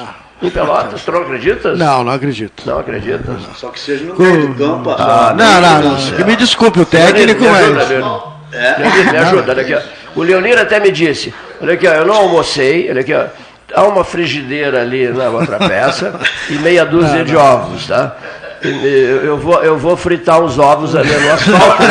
Em 0.43 0.51
Pelotas, 0.51 1.03
tu 1.05 1.13
não 1.13 1.23
acreditas? 1.23 1.79
Não, 1.79 2.03
não 2.05 2.13
acredito. 2.13 2.63
Não 2.65 2.79
acredita. 2.79 3.37
Só 3.55 3.69
que 3.69 3.79
seja 3.79 4.05
no 4.05 4.17
meio 4.19 4.49
do 4.49 4.55
campo. 4.55 4.91
Ah, 4.99 5.35
Não, 5.37 5.61
não, 5.61 5.83
não. 6.19 6.27
me 6.27 6.35
desculpe, 6.37 6.81
o 6.81 6.87
técnico, 6.87 7.45
mas. 7.45 7.89
Leonir, 7.91 9.13
me 9.13 9.19
ajuda, 9.19 9.53
olha 9.53 9.63
aqui. 9.63 9.79
O 10.17 10.23
Leonir 10.23 10.59
até 10.59 10.81
me 10.81 10.91
disse, 10.91 11.33
olha 11.61 11.75
aqui, 11.75 11.87
ó, 11.87 11.93
eu 11.93 12.07
não 12.07 12.15
almocei, 12.15 12.89
olha 12.91 13.01
aqui, 13.01 13.15
ó, 13.15 13.27
há 13.75 13.85
uma 13.85 14.05
frigideira 14.05 14.81
ali 14.81 15.09
na 15.09 15.29
outra 15.29 15.59
peça 15.59 16.19
e 16.49 16.55
meia 16.55 16.85
dúzia 16.85 17.19
Não, 17.19 17.25
de 17.25 17.33
não. 17.35 17.41
ovos, 17.41 17.87
tá? 17.87 18.17
Eu 18.61 19.37
vou, 19.39 19.63
eu 19.63 19.79
vou 19.79 19.97
fritar 19.97 20.41
uns 20.43 20.59
ovos 20.59 20.97
ali 20.97 21.13
no 21.13 21.33
asfalto. 21.33 21.83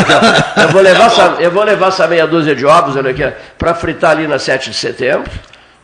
Eu 0.61 0.68
vou 0.70 0.82
levar 0.82 1.05
essa, 1.05 1.36
eu 1.39 1.51
vou 1.51 1.63
levar 1.63 1.88
essa 1.88 2.07
meia 2.07 2.28
dúzia 2.28 2.53
de 2.53 2.65
ovos, 2.65 2.95
olha 2.97 3.11
aqui, 3.11 3.24
para 3.57 3.74
fritar 3.74 4.11
ali 4.11 4.28
na 4.28 4.38
7 4.38 4.72
de 4.72 4.76
setembro. 4.76 5.32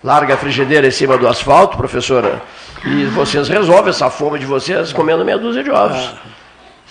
Larga 0.04 0.34
a 0.34 0.38
frigideira 0.38 0.86
em 0.86 0.92
cima 0.92 1.18
do 1.18 1.26
asfalto, 1.26 1.78
professora, 1.78 2.42
e 2.84 3.06
vocês 3.06 3.48
resolvem 3.48 3.90
essa 3.92 4.10
fome 4.10 4.38
de 4.38 4.46
vocês 4.46 4.92
comendo 4.92 5.24
meia 5.24 5.38
dúzia 5.38 5.64
de 5.64 5.72
ovos. 5.72 6.10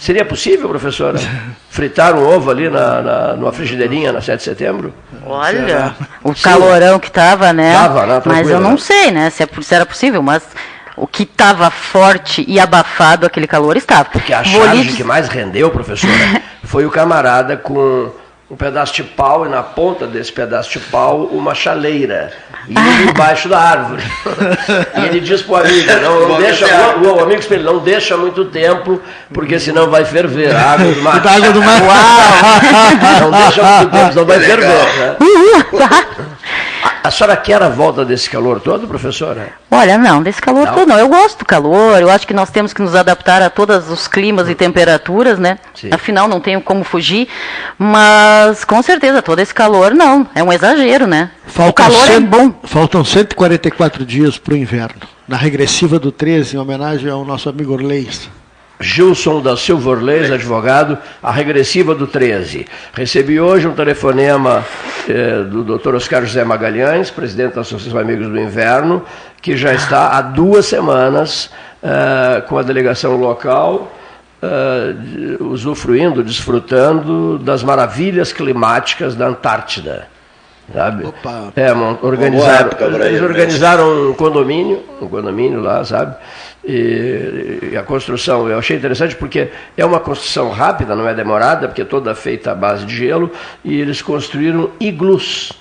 Seria 0.03 0.25
possível, 0.25 0.69
professora, 0.69 1.17
fritar 1.71 2.17
um 2.17 2.27
ovo 2.29 2.51
ali 2.51 2.69
na, 2.69 3.01
na, 3.01 3.37
numa 3.37 3.53
frigideirinha 3.53 4.11
na 4.13 4.21
7 4.21 4.39
de 4.39 4.43
setembro? 4.43 4.93
Olha, 5.25 5.95
o 6.25 6.35
Sim. 6.35 6.43
calorão 6.43 6.99
que 6.99 7.07
estava, 7.07 7.53
né? 7.53 7.73
Tava, 7.73 8.05
né? 8.05 8.23
Mas 8.27 8.51
eu 8.51 8.59
não 8.59 8.77
sei, 8.77 9.13
né? 9.13 9.31
Se, 9.31 9.45
é, 9.45 9.49
se 9.61 9.73
era 9.73 9.87
possível, 9.87 10.21
mas 10.21 10.43
o 10.97 11.07
que 11.07 11.23
estava 11.23 11.71
forte 11.71 12.45
e 12.49 12.59
abafado 12.59 13.25
aquele 13.25 13.47
calor 13.47 13.77
estava. 13.77 14.09
Que 14.19 14.35
a 14.35 14.43
charge 14.43 14.83
dizer- 14.83 14.97
que 14.97 15.05
mais 15.05 15.29
rendeu, 15.29 15.71
professora, 15.71 16.13
foi 16.65 16.85
o 16.85 16.91
camarada 16.91 17.57
com 17.57 18.11
um 18.53 18.57
pedaço 18.57 18.93
de 18.93 19.03
pau 19.03 19.47
e 19.47 19.49
na 19.49 19.63
ponta 19.63 20.07
desse 20.07 20.31
pedaço 20.31 20.73
de 20.73 20.79
pau 20.79 21.25
uma 21.33 21.55
chaleira. 21.55 22.31
E 22.69 22.75
ele 22.77 23.11
embaixo 23.11 23.49
da 23.49 23.59
árvore. 23.59 24.03
E 24.95 25.07
ele 25.07 25.21
diz 25.21 25.41
pro 25.43 25.57
amigo, 25.57 25.91
não, 26.03 26.29
não 26.29 26.41
deixa, 26.41 26.67
o, 26.99 27.17
o 27.17 27.21
amigo 27.21 27.41
espelho, 27.41 27.65
não 27.65 27.79
deixa 27.79 28.17
muito 28.17 28.45
tempo, 28.47 29.01
porque 29.33 29.59
senão 29.59 29.91
vai 29.91 30.05
ferver 30.05 30.55
a 30.55 30.73
água 30.73 30.93
do 30.93 31.03
mar. 31.03 31.21
Da 31.21 31.31
água 31.31 31.51
do 31.51 31.63
mar. 31.63 31.81
Não 33.23 33.31
deixa 33.31 33.63
muito 33.63 33.91
tempo, 33.91 34.13
senão 34.13 34.25
vai 34.27 34.41
ferver. 34.41 34.69
Né? 34.69 35.17
A, 37.05 37.11
senhora 37.11 37.37
quer 37.37 37.61
a 37.63 37.69
volta 37.69 38.05
desse 38.05 38.31
calor 38.31 38.61
todo, 38.61 38.87
professora? 38.87 39.53
Olha, 39.71 39.99
não, 39.99 40.23
desse 40.23 40.41
calor 40.41 40.67
Não? 40.67 40.75
todo 40.75 40.89
não. 40.89 40.99
Eu 40.99 41.09
gosto 41.09 41.41
do 41.41 41.45
calor, 41.45 42.01
eu 42.01 42.09
acho 42.11 42.27
que 42.27 42.33
nós 42.35 42.51
temos 42.51 42.73
que 42.73 42.81
nos 42.81 42.95
adaptar 42.95 43.43
a 43.43 43.51
todos 43.51 43.91
os 43.91 44.07
climas 44.07 44.49
e 44.49 44.55
temperaturas, 44.55 45.39
né? 45.39 45.59
Sim. 45.75 45.89
Afinal, 45.93 46.29
não 46.29 46.41
tenho 46.41 46.61
como 46.61 46.85
fugir. 46.85 47.29
Mas, 47.79 48.65
com 48.65 48.81
certeza, 48.83 49.21
todo 49.21 49.39
esse 49.41 49.53
calor, 49.53 49.93
não. 49.95 50.27
É 50.35 50.43
um 50.43 50.53
exagero, 50.53 51.07
né? 51.07 51.31
o 51.47 51.51
Faltam, 51.51 51.85
calor 51.87 52.05
é 52.05 52.13
cem- 52.15 52.21
bom. 52.23 52.55
faltam 52.65 53.05
144 53.05 54.05
dias 54.07 54.39
para 54.39 54.55
o 54.55 54.57
inverno. 54.57 55.01
Na 55.27 55.37
regressiva 55.37 55.99
do 55.99 56.13
13, 56.13 56.57
em 56.57 56.59
homenagem 56.61 57.11
ao 57.11 57.25
nosso 57.25 57.49
amigo 57.49 57.73
Orleis. 57.73 58.29
Gilson 58.83 59.41
da 59.41 59.57
Silva 59.57 59.91
Orleis, 59.91 60.31
advogado, 60.31 60.99
a 61.23 61.31
regressiva 61.31 61.95
do 61.95 62.07
13. 62.07 62.67
Recebi 62.93 63.41
hoje 63.41 63.67
um 63.67 63.75
telefonema 63.75 64.65
eh, 65.09 65.45
do 65.45 65.63
Dr. 65.63 65.95
Oscar 65.95 66.25
José 66.25 66.45
Magalhães, 66.45 67.11
presidente 67.11 67.55
da 67.55 67.63
Associação 67.63 68.01
Amigos 68.01 68.29
do 68.29 68.39
Inverno, 68.39 69.05
que 69.41 69.57
já 69.57 69.73
está 69.73 70.17
há 70.19 70.21
duas 70.21 70.67
semanas 70.67 71.51
eh, 71.83 72.43
com 72.49 72.59
a 72.59 72.63
delegação 72.63 73.17
local, 73.17 73.93
eh, 74.43 74.95
usufruindo, 75.41 76.23
desfrutando 76.23 77.39
das 77.39 77.63
maravilhas 77.63 78.33
climáticas 78.33 79.15
da 79.15 79.29
Antártida. 79.29 80.09
Sabe? 80.73 81.05
Opa. 81.07 81.53
É, 81.57 81.73
organizaram, 81.73 82.67
época 82.67 82.85
eles 82.85 83.01
ele, 83.07 83.25
organizaram 83.25 84.11
um 84.11 84.15
condomínio, 84.15 84.83
um 85.01 85.09
condomínio 85.09 85.61
lá, 85.61 85.85
sabe? 85.85 86.17
E, 86.65 87.71
e 87.73 87.77
a 87.77 87.83
construção, 87.83 88.49
eu 88.49 88.59
achei 88.59 88.77
interessante 88.77 89.17
porque 89.17 89.49
é 89.77 89.85
uma 89.85 89.99
construção 89.99 90.51
rápida, 90.51 90.95
não 90.95 91.09
é 91.09 91.15
demorada, 91.15 91.67
porque 91.67 91.83
é 91.83 91.85
toda 91.85 92.15
feita 92.15 92.53
à 92.53 92.55
base 92.55 92.87
de 92.87 92.95
gelo, 92.97 93.31
e 93.65 93.81
eles 93.81 94.01
construíram 94.01 94.71
iglus, 94.79 95.53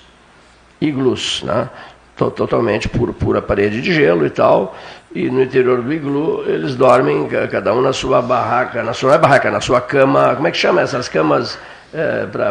iglus, 0.80 1.42
né? 1.44 1.68
To- 2.16 2.30
Totalmente 2.30 2.88
por 2.88 3.12
pura 3.14 3.40
parede 3.42 3.80
de 3.80 3.92
gelo 3.92 4.24
e 4.26 4.30
tal. 4.30 4.76
E 5.14 5.28
no 5.28 5.42
interior 5.42 5.82
do 5.82 5.92
iglu 5.92 6.44
eles 6.46 6.74
dormem, 6.74 7.26
ca- 7.26 7.48
cada 7.48 7.74
um 7.74 7.80
na 7.80 7.92
sua 7.92 8.22
barraca, 8.22 8.82
na 8.82 8.92
sua 8.92 9.08
não 9.10 9.16
é 9.16 9.18
barraca, 9.18 9.50
na 9.50 9.60
sua 9.60 9.80
cama. 9.80 10.34
Como 10.36 10.46
é 10.46 10.50
que 10.50 10.56
chama 10.56 10.80
essas 10.80 11.08
camas 11.08 11.58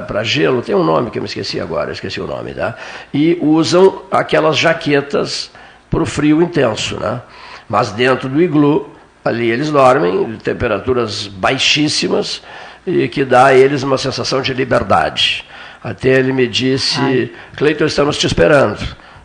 para 0.06 0.24
gelo? 0.24 0.62
Tem 0.62 0.76
um 0.76 0.84
nome 0.84 1.10
que 1.10 1.18
eu 1.18 1.22
me 1.22 1.28
esqueci 1.28 1.60
agora, 1.60 1.91
esqueci 1.91 2.20
o 2.20 2.28
nome, 2.28 2.54
tá? 2.54 2.76
E 3.14 3.38
usam 3.41 4.02
aquelas 4.12 4.58
jaquetas 4.58 5.52
para 5.89 6.02
o 6.02 6.06
frio 6.06 6.41
intenso, 6.41 6.99
né? 6.99 7.22
Mas 7.72 7.93
dentro 7.93 8.28
do 8.28 8.41
iglu, 8.41 8.89
ali 9.24 9.49
eles 9.49 9.72
dormem, 9.72 10.36
temperaturas 10.43 11.26
baixíssimas, 11.28 12.43
e 12.86 13.07
que 13.07 13.24
dá 13.24 13.45
a 13.45 13.53
eles 13.53 13.82
uma 13.82 13.97
sensação 13.97 14.41
de 14.41 14.53
liberdade. 14.53 15.45
Até 15.82 16.19
ele 16.19 16.34
me 16.34 16.47
disse, 16.47 17.32
Cleiton, 17.55 17.86
estamos 17.86 18.17
te 18.17 18.28
esperando. 18.28 18.78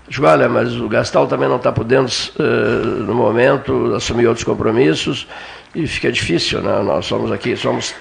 Digo, 0.09 0.25
olha, 0.25 0.49
mas 0.49 0.77
o 0.77 0.89
Gastal 0.89 1.27
também 1.27 1.49
não 1.49 1.57
está 1.57 1.73
podendo, 1.73 2.09
eh, 2.39 3.03
no 3.05 3.17
momento, 3.17 3.93
assumir 3.97 4.29
outros 4.29 4.45
compromissos, 4.45 5.27
e 5.75 5.85
fica 5.89 6.13
difícil, 6.13 6.63
né? 6.63 6.81
Nós 6.85 7.05
somos 7.05 7.33
aqui, 7.33 7.57
somos 7.57 7.97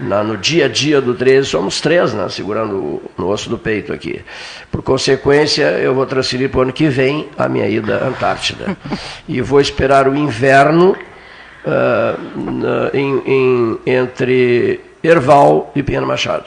na- 0.00 0.22
no 0.24 0.36
dia 0.36 0.66
a 0.66 0.68
dia 0.68 1.00
do 1.00 1.14
13, 1.14 1.48
somos 1.48 1.80
três, 1.80 2.12
né, 2.14 2.28
segurando 2.28 2.76
o, 2.76 3.02
no 3.16 3.28
osso 3.28 3.48
do 3.48 3.56
peito 3.58 3.92
aqui. 3.92 4.20
Por 4.70 4.82
consequência, 4.82 5.64
eu 5.78 5.94
vou 5.94 6.04
transferir 6.06 6.48
para 6.50 6.58
o 6.58 6.62
ano 6.62 6.72
que 6.72 6.88
vem 6.88 7.28
a 7.38 7.48
minha 7.48 7.68
ida 7.68 7.98
à 7.98 8.08
Antártida. 8.08 8.76
e 9.28 9.40
vou 9.40 9.60
esperar 9.60 10.08
o 10.08 10.16
inverno 10.16 10.96
ah, 11.66 12.16
na- 12.34 12.90
em- 12.98 13.22
em- 13.26 13.78
entre 13.86 14.80
Erval 15.02 15.70
e 15.76 15.82
Pinheiro 15.82 16.06
Machado. 16.06 16.46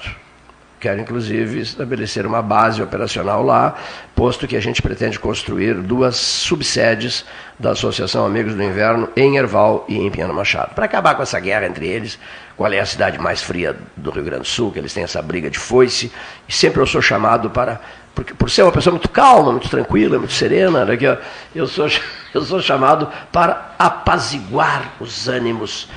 Quero, 0.80 1.02
inclusive, 1.02 1.60
estabelecer 1.60 2.24
uma 2.28 2.40
base 2.40 2.84
operacional 2.84 3.44
lá, 3.44 3.76
posto 4.16 4.48
que 4.48 4.56
a 4.56 4.60
gente 4.60 4.80
pretende 4.80 5.18
construir 5.18 5.74
duas 5.74 6.18
subsedes 6.18 7.26
da 7.58 7.72
Associação 7.72 8.24
Amigos 8.24 8.54
do 8.54 8.62
Inverno 8.62 9.10
em 9.16 9.38
Erval 9.38 9.86
e 9.90 9.98
em 9.98 10.12
Pinheiro 10.12 10.36
Machado. 10.36 10.76
Para 10.76 10.86
acabar 10.86 11.16
com 11.16 11.24
essa 11.24 11.40
guerra 11.40 11.66
entre 11.66 11.88
eles, 11.88 12.20
qual 12.56 12.72
é 12.72 12.80
a 12.80 12.86
cidade 12.86 13.18
mais 13.18 13.42
fria 13.42 13.76
do 13.96 14.12
Rio 14.12 14.24
Grande 14.24 14.44
do 14.44 14.48
Sul, 14.48 14.72
que 14.72 14.78
eles 14.78 14.94
têm 14.94 15.04
essa 15.04 15.20
briga 15.20 15.50
de 15.50 15.58
foice, 15.58 16.12
e 16.48 16.54
sempre 16.54 16.80
eu 16.80 16.86
sou 16.86 17.02
chamado 17.02 17.50
para. 17.50 17.82
Porque, 18.14 18.36
por 18.36 18.50
ser 18.50 18.62
uma 18.62 18.72
pessoa 18.72 18.94
muito 18.94 19.10
calma, 19.10 19.52
muito 19.52 19.70
tranquila, 19.70 20.20
muito 20.20 20.34
serena, 20.34 20.86
né, 20.86 20.98
eu, 21.02 21.18
eu, 21.56 21.68
sou, 21.68 21.88
eu 22.36 22.42
sou 22.44 22.62
chamado 22.62 23.08
para 23.32 23.74
apaziguar 23.80 24.94
os 25.00 25.28
ânimos 25.28 25.90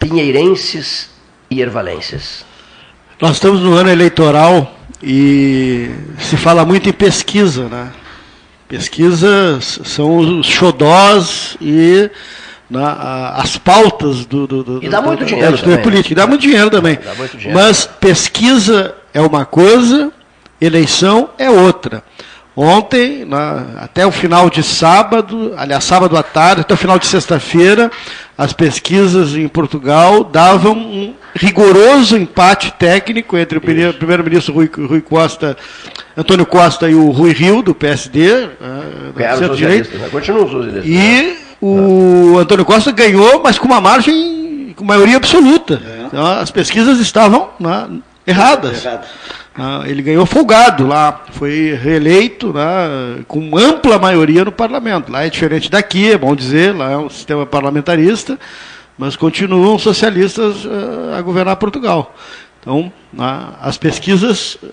pinheirenses 0.00 1.10
e 1.48 1.60
ervalenses. 1.60 2.44
Nós 3.24 3.36
estamos 3.36 3.60
no 3.62 3.72
ano 3.72 3.88
eleitoral 3.90 4.70
e 5.02 5.88
se 6.18 6.36
fala 6.36 6.62
muito 6.62 6.90
em 6.90 6.92
pesquisa, 6.92 7.68
né? 7.70 7.88
Pesquisas 8.68 9.80
são 9.82 10.18
os 10.18 10.46
xodós 10.46 11.56
e 11.58 12.10
né, 12.68 12.84
a- 12.84 13.40
as 13.42 13.56
pautas 13.56 14.26
do, 14.26 14.46
do, 14.46 14.62
do 14.62 14.84
E 14.84 14.90
dá 14.90 15.00
do- 15.00 15.06
muito 15.06 15.20
da 15.20 15.24
dinheiro 15.24 15.54
história 15.54 15.76
também. 15.78 15.90
política. 15.90 16.12
E 16.12 16.14
Dá 16.14 16.26
muito 16.26 16.42
dinheiro 16.42 16.68
também. 16.68 16.98
Dá 17.02 17.14
muito 17.14 17.34
dinheiro. 17.38 17.58
Mas 17.58 17.86
pesquisa 17.98 18.94
é 19.14 19.22
uma 19.22 19.46
coisa, 19.46 20.12
eleição 20.60 21.30
é 21.38 21.48
outra. 21.48 22.02
Ontem, 22.54 23.24
na- 23.24 23.64
até 23.80 24.06
o 24.06 24.12
final 24.12 24.50
de 24.50 24.62
sábado, 24.62 25.54
aliás, 25.56 25.82
sábado 25.82 26.14
à 26.14 26.22
tarde, 26.22 26.60
até 26.60 26.74
o 26.74 26.76
final 26.76 26.98
de 26.98 27.06
sexta-feira, 27.06 27.90
as 28.36 28.52
pesquisas 28.52 29.34
em 29.34 29.48
Portugal 29.48 30.24
davam 30.24 30.74
um 30.76 31.14
rigoroso 31.34 32.16
empate 32.16 32.72
técnico 32.78 33.36
entre 33.36 33.58
o 33.58 33.60
primeiro- 33.60 33.94
primeiro-ministro 33.94 34.52
Rui, 34.54 34.70
Rui 34.76 35.00
Costa, 35.00 35.56
Antônio 36.16 36.46
Costa 36.46 36.88
e 36.88 36.94
o 36.94 37.10
Rui 37.10 37.32
Rio, 37.32 37.60
do 37.62 37.74
PSD, 37.74 38.46
do 38.46 39.12
Ganharam 39.14 39.34
os 39.34 39.38
centro-direita. 39.40 39.98
né? 39.98 40.08
continuam 40.10 40.44
os 40.44 40.50
socialistas. 40.52 40.86
E 40.86 41.36
o 41.60 42.38
Antônio 42.38 42.64
Costa 42.64 42.92
ganhou, 42.92 43.40
mas 43.42 43.58
com 43.58 43.66
uma 43.66 43.80
margem, 43.80 44.72
com 44.76 44.84
maioria 44.84 45.16
absoluta. 45.16 45.80
Então, 46.06 46.24
as 46.26 46.50
pesquisas 46.50 47.00
estavam 47.00 47.50
né, 47.58 47.88
erradas. 48.26 48.86
Ah, 49.56 49.82
ele 49.86 50.02
ganhou 50.02 50.26
folgado 50.26 50.84
lá, 50.84 51.22
foi 51.32 51.78
reeleito 51.80 52.52
né, 52.52 53.22
com 53.28 53.56
ampla 53.56 53.98
maioria 54.00 54.44
no 54.44 54.50
parlamento. 54.50 55.12
Lá 55.12 55.24
é 55.24 55.30
diferente 55.30 55.70
daqui, 55.70 56.10
é 56.10 56.18
bom 56.18 56.34
dizer, 56.34 56.74
lá 56.74 56.90
é 56.90 56.96
um 56.96 57.08
sistema 57.08 57.46
parlamentarista, 57.46 58.36
mas 58.96 59.16
continuam 59.16 59.78
socialistas 59.78 60.66
ah, 60.66 61.18
a 61.18 61.22
governar 61.22 61.56
Portugal. 61.56 62.14
Então, 62.60 62.92
né, 63.12 63.48
as 63.60 63.76
pesquisas 63.76 64.56
eh, 64.62 64.66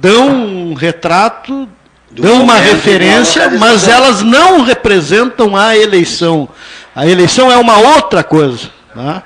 dão 0.00 0.28
um 0.28 0.74
retrato 0.74 1.68
dão 2.10 2.42
uma 2.42 2.56
referência, 2.56 3.50
mas 3.50 3.86
elas 3.86 4.22
não 4.22 4.62
representam 4.62 5.56
a 5.56 5.76
eleição. 5.76 6.48
A 6.94 7.06
eleição 7.06 7.50
é 7.50 7.56
uma 7.56 7.78
outra 7.78 8.24
coisa. 8.24 8.70
Tá? 8.94 9.22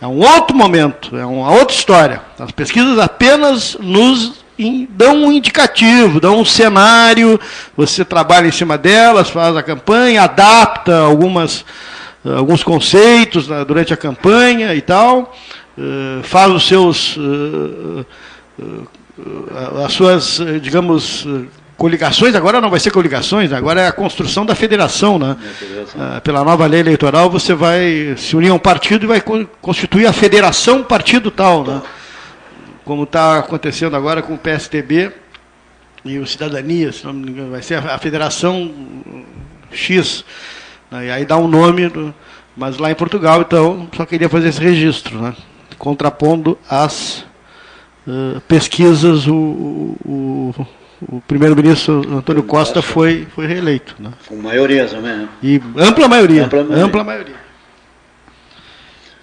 É 0.00 0.06
um 0.06 0.18
outro 0.18 0.54
momento, 0.54 1.16
é 1.16 1.24
uma 1.24 1.50
outra 1.50 1.74
história. 1.74 2.22
As 2.38 2.50
pesquisas 2.50 2.98
apenas 2.98 3.76
nos 3.80 4.44
dão 4.90 5.24
um 5.24 5.32
indicativo, 5.32 6.20
dão 6.20 6.40
um 6.40 6.44
cenário, 6.44 7.38
você 7.76 8.04
trabalha 8.04 8.46
em 8.46 8.52
cima 8.52 8.78
delas, 8.78 9.28
faz 9.28 9.56
a 9.56 9.62
campanha, 9.62 10.22
adapta 10.22 10.98
algumas, 10.98 11.64
alguns 12.34 12.62
conceitos 12.62 13.48
né, 13.48 13.64
durante 13.64 13.92
a 13.92 13.96
campanha 13.96 14.74
e 14.74 14.80
tal, 14.80 15.34
eh, 15.78 16.22
faz 16.22 16.52
os 16.52 16.66
seus, 16.66 17.16
eh, 17.18 18.04
eh, 18.60 19.84
as 19.84 19.92
suas, 19.92 20.40
digamos, 20.62 21.26
coligações, 21.76 22.34
agora 22.34 22.60
não 22.60 22.70
vai 22.70 22.80
ser 22.80 22.90
coligações, 22.90 23.52
agora 23.52 23.82
é 23.82 23.86
a 23.86 23.92
construção 23.92 24.46
da 24.46 24.54
federação, 24.54 25.18
né? 25.18 25.36
Ah, 25.98 26.20
pela 26.22 26.42
nova 26.42 26.66
lei 26.66 26.80
eleitoral 26.80 27.28
você 27.28 27.54
vai 27.54 28.14
se 28.16 28.34
unir 28.34 28.50
a 28.50 28.54
um 28.54 28.58
partido 28.58 29.04
e 29.04 29.06
vai 29.06 29.22
constituir 29.60 30.06
a 30.06 30.12
federação 30.12 30.82
partido 30.82 31.30
tal, 31.30 31.64
né? 31.64 31.82
como 32.86 33.02
está 33.02 33.38
acontecendo 33.40 33.96
agora 33.96 34.22
com 34.22 34.34
o 34.34 34.38
PSTB 34.38 35.10
e 36.04 36.20
o 36.20 36.26
Cidadania, 36.26 36.92
se 36.92 37.04
não 37.04 37.12
me 37.12 37.30
engano, 37.30 37.50
vai 37.50 37.60
ser 37.60 37.74
a 37.78 37.98
Federação 37.98 38.72
X. 39.72 40.24
Né? 40.90 41.06
E 41.06 41.10
aí 41.10 41.24
dá 41.24 41.36
um 41.36 41.48
nome, 41.48 41.88
do, 41.88 42.14
mas 42.56 42.78
lá 42.78 42.90
em 42.90 42.94
Portugal, 42.94 43.40
então, 43.40 43.88
só 43.96 44.06
queria 44.06 44.28
fazer 44.28 44.48
esse 44.48 44.60
registro, 44.60 45.20
né? 45.20 45.34
contrapondo 45.78 46.58
as 46.68 47.24
uh, 48.06 48.40
pesquisas, 48.42 49.26
o, 49.26 49.34
o, 50.04 50.66
o 51.02 51.20
primeiro-ministro 51.28 52.02
Antônio 52.16 52.42
Costa 52.42 52.80
foi, 52.80 53.26
foi 53.34 53.46
reeleito. 53.46 53.94
Né? 53.98 54.10
Com 54.26 54.36
maioria 54.36 54.86
também. 54.86 55.16
Né? 55.16 55.28
E 55.42 55.60
ampla 55.76 56.08
maioria. 56.08 56.44
Ampla 56.44 56.64
maioria. 56.64 56.84
Ampla 56.84 57.04
maioria. 57.04 57.46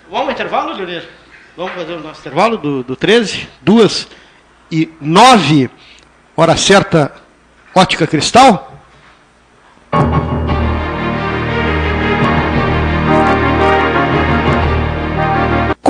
Vamos 0.09 0.27
ao 0.27 0.31
intervalo, 0.31 0.73
Leonir? 0.73 1.03
Vamos 1.57 1.73
fazer 1.73 1.93
o 1.93 1.99
nosso 1.99 2.19
intervalo 2.19 2.57
do, 2.57 2.83
do 2.83 2.95
13, 2.95 3.47
2 3.61 4.07
e 4.71 4.91
9, 5.01 5.69
hora 6.37 6.55
certa, 6.55 7.11
ótica 7.73 8.05
cristal? 8.05 8.73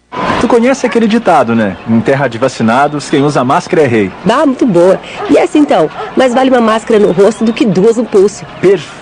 Tu 0.41 0.47
conhece 0.47 0.87
aquele 0.87 1.07
ditado, 1.07 1.53
né? 1.53 1.77
Em 1.87 2.01
terra 2.01 2.27
de 2.27 2.39
vacinados, 2.39 3.07
quem 3.07 3.21
usa 3.21 3.43
máscara 3.43 3.83
é 3.83 3.87
rei. 3.87 4.11
Bah, 4.25 4.47
muito 4.47 4.65
boa. 4.65 4.99
E 5.29 5.37
essa 5.37 5.59
então? 5.59 5.87
Mais 6.17 6.33
vale 6.33 6.49
uma 6.49 6.59
máscara 6.59 6.99
no 6.99 7.11
rosto 7.11 7.45
do 7.45 7.53
que 7.53 7.67
duas 7.67 7.97
no 7.97 8.05
pulso. 8.05 8.43
Perfeito. 8.59 8.98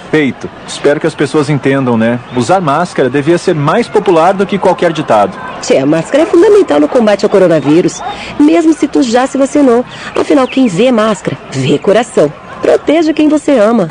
Espero 0.68 1.00
que 1.00 1.08
as 1.08 1.16
pessoas 1.16 1.50
entendam, 1.50 1.98
né? 1.98 2.20
Usar 2.36 2.62
máscara 2.62 3.10
devia 3.10 3.38
ser 3.38 3.54
mais 3.54 3.88
popular 3.88 4.34
do 4.34 4.46
que 4.46 4.58
qualquer 4.58 4.92
ditado. 4.92 5.38
Tchê, 5.62 5.78
a 5.78 5.86
máscara 5.86 6.24
é 6.24 6.26
fundamental 6.26 6.80
no 6.80 6.88
combate 6.88 7.26
ao 7.26 7.30
coronavírus. 7.30 8.02
Mesmo 8.40 8.74
se 8.74 8.88
tu 8.88 9.04
já 9.04 9.28
se 9.28 9.38
vacinou. 9.38 9.86
Afinal, 10.16 10.48
quem 10.48 10.68
vê 10.68 10.92
máscara, 10.92 11.38
vê 11.52 11.78
coração. 11.78 12.32
Proteja 12.62 13.14
quem 13.14 13.28
você 13.28 13.58
ama. 13.58 13.88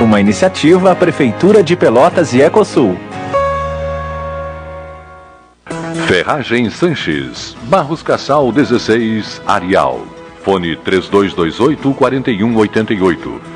Uma 0.00 0.20
iniciativa 0.20 0.94
Prefeitura 0.94 1.62
de 1.62 1.74
Pelotas 1.76 2.32
e 2.32 2.40
Ecosul. 2.40 2.96
Ferragem 6.06 6.70
Sanches, 6.70 7.56
Barros 7.62 8.02
Cassal 8.02 8.52
16, 8.52 9.42
Arial. 9.46 10.06
Fone 10.44 10.76
3228 10.76 11.92
4188. 11.94 13.55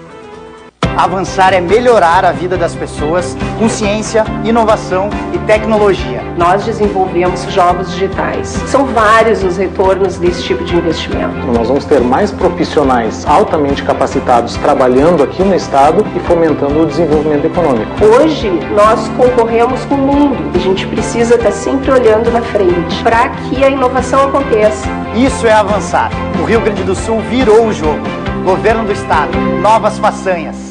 Avançar 0.97 1.53
é 1.53 1.61
melhorar 1.61 2.25
a 2.25 2.31
vida 2.31 2.57
das 2.57 2.75
pessoas 2.75 3.35
com 3.57 3.69
ciência, 3.69 4.23
inovação 4.43 5.09
e 5.33 5.37
tecnologia. 5.39 6.21
Nós 6.37 6.65
desenvolvemos 6.65 7.43
jogos 7.51 7.91
digitais. 7.91 8.47
São 8.67 8.85
vários 8.85 9.43
os 9.43 9.57
retornos 9.57 10.17
desse 10.17 10.43
tipo 10.43 10.63
de 10.63 10.75
investimento. 10.75 11.35
Nós 11.47 11.67
vamos 11.67 11.85
ter 11.85 12.01
mais 12.01 12.31
profissionais 12.31 13.25
altamente 13.25 13.83
capacitados 13.83 14.55
trabalhando 14.57 15.23
aqui 15.23 15.43
no 15.43 15.55
Estado 15.55 16.05
e 16.15 16.19
fomentando 16.21 16.81
o 16.81 16.85
desenvolvimento 16.85 17.45
econômico. 17.45 17.91
Hoje, 18.03 18.49
nós 18.75 19.07
concorremos 19.17 19.83
com 19.85 19.95
o 19.95 19.97
mundo. 19.97 20.51
A 20.53 20.59
gente 20.59 20.85
precisa 20.87 21.35
estar 21.35 21.51
sempre 21.51 21.91
olhando 21.91 22.31
na 22.31 22.41
frente 22.41 23.01
para 23.03 23.29
que 23.29 23.63
a 23.63 23.69
inovação 23.69 24.27
aconteça. 24.27 24.87
Isso 25.15 25.47
é 25.47 25.53
avançar. 25.53 26.11
O 26.41 26.45
Rio 26.45 26.61
Grande 26.61 26.83
do 26.83 26.95
Sul 26.95 27.19
virou 27.29 27.67
o 27.67 27.73
jogo. 27.73 28.01
Governo 28.43 28.85
do 28.85 28.91
Estado, 28.91 29.37
novas 29.61 29.99
façanhas. 29.99 30.70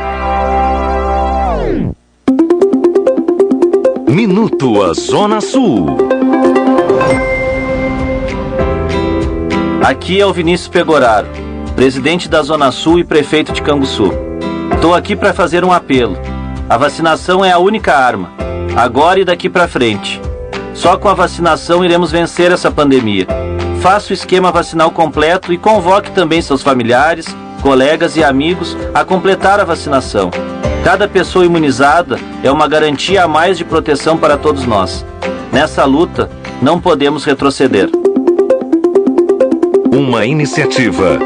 Minuto 4.41 4.81
a 4.81 4.91
Zona 4.95 5.39
Sul. 5.39 5.97
Aqui 9.85 10.19
é 10.19 10.25
o 10.25 10.33
Vinícius 10.33 10.67
Pegoraro, 10.67 11.27
presidente 11.75 12.27
da 12.27 12.41
Zona 12.41 12.71
Sul 12.71 12.97
e 12.97 13.03
prefeito 13.03 13.51
de 13.51 13.61
Canguçu. 13.61 14.11
Estou 14.73 14.95
aqui 14.95 15.15
para 15.15 15.31
fazer 15.31 15.63
um 15.63 15.71
apelo. 15.71 16.17
A 16.67 16.75
vacinação 16.75 17.45
é 17.45 17.51
a 17.51 17.59
única 17.59 17.95
arma, 17.95 18.31
agora 18.75 19.19
e 19.19 19.23
daqui 19.23 19.47
para 19.47 19.67
frente. 19.67 20.19
Só 20.73 20.97
com 20.97 21.07
a 21.07 21.13
vacinação 21.13 21.85
iremos 21.85 22.11
vencer 22.11 22.51
essa 22.51 22.71
pandemia. 22.71 23.27
Faça 23.79 24.09
o 24.09 24.13
esquema 24.15 24.51
vacinal 24.51 24.89
completo 24.89 25.53
e 25.53 25.57
convoque 25.57 26.09
também 26.09 26.41
seus 26.41 26.63
familiares, 26.63 27.27
colegas 27.61 28.17
e 28.17 28.23
amigos 28.23 28.75
a 28.91 29.05
completar 29.05 29.59
a 29.59 29.63
vacinação. 29.63 30.31
Cada 30.83 31.07
pessoa 31.07 31.45
imunizada 31.45 32.19
é 32.43 32.51
uma 32.51 32.67
garantia 32.67 33.23
a 33.23 33.27
mais 33.27 33.55
de 33.55 33.63
proteção 33.63 34.17
para 34.17 34.35
todos 34.35 34.65
nós. 34.65 35.05
Nessa 35.53 35.85
luta, 35.85 36.27
não 36.59 36.81
podemos 36.81 37.23
retroceder. 37.23 37.87
Uma 39.93 40.25
iniciativa. 40.25 41.19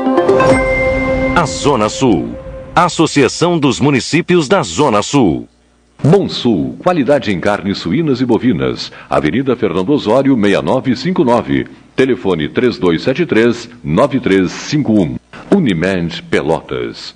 A 1.35 1.45
Zona 1.45 1.87
Sul. 1.87 2.35
Associação 2.75 3.57
dos 3.57 3.79
Municípios 3.79 4.49
da 4.49 4.61
Zona 4.61 5.01
Sul. 5.01 5.47
Monsul, 6.03 6.75
qualidade 6.79 7.31
em 7.31 7.39
carnes 7.39 7.77
suínas 7.77 8.19
e 8.19 8.25
bovinas. 8.25 8.91
Avenida 9.09 9.55
Fernando 9.55 9.91
Osório, 9.91 10.35
6959. 10.35 11.67
Telefone 11.95 12.49
3273-9351. 12.49 15.15
Unimed 15.49 16.21
Pelotas. 16.23 17.15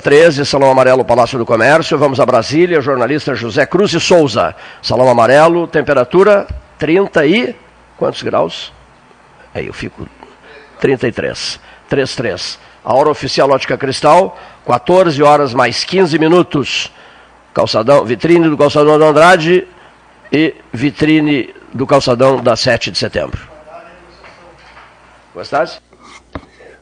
13, 0.00 0.44
Salão 0.46 0.70
Amarelo, 0.70 1.04
Palácio 1.04 1.38
do 1.38 1.46
Comércio. 1.46 1.98
Vamos 1.98 2.18
a 2.18 2.26
Brasília, 2.26 2.80
jornalista 2.80 3.34
José 3.34 3.66
Cruz 3.66 3.92
e 3.92 4.00
Souza. 4.00 4.54
Salão 4.82 5.08
Amarelo, 5.08 5.66
temperatura 5.66 6.46
30 6.78 7.26
e. 7.26 7.54
Quantos 7.96 8.22
graus? 8.22 8.72
Aí 9.54 9.66
eu 9.66 9.72
fico. 9.72 10.08
33. 10.80 11.60
33. 11.88 12.58
A 12.84 12.94
hora 12.94 13.10
oficial 13.10 13.50
Ótica 13.50 13.76
Cristal, 13.76 14.38
14 14.66 15.22
horas 15.22 15.52
mais 15.52 15.84
15 15.84 16.18
minutos. 16.18 16.90
Calçadão, 17.52 18.04
vitrine 18.04 18.48
do 18.48 18.56
Calçadão 18.56 18.98
do 18.98 19.04
Andrade 19.04 19.68
e 20.32 20.54
vitrine 20.72 21.54
do 21.74 21.86
Calçadão 21.86 22.42
da 22.42 22.56
7 22.56 22.90
de 22.90 22.98
setembro. 22.98 23.40
Gostasse? 25.34 25.89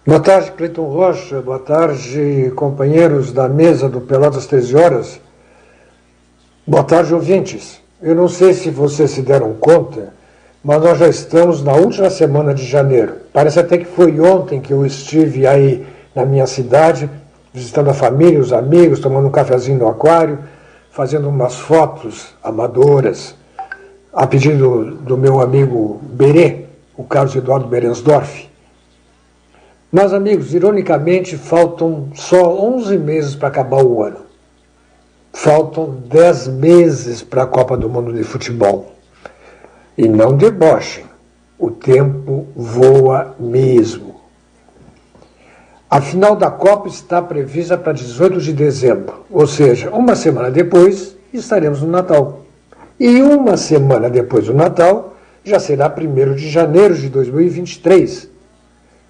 Boa 0.08 0.20
tarde, 0.20 0.52
Cleiton 0.52 0.84
Rocha. 0.84 1.42
Boa 1.42 1.58
tarde, 1.58 2.50
companheiros 2.56 3.30
da 3.30 3.46
mesa 3.46 3.90
do 3.90 4.00
Pelotas 4.00 4.46
13 4.46 4.74
Horas. 4.74 5.20
Boa 6.66 6.82
tarde, 6.82 7.12
ouvintes. 7.12 7.78
Eu 8.00 8.14
não 8.14 8.26
sei 8.26 8.54
se 8.54 8.70
vocês 8.70 9.10
se 9.10 9.20
deram 9.20 9.52
conta, 9.52 10.14
mas 10.64 10.82
nós 10.82 10.96
já 10.96 11.08
estamos 11.08 11.62
na 11.62 11.74
última 11.74 12.08
semana 12.08 12.54
de 12.54 12.64
janeiro. 12.64 13.16
Parece 13.34 13.60
até 13.60 13.76
que 13.76 13.84
foi 13.84 14.18
ontem 14.18 14.62
que 14.62 14.72
eu 14.72 14.86
estive 14.86 15.46
aí 15.46 15.86
na 16.14 16.24
minha 16.24 16.46
cidade, 16.46 17.10
visitando 17.52 17.90
a 17.90 17.94
família, 17.94 18.40
os 18.40 18.54
amigos, 18.54 19.00
tomando 19.00 19.28
um 19.28 19.30
cafezinho 19.30 19.78
no 19.78 19.88
aquário, 19.88 20.38
fazendo 20.90 21.28
umas 21.28 21.56
fotos 21.56 22.34
amadoras, 22.42 23.34
a 24.10 24.26
pedido 24.26 24.86
do 25.02 25.18
meu 25.18 25.38
amigo 25.38 26.00
Berê, 26.02 26.64
o 26.96 27.04
Carlos 27.04 27.36
Eduardo 27.36 27.68
Berensdorf. 27.68 28.48
Mas, 29.90 30.12
amigos, 30.12 30.52
ironicamente, 30.52 31.36
faltam 31.36 32.08
só 32.14 32.54
11 32.54 32.98
meses 32.98 33.34
para 33.34 33.48
acabar 33.48 33.82
o 33.82 34.02
ano. 34.02 34.20
Faltam 35.32 35.96
10 36.08 36.48
meses 36.48 37.22
para 37.22 37.44
a 37.44 37.46
Copa 37.46 37.76
do 37.76 37.88
Mundo 37.88 38.12
de 38.12 38.22
Futebol. 38.22 38.92
E 39.96 40.06
não 40.06 40.36
debochem, 40.36 41.04
o 41.58 41.70
tempo 41.70 42.46
voa 42.54 43.34
mesmo. 43.40 44.16
A 45.90 46.02
final 46.02 46.36
da 46.36 46.50
Copa 46.50 46.86
está 46.88 47.22
prevista 47.22 47.78
para 47.78 47.94
18 47.94 48.40
de 48.42 48.52
dezembro, 48.52 49.24
ou 49.30 49.46
seja, 49.46 49.90
uma 49.90 50.14
semana 50.14 50.50
depois 50.50 51.16
estaremos 51.32 51.80
no 51.80 51.88
Natal. 51.88 52.42
E 53.00 53.22
uma 53.22 53.56
semana 53.56 54.10
depois 54.10 54.46
do 54.46 54.54
Natal 54.54 55.16
já 55.42 55.58
será 55.58 55.88
1 55.88 56.34
de 56.34 56.50
janeiro 56.50 56.94
de 56.94 57.08
2023 57.08 58.27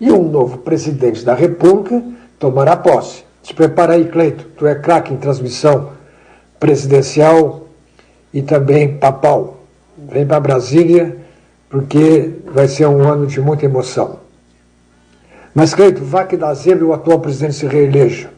e 0.00 0.10
um 0.12 0.28
novo 0.28 0.58
presidente 0.58 1.24
da 1.24 1.34
República 1.34 2.02
tomará 2.38 2.76
posse, 2.76 3.24
Se 3.42 3.52
prepara 3.54 3.94
aí, 3.94 4.04
Cleito. 4.04 4.44
Tu 4.56 4.66
é 4.66 4.74
craque 4.74 5.12
em 5.12 5.16
transmissão 5.16 5.90
presidencial 6.60 7.66
e 8.32 8.42
também 8.42 8.96
papal. 8.96 9.58
Vem 9.96 10.26
para 10.26 10.38
Brasília, 10.38 11.16
porque 11.68 12.34
vai 12.52 12.68
ser 12.68 12.86
um 12.86 13.02
ano 13.08 13.26
de 13.26 13.40
muita 13.40 13.64
emoção. 13.64 14.20
Mas, 15.54 15.74
Cleito, 15.74 16.04
vá 16.04 16.24
que 16.24 16.36
da 16.36 16.52
zebra 16.54 16.84
o 16.84 16.92
atual 16.92 17.18
presidente 17.20 17.54
se 17.54 17.66
reeleja. 17.66 18.30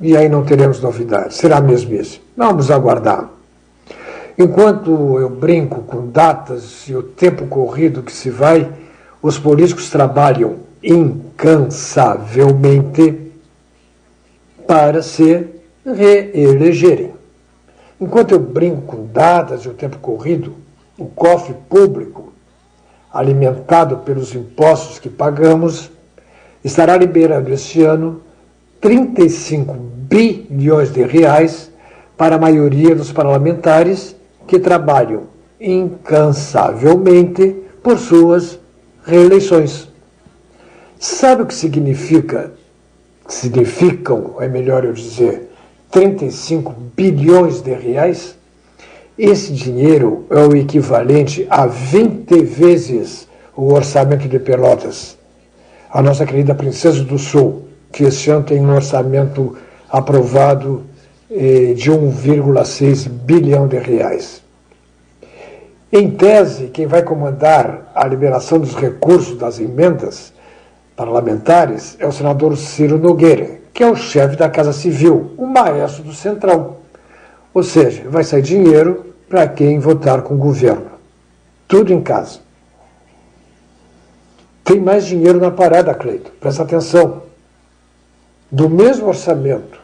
E 0.00 0.16
aí 0.16 0.28
não 0.28 0.44
teremos 0.44 0.80
novidades. 0.80 1.36
Será 1.36 1.60
mesmo 1.60 1.94
isso. 1.94 2.20
Vamos 2.36 2.70
aguardar. 2.70 3.28
Enquanto 4.38 5.18
eu 5.18 5.28
brinco 5.28 5.82
com 5.82 6.06
datas 6.06 6.88
e 6.88 6.94
o 6.94 7.02
tempo 7.02 7.46
corrido 7.46 8.02
que 8.02 8.12
se 8.12 8.30
vai, 8.30 8.70
os 9.20 9.38
políticos 9.38 9.90
trabalham 9.90 10.69
incansavelmente 10.82 13.32
para 14.66 15.02
se 15.02 15.46
reelegerem. 15.84 17.12
Enquanto 18.00 18.32
eu 18.32 18.38
brinco 18.38 18.82
com 18.82 19.06
datas 19.06 19.62
e 19.62 19.68
o 19.68 19.74
tempo 19.74 19.98
corrido, 19.98 20.54
o 20.96 21.06
cofre 21.06 21.54
público, 21.68 22.32
alimentado 23.12 23.98
pelos 23.98 24.34
impostos 24.34 24.98
que 24.98 25.10
pagamos, 25.10 25.90
estará 26.64 26.96
liberando 26.96 27.52
este 27.52 27.82
ano 27.82 28.22
35 28.80 29.74
bilhões 29.74 30.90
de 30.92 31.02
reais 31.02 31.70
para 32.16 32.36
a 32.36 32.38
maioria 32.38 32.94
dos 32.94 33.12
parlamentares 33.12 34.16
que 34.46 34.58
trabalham 34.58 35.24
incansavelmente 35.60 37.54
por 37.82 37.98
suas 37.98 38.58
reeleições. 39.04 39.89
Sabe 41.02 41.44
o 41.44 41.46
que 41.46 41.54
significa? 41.54 42.52
Significam, 43.26 44.34
é 44.38 44.46
melhor 44.46 44.84
eu 44.84 44.92
dizer, 44.92 45.50
35 45.90 46.74
bilhões 46.94 47.62
de 47.62 47.72
reais? 47.72 48.36
Esse 49.16 49.50
dinheiro 49.54 50.26
é 50.28 50.40
o 50.40 50.54
equivalente 50.54 51.46
a 51.48 51.66
20 51.66 52.42
vezes 52.42 53.26
o 53.56 53.72
orçamento 53.72 54.28
de 54.28 54.38
Pelotas. 54.38 55.16
A 55.90 56.02
nossa 56.02 56.26
querida 56.26 56.54
Princesa 56.54 57.02
do 57.02 57.16
Sul, 57.16 57.64
que 57.90 58.04
este 58.04 58.30
ano 58.30 58.44
tem 58.44 58.60
um 58.60 58.74
orçamento 58.74 59.56
aprovado 59.88 60.82
eh, 61.30 61.72
de 61.72 61.90
1,6 61.90 63.08
bilhão 63.08 63.66
de 63.66 63.78
reais. 63.78 64.42
Em 65.90 66.10
tese, 66.10 66.66
quem 66.66 66.86
vai 66.86 67.02
comandar 67.02 67.90
a 67.94 68.06
liberação 68.06 68.58
dos 68.58 68.74
recursos 68.74 69.38
das 69.38 69.58
emendas 69.58 70.38
parlamentares 71.00 71.96
é 71.98 72.06
o 72.06 72.12
senador 72.12 72.54
Ciro 72.58 72.98
Nogueira, 72.98 73.58
que 73.72 73.82
é 73.82 73.90
o 73.90 73.96
chefe 73.96 74.36
da 74.36 74.50
Casa 74.50 74.70
Civil, 74.70 75.32
o 75.38 75.46
maestro 75.46 76.02
do 76.02 76.12
Centrão. 76.12 76.76
Ou 77.54 77.62
seja, 77.62 78.02
vai 78.06 78.22
sair 78.22 78.42
dinheiro 78.42 79.14
para 79.26 79.48
quem 79.48 79.78
votar 79.78 80.20
com 80.20 80.34
o 80.34 80.36
governo. 80.36 80.90
Tudo 81.66 81.90
em 81.90 82.02
casa. 82.02 82.40
Tem 84.62 84.78
mais 84.78 85.06
dinheiro 85.06 85.40
na 85.40 85.50
parada, 85.50 85.94
Cleito. 85.94 86.32
Presta 86.38 86.64
atenção. 86.64 87.22
Do 88.52 88.68
mesmo 88.68 89.08
orçamento, 89.08 89.80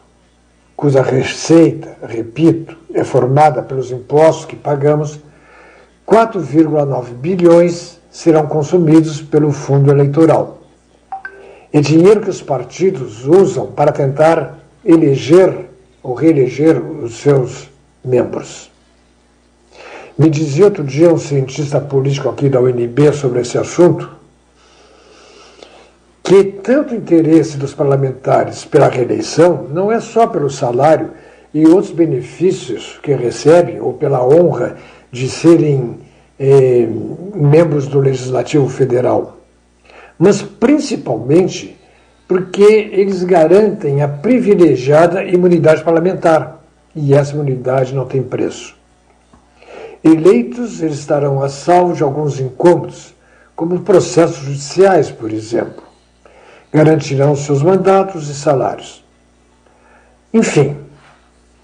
cuja 0.77 1.01
receita, 1.01 1.97
repito, 2.07 2.77
é 2.93 3.03
formada 3.03 3.63
pelos 3.63 3.91
impostos 3.91 4.45
que 4.45 4.55
pagamos, 4.55 5.19
4,9 6.07 7.05
bilhões 7.15 7.99
serão 8.11 8.47
consumidos 8.47 9.23
pelo 9.23 9.51
fundo 9.51 9.91
eleitoral. 9.91 10.56
É 11.77 11.81
dinheiro 11.83 12.23
que 12.23 12.31
os 12.31 12.41
partidos 12.41 13.27
usam 13.27 13.67
para 13.67 13.93
tentar 13.93 14.61
eleger 14.83 15.55
ou 16.03 16.15
reeleger 16.15 16.79
os 16.79 17.19
seus 17.19 17.69
membros. 18.03 18.71
Me 20.17 20.31
dizia 20.31 20.65
outro 20.65 20.83
dia 20.83 21.13
um 21.13 21.19
cientista 21.19 21.79
político 21.79 22.31
aqui 22.31 22.49
da 22.49 22.63
UNB 22.63 23.13
sobre 23.13 23.43
esse 23.43 23.59
assunto 23.59 24.11
que 26.23 26.45
tanto 26.45 26.95
interesse 26.95 27.59
dos 27.59 27.75
parlamentares 27.75 28.65
pela 28.65 28.89
reeleição 28.89 29.67
não 29.71 29.93
é 29.93 30.01
só 30.01 30.27
pelo 30.27 30.49
salário 30.49 31.11
e 31.53 31.67
outros 31.67 31.93
benefícios 31.93 32.99
que 33.03 33.13
recebem 33.13 33.83
ou 33.83 33.93
pela 33.93 34.27
honra 34.27 34.79
de 35.13 35.29
serem 35.29 35.99
eh, 36.41 36.89
membros 37.35 37.87
do 37.87 38.01
Legislativo 38.01 38.67
Federal, 38.67 39.36
mas 40.19 40.43
principalmente 40.43 41.77
porque 42.27 42.91
eles 42.93 43.23
garantem 43.23 44.03
a 44.03 44.09
privilegiada 44.09 45.25
imunidade 45.25 45.85
parlamentar 45.85 46.61
e 46.95 47.15
essa 47.15 47.35
imunidade 47.35 47.95
não 47.95 48.07
tem 48.07 48.23
preço. 48.23 48.75
Eleitos, 50.03 50.83
eles 50.83 50.99
estarão 50.99 51.43
a 51.43 51.49
salvo 51.49 51.95
de 51.95 52.03
alguns 52.03 52.41
incômodos, 52.41 53.15
como 53.55 53.81
processos 53.81 54.45
judiciais, 54.45 55.11
por 55.11 55.33
exemplo. 55.33 55.83
Garantirão 56.73 57.35
seus 57.35 57.63
mandatos 57.63 58.29
e 58.29 58.35
salários. 58.35 59.05
Enfim, 60.33 60.77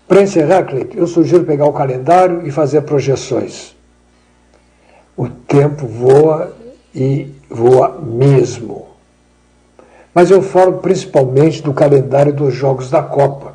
para 0.09 0.23
encerrar, 0.23 0.65
Cleiton, 0.65 0.99
eu 0.99 1.07
sugiro 1.07 1.45
pegar 1.45 1.67
o 1.67 1.73
calendário 1.73 2.47
e 2.47 2.51
fazer 2.51 2.83
projeções. 2.83 3.77
O 5.17 5.29
tempo 5.29 5.87
voa 5.87 6.55
e 6.95 7.31
voa 7.53 8.01
mesmo. 8.01 8.87
Mas 10.15 10.31
eu 10.31 10.43
falo 10.43 10.79
principalmente 10.79 11.63
do 11.63 11.73
calendário 11.73 12.33
dos 12.33 12.55
Jogos 12.55 12.91
da 12.91 13.03
Copa, 13.03 13.55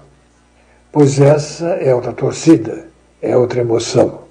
pois 0.91 1.19
essa 1.19 1.65
é 1.65 1.93
outra 1.93 2.13
torcida, 2.13 2.85
é 3.21 3.35
outra 3.35 3.61
emoção. 3.61 4.21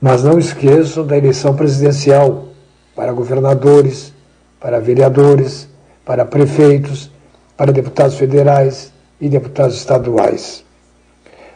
Mas 0.00 0.22
não 0.22 0.38
esqueçam 0.38 1.06
da 1.06 1.16
eleição 1.16 1.54
presidencial 1.54 2.48
para 2.96 3.12
governadores, 3.12 4.12
para 4.58 4.80
vereadores, 4.80 5.68
para 6.04 6.24
prefeitos, 6.24 7.10
para 7.56 7.72
deputados 7.72 8.16
federais 8.16 8.92
e 9.20 9.28
deputados 9.28 9.76
estaduais. 9.76 10.64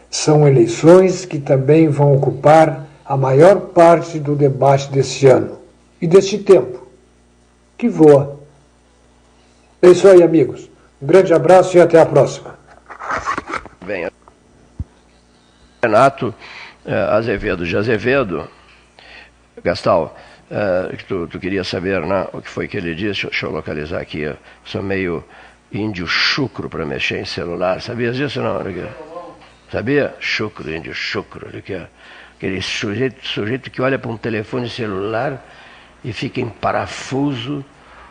São 0.09 0.47
eleições 0.47 1.25
que 1.25 1.39
também 1.39 1.89
vão 1.89 2.13
ocupar 2.15 2.85
a 3.03 3.17
maior 3.17 3.59
parte 3.59 4.19
do 4.19 4.35
debate 4.35 4.89
deste 4.91 5.27
ano 5.27 5.64
e 6.05 6.07
deste 6.07 6.37
tempo, 6.37 6.87
que 7.75 7.89
voa. 7.89 8.39
É 9.81 9.87
isso 9.87 10.07
aí, 10.07 10.21
amigos. 10.21 10.69
Um 11.01 11.07
grande 11.07 11.33
abraço 11.33 11.75
e 11.75 11.81
até 11.81 11.99
a 11.99 12.05
próxima. 12.05 12.59
Bem, 13.83 14.07
Renato 15.81 16.31
eh, 16.85 16.93
Azevedo 16.93 17.65
de 17.65 17.75
Azevedo, 17.75 18.47
Gastal, 19.63 20.15
eh, 20.51 20.95
tu, 21.07 21.25
tu 21.25 21.39
queria 21.39 21.63
saber 21.63 22.01
né, 22.05 22.27
o 22.33 22.39
que 22.39 22.49
foi 22.49 22.67
que 22.67 22.77
ele 22.77 22.93
disse, 22.93 23.23
deixa 23.23 23.47
eu 23.47 23.51
localizar 23.51 23.99
aqui, 23.99 24.21
eu 24.21 24.37
sou 24.63 24.83
meio 24.83 25.23
índio 25.71 26.05
chucro 26.05 26.69
para 26.69 26.85
mexer 26.85 27.19
em 27.19 27.25
celular, 27.25 27.81
sabias 27.81 28.15
disso 28.15 28.43
não? 28.43 28.59
Sabia? 29.71 30.13
Chucro, 30.19 30.71
índio 30.71 30.93
chucro, 30.93 31.49
aquele 32.37 32.61
sujeito, 32.61 33.27
sujeito 33.27 33.71
que 33.71 33.81
olha 33.81 33.97
para 33.97 34.11
um 34.11 34.17
telefone 34.17 34.69
celular 34.69 35.43
e 36.05 36.13
fica 36.13 36.39
em 36.39 36.47
parafuso. 36.47 37.65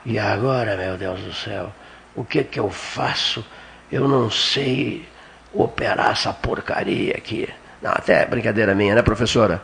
E 0.05 0.19
agora, 0.19 0.77
meu 0.77 0.99
Deus 0.99 1.21
do 1.21 1.33
céu, 1.33 1.73
o 2.15 2.25
que 2.25 2.43
que 2.43 2.59
eu 2.59 2.69
faço? 2.69 3.47
Eu 3.91 4.09
não 4.09 4.29
sei 4.29 5.07
operar 5.55 6.11
essa 6.11 6.33
porcaria 6.33 7.15
aqui. 7.16 7.49
Não, 7.81 7.93
até 7.93 8.23
é 8.23 8.27
brincadeira 8.27 8.75
minha, 8.75 8.97
né, 8.97 9.03
professora? 9.03 9.62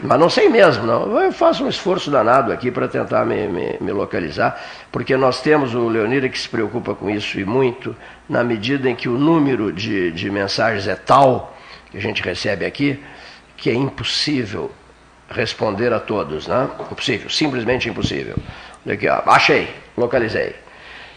Mas 0.00 0.18
não 0.18 0.28
sei 0.28 0.48
mesmo, 0.48 0.84
não. 0.84 1.20
Eu 1.20 1.32
faço 1.32 1.64
um 1.64 1.68
esforço 1.68 2.10
danado 2.10 2.52
aqui 2.52 2.70
para 2.70 2.88
tentar 2.88 3.24
me, 3.24 3.46
me, 3.46 3.76
me, 3.80 3.92
localizar, 3.92 4.60
porque 4.90 5.16
nós 5.16 5.40
temos 5.40 5.74
o 5.74 5.88
Leonira 5.88 6.28
que 6.28 6.38
se 6.38 6.48
preocupa 6.48 6.94
com 6.94 7.08
isso 7.08 7.38
e 7.38 7.44
muito, 7.44 7.94
na 8.28 8.42
medida 8.42 8.90
em 8.90 8.96
que 8.96 9.08
o 9.08 9.16
número 9.16 9.72
de, 9.72 10.10
de 10.10 10.30
mensagens 10.30 10.88
é 10.88 10.96
tal 10.96 11.56
que 11.90 11.96
a 11.96 12.00
gente 12.00 12.22
recebe 12.22 12.64
aqui, 12.66 13.02
que 13.56 13.70
é 13.70 13.74
impossível 13.74 14.70
responder 15.28 15.92
a 15.92 16.00
todos, 16.00 16.46
né? 16.46 16.68
Impossível, 16.90 17.28
simplesmente 17.28 17.88
impossível. 17.88 18.36
Aqui, 18.88 19.08
ó, 19.08 19.22
achei, 19.26 19.68
localizei. 19.96 20.54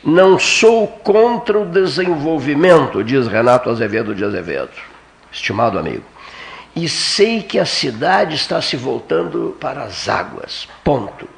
Não 0.04 0.38
sou 0.40 0.88
contra 0.88 1.60
o 1.60 1.66
desenvolvimento, 1.66 3.04
diz 3.04 3.28
Renato 3.28 3.70
Azevedo 3.70 4.16
de 4.16 4.26
Azevedo, 4.26 4.72
estimado 5.32 5.78
amigo. 5.78 6.04
E 6.76 6.88
sei 6.90 7.44
que 7.44 7.60
a 7.60 7.66
cidade 7.66 8.36
está 8.36 8.62
se 8.62 8.76
voltando 8.76 9.56
para 9.60 9.84
as 9.84 10.10
águas. 10.10 10.68
Ponto. 10.84 11.30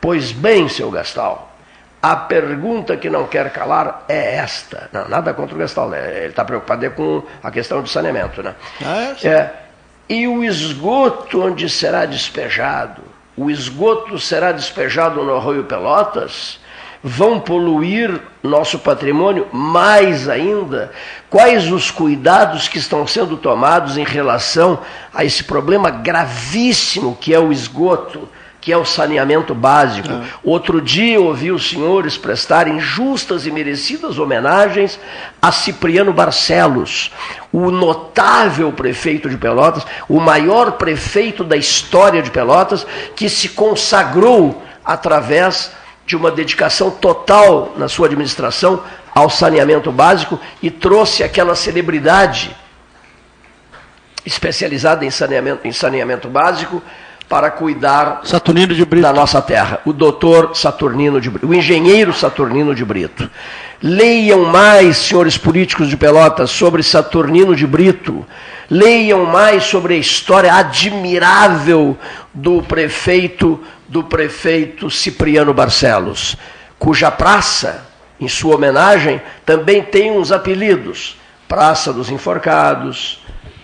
Pois 0.00 0.32
bem, 0.32 0.68
seu 0.68 0.90
Gastal, 0.90 1.56
a 2.02 2.14
pergunta 2.14 2.96
que 2.96 3.08
não 3.08 3.26
quer 3.26 3.50
calar 3.50 4.04
é 4.08 4.36
esta. 4.36 4.90
Não, 4.92 5.08
nada 5.08 5.32
contra 5.32 5.54
o 5.54 5.58
Gastal, 5.58 5.88
né? 5.88 6.18
Ele 6.18 6.26
está 6.26 6.44
preocupado 6.44 6.88
com 6.90 7.22
a 7.42 7.50
questão 7.50 7.80
do 7.80 7.88
saneamento, 7.88 8.42
né? 8.42 8.54
Ah, 8.84 9.14
é, 9.22 9.28
é 9.28 9.65
e 10.08 10.26
o 10.28 10.44
esgoto 10.44 11.42
onde 11.42 11.68
será 11.68 12.06
despejado? 12.06 13.02
O 13.36 13.50
esgoto 13.50 14.18
será 14.18 14.52
despejado 14.52 15.22
no 15.22 15.36
Arroio 15.36 15.64
Pelotas? 15.64 16.58
vão 17.08 17.38
poluir 17.38 18.20
nosso 18.42 18.80
patrimônio 18.80 19.46
mais 19.52 20.28
ainda? 20.28 20.90
Quais 21.30 21.70
os 21.70 21.88
cuidados 21.88 22.66
que 22.66 22.78
estão 22.78 23.06
sendo 23.06 23.36
tomados 23.36 23.96
em 23.96 24.02
relação 24.02 24.80
a 25.14 25.24
esse 25.24 25.44
problema 25.44 25.88
gravíssimo 25.88 27.16
que 27.20 27.32
é 27.32 27.38
o 27.38 27.52
esgoto? 27.52 28.28
Que 28.66 28.72
é 28.72 28.76
o 28.76 28.84
saneamento 28.84 29.54
básico. 29.54 30.10
É. 30.10 30.22
Outro 30.42 30.82
dia 30.82 31.20
ouvi 31.20 31.52
os 31.52 31.70
senhores 31.70 32.18
prestarem 32.18 32.80
justas 32.80 33.46
e 33.46 33.50
merecidas 33.52 34.18
homenagens 34.18 34.98
a 35.40 35.52
Cipriano 35.52 36.12
Barcelos, 36.12 37.12
o 37.52 37.70
notável 37.70 38.72
prefeito 38.72 39.30
de 39.30 39.36
Pelotas, 39.36 39.86
o 40.08 40.18
maior 40.18 40.72
prefeito 40.72 41.44
da 41.44 41.56
história 41.56 42.20
de 42.20 42.32
Pelotas, 42.32 42.84
que 43.14 43.28
se 43.28 43.50
consagrou 43.50 44.60
através 44.84 45.70
de 46.04 46.16
uma 46.16 46.32
dedicação 46.32 46.90
total 46.90 47.72
na 47.76 47.86
sua 47.86 48.06
administração 48.08 48.82
ao 49.14 49.30
saneamento 49.30 49.92
básico 49.92 50.40
e 50.60 50.72
trouxe 50.72 51.22
aquela 51.22 51.54
celebridade 51.54 52.50
especializada 54.24 55.04
em 55.04 55.10
saneamento, 55.12 55.68
em 55.68 55.70
saneamento 55.70 56.28
básico 56.28 56.82
para 57.28 57.50
cuidar 57.50 58.20
Saturnino 58.24 58.74
de 58.74 58.84
Brito. 58.84 59.02
da 59.02 59.12
nossa 59.12 59.42
terra, 59.42 59.80
o 59.84 59.92
doutor 59.92 60.54
Saturnino 60.54 61.20
de 61.20 61.28
Brito, 61.28 61.46
o 61.46 61.54
engenheiro 61.54 62.12
Saturnino 62.12 62.74
de 62.74 62.84
Brito. 62.84 63.28
Leiam 63.82 64.44
mais, 64.44 64.96
senhores 64.96 65.36
políticos 65.36 65.88
de 65.88 65.96
Pelotas, 65.96 66.50
sobre 66.50 66.82
Saturnino 66.82 67.54
de 67.54 67.66
Brito. 67.66 68.24
Leiam 68.70 69.26
mais 69.26 69.64
sobre 69.64 69.94
a 69.94 69.98
história 69.98 70.54
admirável 70.54 71.96
do 72.32 72.62
prefeito 72.62 73.60
do 73.88 74.02
prefeito 74.02 74.90
Cipriano 74.90 75.54
Barcelos, 75.54 76.36
cuja 76.78 77.10
praça, 77.10 77.86
em 78.20 78.28
sua 78.28 78.56
homenagem, 78.56 79.20
também 79.44 79.82
tem 79.82 80.10
uns 80.10 80.32
apelidos: 80.32 81.16
Praça 81.46 81.92
dos 81.92 82.10
Enforcados, 82.10 83.20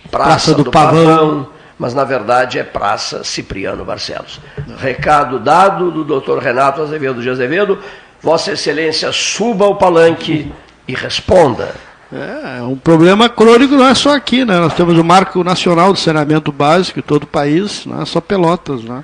Praça, 0.09 0.29
praça 0.29 0.53
do, 0.53 0.63
do 0.63 0.71
Pavão, 0.71 1.05
Pavão 1.05 1.47
mas 1.83 1.93
na 1.93 2.05
verdade 2.05 2.57
é 2.57 2.63
Praça 2.63 3.25
Cipriano 3.25 3.83
Barcelos. 3.83 4.39
Recado 4.79 5.37
dado 5.37 5.91
do 5.91 6.05
doutor 6.05 6.41
Renato 6.41 6.81
Azevedo 6.81 7.21
de 7.21 7.29
Azevedo, 7.29 7.77
Vossa 8.21 8.53
Excelência 8.53 9.11
suba 9.11 9.65
ao 9.65 9.75
palanque 9.75 10.49
e 10.87 10.95
responda. 10.95 11.75
É, 12.09 12.61
um 12.63 12.77
problema 12.77 13.27
crônico 13.27 13.75
não 13.75 13.85
é 13.85 13.93
só 13.93 14.15
aqui, 14.15 14.45
né? 14.45 14.57
Nós 14.59 14.73
temos 14.75 14.97
o 14.97 15.03
Marco 15.03 15.43
Nacional 15.43 15.91
do 15.91 15.99
Saneamento 15.99 16.53
Básico 16.53 16.99
em 16.99 17.01
todo 17.01 17.23
o 17.23 17.27
país, 17.27 17.85
não 17.85 18.01
é 18.01 18.05
só 18.05 18.21
Pelotas, 18.21 18.81
né? 18.81 19.03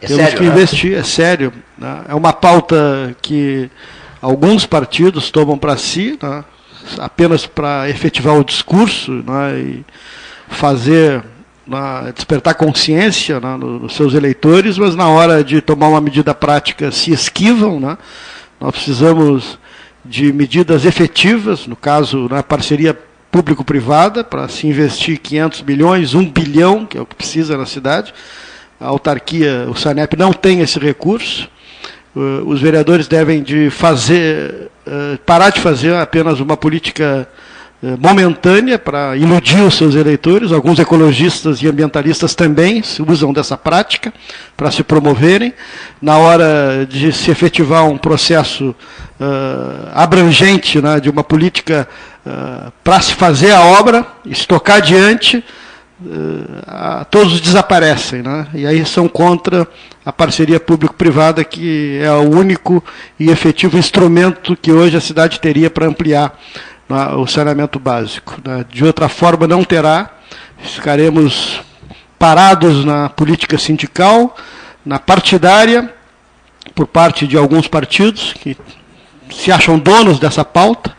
É 0.00 0.06
temos 0.06 0.22
sério, 0.22 0.38
que 0.38 0.44
né? 0.44 0.50
investir, 0.50 0.96
é 0.96 1.02
sério. 1.02 1.52
Né? 1.76 2.04
É 2.08 2.14
uma 2.14 2.32
pauta 2.32 3.14
que 3.20 3.70
alguns 4.22 4.64
partidos 4.64 5.30
tomam 5.30 5.58
para 5.58 5.76
si, 5.76 6.18
né? 6.22 6.42
apenas 7.00 7.44
para 7.44 7.86
efetivar 7.90 8.34
o 8.34 8.44
discurso 8.44 9.12
né? 9.12 9.58
e 9.58 9.84
fazer 10.48 11.22
na, 11.68 12.10
despertar 12.10 12.54
consciência 12.54 13.38
né, 13.38 13.56
nos 13.56 13.94
seus 13.94 14.14
eleitores, 14.14 14.78
mas 14.78 14.96
na 14.96 15.08
hora 15.08 15.44
de 15.44 15.60
tomar 15.60 15.88
uma 15.88 16.00
medida 16.00 16.34
prática 16.34 16.90
se 16.90 17.12
esquivam. 17.12 17.78
Né? 17.78 17.98
Nós 18.58 18.72
precisamos 18.72 19.58
de 20.04 20.32
medidas 20.32 20.86
efetivas, 20.86 21.66
no 21.66 21.76
caso, 21.76 22.26
na 22.30 22.42
parceria 22.42 22.98
público-privada, 23.30 24.24
para 24.24 24.48
se 24.48 24.66
investir 24.66 25.18
500 25.18 25.62
milhões, 25.62 26.14
1 26.14 26.30
bilhão, 26.30 26.86
que 26.86 26.96
é 26.96 27.00
o 27.00 27.06
que 27.06 27.14
precisa 27.14 27.58
na 27.58 27.66
cidade. 27.66 28.14
A 28.80 28.86
autarquia, 28.86 29.66
o 29.68 29.74
SANEP 29.74 30.16
não 30.16 30.32
tem 30.32 30.60
esse 30.60 30.78
recurso. 30.78 31.48
Os 32.46 32.60
vereadores 32.60 33.06
devem 33.06 33.42
de 33.42 33.70
fazer, 33.70 34.70
eh, 34.86 35.18
parar 35.26 35.50
de 35.50 35.60
fazer 35.60 35.94
apenas 35.94 36.40
uma 36.40 36.56
política 36.56 37.28
momentânea 37.98 38.78
para 38.78 39.16
iludir 39.16 39.60
os 39.62 39.74
seus 39.74 39.94
eleitores. 39.94 40.50
Alguns 40.50 40.78
ecologistas 40.78 41.62
e 41.62 41.68
ambientalistas 41.68 42.34
também 42.34 42.82
usam 43.06 43.32
dessa 43.32 43.56
prática 43.56 44.12
para 44.56 44.70
se 44.70 44.82
promoverem. 44.82 45.54
Na 46.02 46.18
hora 46.18 46.86
de 46.88 47.12
se 47.12 47.30
efetivar 47.30 47.84
um 47.86 47.96
processo 47.96 48.74
uh, 49.20 49.88
abrangente 49.94 50.80
né, 50.80 50.98
de 51.00 51.10
uma 51.10 51.22
política 51.22 51.88
uh, 52.26 52.72
para 52.82 53.00
se 53.00 53.14
fazer 53.14 53.52
a 53.52 53.62
obra, 53.62 54.06
estocar 54.26 54.76
adiante, 54.76 55.44
uh, 56.00 57.04
todos 57.10 57.40
desaparecem. 57.40 58.22
Né? 58.22 58.46
E 58.54 58.66
aí 58.66 58.84
são 58.84 59.08
contra 59.08 59.66
a 60.04 60.12
parceria 60.12 60.58
público-privada, 60.58 61.44
que 61.44 61.98
é 62.02 62.10
o 62.12 62.30
único 62.30 62.82
e 63.20 63.30
efetivo 63.30 63.78
instrumento 63.78 64.56
que 64.56 64.72
hoje 64.72 64.96
a 64.96 65.00
cidade 65.00 65.40
teria 65.40 65.70
para 65.70 65.86
ampliar 65.86 66.36
o 67.16 67.26
saneamento 67.26 67.78
básico. 67.78 68.40
Né? 68.44 68.64
De 68.70 68.84
outra 68.84 69.08
forma, 69.08 69.46
não 69.46 69.62
terá, 69.62 70.10
ficaremos 70.58 71.60
parados 72.18 72.84
na 72.84 73.08
política 73.08 73.58
sindical, 73.58 74.34
na 74.84 74.98
partidária, 74.98 75.92
por 76.74 76.86
parte 76.86 77.26
de 77.26 77.36
alguns 77.36 77.68
partidos 77.68 78.32
que 78.32 78.56
se 79.30 79.52
acham 79.52 79.78
donos 79.78 80.18
dessa 80.18 80.44
pauta, 80.44 80.96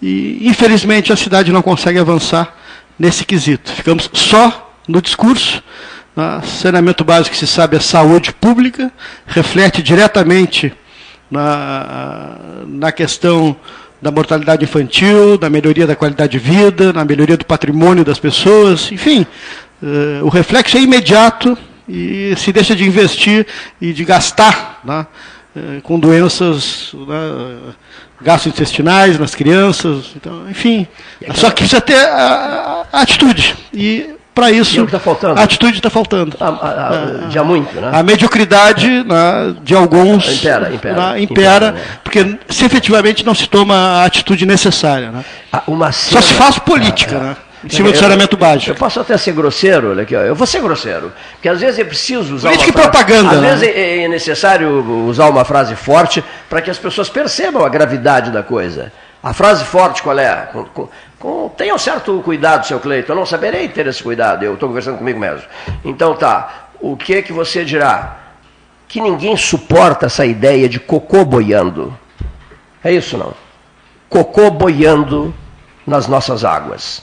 e 0.00 0.46
infelizmente 0.48 1.12
a 1.12 1.16
cidade 1.16 1.52
não 1.52 1.62
consegue 1.62 1.98
avançar 1.98 2.54
nesse 2.98 3.24
quesito. 3.24 3.72
Ficamos 3.72 4.08
só 4.12 4.72
no 4.86 5.02
discurso. 5.02 5.62
Né? 6.14 6.40
Saneamento 6.44 7.04
básico, 7.04 7.34
se 7.34 7.46
sabe, 7.46 7.76
é 7.76 7.80
saúde 7.80 8.32
pública, 8.32 8.92
reflete 9.26 9.82
diretamente 9.82 10.72
na, 11.30 12.36
na 12.66 12.92
questão 12.92 13.56
da 14.00 14.10
mortalidade 14.10 14.64
infantil, 14.64 15.36
da 15.36 15.50
melhoria 15.50 15.86
da 15.86 15.96
qualidade 15.96 16.32
de 16.32 16.38
vida, 16.38 16.92
na 16.92 17.04
melhoria 17.04 17.36
do 17.36 17.44
patrimônio 17.44 18.04
das 18.04 18.18
pessoas, 18.18 18.92
enfim, 18.92 19.26
uh, 19.82 20.24
o 20.24 20.28
reflexo 20.28 20.76
é 20.76 20.80
imediato 20.80 21.58
e 21.88 22.34
se 22.36 22.52
deixa 22.52 22.76
de 22.76 22.84
investir 22.84 23.46
e 23.80 23.92
de 23.92 24.04
gastar 24.04 24.80
né, 24.84 25.06
uh, 25.56 25.82
com 25.82 25.98
doenças 25.98 26.92
né, 26.94 27.74
gastrointestinais 28.20 29.18
nas 29.18 29.34
crianças, 29.34 30.12
então, 30.16 30.48
enfim, 30.48 30.86
só 31.34 31.50
que 31.50 31.62
precisa 31.62 31.80
ter 31.80 31.96
a, 31.96 32.86
a 32.92 33.00
atitude. 33.00 33.56
E 33.72 34.17
para 34.38 34.52
isso, 34.52 34.86
tá 34.86 35.00
a 35.34 35.42
atitude 35.42 35.78
está 35.78 35.90
faltando. 35.90 36.36
A, 36.38 36.46
a, 36.46 37.26
a, 37.26 37.28
já 37.28 37.42
muito, 37.42 37.74
né? 37.80 37.90
A 37.92 38.04
mediocridade 38.04 39.02
né, 39.02 39.56
de 39.64 39.74
alguns 39.74 40.38
impera, 40.38 40.72
impera, 40.72 40.94
né, 40.94 41.20
impera 41.20 41.72
né? 41.72 41.82
porque 42.04 42.38
se 42.48 42.64
efetivamente 42.64 43.26
não 43.26 43.34
se 43.34 43.48
toma 43.48 43.74
a 43.74 44.04
atitude 44.04 44.46
necessária. 44.46 45.10
Né? 45.10 45.24
Uma 45.66 45.90
cena, 45.90 46.22
Só 46.22 46.28
se 46.28 46.34
faz 46.34 46.56
política, 46.60 47.16
é, 47.16 47.18
é. 47.18 47.20
né? 47.20 47.36
Em 47.64 47.68
cima 47.68 47.90
do 47.90 47.98
saneamento 47.98 48.36
básico. 48.36 48.70
Eu 48.70 48.76
posso 48.76 49.00
até 49.00 49.16
ser 49.18 49.32
grosseiro, 49.32 49.90
olha 49.90 50.04
aqui, 50.04 50.14
ó. 50.14 50.20
eu 50.20 50.36
vou 50.36 50.46
ser 50.46 50.62
grosseiro, 50.62 51.12
porque 51.32 51.48
às 51.48 51.60
vezes 51.60 51.80
é 51.80 51.82
preciso 51.82 52.36
usar 52.36 52.50
Política 52.50 52.70
uma 52.70 52.82
frase, 52.82 53.04
propaganda. 53.04 53.30
Às 53.34 53.40
né? 53.40 53.50
vezes 53.50 53.76
é, 53.76 54.04
é 54.04 54.08
necessário 54.08 54.70
usar 55.08 55.28
uma 55.28 55.44
frase 55.44 55.74
forte 55.74 56.22
para 56.48 56.62
que 56.62 56.70
as 56.70 56.78
pessoas 56.78 57.08
percebam 57.08 57.64
a 57.64 57.68
gravidade 57.68 58.30
da 58.30 58.44
coisa. 58.44 58.92
A 59.20 59.34
frase 59.34 59.64
forte 59.64 60.00
qual 60.00 60.16
é? 60.16 60.48
Com, 61.18 61.48
tenha 61.48 61.74
um 61.74 61.78
certo 61.78 62.20
cuidado, 62.22 62.66
seu 62.66 62.78
Cleiton. 62.78 63.12
Eu 63.12 63.16
não 63.16 63.26
saberei 63.26 63.68
ter 63.68 63.86
esse 63.86 64.02
cuidado. 64.02 64.44
Eu 64.44 64.54
estou 64.54 64.68
conversando 64.68 64.98
comigo 64.98 65.18
mesmo. 65.18 65.46
Então 65.84 66.14
tá. 66.14 66.68
O 66.80 66.96
que 66.96 67.22
que 67.22 67.32
você 67.32 67.64
dirá? 67.64 68.18
Que 68.86 69.00
ninguém 69.00 69.36
suporta 69.36 70.06
essa 70.06 70.24
ideia 70.24 70.68
de 70.68 70.78
cocô 70.78 71.24
boiando. 71.24 71.96
É 72.82 72.92
isso 72.92 73.18
não? 73.18 73.34
Cocô 74.08 74.50
boiando 74.50 75.34
nas 75.86 76.06
nossas 76.06 76.44
águas. 76.44 77.02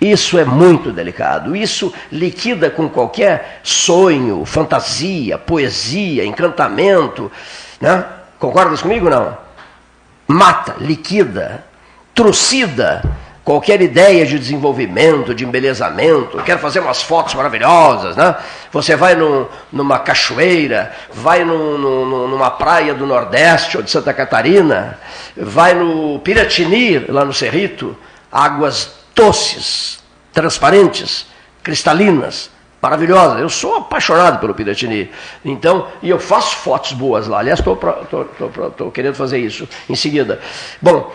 Isso 0.00 0.36
é 0.36 0.44
muito 0.44 0.90
delicado. 0.90 1.54
Isso 1.54 1.94
liquida 2.10 2.68
com 2.68 2.88
qualquer 2.88 3.60
sonho, 3.62 4.44
fantasia, 4.44 5.38
poesia, 5.38 6.24
encantamento. 6.24 7.30
Né? 7.80 8.04
Concordas 8.40 8.82
comigo 8.82 9.08
não? 9.08 9.38
mata, 10.32 10.74
liquida, 10.78 11.64
trucida 12.14 13.02
qualquer 13.44 13.80
ideia 13.82 14.24
de 14.24 14.38
desenvolvimento, 14.38 15.34
de 15.34 15.44
embelezamento, 15.44 16.38
quero 16.44 16.60
fazer 16.60 16.80
umas 16.80 17.02
fotos 17.02 17.34
maravilhosas, 17.34 18.16
né? 18.16 18.36
Você 18.70 18.94
vai 18.94 19.16
numa 19.72 19.98
cachoeira, 19.98 20.92
vai 21.12 21.44
numa 21.44 22.50
praia 22.50 22.94
do 22.94 23.06
Nordeste 23.06 23.76
ou 23.76 23.82
de 23.82 23.90
Santa 23.90 24.14
Catarina, 24.14 24.98
vai 25.36 25.74
no 25.74 26.18
Piratini, 26.20 26.98
lá 27.08 27.24
no 27.24 27.32
Cerrito, 27.32 27.96
águas 28.30 28.94
doces, 29.14 30.02
transparentes, 30.32 31.26
cristalinas, 31.62 32.50
maravilhosa. 32.80 33.38
Eu 33.38 33.48
sou 33.48 33.76
apaixonado 33.76 34.40
pelo 34.40 34.54
Piratini. 34.54 35.10
Então, 35.44 35.86
e 36.02 36.10
eu 36.10 36.18
faço 36.18 36.56
fotos 36.56 36.92
boas 36.92 37.28
lá. 37.28 37.38
Aliás, 37.40 37.60
estou 37.60 38.90
querendo 38.90 39.14
fazer 39.14 39.38
isso 39.38 39.68
em 39.88 39.94
seguida. 39.94 40.40
Bom, 40.80 41.12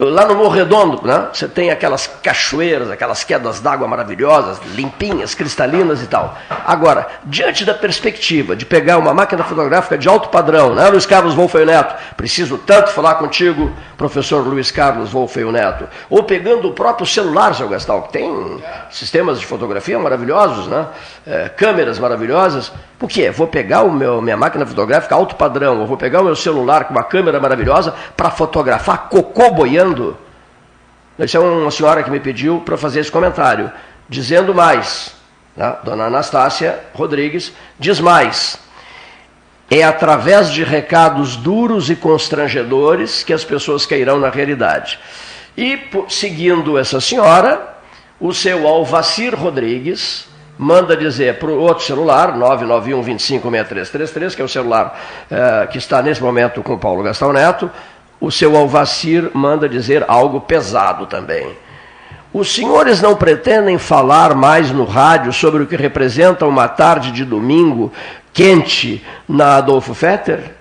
Lá 0.00 0.24
no 0.26 0.36
Morro 0.36 0.50
Redondo, 0.50 1.04
né, 1.04 1.26
você 1.32 1.48
tem 1.48 1.72
aquelas 1.72 2.06
cachoeiras, 2.06 2.88
aquelas 2.88 3.24
quedas 3.24 3.58
d'água 3.58 3.88
maravilhosas, 3.88 4.60
limpinhas, 4.72 5.34
cristalinas 5.34 6.00
e 6.00 6.06
tal. 6.06 6.38
Agora, 6.64 7.08
diante 7.24 7.64
da 7.64 7.74
perspectiva 7.74 8.54
de 8.54 8.64
pegar 8.64 8.96
uma 8.98 9.12
máquina 9.12 9.42
fotográfica 9.42 9.98
de 9.98 10.08
alto 10.08 10.28
padrão, 10.28 10.72
né, 10.72 10.88
Luiz 10.88 11.04
Carlos 11.04 11.34
Wolfeio 11.34 11.66
Neto, 11.66 11.96
preciso 12.16 12.58
tanto 12.58 12.90
falar 12.90 13.16
contigo, 13.16 13.72
professor 13.96 14.46
Luiz 14.46 14.70
Carlos 14.70 15.10
Wolfeio 15.10 15.50
Neto, 15.50 15.88
ou 16.08 16.22
pegando 16.22 16.68
o 16.68 16.72
próprio 16.72 17.04
celular, 17.04 17.52
seu 17.56 17.68
Gastal, 17.68 18.02
que 18.02 18.12
tem 18.12 18.62
sistemas 18.90 19.40
de 19.40 19.46
fotografia 19.46 19.98
maravilhosos, 19.98 20.68
né, 20.68 20.86
é, 21.28 21.46
câmeras 21.50 21.98
maravilhosas, 21.98 22.72
por 22.98 23.06
quê? 23.06 23.30
Vou 23.30 23.46
pegar 23.46 23.82
o 23.82 23.92
meu, 23.92 24.22
minha 24.22 24.36
máquina 24.36 24.64
fotográfica 24.64 25.14
alto 25.14 25.36
padrão, 25.36 25.78
ou 25.78 25.86
vou 25.86 25.96
pegar 25.98 26.22
o 26.22 26.24
meu 26.24 26.34
celular 26.34 26.84
com 26.84 26.94
uma 26.94 27.04
câmera 27.04 27.38
maravilhosa 27.38 27.94
para 28.16 28.30
fotografar 28.30 29.10
cocô 29.10 29.50
boiando? 29.50 30.16
Isso 31.18 31.36
é 31.36 31.40
uma 31.40 31.70
senhora 31.70 32.02
que 32.02 32.10
me 32.10 32.18
pediu 32.18 32.60
para 32.60 32.78
fazer 32.78 33.00
esse 33.00 33.12
comentário. 33.12 33.70
Dizendo 34.08 34.54
mais, 34.54 35.14
né? 35.54 35.76
dona 35.84 36.04
Anastácia 36.04 36.78
Rodrigues 36.94 37.52
diz 37.78 38.00
mais. 38.00 38.58
É 39.70 39.82
através 39.82 40.50
de 40.50 40.64
recados 40.64 41.36
duros 41.36 41.90
e 41.90 41.96
constrangedores 41.96 43.22
que 43.22 43.34
as 43.34 43.44
pessoas 43.44 43.84
cairão 43.84 44.18
na 44.18 44.30
realidade. 44.30 44.98
E, 45.54 45.78
seguindo 46.08 46.78
essa 46.78 47.02
senhora, 47.02 47.76
o 48.18 48.32
seu 48.32 48.66
Alvacir 48.66 49.34
Rodrigues, 49.34 50.26
manda 50.58 50.96
dizer 50.96 51.38
para 51.38 51.50
o 51.50 51.60
outro 51.60 51.84
celular, 51.84 52.36
991 52.36 53.02
256333, 53.02 54.34
que 54.34 54.42
é 54.42 54.44
o 54.44 54.48
celular 54.48 54.98
eh, 55.30 55.68
que 55.70 55.78
está 55.78 56.02
nesse 56.02 56.22
momento 56.22 56.62
com 56.62 56.74
o 56.74 56.78
Paulo 56.78 57.02
Gastão 57.02 57.32
Neto, 57.32 57.70
o 58.20 58.30
seu 58.30 58.56
Alvacir 58.56 59.30
manda 59.32 59.68
dizer 59.68 60.04
algo 60.08 60.40
pesado 60.40 61.06
também. 61.06 61.46
Os 62.32 62.52
senhores 62.52 63.00
não 63.00 63.14
pretendem 63.14 63.78
falar 63.78 64.34
mais 64.34 64.70
no 64.70 64.84
rádio 64.84 65.32
sobre 65.32 65.62
o 65.62 65.66
que 65.66 65.76
representa 65.76 66.44
uma 66.44 66.68
tarde 66.68 67.12
de 67.12 67.24
domingo 67.24 67.92
quente 68.34 69.04
na 69.26 69.56
Adolfo 69.56 69.94
Fetter? 69.94 70.57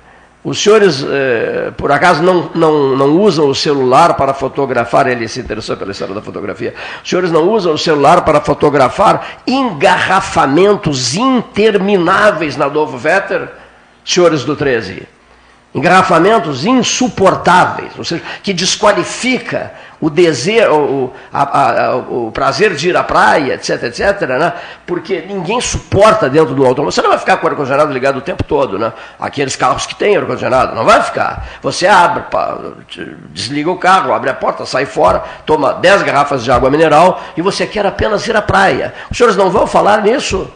Os 0.48 0.64
senhores, 0.64 1.06
eh, 1.06 1.74
por 1.76 1.92
acaso, 1.92 2.24
não, 2.24 2.50
não, 2.56 2.96
não 2.96 3.20
usam 3.20 3.50
o 3.50 3.54
celular 3.54 4.14
para 4.14 4.34
fotografar? 4.34 5.06
Ele 5.06 5.28
se 5.28 5.42
interessou 5.42 5.76
pela 5.76 5.92
história 5.92 6.16
da 6.16 6.22
fotografia. 6.22 6.74
Os 7.04 7.10
senhores 7.10 7.34
não 7.34 7.50
usam 7.50 7.74
o 7.74 7.78
celular 7.78 8.24
para 8.24 8.40
fotografar 8.40 9.42
engarrafamentos 9.46 11.18
intermináveis 11.18 12.56
na 12.56 12.68
Adolfo 12.68 12.98
Vetter? 12.98 13.50
Senhores 14.06 14.46
do 14.46 14.56
13 14.56 15.17
engarrafamentos 15.78 16.66
insuportáveis, 16.66 17.92
ou 17.98 18.04
seja, 18.04 18.24
que 18.42 18.54
desqualifica 18.54 19.72
o 20.00 20.10
desejo, 20.10 20.74
o, 20.74 21.14
a, 21.34 21.86
a, 21.86 21.96
o 21.96 22.32
prazer 22.32 22.76
de 22.76 22.90
ir 22.90 22.98
à 22.98 23.04
praia, 23.04 23.54
etc, 23.54 23.84
etc, 23.84 24.22
né? 24.28 24.54
porque 24.86 25.24
ninguém 25.28 25.60
suporta 25.60 26.30
dentro 26.30 26.54
do 26.54 26.66
automóvel. 26.66 26.92
Você 26.92 27.02
não 27.02 27.10
vai 27.10 27.18
ficar 27.18 27.38
com 27.38 27.48
o 27.48 27.50
ar-condicionado 27.50 27.92
ligado 27.92 28.18
o 28.18 28.22
tempo 28.22 28.44
todo, 28.44 28.78
né? 28.78 28.94
Aqueles 29.20 29.56
carros 29.56 29.86
que 29.86 29.96
têm 29.96 30.16
ar-condicionado, 30.16 30.76
não 30.76 30.86
vai 30.86 31.02
ficar. 31.02 31.48
Você 31.64 31.88
abre, 31.88 32.24
desliga 33.32 33.72
o 33.72 33.78
carro, 33.78 34.14
abre 34.14 34.30
a 34.30 34.36
porta, 34.36 34.66
sai 34.66 34.86
fora, 34.86 35.24
toma 35.46 35.74
10 35.74 36.04
garrafas 36.04 36.44
de 36.44 36.52
água 36.52 36.70
mineral 36.70 37.22
e 37.36 37.42
você 37.42 37.66
quer 37.66 37.86
apenas 37.86 38.28
ir 38.28 38.36
à 38.36 38.42
praia. 38.42 38.94
Os 39.10 39.18
senhores 39.18 39.36
não 39.36 39.50
vão 39.50 39.66
falar 39.66 40.04
nisso? 40.04 40.48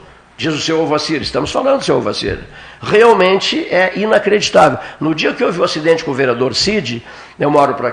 Diz 0.41 0.55
o 0.55 0.59
senhor 0.59 0.83
Vacir, 0.87 1.21
estamos 1.21 1.51
falando, 1.51 1.83
senhor 1.83 2.01
Vacir. 2.01 2.39
Realmente 2.81 3.59
é 3.69 3.91
inacreditável. 3.95 4.79
No 4.99 5.13
dia 5.13 5.33
que 5.33 5.43
houve 5.43 5.59
o 5.59 5.63
acidente 5.63 6.03
com 6.03 6.09
o 6.09 6.15
vereador 6.15 6.55
Cid, 6.55 7.05
eu 7.39 7.51
moro 7.51 7.75
para 7.75 7.89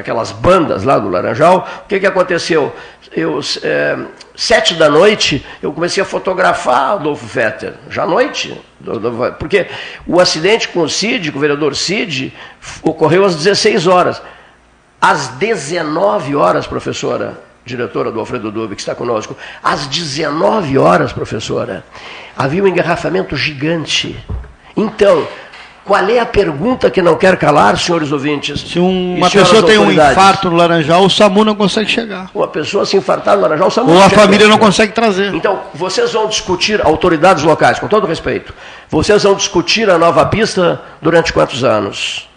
aquelas 0.00 0.32
bandas 0.32 0.82
lá 0.82 0.98
do 0.98 1.08
Laranjal, 1.08 1.64
o 1.84 1.86
que, 1.86 2.00
que 2.00 2.06
aconteceu? 2.06 2.74
Eu, 3.12 3.38
é, 3.62 3.96
sete 4.34 4.74
da 4.74 4.88
noite, 4.88 5.46
eu 5.62 5.72
comecei 5.72 6.02
a 6.02 6.04
fotografar 6.04 6.94
Adolfo 6.94 7.24
Fetter, 7.24 7.74
já 7.88 8.02
à 8.02 8.06
noite, 8.06 8.60
porque 9.38 9.68
o 10.04 10.18
acidente 10.18 10.66
com 10.70 10.80
o 10.80 10.88
Cid, 10.88 11.30
com 11.30 11.38
o 11.38 11.40
vereador 11.40 11.76
Cid, 11.76 12.34
ocorreu 12.82 13.24
às 13.24 13.36
16 13.36 13.86
horas. 13.86 14.20
Às 15.00 15.28
19 15.28 16.34
horas, 16.34 16.66
professora, 16.66 17.40
diretora 17.64 18.10
do 18.10 18.20
Alfredo 18.20 18.50
Dube, 18.50 18.74
que 18.74 18.80
está 18.80 18.94
conosco, 18.94 19.36
às 19.62 19.86
19 19.86 20.78
horas, 20.78 21.12
professora, 21.12 21.84
havia 22.36 22.62
um 22.62 22.66
engarrafamento 22.66 23.36
gigante. 23.36 24.16
Então, 24.76 25.26
qual 25.84 26.08
é 26.08 26.20
a 26.20 26.26
pergunta 26.26 26.90
que 26.90 27.02
não 27.02 27.16
quer 27.16 27.36
calar, 27.36 27.76
senhores 27.76 28.12
ouvintes? 28.12 28.60
Se 28.60 28.78
uma 28.78 29.28
pessoa 29.28 29.62
tem 29.64 29.78
um 29.78 29.90
infarto 29.90 30.48
no 30.48 30.56
Laranjal, 30.56 31.04
o 31.04 31.10
SAMU 31.10 31.44
não 31.44 31.56
consegue 31.56 31.90
chegar. 31.90 32.30
Uma 32.32 32.46
pessoa 32.46 32.86
se 32.86 32.96
infartar 32.96 33.36
no 33.36 33.42
Laranjal, 33.42 33.66
o 33.66 33.70
SAMU 33.70 33.88
Ou 33.88 33.94
não 33.96 34.02
a 34.02 34.08
chega. 34.08 34.22
família 34.22 34.46
não 34.46 34.58
consegue 34.58 34.92
trazer. 34.92 35.34
Então, 35.34 35.60
vocês 35.74 36.12
vão 36.12 36.28
discutir, 36.28 36.84
autoridades 36.84 37.42
locais, 37.42 37.80
com 37.80 37.88
todo 37.88 38.06
respeito, 38.06 38.54
vocês 38.88 39.24
vão 39.24 39.34
discutir 39.34 39.90
a 39.90 39.98
nova 39.98 40.24
pista 40.26 40.80
durante 41.00 41.32
quantos 41.32 41.64
anos? 41.64 42.28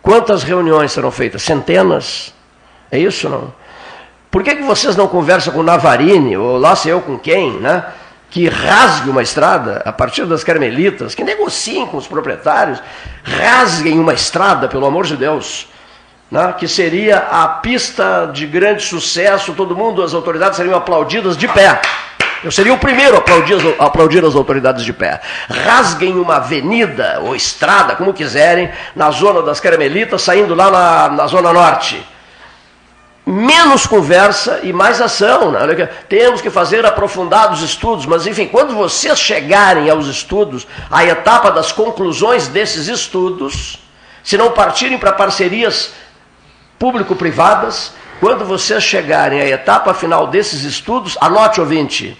Quantas 0.00 0.44
reuniões 0.44 0.92
serão 0.92 1.10
feitas? 1.10 1.42
Centenas? 1.42 2.32
É 2.90 2.98
isso 2.98 3.28
não? 3.28 3.52
Por 4.36 4.42
que, 4.42 4.54
que 4.54 4.64
vocês 4.64 4.94
não 4.94 5.08
conversam 5.08 5.50
com 5.50 5.60
o 5.60 5.62
Navarini, 5.62 6.36
ou 6.36 6.58
lá 6.58 6.76
sei 6.76 6.92
eu 6.92 7.00
com 7.00 7.18
quem, 7.18 7.52
né? 7.52 7.82
Que 8.28 8.50
rasgue 8.50 9.08
uma 9.08 9.22
estrada 9.22 9.80
a 9.82 9.90
partir 9.90 10.26
das 10.26 10.44
carmelitas, 10.44 11.14
que 11.14 11.24
negociem 11.24 11.86
com 11.86 11.96
os 11.96 12.06
proprietários, 12.06 12.82
rasguem 13.24 13.98
uma 13.98 14.12
estrada, 14.12 14.68
pelo 14.68 14.84
amor 14.84 15.06
de 15.06 15.16
Deus. 15.16 15.66
Né, 16.30 16.54
que 16.58 16.68
seria 16.68 17.16
a 17.16 17.48
pista 17.48 18.30
de 18.30 18.46
grande 18.46 18.82
sucesso, 18.82 19.54
todo 19.54 19.74
mundo, 19.74 20.02
as 20.02 20.12
autoridades 20.12 20.58
seriam 20.58 20.76
aplaudidas 20.76 21.34
de 21.34 21.48
pé. 21.48 21.80
Eu 22.44 22.52
seria 22.52 22.74
o 22.74 22.78
primeiro 22.78 23.14
a 23.14 23.20
aplaudir, 23.20 23.56
aplaudir 23.78 24.22
as 24.22 24.34
autoridades 24.34 24.84
de 24.84 24.92
pé. 24.92 25.18
Rasguem 25.48 26.12
uma 26.18 26.36
avenida 26.36 27.20
ou 27.22 27.34
estrada, 27.34 27.96
como 27.96 28.12
quiserem, 28.12 28.68
na 28.94 29.10
zona 29.10 29.40
das 29.40 29.60
Carmelitas, 29.60 30.20
saindo 30.20 30.54
lá 30.54 30.70
na, 30.70 31.08
na 31.08 31.26
Zona 31.26 31.54
Norte 31.54 32.04
menos 33.26 33.86
conversa 33.86 34.60
e 34.62 34.72
mais 34.72 35.00
ação. 35.00 35.50
Né? 35.50 35.86
Temos 36.08 36.40
que 36.40 36.48
fazer 36.48 36.86
aprofundados 36.86 37.60
estudos, 37.60 38.06
mas 38.06 38.26
enfim, 38.26 38.46
quando 38.46 38.72
vocês 38.74 39.18
chegarem 39.18 39.90
aos 39.90 40.06
estudos, 40.06 40.66
à 40.88 41.04
etapa 41.04 41.50
das 41.50 41.72
conclusões 41.72 42.46
desses 42.46 42.86
estudos, 42.86 43.80
se 44.22 44.38
não 44.38 44.52
partirem 44.52 44.96
para 44.96 45.12
parcerias 45.12 45.92
público-privadas, 46.78 47.92
quando 48.20 48.44
vocês 48.44 48.82
chegarem 48.82 49.40
à 49.40 49.46
etapa 49.48 49.92
final 49.92 50.28
desses 50.28 50.62
estudos, 50.62 51.16
anote 51.20 51.60
ouvinte, 51.60 52.16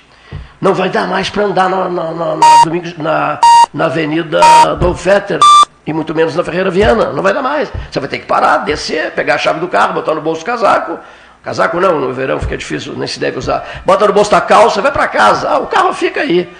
não 0.60 0.74
vai 0.74 0.88
dar 0.88 1.06
mais 1.06 1.30
para 1.30 1.44
andar 1.44 1.68
na, 1.70 1.88
na, 1.88 2.10
na, 2.12 2.36
na, 2.36 3.38
na- 3.72 3.86
Avenida 3.86 4.40
Dom 4.80 4.94
Fetter 4.94 5.38
e 5.86 5.92
muito 5.92 6.14
menos 6.14 6.34
na 6.34 6.42
Ferreira 6.42 6.70
Viana. 6.70 7.12
Não 7.12 7.22
vai 7.22 7.32
dar 7.32 7.42
mais. 7.42 7.72
Você 7.90 8.00
vai 8.00 8.08
ter 8.08 8.18
que 8.18 8.26
parar, 8.26 8.58
descer, 8.58 9.12
pegar 9.12 9.36
a 9.36 9.38
chave 9.38 9.60
do 9.60 9.68
carro, 9.68 9.94
botar 9.94 10.14
no 10.14 10.20
bolso 10.20 10.40
do 10.40 10.46
casaco. 10.46 10.98
Casaco 11.42 11.78
não, 11.78 12.00
no 12.00 12.12
verão 12.12 12.40
fica 12.40 12.56
difícil, 12.56 12.94
nem 12.96 13.06
se 13.06 13.20
deve 13.20 13.38
usar. 13.38 13.82
Bota 13.86 14.04
no 14.06 14.12
bolso 14.12 14.32
da 14.32 14.40
calça, 14.40 14.82
vai 14.82 14.90
para 14.90 15.06
casa. 15.06 15.48
Ah, 15.48 15.58
o 15.58 15.68
carro 15.68 15.92
fica 15.92 16.22
aí. 16.22 16.52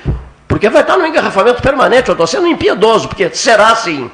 Porque 0.46 0.68
vai 0.68 0.82
estar 0.82 0.96
no 0.96 1.04
engarrafamento 1.04 1.60
permanente. 1.60 2.08
Eu 2.08 2.12
estou 2.12 2.26
sendo 2.26 2.46
impiedoso, 2.46 3.08
porque 3.08 3.28
será 3.30 3.70
assim. 3.70 4.08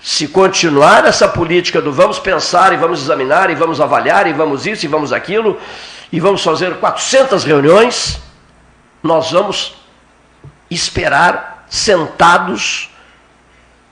Se 0.00 0.28
continuar 0.28 1.04
essa 1.04 1.26
política 1.26 1.82
do 1.82 1.92
vamos 1.92 2.20
pensar 2.20 2.72
e 2.72 2.76
vamos 2.76 3.02
examinar 3.02 3.50
e 3.50 3.56
vamos 3.56 3.80
avaliar 3.80 4.28
e 4.28 4.32
vamos 4.32 4.64
isso 4.64 4.84
e 4.84 4.88
vamos 4.88 5.12
aquilo 5.12 5.58
e 6.12 6.20
vamos 6.20 6.44
fazer 6.44 6.76
400 6.76 7.42
reuniões, 7.42 8.20
nós 9.02 9.32
vamos 9.32 9.74
esperar 10.70 11.66
sentados 11.68 12.90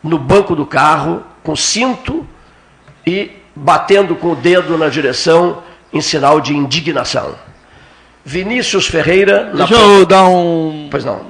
no 0.05 0.19
banco 0.19 0.55
do 0.55 0.65
carro, 0.67 1.23
com 1.43 1.57
cinto 1.57 2.25
e 3.07 3.31
batendo 3.57 4.15
com 4.15 4.33
o 4.33 4.37
dedo 4.37 4.77
na 4.79 4.89
direção 4.89 5.63
em 5.93 6.01
sinal 6.01 6.41
de 6.41 6.55
indignação. 6.55 7.35
Vinícius 8.25 8.87
Ferreira. 8.87 9.51
na 9.53 9.65
Deixa 9.67 9.75
eu 9.75 10.07
dar 10.07 10.27
um, 10.29 10.89
Pois 10.91 11.05
não. 11.05 11.21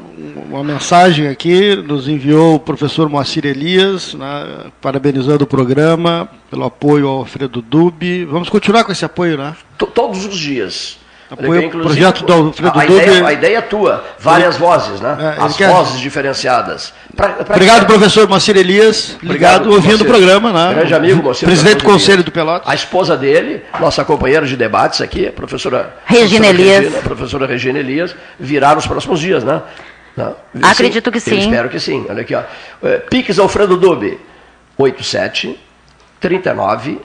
uma 0.48 0.62
mensagem 0.62 1.26
aqui, 1.28 1.74
nos 1.76 2.06
enviou 2.09 2.55
o 2.55 2.60
professor 2.60 3.09
Moacir 3.09 3.44
Elias, 3.44 4.14
né, 4.14 4.66
parabenizando 4.80 5.44
o 5.44 5.46
programa 5.46 6.28
pelo 6.51 6.64
apoio 6.64 7.09
ao 7.09 7.18
Alfredo 7.18 7.60
Dube. 7.60 8.24
Vamos 8.24 8.48
continuar 8.48 8.84
com 8.84 8.92
esse 8.92 9.05
apoio, 9.05 9.36
né? 9.36 9.56
To- 9.76 9.86
Todos 9.86 10.24
os 10.24 10.36
dias. 10.36 10.98
Apoio 11.30 11.55
Ele 11.55 11.66
inclusive, 11.66 12.01
projeto 12.01 12.24
do 12.26 12.32
Alfredo 12.32 12.78
a. 12.78 12.84
Ideia, 12.84 13.26
a 13.26 13.32
ideia 13.32 13.59
é 13.59 13.60
tua, 13.62 14.05
várias 14.18 14.56
vozes, 14.56 15.01
né? 15.01 15.16
É, 15.18 15.36
ele 15.36 15.46
As 15.46 15.56
quer- 15.56 15.70
vozes 15.70 15.98
diferenciadas. 16.01 16.92
Pra- 17.16 17.28
pra- 17.30 17.55
Obrigado, 17.56 17.86
professor 17.86 18.28
Moacir 18.28 18.56
Elias, 18.56 19.16
ligado, 19.22 19.24
Obrigado, 19.24 19.66
ouvindo 19.72 19.88
Moacir. 19.90 20.06
o 20.06 20.09
programa, 20.10 20.52
né? 20.52 20.74
Grande 20.74 20.94
amigo, 20.94 21.22
Moacir. 21.22 21.46
Presidente 21.48 21.78
do 21.78 21.84
Conselho 21.84 22.22
do 22.22 22.30
Pelotas. 22.30 22.68
A 22.68 22.74
esposa 22.74 23.16
dele, 23.16 23.62
nossa 23.80 24.05
companheira 24.05 24.46
de 24.46 24.56
debates 24.56 25.01
aqui, 25.01 25.26
a 25.26 25.32
professora 25.32 25.96
Regina 26.05 26.46
professora 26.46 26.48
Elias. 26.62 26.84
Regina, 26.84 27.02
professora 27.02 27.46
Regina 27.46 27.78
Elias, 27.78 28.14
virá 28.38 28.74
nos 28.74 28.86
próximos 28.86 29.18
dias, 29.18 29.42
né? 29.42 29.62
Não? 30.16 30.36
Acredito 30.62 31.10
que 31.10 31.16
Eu 31.18 31.22
sim. 31.22 31.38
espero 31.38 31.68
que 31.68 31.80
sim. 31.80 32.06
Olha 32.09 32.20
aqui, 32.20 32.34
ó. 32.34 32.42
É, 32.82 32.98
Pix 32.98 33.38
Alfredo 33.38 33.76
Dube, 33.76 34.20
87 34.78 35.59
39 36.20 37.01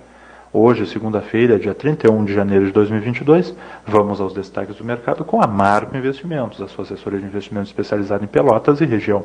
Hoje, 0.50 0.86
segunda-feira, 0.86 1.58
dia 1.58 1.74
31 1.74 2.24
de 2.24 2.32
janeiro 2.32 2.64
de 2.64 2.72
2022, 2.72 3.54
vamos 3.86 4.18
aos 4.18 4.32
destaques 4.32 4.76
do 4.76 4.84
mercado 4.84 5.22
com 5.22 5.42
a 5.42 5.46
Marco 5.46 5.94
Investimentos, 5.94 6.62
a 6.62 6.68
sua 6.68 6.84
assessoria 6.84 7.18
de 7.18 7.26
investimentos 7.26 7.68
especializada 7.68 8.24
em 8.24 8.26
Pelotas 8.26 8.80
e 8.80 8.86
região. 8.86 9.22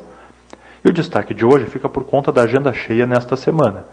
E 0.84 0.88
o 0.90 0.92
destaque 0.92 1.32
de 1.32 1.42
hoje 1.42 1.64
fica 1.64 1.88
por 1.88 2.04
conta 2.04 2.30
da 2.30 2.42
agenda 2.42 2.74
cheia 2.74 3.06
nesta 3.06 3.36
semana. 3.36 3.86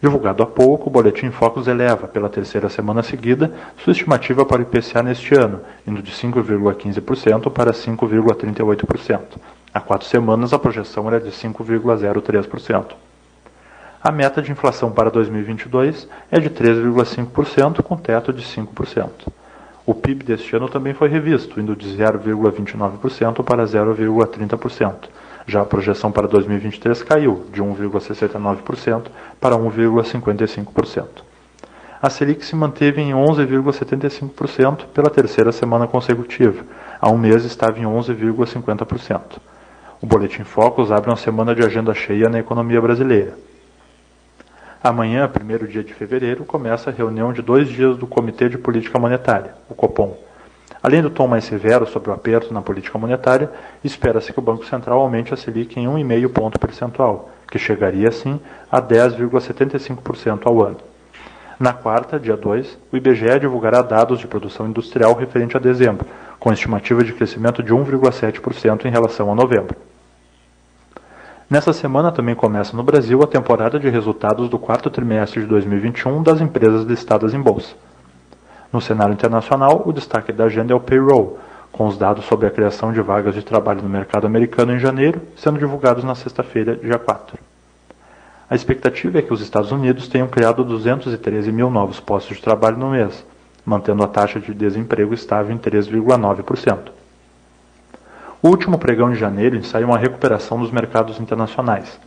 Divulgado 0.00 0.42
há 0.42 0.46
pouco, 0.46 0.88
o 0.88 0.90
Boletim 0.90 1.30
Focus 1.30 1.68
eleva, 1.68 2.08
pela 2.08 2.30
terceira 2.30 2.70
semana 2.70 3.02
seguida, 3.02 3.52
sua 3.84 3.92
estimativa 3.92 4.46
para 4.46 4.60
o 4.60 4.62
IPCA 4.62 5.02
neste 5.02 5.34
ano, 5.34 5.60
indo 5.86 6.00
de 6.00 6.10
5,15% 6.10 7.52
para 7.52 7.72
5,38%. 7.72 9.20
Há 9.74 9.80
quatro 9.80 10.06
semanas, 10.06 10.54
a 10.54 10.58
projeção 10.58 11.06
era 11.06 11.20
de 11.20 11.32
5,03%. 11.32 13.07
A 14.00 14.12
meta 14.12 14.40
de 14.40 14.52
inflação 14.52 14.92
para 14.92 15.10
2022 15.10 16.08
é 16.30 16.38
de 16.38 16.48
3,5%, 16.48 17.82
com 17.82 17.96
teto 17.96 18.32
de 18.32 18.44
5%. 18.44 19.08
O 19.84 19.92
PIB 19.92 20.22
deste 20.22 20.54
ano 20.54 20.68
também 20.68 20.94
foi 20.94 21.08
revisto, 21.08 21.58
indo 21.60 21.74
de 21.74 21.96
0,29% 21.96 23.42
para 23.42 23.64
0,30%. 23.64 24.94
Já 25.48 25.62
a 25.62 25.64
projeção 25.64 26.12
para 26.12 26.28
2023 26.28 27.02
caiu, 27.02 27.46
de 27.52 27.60
1,69% 27.60 29.06
para 29.40 29.56
1,55%. 29.56 31.06
A 32.00 32.08
Selic 32.08 32.44
se 32.44 32.54
manteve 32.54 33.00
em 33.02 33.10
11,75% 33.10 34.84
pela 34.94 35.10
terceira 35.10 35.50
semana 35.50 35.88
consecutiva. 35.88 36.62
Há 37.00 37.10
um 37.10 37.18
mês 37.18 37.44
estava 37.44 37.80
em 37.80 37.82
11,50%. 37.82 39.20
O 40.00 40.06
Boletim 40.06 40.44
Focus 40.44 40.92
abre 40.92 41.10
uma 41.10 41.16
semana 41.16 41.52
de 41.52 41.64
agenda 41.64 41.92
cheia 41.92 42.28
na 42.28 42.38
economia 42.38 42.80
brasileira. 42.80 43.47
Amanhã, 44.82 45.26
primeiro 45.28 45.66
dia 45.66 45.82
de 45.82 45.92
fevereiro, 45.92 46.44
começa 46.44 46.88
a 46.88 46.92
reunião 46.92 47.32
de 47.32 47.42
dois 47.42 47.68
dias 47.68 47.96
do 47.96 48.06
Comitê 48.06 48.48
de 48.48 48.56
Política 48.56 48.96
Monetária, 48.96 49.54
o 49.68 49.74
COPOM. 49.74 50.16
Além 50.80 51.02
do 51.02 51.10
tom 51.10 51.26
mais 51.26 51.42
severo 51.44 51.84
sobre 51.84 52.10
o 52.10 52.12
aperto 52.12 52.54
na 52.54 52.62
política 52.62 52.96
monetária, 52.96 53.50
espera-se 53.82 54.32
que 54.32 54.38
o 54.38 54.42
Banco 54.42 54.64
Central 54.64 55.00
aumente 55.00 55.34
a 55.34 55.36
Selic 55.36 55.80
em 55.80 55.88
1,5 55.88 56.28
ponto 56.28 56.60
percentual, 56.60 57.28
que 57.50 57.58
chegaria 57.58 58.08
assim 58.08 58.38
a 58.70 58.80
10,75% 58.80 60.42
ao 60.44 60.62
ano. 60.62 60.76
Na 61.58 61.72
quarta, 61.72 62.20
dia 62.20 62.36
2, 62.36 62.78
o 62.92 62.96
IBGE 62.96 63.40
divulgará 63.40 63.82
dados 63.82 64.20
de 64.20 64.28
produção 64.28 64.68
industrial 64.68 65.12
referente 65.14 65.56
a 65.56 65.60
dezembro, 65.60 66.06
com 66.38 66.52
estimativa 66.52 67.02
de 67.02 67.12
crescimento 67.12 67.64
de 67.64 67.74
1,7% 67.74 68.84
em 68.84 68.90
relação 68.90 69.32
a 69.32 69.34
novembro. 69.34 69.87
Nessa 71.50 71.72
semana 71.72 72.12
também 72.12 72.34
começa 72.34 72.76
no 72.76 72.82
Brasil 72.82 73.22
a 73.22 73.26
temporada 73.26 73.80
de 73.80 73.88
resultados 73.88 74.50
do 74.50 74.58
quarto 74.58 74.90
trimestre 74.90 75.40
de 75.40 75.46
2021 75.46 76.22
das 76.22 76.42
empresas 76.42 76.84
listadas 76.84 77.32
em 77.32 77.40
bolsa. 77.40 77.74
No 78.70 78.82
cenário 78.82 79.14
internacional, 79.14 79.82
o 79.86 79.90
destaque 79.90 80.30
da 80.30 80.44
agenda 80.44 80.74
é 80.74 80.76
o 80.76 80.80
payroll, 80.80 81.38
com 81.72 81.86
os 81.86 81.96
dados 81.96 82.26
sobre 82.26 82.46
a 82.46 82.50
criação 82.50 82.92
de 82.92 83.00
vagas 83.00 83.34
de 83.34 83.42
trabalho 83.42 83.80
no 83.80 83.88
mercado 83.88 84.26
americano 84.26 84.74
em 84.74 84.78
janeiro, 84.78 85.22
sendo 85.36 85.58
divulgados 85.58 86.04
na 86.04 86.14
sexta-feira, 86.14 86.76
dia 86.76 86.98
4. 86.98 87.38
A 88.50 88.54
expectativa 88.54 89.18
é 89.18 89.22
que 89.22 89.32
os 89.32 89.40
Estados 89.40 89.72
Unidos 89.72 90.06
tenham 90.06 90.28
criado 90.28 90.62
213 90.62 91.50
mil 91.50 91.70
novos 91.70 91.98
postos 91.98 92.36
de 92.36 92.42
trabalho 92.42 92.76
no 92.76 92.90
mês, 92.90 93.24
mantendo 93.64 94.04
a 94.04 94.06
taxa 94.06 94.38
de 94.38 94.52
desemprego 94.52 95.14
estável 95.14 95.56
em 95.56 95.58
3,9%. 95.58 96.97
O 98.40 98.50
último 98.50 98.78
pregão 98.78 99.10
de 99.10 99.18
janeiro 99.18 99.56
ensaiou 99.56 99.90
uma 99.90 99.98
recuperação 99.98 100.60
dos 100.60 100.70
mercados 100.70 101.18
internacionais. 101.18 101.98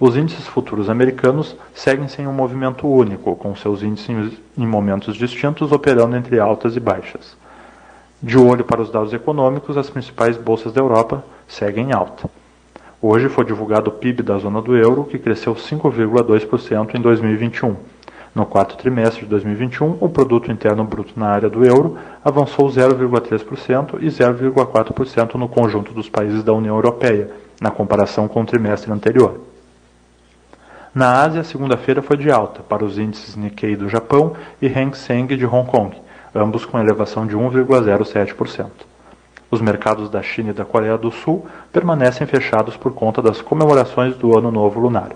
Os 0.00 0.16
índices 0.16 0.46
futuros 0.46 0.88
americanos 0.88 1.54
seguem 1.74 2.08
sem 2.08 2.26
um 2.26 2.32
movimento 2.32 2.88
único, 2.88 3.36
com 3.36 3.54
seus 3.54 3.82
índices 3.82 4.32
em 4.56 4.66
momentos 4.66 5.14
distintos 5.16 5.72
operando 5.72 6.16
entre 6.16 6.40
altas 6.40 6.76
e 6.76 6.80
baixas. 6.80 7.36
De 8.22 8.38
olho 8.38 8.64
para 8.64 8.80
os 8.80 8.90
dados 8.90 9.12
econômicos, 9.12 9.76
as 9.76 9.90
principais 9.90 10.38
bolsas 10.38 10.72
da 10.72 10.80
Europa 10.80 11.22
seguem 11.46 11.90
em 11.90 11.92
alta. 11.92 12.30
Hoje 13.02 13.28
foi 13.28 13.44
divulgado 13.44 13.90
o 13.90 13.92
PIB 13.92 14.22
da 14.22 14.38
zona 14.38 14.62
do 14.62 14.74
euro, 14.74 15.04
que 15.04 15.18
cresceu 15.18 15.54
5,2% 15.54 16.94
em 16.94 17.02
2021 17.02 17.76
no 18.36 18.44
quarto 18.44 18.76
trimestre 18.76 19.22
de 19.22 19.30
2021, 19.30 19.96
o 19.98 20.10
produto 20.10 20.52
interno 20.52 20.84
bruto 20.84 21.18
na 21.18 21.26
área 21.26 21.48
do 21.48 21.64
euro 21.64 21.96
avançou 22.22 22.68
0,3% 22.68 23.96
e 23.98 24.08
0,4% 24.08 25.36
no 25.36 25.48
conjunto 25.48 25.94
dos 25.94 26.10
países 26.10 26.44
da 26.44 26.52
União 26.52 26.74
Europeia, 26.74 27.30
na 27.58 27.70
comparação 27.70 28.28
com 28.28 28.42
o 28.42 28.44
trimestre 28.44 28.92
anterior. 28.92 29.40
Na 30.94 31.22
Ásia, 31.22 31.42
segunda-feira 31.44 32.02
foi 32.02 32.18
de 32.18 32.30
alta 32.30 32.62
para 32.62 32.84
os 32.84 32.98
índices 32.98 33.36
Nikkei 33.36 33.74
do 33.74 33.88
Japão 33.88 34.36
e 34.60 34.66
Hang 34.66 34.94
Seng 34.94 35.34
de 35.34 35.46
Hong 35.46 35.66
Kong, 35.66 35.96
ambos 36.34 36.66
com 36.66 36.78
elevação 36.78 37.26
de 37.26 37.34
1,07%. 37.34 38.66
Os 39.50 39.62
mercados 39.62 40.10
da 40.10 40.22
China 40.22 40.50
e 40.50 40.52
da 40.52 40.66
Coreia 40.66 40.98
do 40.98 41.10
Sul 41.10 41.46
permanecem 41.72 42.26
fechados 42.26 42.76
por 42.76 42.92
conta 42.92 43.22
das 43.22 43.40
comemorações 43.40 44.14
do 44.14 44.36
Ano 44.36 44.52
Novo 44.52 44.78
Lunar. 44.78 45.12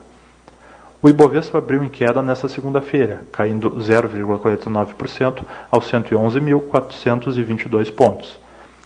O 1.02 1.08
Ibovespa 1.08 1.56
abriu 1.56 1.82
em 1.82 1.88
queda 1.88 2.20
nesta 2.20 2.46
segunda-feira, 2.46 3.22
caindo 3.32 3.70
0,49% 3.70 5.42
aos 5.70 5.90
111.422 5.90 7.90
pontos. 7.90 8.38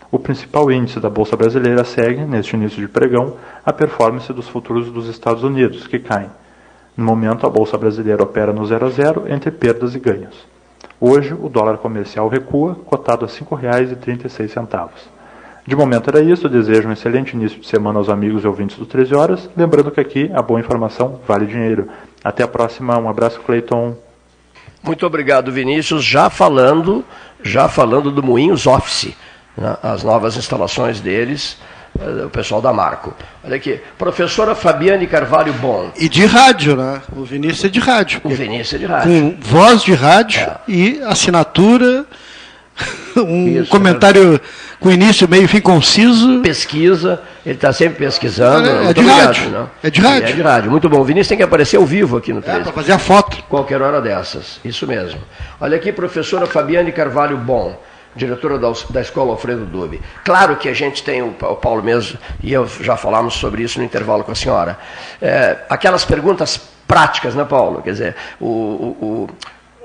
O 0.09 0.17
principal 0.17 0.71
índice 0.71 1.01
da 1.01 1.09
Bolsa 1.09 1.35
Brasileira 1.35 1.83
segue, 1.83 2.21
neste 2.21 2.55
início 2.55 2.79
de 2.79 2.87
pregão, 2.87 3.33
a 3.65 3.73
performance 3.73 4.31
dos 4.31 4.47
futuros 4.47 4.89
dos 4.89 5.09
Estados 5.09 5.43
Unidos, 5.43 5.87
que 5.87 5.99
caem. 5.99 6.29
No 6.95 7.03
momento, 7.03 7.45
a 7.45 7.49
Bolsa 7.49 7.77
Brasileira 7.77 8.23
opera 8.23 8.53
no 8.53 8.65
0 8.65 8.85
a 8.85 8.89
0 8.89 9.25
entre 9.27 9.51
perdas 9.51 9.93
e 9.93 9.99
ganhos. 9.99 10.47
Hoje, 11.01 11.33
o 11.33 11.49
dólar 11.49 11.79
comercial 11.79 12.29
recua, 12.29 12.75
cotado 12.85 13.25
a 13.25 13.27
R$ 13.27 13.33
5,36. 13.33 15.14
De 15.67 15.75
momento 15.75 16.09
era 16.09 16.21
isso. 16.21 16.47
Desejo 16.47 16.87
um 16.87 16.91
excelente 16.91 17.33
início 17.33 17.59
de 17.59 17.67
semana 17.67 17.97
aos 17.97 18.09
amigos 18.09 18.43
e 18.43 18.47
ouvintes 18.47 18.77
do 18.77 18.85
13 18.85 19.15
Horas. 19.15 19.49
Lembrando 19.57 19.89
que 19.91 19.99
aqui 19.99 20.29
a 20.33 20.41
boa 20.41 20.59
informação 20.59 21.19
vale 21.27 21.45
dinheiro. 21.45 21.89
Até 22.23 22.43
a 22.43 22.47
próxima. 22.47 22.97
Um 22.97 23.09
abraço, 23.09 23.39
Cleiton. 23.41 23.95
Muito 24.83 25.05
obrigado, 25.05 25.51
Vinícius. 25.51 26.03
Já 26.03 26.29
falando, 26.29 27.03
já 27.43 27.67
falando 27.67 28.11
do 28.11 28.21
Moinhos 28.21 28.67
Office, 28.67 29.15
né? 29.57 29.75
as 29.81 30.03
novas 30.03 30.37
instalações 30.37 30.99
deles 30.99 31.57
eh, 31.99 32.25
o 32.25 32.29
pessoal 32.29 32.61
da 32.61 32.73
Marco. 32.73 33.13
Olha 33.43 33.55
aqui, 33.55 33.79
professora 33.97 34.53
Fabiane 34.53 35.07
Carvalho 35.07 35.53
Bom. 35.53 35.91
E 35.97 36.09
de 36.09 36.25
rádio, 36.25 36.75
né? 36.75 37.01
O 37.15 37.23
Vinícius 37.23 37.65
é 37.65 37.69
de 37.69 37.79
rádio. 37.79 38.21
O 38.23 38.29
Vinícius 38.29 38.73
é 38.73 38.77
de 38.77 38.85
rádio. 38.85 39.11
Com 39.11 39.37
voz 39.39 39.81
de 39.81 39.93
rádio 39.93 40.41
é. 40.41 40.57
e 40.67 41.01
assinatura, 41.03 42.05
um 43.21 43.47
Isso, 43.47 43.71
comentário 43.71 44.35
é 44.35 44.39
com 44.79 44.91
início, 44.91 45.27
meio 45.27 45.43
e 45.43 45.47
fim 45.47 45.61
conciso. 45.61 46.41
Pesquisa, 46.41 47.21
ele 47.45 47.55
está 47.55 47.71
sempre 47.71 48.05
pesquisando. 48.05 48.67
É, 48.67 48.89
é 48.89 48.93
de 48.93 48.99
obrigado, 48.99 49.25
rádio. 49.25 49.49
Não? 49.49 49.69
É 49.81 49.89
de 49.89 50.01
rádio. 50.01 50.29
É 50.29 50.31
de 50.31 50.41
rádio, 50.41 50.71
muito 50.71 50.89
bom. 50.89 50.99
O 50.99 51.03
Vinícius 51.03 51.29
tem 51.29 51.37
que 51.37 51.43
aparecer 51.43 51.77
ao 51.77 51.85
vivo 51.85 52.17
aqui 52.17 52.33
no 52.33 52.41
13. 52.41 52.59
É, 52.59 52.63
para 52.63 52.73
fazer 52.73 52.91
a 52.91 52.99
foto. 52.99 53.43
Qualquer 53.49 53.81
hora 53.81 54.01
dessas, 54.01 54.59
isso 54.63 54.85
mesmo. 54.85 55.19
Olha 55.59 55.77
aqui, 55.77 55.91
professora 55.91 56.45
Fabiane 56.45 56.91
Carvalho 56.91 57.37
Bom 57.37 57.79
diretora 58.15 58.57
da, 58.57 58.71
da 58.91 59.01
Escola 59.01 59.31
Alfredo 59.31 59.65
Dube. 59.65 60.01
Claro 60.23 60.55
que 60.55 60.69
a 60.69 60.73
gente 60.73 61.03
tem, 61.03 61.21
o, 61.21 61.35
o, 61.37 61.55
Paulo 61.55 61.83
mesmo, 61.83 62.17
e 62.41 62.53
eu 62.53 62.65
já 62.79 62.95
falamos 62.95 63.33
sobre 63.33 63.61
isso 63.61 63.77
no 63.77 63.85
intervalo 63.85 64.23
com 64.23 64.31
a 64.31 64.35
senhora, 64.35 64.79
é, 65.21 65.57
aquelas 65.69 66.05
perguntas 66.05 66.59
práticas, 66.87 67.35
né, 67.35 67.43
Paulo? 67.43 67.81
Quer 67.81 67.91
dizer, 67.91 68.15
o, 68.39 68.47
o, 68.47 69.29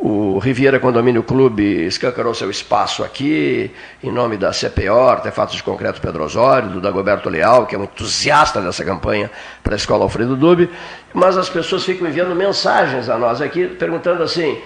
o 0.03 0.39
Riviera 0.39 0.81
Condomínio 0.81 1.23
Clube 1.23 1.63
escancarou 1.85 2.35
seu 2.35 2.51
espaço 2.51 3.05
aqui, 3.05 3.71
em 4.03 4.11
nome 4.11 4.39
da 4.39 4.51
CPO, 4.51 5.09
Artefatos 5.09 5.57
de 5.57 5.63
Concreto 5.63 6.01
Pedro 6.01 6.25
Osório, 6.25 6.71
do 6.71 6.81
Dagoberto 6.81 7.29
Leal, 7.29 7.67
que 7.67 7.75
é 7.75 7.79
um 7.79 7.85
entusiasta 7.85 8.63
dessa 8.63 8.83
campanha 8.83 9.31
para 9.63 9.75
a 9.75 9.77
Escola 9.77 10.03
Alfredo 10.05 10.37
Dube, 10.37 10.71
mas 11.13 11.37
as 11.37 11.51
pessoas 11.51 11.85
ficam 11.85 12.09
enviando 12.09 12.35
mensagens 12.35 13.11
a 13.11 13.19
nós 13.19 13.43
aqui, 13.43 13.67
perguntando 13.67 14.23
assim, 14.23 14.59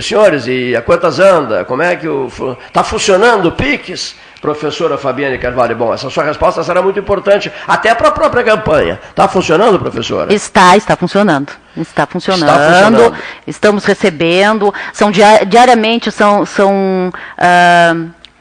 Senhores, 0.00 0.46
e 0.46 0.74
a 0.74 0.82
quantas 0.82 1.20
anda? 1.20 1.64
Como 1.64 1.82
é 1.82 1.94
que 1.94 2.08
o. 2.08 2.26
Está 2.66 2.82
funcionando 2.82 3.46
o 3.46 3.52
PIX? 3.52 4.16
Professora 4.40 4.98
Fabiane 4.98 5.38
Carvalho, 5.38 5.74
bom, 5.74 5.92
essa 5.92 6.10
sua 6.10 6.24
resposta 6.24 6.62
será 6.62 6.82
muito 6.82 6.98
importante, 6.98 7.50
até 7.66 7.94
para 7.94 8.08
a 8.08 8.12
própria 8.12 8.44
campanha. 8.44 9.00
Está 9.10 9.26
funcionando, 9.26 9.78
professora? 9.78 10.32
Está, 10.32 10.76
está 10.76 10.94
funcionando. 10.94 11.50
Está 11.76 12.06
funcionando. 12.06 12.50
funcionando. 12.50 13.14
Estamos 13.46 13.84
recebendo. 13.84 14.72
São 14.92 15.10
dia- 15.10 15.44
diariamente 15.44 16.10
são, 16.10 16.44
são 16.44 17.10
ah, 17.38 17.94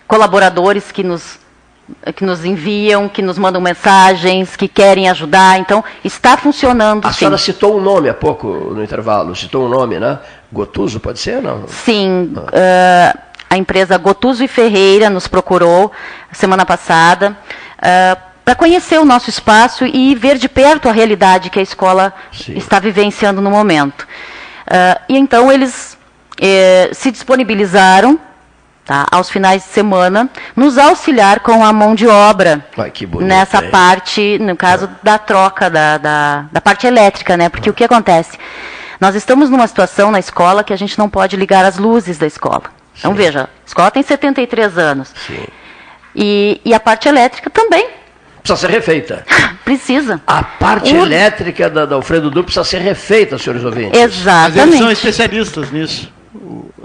colaboradores 0.07 0.91
que 0.91 1.03
nos 1.03 1.39
que 2.15 2.25
nos 2.25 2.43
enviam, 2.43 3.07
que 3.07 3.21
nos 3.21 3.37
mandam 3.37 3.61
mensagens, 3.61 4.55
que 4.55 4.67
querem 4.67 5.07
ajudar. 5.07 5.59
Então, 5.59 5.83
está 6.03 6.35
funcionando. 6.35 7.05
A 7.05 7.11
sim. 7.11 7.19
senhora 7.19 7.37
citou 7.37 7.77
um 7.77 7.81
nome 7.81 8.09
há 8.09 8.13
pouco 8.13 8.47
no 8.47 8.83
intervalo, 8.83 9.35
citou 9.35 9.65
um 9.65 9.69
nome, 9.69 9.99
né? 9.99 10.17
Gotuso, 10.51 10.99
pode 10.99 11.19
ser, 11.19 11.41
não? 11.43 11.67
Sim, 11.67 12.33
ah, 12.53 13.15
a 13.55 13.57
empresa 13.57 13.97
Gotuso 13.97 14.43
e 14.43 14.47
Ferreira 14.47 15.09
nos 15.09 15.27
procurou 15.27 15.91
semana 16.31 16.65
passada 16.65 17.37
para 18.43 18.53
conhecer 18.55 18.99
o 18.99 19.05
nosso 19.05 19.29
espaço 19.29 19.85
e 19.85 20.13
ver 20.13 20.37
de 20.37 20.47
perto 20.47 20.87
a 20.87 20.91
realidade 20.91 21.49
que 21.49 21.57
a 21.57 21.63
escola 21.63 22.13
está 22.49 22.79
vivenciando 22.79 23.41
no 23.41 23.49
momento. 23.49 24.05
Ah, 24.67 25.01
e 25.09 25.17
então 25.17 25.51
eles 25.51 25.97
eh, 26.39 26.89
se 26.93 27.11
disponibilizaram 27.11 28.19
tá, 28.83 29.07
aos 29.11 29.29
finais 29.29 29.63
de 29.63 29.69
semana 29.69 30.29
nos 30.55 30.77
auxiliar 30.77 31.39
com 31.39 31.63
a 31.63 31.71
mão 31.71 31.95
de 31.95 32.07
obra 32.07 32.65
Ai, 32.77 32.91
bonito. 33.07 33.27
nessa 33.27 33.61
parte, 33.61 34.37
no 34.39 34.55
caso 34.55 34.89
da 35.01 35.17
troca 35.17 35.69
da, 35.69 35.97
da, 35.97 36.45
da 36.51 36.61
parte 36.61 36.85
elétrica, 36.85 37.37
né? 37.37 37.49
Porque 37.49 37.69
o 37.69 37.73
que 37.73 37.83
acontece? 37.83 38.37
Nós 38.99 39.15
estamos 39.15 39.49
numa 39.49 39.67
situação 39.67 40.11
na 40.11 40.19
escola 40.19 40.63
que 40.63 40.73
a 40.73 40.77
gente 40.77 40.97
não 40.97 41.09
pode 41.09 41.35
ligar 41.35 41.65
as 41.65 41.77
luzes 41.77 42.17
da 42.17 42.27
escola. 42.27 42.63
Então, 42.97 43.13
veja, 43.13 43.43
a 43.43 43.47
escola 43.67 43.91
tem 43.91 44.03
73 44.03 44.77
anos. 44.77 45.13
E, 46.15 46.61
e 46.63 46.73
a 46.73 46.79
parte 46.79 47.07
elétrica 47.07 47.49
também 47.49 47.87
Precisa 48.41 48.67
ser 48.67 48.73
refeita. 48.73 49.25
precisa. 49.65 50.21
A 50.27 50.43
parte 50.43 50.93
O- 50.93 51.03
elétrica 51.03 51.67
da, 51.69 51.85
da 51.85 51.95
Alfredo 51.95 52.29
Du 52.29 52.43
precisa 52.43 52.63
ser 52.63 52.77
refeita, 52.79 53.37
senhores 53.39 53.63
ouvintes. 53.65 53.91
Mas 53.91 54.01
eles 54.03 54.17
Exatamente. 54.21 54.77
são 54.77 54.91
especialistas 54.91 55.71
nisso. 55.71 56.13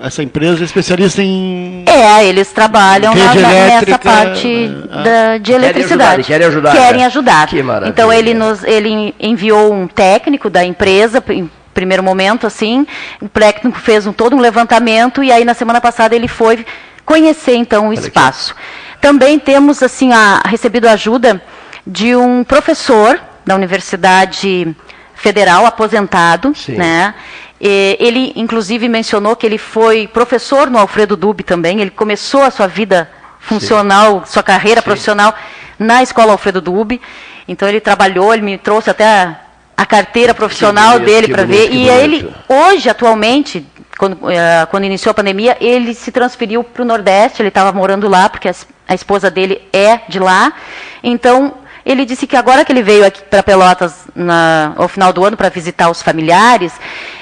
Essa 0.01 0.23
empresa 0.23 0.62
é 0.62 0.65
especialista 0.65 1.20
em. 1.23 1.85
É, 1.87 2.24
eles 2.24 2.51
trabalham 2.53 3.15
na- 3.15 3.35
nessa 3.35 3.99
parte 3.99 4.70
ah. 4.91 5.03
da- 5.03 5.37
de 5.39 5.53
Querem 5.53 5.65
eletricidade. 5.66 6.20
ajudar, 6.23 6.24
querem 6.27 6.47
ajudar, 6.47 6.73
Querem 6.73 7.05
ajudar. 7.05 7.47
Que 7.49 7.62
maravilha. 7.62 7.91
Então 7.91 8.11
ele 8.11 8.32
nos 8.32 8.65
ele 8.65 9.15
enviou 9.20 9.70
um 9.74 9.87
técnico 9.87 10.49
da 10.49 10.65
empresa 10.65 11.23
em 11.28 11.51
primeiro 11.75 12.03
momento 12.03 12.47
assim, 12.47 12.87
o 13.21 13.29
técnico 13.29 13.79
fez 13.79 14.07
um, 14.07 14.13
todo 14.13 14.37
um 14.37 14.41
levantamento 14.41 15.23
e 15.23 15.31
aí 15.33 15.45
na 15.45 15.55
semana 15.55 15.81
passada 15.81 16.15
ele 16.15 16.29
foi 16.29 16.65
conhecer 17.05 17.55
então 17.55 17.89
o 17.89 17.93
espaço. 17.93 18.55
Também 19.01 19.39
temos 19.39 19.83
assim 19.83 20.13
a, 20.13 20.43
recebido 20.45 20.87
ajuda 20.89 21.43
de 21.87 22.15
um 22.15 22.45
professor 22.45 23.21
da 23.45 23.55
Universidade 23.55 24.75
Federal 25.15 25.67
aposentado, 25.67 26.53
né? 26.69 27.15
E 27.61 27.97
ele 28.01 28.33
inclusive 28.37 28.89
mencionou 28.89 29.37
que 29.37 29.45
ele 29.45 29.59
foi 29.59 30.07
professor 30.07 30.71
no 30.71 30.79
Alfredo 30.79 31.17
Dube 31.17 31.43
também, 31.43 31.81
ele 31.81 31.91
começou 31.91 32.43
a 32.43 32.51
sua 32.51 32.67
vida 32.67 33.11
funcional, 33.41 34.25
sua 34.27 34.43
carreira 34.43 34.81
profissional 34.81 35.35
na 35.79 36.03
Escola 36.03 36.33
Alfredo 36.33 36.61
Dube. 36.61 37.01
Então 37.49 37.69
ele 37.69 37.81
trabalhou, 37.81 38.33
ele 38.33 38.43
me 38.43 38.57
trouxe 38.57 38.91
até 38.91 39.37
a, 39.82 39.86
carteira 39.86 40.35
profissional 40.35 40.93
bonito, 40.93 41.07
dele 41.07 41.28
para 41.28 41.44
ver. 41.44 41.73
E 41.73 41.89
ele 41.89 42.31
hoje 42.48 42.89
atualmente 42.89 43.66
quando, 43.98 44.31
eh, 44.31 44.66
quando 44.70 44.85
iniciou 44.85 45.11
a 45.11 45.15
pandemia, 45.15 45.59
ele 45.61 45.93
se 45.93 46.11
transferiu 46.11 46.65
para 46.65 46.82
o 46.82 46.86
Nordeste, 46.86 47.43
ele 47.43 47.51
estava 47.51 47.70
morando 47.70 48.09
lá, 48.09 48.31
porque 48.31 48.48
a, 48.48 48.55
a 48.89 48.94
esposa 48.94 49.31
dele 49.31 49.61
é 49.74 50.01
de 50.09 50.19
lá. 50.19 50.55
Então, 51.02 51.55
ele 51.85 52.07
disse 52.07 52.27
que 52.27 52.35
agora 52.35 52.65
que 52.65 52.73
ele 52.73 52.82
veio 52.82 53.05
aqui 53.05 53.23
para 53.23 53.43
Pelotas 53.43 54.07
na- 54.15 54.73
ao 54.77 54.89
final 54.89 55.12
do 55.12 55.23
ano 55.23 55.36
para 55.36 55.51
visitar 55.51 55.90
os 55.90 56.01
familiares, 56.01 56.73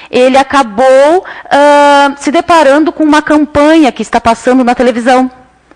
ele 0.09 0.37
acabou 0.37 1.25
ah, 1.51 2.13
se 2.17 2.31
deparando 2.31 2.91
com 2.93 3.03
uma 3.03 3.21
campanha 3.21 3.91
que 3.91 4.01
está 4.01 4.21
passando 4.21 4.63
na 4.63 4.73
televisão, 4.73 5.29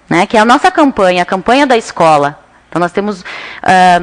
né, 0.10 0.26
que 0.26 0.38
é 0.38 0.40
a 0.40 0.46
nossa 0.46 0.72
campanha, 0.72 1.24
a 1.24 1.26
campanha 1.26 1.68
da 1.68 1.76
escola. 1.78 2.40
Então, 2.70 2.80
nós 2.80 2.92
temos. 2.94 3.26
ah, 3.62 4.02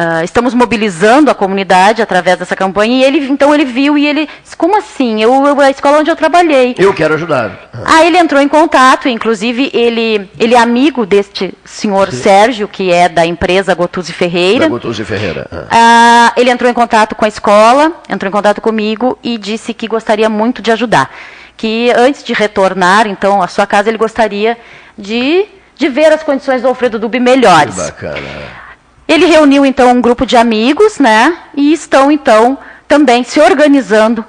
ah, 0.00 0.22
estamos 0.22 0.54
mobilizando 0.54 1.28
a 1.28 1.34
comunidade 1.34 2.00
através 2.00 2.38
dessa 2.38 2.54
campanha 2.54 2.98
e 2.98 3.02
ele 3.02 3.18
então 3.28 3.52
ele 3.52 3.64
viu 3.64 3.98
e 3.98 4.06
ele 4.06 4.28
disse, 4.44 4.56
como 4.56 4.76
assim 4.78 5.20
eu, 5.20 5.44
eu- 5.44 5.60
a 5.60 5.70
escola 5.70 5.98
onde 5.98 6.08
eu 6.10 6.14
trabalhei 6.14 6.76
Eu 6.78 6.94
quero 6.94 7.14
ajudar. 7.14 7.68
Aí 7.84 8.06
ele 8.06 8.16
entrou 8.16 8.40
em 8.40 8.46
contato, 8.46 9.08
inclusive 9.08 9.70
ele, 9.74 10.30
ele 10.38 10.54
é 10.54 10.58
amigo 10.58 11.04
deste 11.04 11.52
senhor 11.64 12.12
Sérgio, 12.12 12.68
que 12.68 12.92
é 12.92 13.08
da 13.08 13.26
empresa 13.26 13.74
Gotuzzi 13.74 14.12
Ferreira. 14.12 14.60
Da 14.66 14.68
Gotuzi 14.68 15.04
Ferreira. 15.04 15.48
Ah. 15.50 15.66
Ah, 15.70 16.32
ele 16.36 16.50
entrou 16.50 16.70
em 16.70 16.74
contato 16.74 17.16
com 17.16 17.24
a 17.24 17.28
escola, 17.28 17.92
entrou 18.08 18.28
em 18.28 18.32
contato 18.32 18.60
comigo 18.60 19.18
e 19.22 19.36
disse 19.36 19.74
que 19.74 19.88
gostaria 19.88 20.28
muito 20.28 20.62
de 20.62 20.70
ajudar. 20.70 21.10
Que 21.56 21.90
antes 21.96 22.22
de 22.22 22.32
retornar, 22.32 23.08
então, 23.08 23.42
à 23.42 23.48
sua 23.48 23.66
casa, 23.66 23.88
ele 23.88 23.98
gostaria 23.98 24.56
de, 24.96 25.44
de 25.76 25.88
ver 25.88 26.12
as 26.12 26.22
condições 26.22 26.62
do 26.62 26.68
Alfredo 26.68 27.00
Dube 27.00 27.18
melhores. 27.18 27.74
Que 27.74 27.80
bacana. 27.80 28.67
Ele 29.08 29.24
reuniu 29.24 29.64
então 29.64 29.90
um 29.90 30.00
grupo 30.00 30.26
de 30.26 30.36
amigos, 30.36 30.98
né? 30.98 31.36
E 31.56 31.72
estão 31.72 32.12
então 32.12 32.58
também 32.86 33.24
se 33.24 33.40
organizando 33.40 34.24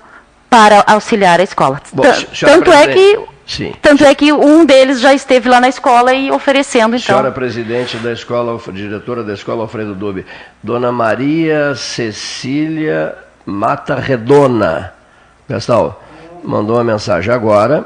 para 0.50 0.84
auxiliar 0.88 1.40
a 1.40 1.44
escola. 1.44 1.82
Bom, 1.94 2.04
tanto 2.40 2.72
é 2.72 2.88
que 2.88 3.20
Sim. 3.46 3.74
tanto 3.82 4.06
é 4.06 4.16
que 4.16 4.32
um 4.32 4.66
deles 4.66 5.02
já 5.02 5.14
esteve 5.14 5.50
lá 5.50 5.60
na 5.60 5.68
escola 5.68 6.14
e 6.14 6.32
oferecendo 6.32 6.96
então. 6.96 7.18
Senhora 7.18 7.32
presidente 7.32 7.98
da 7.98 8.14
escola, 8.14 8.60
diretora 8.72 9.24
da 9.24 9.34
escola 9.34 9.62
Alfredo 9.64 9.94
Dube, 9.94 10.26
Dona 10.64 10.92
Maria 10.92 11.76
Cecília 11.76 13.16
Mata 13.46 13.96
Redona, 13.96 14.94
Gastal, 15.48 16.04
mandou 16.44 16.78
uma 16.78 16.84
mensagem 16.84 17.34
agora, 17.34 17.86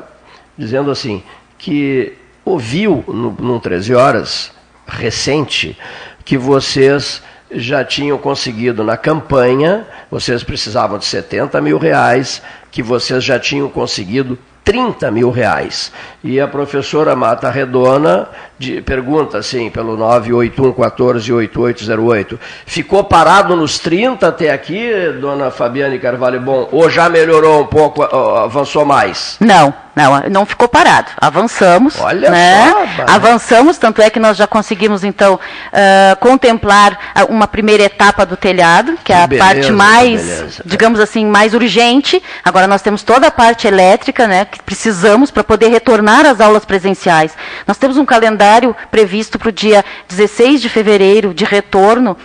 dizendo 0.58 0.92
assim, 0.92 1.24
que 1.58 2.14
ouviu 2.44 3.04
no, 3.08 3.32
num 3.32 3.60
13 3.60 3.96
horas 3.96 4.52
recente 4.86 5.78
que 6.26 6.38
vocês 6.38 7.22
já 7.52 7.84
tinham 7.84 8.18
conseguido 8.18 8.84
na 8.84 8.98
campanha, 8.98 9.86
vocês 10.10 10.44
precisavam 10.44 10.98
de 10.98 11.06
70 11.06 11.62
mil 11.62 11.78
reais, 11.78 12.42
que 12.72 12.82
vocês 12.82 13.24
já 13.24 13.38
tinham 13.40 13.70
conseguido 13.70 14.38
30 14.64 15.12
mil 15.12 15.30
reais. 15.30 15.92
E 16.24 16.40
a 16.40 16.48
professora 16.48 17.16
Mata 17.16 17.50
Redona 17.52 18.28
de- 18.58 18.82
pergunta 18.82 19.38
assim, 19.38 19.70
pelo 19.70 19.96
981148808, 19.98 22.40
ficou 22.66 23.04
parado 23.04 23.56
nos 23.56 23.78
30 23.80 24.28
até 24.30 24.52
aqui, 24.52 24.90
dona 25.20 25.52
Fabiane 25.52 26.00
Carvalho 26.00 26.40
Bom, 26.40 26.68
ou 26.72 26.90
já 26.90 27.10
melhorou 27.10 27.62
um 27.62 27.68
pouco, 27.68 28.02
avançou 28.04 28.86
mais? 28.86 29.38
Não, 29.40 29.74
não, 29.96 30.24
não 30.30 30.46
ficou 30.46 30.68
parado. 30.68 31.12
Avançamos. 31.18 32.00
Olha 32.00 32.30
né? 32.32 32.72
só. 32.96 33.06
Avançamos, 33.08 33.78
tanto 33.78 34.02
é 34.02 34.10
que 34.10 34.20
nós 34.20 34.36
já 34.36 34.48
conseguimos, 34.48 35.04
então, 35.04 35.40
ah, 35.72 36.16
contemplar 36.20 36.98
uma 37.30 37.48
primeira 37.48 37.84
etapa 37.84 38.26
do 38.26 38.36
telhado, 38.36 38.98
que 39.04 39.14
é 39.14 39.24
a 39.24 39.28
beleza, 39.28 39.46
parte 39.46 39.72
mais, 39.72 40.22
beleza. 40.22 40.64
digamos 40.66 41.00
assim, 41.00 41.26
mais 41.26 41.54
urgente. 41.54 42.22
Agora 42.44 42.66
nós 42.68 42.82
temos 42.82 43.04
toda 43.04 43.28
a 43.28 43.32
parte 43.32 43.68
elétrica, 43.68 44.28
né, 44.28 44.46
que 44.46 44.62
precisamos 44.64 45.30
para 45.30 45.44
poder 45.44 45.68
retornar 45.68 46.26
às 46.26 46.42
aulas 46.42 46.66
presenciais. 46.66 47.36
Nós 47.68 47.78
temos 47.78 47.98
um 47.98 48.06
calendário 48.06 48.76
previsto 48.90 49.38
para 49.38 49.50
o 49.50 49.52
dia 49.52 49.86
16 50.10 50.62
de 50.62 50.70
fevereiro 50.70 51.34
de 51.34 51.46
retorno, 51.46 52.18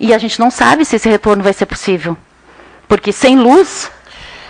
e 0.00 0.14
a 0.14 0.18
gente 0.18 0.38
não 0.40 0.50
sabe 0.50 0.84
se 0.84 0.96
esse 0.96 1.08
retorno 1.08 1.42
vai 1.42 1.52
ser 1.52 1.66
possível. 1.66 2.16
Porque 2.88 3.12
sem 3.12 3.36
luz 3.36 3.90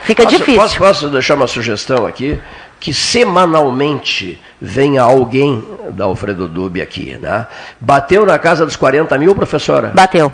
fica 0.07 0.23
Posso- 0.23 0.37
difícil. 0.39 0.61
Posso, 0.61 0.78
posso 0.78 1.09
deixar 1.11 1.35
uma 1.35 1.47
sugestão 1.47 2.07
aqui? 2.07 2.41
Que 2.81 2.93
semanalmente 2.95 4.41
venha 4.61 5.03
alguém 5.03 5.65
da 5.91 6.05
Alfredo 6.05 6.47
Dube 6.49 6.81
aqui, 6.81 7.16
né? 7.20 7.47
Bateu 7.81 8.24
na 8.27 8.39
casa 8.39 8.65
dos 8.65 8.77
40 8.77 9.16
mil, 9.19 9.35
professora? 9.35 9.93
Bateu. 9.95 10.33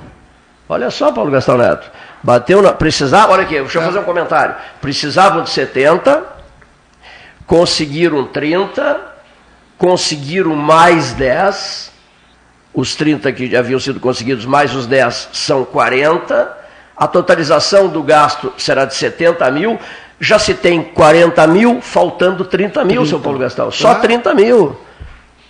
Olha 0.69 0.91
só, 0.91 1.13
Paulo 1.13 1.31
Gastão 1.31 1.57
Neto. 1.59 1.91
Bateu 2.23 2.63
na. 2.63 2.73
Precisava, 2.73 3.33
olha 3.33 3.43
aqui, 3.43 3.55
deixa 3.59 3.79
eu 3.79 3.83
fazer 3.83 3.99
um 3.99 4.05
comentário. 4.05 4.55
Precisavam 4.81 5.43
de 5.43 5.51
70, 5.51 6.23
conseguiram 7.47 8.25
30, 8.27 9.01
conseguiram 9.79 10.55
mais 10.55 11.13
10. 11.13 11.91
Os 12.75 12.95
30 12.95 13.31
que 13.33 13.55
haviam 13.55 13.79
sido 13.79 14.01
conseguidos, 14.01 14.47
mais 14.47 14.75
os 14.75 14.87
10 14.87 15.29
são 15.33 15.65
40. 15.65 16.62
A 16.97 17.07
totalização 17.07 17.89
do 17.89 18.03
gasto 18.03 18.53
será 18.59 18.85
de 18.85 18.95
70 18.95 19.51
mil. 19.51 19.79
Já 20.21 20.39
se 20.39 20.55
tem 20.55 20.83
40 20.83 21.47
mil, 21.49 21.81
faltando 21.81 22.45
30 22.45 22.85
mil, 22.85 23.05
seu 23.05 23.19
Paulo 23.19 23.39
Gastão. 23.39 23.71
Só 23.73 23.95
30 23.97 24.35
mil. 24.35 24.77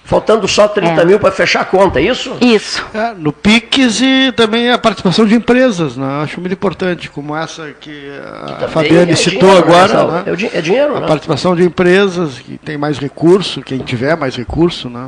Faltando 0.05 0.49
só 0.49 0.67
30 0.67 1.01
É. 1.01 1.05
mil 1.05 1.21
para 1.21 1.31
fechar 1.31 1.61
a 1.61 1.65
conta, 1.65 2.01
é 2.01 2.03
isso? 2.03 2.37
Isso. 2.41 2.85
É, 2.93 3.15
no 3.15 3.33
PIX 3.33 4.01
e 4.01 4.33
também 4.35 4.69
a 4.69 4.77
participação 4.77 5.25
de 5.25 5.33
empresas, 5.37 5.97
né? 5.97 6.23
acho 6.25 6.41
muito 6.41 6.53
importante, 6.53 7.09
como 7.09 7.37
essa 7.37 7.73
que 7.81 8.11
a 8.45 8.47
também 8.55 8.69
Fabiane 8.69 9.13
é 9.13 9.15
citou 9.15 9.39
dinheiro, 9.49 9.69
né, 9.69 9.75
agora. 9.85 10.13
Né? 10.13 10.23
É 10.27 10.33
o 10.33 10.37
di- 10.37 10.51
é 10.53 10.61
dinheiro, 10.61 10.97
A 10.97 11.01
né? 11.03 11.07
participação 11.07 11.55
de 11.55 11.63
empresas 11.63 12.41
que 12.41 12.59
tem 12.59 12.77
mais 12.77 12.99
recurso, 12.99 13.63
quem 13.63 13.79
tiver 13.79 14.17
mais 14.17 14.35
recurso. 14.35 14.91
Né? 14.91 15.07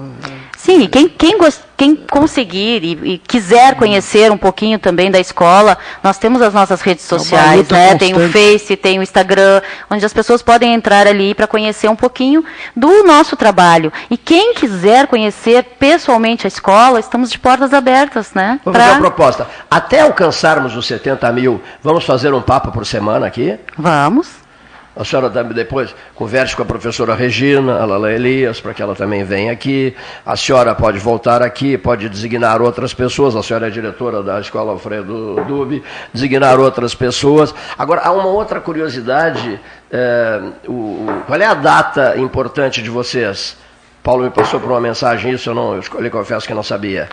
Sim, 0.64 0.86
quem, 0.88 1.10
quem, 1.10 1.36
quem 1.76 1.94
conseguir 1.94 2.82
e, 2.82 2.92
e 3.14 3.18
quiser 3.18 3.74
conhecer 3.74 4.32
um 4.32 4.36
pouquinho 4.38 4.78
também 4.78 5.10
da 5.10 5.20
escola, 5.20 5.76
nós 6.02 6.16
temos 6.16 6.40
as 6.40 6.54
nossas 6.54 6.80
redes 6.80 7.04
É 7.04 7.08
sociais, 7.18 7.58
luta 7.58 7.74
né? 7.74 7.94
Tem 7.96 8.14
o. 8.16 8.30
Face, 8.30 8.74
tem 8.74 8.98
o 8.98 9.02
Instagram, 9.02 9.60
onde 9.90 10.06
as 10.06 10.12
pessoas 10.14 10.40
podem 10.40 10.72
entrar 10.72 11.06
ali 11.06 11.34
para 11.34 11.46
conhecer 11.46 11.86
um 11.88 11.94
pouquinho 11.94 12.42
do 12.74 13.04
nosso 13.04 13.36
trabalho. 13.36 13.92
E 14.10 14.16
quem 14.16 14.54
quiser 14.54 15.06
conhecer 15.06 15.64
pessoalmente 15.78 16.46
a 16.46 16.48
escola, 16.48 16.98
estamos 16.98 17.30
de 17.30 17.38
portas 17.38 17.74
abertas, 17.74 18.32
né? 18.32 18.58
Vamos 18.64 18.78
fazer 18.80 18.88
Pra- 18.90 18.98
uma 18.98 19.10
proposta. 19.10 19.46
Até 19.70 20.00
alcançarmos 20.00 20.74
os 20.74 20.86
70 20.86 21.30
mil, 21.30 21.60
vamos 21.82 22.04
fazer 22.04 22.32
um 22.32 22.40
papo 22.40 22.72
por 22.72 22.86
semana 22.86 23.26
aqui? 23.26 23.58
Vamos. 23.76 24.43
A 24.96 25.04
senhora 25.04 25.28
também 25.28 25.52
depois 25.54 25.94
converse 26.14 26.54
com 26.54 26.62
a 26.62 26.64
professora 26.64 27.14
Regina, 27.14 27.80
a 27.80 27.84
Lala 27.84 28.12
Elias, 28.12 28.60
para 28.60 28.72
que 28.72 28.80
ela 28.80 28.94
também 28.94 29.24
venha 29.24 29.50
aqui. 29.52 29.94
A 30.24 30.36
senhora 30.36 30.74
pode 30.74 30.98
voltar 30.98 31.42
aqui, 31.42 31.76
pode 31.76 32.08
designar 32.08 32.62
outras 32.62 32.94
pessoas. 32.94 33.34
A 33.34 33.42
senhora 33.42 33.66
é 33.66 33.70
diretora 33.70 34.22
da 34.22 34.38
Escola 34.40 34.70
Alfredo 34.72 35.42
Dube, 35.48 35.82
designar 36.12 36.60
outras 36.60 36.94
pessoas. 36.94 37.54
Agora, 37.76 38.02
há 38.04 38.12
uma 38.12 38.26
outra 38.26 38.60
curiosidade. 38.60 39.58
é, 39.96 40.40
o- 40.66 41.06
qual 41.26 41.40
é 41.40 41.46
a 41.46 41.54
data 41.54 42.14
importante 42.18 42.82
de 42.82 42.90
vocês? 42.90 43.56
Paulo 44.02 44.24
me 44.24 44.30
passou 44.30 44.58
por 44.60 44.70
uma 44.70 44.80
mensagem 44.80 45.32
isso, 45.32 45.48
eu 45.50 45.54
não, 45.54 45.74
eu 45.74 45.80
escolhi, 45.80 46.10
confesso 46.10 46.46
que 46.46 46.52
não 46.52 46.62
sabia. 46.64 47.08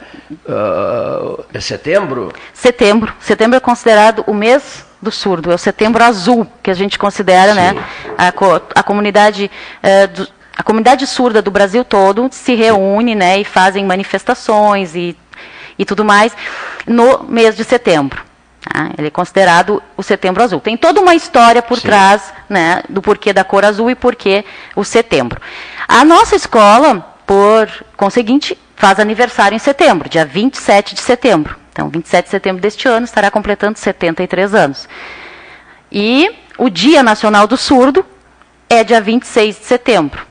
Ah, 0.50 1.38
é 1.54 1.60
setembro? 1.60 2.32
Setembro. 2.54 3.14
Setembro 3.20 3.56
é 3.58 3.60
considerado 3.60 4.24
o 4.28 4.34
mês 4.34 4.86
do 5.02 5.12
surdo, 5.12 5.52
é 5.52 5.56
o 5.56 5.58
setembro 5.58 6.04
azul, 6.04 6.46
que 6.62 6.70
a 6.70 6.74
gente 6.74 6.98
considera, 7.00 7.54
né? 7.54 7.76
A, 8.18 8.32
co- 8.32 8.62
a 8.76 8.84
comunidade. 8.84 9.50
eh, 9.82 10.08
do- 10.08 10.28
a 10.56 10.64
comunidade 10.64 11.08
surda 11.08 11.42
do 11.42 11.50
Brasil 11.50 11.84
todo 11.84 12.30
se 12.32 12.54
reúne 12.54 13.16
né, 13.16 13.40
e 13.40 13.44
fazem 13.46 13.84
manifestações 13.86 14.94
e, 14.96 15.18
e 15.80 15.86
tudo 15.86 16.06
mais 16.06 16.36
no 16.86 17.24
mês 17.24 17.56
de 17.56 17.64
setembro. 17.64 18.22
tá? 18.64 18.92
Ele 18.96 19.08
é 19.08 19.10
considerado 19.10 19.82
o 19.98 20.04
setembro 20.04 20.44
azul. 20.44 20.60
Tem 20.60 20.78
toda 20.78 21.00
uma 21.02 21.16
história 21.16 21.64
por 21.64 21.80
trás 21.82 22.32
né, 22.48 22.84
do 22.90 23.02
porquê 23.02 23.34
da 23.34 23.44
cor 23.44 23.66
azul 23.66 23.90
e 23.90 23.96
porquê 23.96 24.46
o 24.76 24.84
setembro. 24.84 25.42
A 25.88 26.06
nossa 26.06 26.36
escola, 26.36 27.16
por 27.26 27.68
conseguinte, 27.98 28.56
faz 28.76 29.00
aniversário 29.00 29.56
em 29.56 29.60
setembro, 29.60 30.10
dia 30.10 30.26
27 30.26 30.94
de 30.94 31.02
setembro. 31.02 31.56
Então, 31.72 31.90
27 31.90 32.26
de 32.26 32.32
setembro 32.32 32.62
deste 32.62 32.88
ano 32.88 33.06
estará 33.06 33.32
completando 33.32 33.78
73 33.80 34.54
anos. 34.54 34.88
E 35.92 36.32
o 36.58 36.70
Dia 36.70 37.02
Nacional 37.02 37.48
do 37.48 37.58
Surdo 37.58 38.06
é 38.70 38.84
dia 38.84 39.02
26 39.02 39.58
de 39.60 39.66
setembro. 39.66 40.22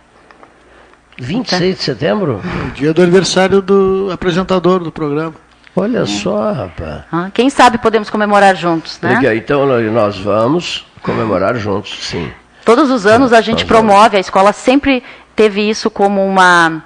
26 1.18 1.76
de 1.76 1.82
setembro? 1.82 2.40
O 2.66 2.70
dia 2.70 2.94
do 2.94 3.02
aniversário 3.02 3.60
do 3.60 4.10
apresentador 4.12 4.82
do 4.82 4.90
programa. 4.90 5.34
Olha 5.76 6.04
só, 6.06 6.52
rapaz. 6.52 7.02
Ah, 7.12 7.30
Quem 7.32 7.48
sabe 7.48 7.78
podemos 7.78 8.10
comemorar 8.10 8.56
juntos, 8.56 8.98
né? 9.00 9.16
Legal, 9.16 9.34
então 9.34 9.66
nós 9.92 10.18
vamos 10.18 10.86
comemorar 11.02 11.56
juntos, 11.56 11.96
sim. 12.06 12.30
Todos 12.64 12.90
os 12.90 13.06
anos 13.06 13.32
a 13.32 13.40
gente 13.40 13.64
promove, 13.64 14.16
a 14.16 14.20
escola 14.20 14.52
sempre 14.52 15.02
teve 15.36 15.68
isso 15.68 15.90
como 15.90 16.24
uma, 16.26 16.82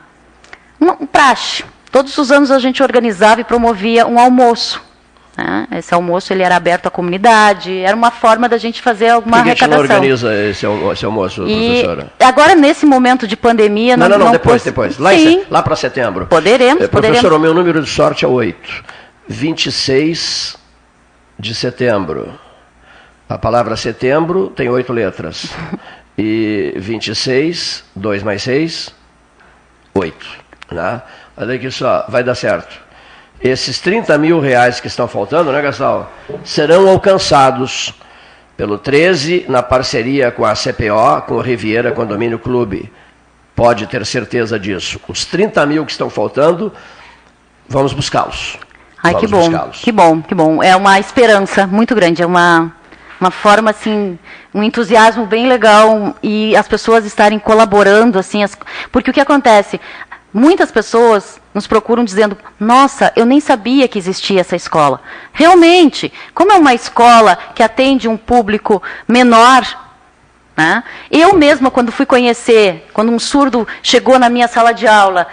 uma 0.81 0.93
um 1.01 1.07
praxe. 1.07 1.65
Todos 1.95 2.19
os 2.19 2.33
anos 2.33 2.51
a 2.51 2.59
gente 2.59 2.83
organizava 2.83 3.41
e 3.41 3.45
promovia 3.45 4.05
um 4.05 4.19
almoço. 4.19 4.83
né? 5.39 5.69
Esse 5.71 5.95
almoço 5.95 6.33
ele 6.33 6.43
era 6.43 6.57
aberto 6.57 6.87
à 6.87 6.91
comunidade, 6.91 7.79
era 7.79 7.95
uma 7.97 8.11
forma 8.11 8.49
da 8.49 8.59
gente 8.59 8.83
fazer 8.83 9.11
alguma 9.11 9.37
Por 9.37 9.45
que, 9.45 9.55
que 9.55 9.63
a 9.63 9.67
gente 9.69 9.77
não 9.77 9.81
organiza 9.81 10.35
esse, 10.51 10.67
almo- 10.67 10.91
esse 10.93 11.05
almoço, 11.05 11.47
E 11.47 11.55
professora? 11.83 12.13
agora 12.19 12.57
nesse 12.57 12.85
momento 12.85 13.29
de 13.29 13.37
pandemia 13.37 13.97
Não, 13.97 14.09
não, 14.09 14.19
não, 14.19 14.33
depois, 14.33 14.55
poss- 14.57 14.65
depois. 14.65 14.99
Lá, 14.99 15.13
se- 15.13 15.47
lá 15.49 15.63
para 15.63 15.77
setembro. 15.77 16.27
Poderemos, 16.27 16.83
Eh, 16.83 16.89
poderemos. 16.89 17.21
Professor, 17.21 17.33
o 17.33 17.39
meu 17.41 17.55
número 17.55 17.81
de 17.81 17.89
sorte 17.89 18.25
é 18.25 18.29
8. 18.29 18.85
26 19.29 20.57
de 21.39 21.55
setembro. 21.55 22.37
A 23.29 23.39
palavra 23.39 23.77
setembro 23.77 24.49
tem 24.49 24.69
oito 24.69 24.93
letras. 24.93 25.47
E 26.19 26.73
26, 26.77 27.83
2 27.97 28.23
mais 28.23 28.41
6, 28.43 28.95
8. 29.93 30.27
Né? 30.71 31.03
Olha 31.37 31.55
aqui 31.55 31.71
só, 31.71 32.05
vai 32.09 32.23
dar 32.23 32.35
certo. 32.35 32.83
Esses 33.41 33.81
30 33.81 34.17
mil 34.19 34.41
reais 34.41 34.81
que 34.81 34.87
estão 34.87 35.07
faltando, 35.09 35.53
né, 35.53 35.61
Gastal? 35.61 36.11
Serão 36.45 36.89
alcançados 36.89 37.93
pelo 38.57 38.79
13 38.79 39.45
na 39.49 39.63
parceria 39.63 40.31
com 40.31 40.45
a 40.45 40.55
CPO, 40.55 41.23
com 41.27 41.35
o 41.35 41.41
Riviera 41.41 41.91
Condomínio 41.93 42.39
Clube. 42.39 42.91
Pode 43.55 43.87
ter 43.87 44.05
certeza 44.07 44.59
disso. 44.59 45.01
Os 45.09 45.25
30 45.25 45.67
mil 45.67 45.85
que 45.85 45.93
estão 45.93 46.09
faltando, 46.09 46.73
vamos 47.69 47.93
buscá-los. 47.93 48.57
Ai, 49.03 49.13
Vamos 49.13 49.21
que 49.21 49.27
bom, 49.33 49.71
que 49.73 49.93
bom, 49.93 50.23
que 50.23 50.35
bom. 50.35 50.63
É 50.63 50.75
uma 50.75 50.99
esperança 50.99 51.67
muito 51.67 51.95
grande, 51.95 52.23
é 52.23 52.27
uma, 52.27 52.73
uma 53.21 53.31
forma, 53.31 53.71
assim, 53.71 54.19
um 54.55 54.63
entusiasmo 54.63 55.27
bem 55.27 55.47
legal 55.47 56.15
e 56.23 56.57
as 56.57 56.67
pessoas 56.67 57.05
estarem 57.05 57.39
colaborando, 57.39 58.19
assim, 58.19 58.43
as- 58.43 58.57
porque 58.91 59.11
o 59.11 59.13
que 59.13 59.21
acontece? 59.21 59.79
Muitas 60.37 60.73
pessoas 60.73 61.41
nos 61.55 61.69
procuram 61.69 62.03
dizendo, 62.05 62.37
nossa, 62.59 63.13
eu 63.15 63.25
nem 63.25 63.39
sabia 63.39 63.87
que 63.87 63.97
existia 63.97 64.41
essa 64.41 64.57
escola. 64.57 65.01
Realmente, 65.33 66.13
como 66.35 66.51
é 66.51 66.57
uma 66.57 66.75
escola 66.75 67.39
que 67.55 67.63
atende 67.63 68.09
um 68.09 68.17
público 68.17 68.83
menor, 69.07 69.65
né? 70.57 70.83
Eu 71.09 71.35
mesma, 71.37 71.71
quando 71.71 71.93
fui 71.93 72.05
conhecer, 72.05 72.89
quando 72.93 73.13
um 73.13 73.19
surdo 73.21 73.67
chegou 73.81 74.19
na 74.19 74.29
minha 74.29 74.49
sala 74.49 74.75
de 74.75 74.89
aula, 74.89 75.29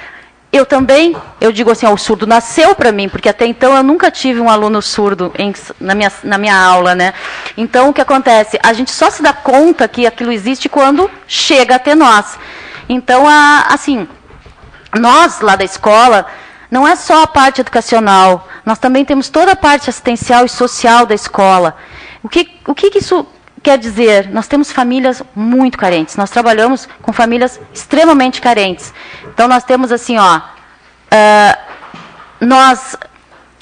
eu 0.53 0.67
também, 0.67 1.15
eu 1.39 1.51
digo 1.51 1.71
assim, 1.71 1.87
ó, 1.87 1.93
o 1.93 1.97
surdo 1.97 2.27
nasceu 2.27 2.75
para 2.75 2.91
mim, 2.91 3.09
porque 3.09 3.29
até 3.29 3.47
então 3.47 3.75
eu 3.75 3.81
nunca 3.81 4.11
tive 4.11 4.39
um 4.39 4.51
aluno 4.51 4.83
surdo 4.83 5.31
em- 5.35 5.53
na, 5.79 5.95
minha, 5.95 6.11
na 6.23 6.37
minha 6.37 6.55
aula, 6.55 6.93
né? 6.93 7.13
Então, 7.57 7.89
o 7.89 7.93
que 7.93 8.01
acontece? 8.01 8.59
A 8.61 8.71
gente 8.71 8.91
só 8.91 9.09
se 9.09 9.23
dá 9.23 9.33
conta 9.33 9.87
que 9.87 10.05
aquilo 10.05 10.31
existe 10.31 10.69
quando 10.69 11.09
chega 11.27 11.75
até 11.75 11.95
nós. 11.95 12.37
Então, 12.87 13.27
a, 13.27 13.65
assim, 13.69 14.07
nós 14.99 15.41
lá 15.41 15.55
da 15.55 15.63
escola, 15.63 16.25
não 16.69 16.87
é 16.87 16.95
só 16.95 17.23
a 17.23 17.27
parte 17.27 17.61
educacional, 17.61 18.47
nós 18.65 18.79
também 18.79 19.03
temos 19.03 19.29
toda 19.29 19.51
a 19.51 19.55
parte 19.55 19.89
assistencial 19.89 20.45
e 20.45 20.49
social 20.49 21.05
da 21.05 21.13
escola. 21.13 21.75
O 22.23 22.29
que, 22.29 22.59
o 22.67 22.73
que 22.73 22.89
que 22.89 22.99
isso 22.99 23.25
quer 23.61 23.77
dizer? 23.77 24.29
Nós 24.29 24.47
temos 24.47 24.71
famílias 24.71 25.21
muito 25.35 25.77
carentes, 25.77 26.15
nós 26.15 26.29
trabalhamos 26.29 26.87
com 27.01 27.11
famílias 27.11 27.59
extremamente 27.73 28.41
carentes. 28.41 28.93
Então 29.33 29.47
nós 29.47 29.63
temos 29.63 29.91
assim, 29.91 30.17
ó, 30.17 30.41
ah, 31.11 31.57
nós 32.39 32.95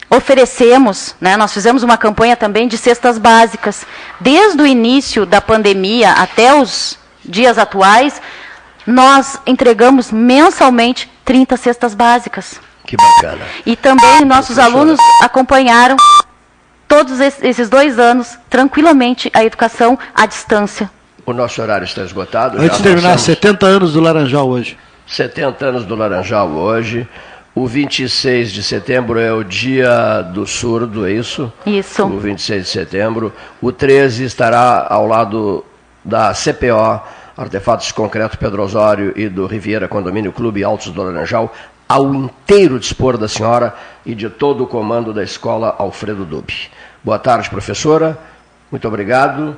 oferecemos, 0.10 1.15
né, 1.22 1.38
nós 1.38 1.53
fizemos 1.53 1.84
uma 1.84 1.97
campanha 1.97 2.35
também 2.35 2.68
de 2.68 2.77
cestas 2.77 3.18
básicas. 3.18 3.85
Desde 4.19 4.61
o 4.61 4.65
início 4.65 5.26
da 5.26 5.39
pandemia 5.39 6.11
até 6.14 6.53
os 6.53 6.97
dias 7.23 7.57
atuais, 7.57 8.19
nós 8.85 9.39
entregamos 9.45 10.11
mensalmente 10.11 11.10
30 11.26 11.57
cestas 11.57 11.93
básicas. 11.93 12.60
Que 12.85 12.95
bacana. 12.97 13.45
E 13.65 13.76
também 13.76 14.26
nossos 14.26 14.57
alunos 14.57 14.99
acompanharam 15.22 15.95
todos 16.88 17.19
es- 17.19 17.43
esses 17.43 17.69
dois 17.69 17.99
anos 17.99 18.38
tranquilamente 18.49 19.30
a 19.34 19.43
educação 19.43 19.97
à 20.15 20.26
distância. 20.26 20.89
O 21.26 21.34
nosso 21.34 21.61
horário 21.61 21.85
está 21.85 22.01
esgotado. 22.01 22.57
Antes 22.60 22.77
de 22.77 22.84
terminar, 22.84 23.10
passamos 23.11 23.22
70 23.23 23.65
anos 23.68 23.93
do 23.93 23.99
Laranjal 24.01 24.47
hoje. 24.49 24.76
70 25.06 25.65
anos 25.68 25.85
do 25.85 25.95
Laranjal 25.95 26.47
hoje. 26.49 27.07
O 27.53 27.68
26 27.68 28.51
de 28.51 28.64
setembro 28.64 29.19
é 29.19 29.31
o 29.34 29.43
dia 29.43 30.22
do 30.22 30.47
surdo, 30.47 31.06
é 31.06 31.11
isso? 31.11 31.51
Isso. 31.65 32.03
O 32.06 32.18
26 32.19 32.64
de 32.64 32.69
setembro. 32.69 33.34
O 33.61 33.72
13 33.72 34.23
estará 34.23 34.88
ao 34.89 35.06
lado 35.06 35.64
da 36.03 36.34
CPO, 36.34 37.01
Artefatos 37.40 37.94
Concreto 37.94 38.38
Pedro 38.38 38.61
Osório 38.61 39.14
e 39.16 39.30
do 39.30 39.48
Riviera 39.48 39.88
Condomínio 39.88 40.34
Clube 40.34 40.61
Altos 40.61 40.91
do 40.91 41.02
Laranjal, 41.02 41.53
ao 41.88 42.14
inteiro 42.14 42.78
dispor 42.78 43.18
da 43.18 43.30
senhora 43.30 43.74
e 44.06 44.14
de 44.14 44.30
todo 44.30 44.66
o 44.66 44.68
comando 44.68 45.14
da 45.14 45.24
escola 45.24 45.74
Alfredo 45.80 46.26
Dube. 46.26 46.70
Boa 47.02 47.18
tarde, 47.18 47.49
professora. 47.49 48.18
Muito 48.70 48.86
obrigado. 48.90 49.56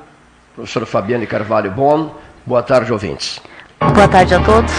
Professora 0.54 0.86
Fabiane 0.86 1.26
Carvalho 1.26 1.72
Bon. 1.72 2.14
Boa 2.46 2.62
tarde, 2.62 2.92
ouvintes. 2.92 3.40
Boa 3.80 4.06
tarde 4.06 4.32
a 4.32 4.44
todos. 4.44 4.72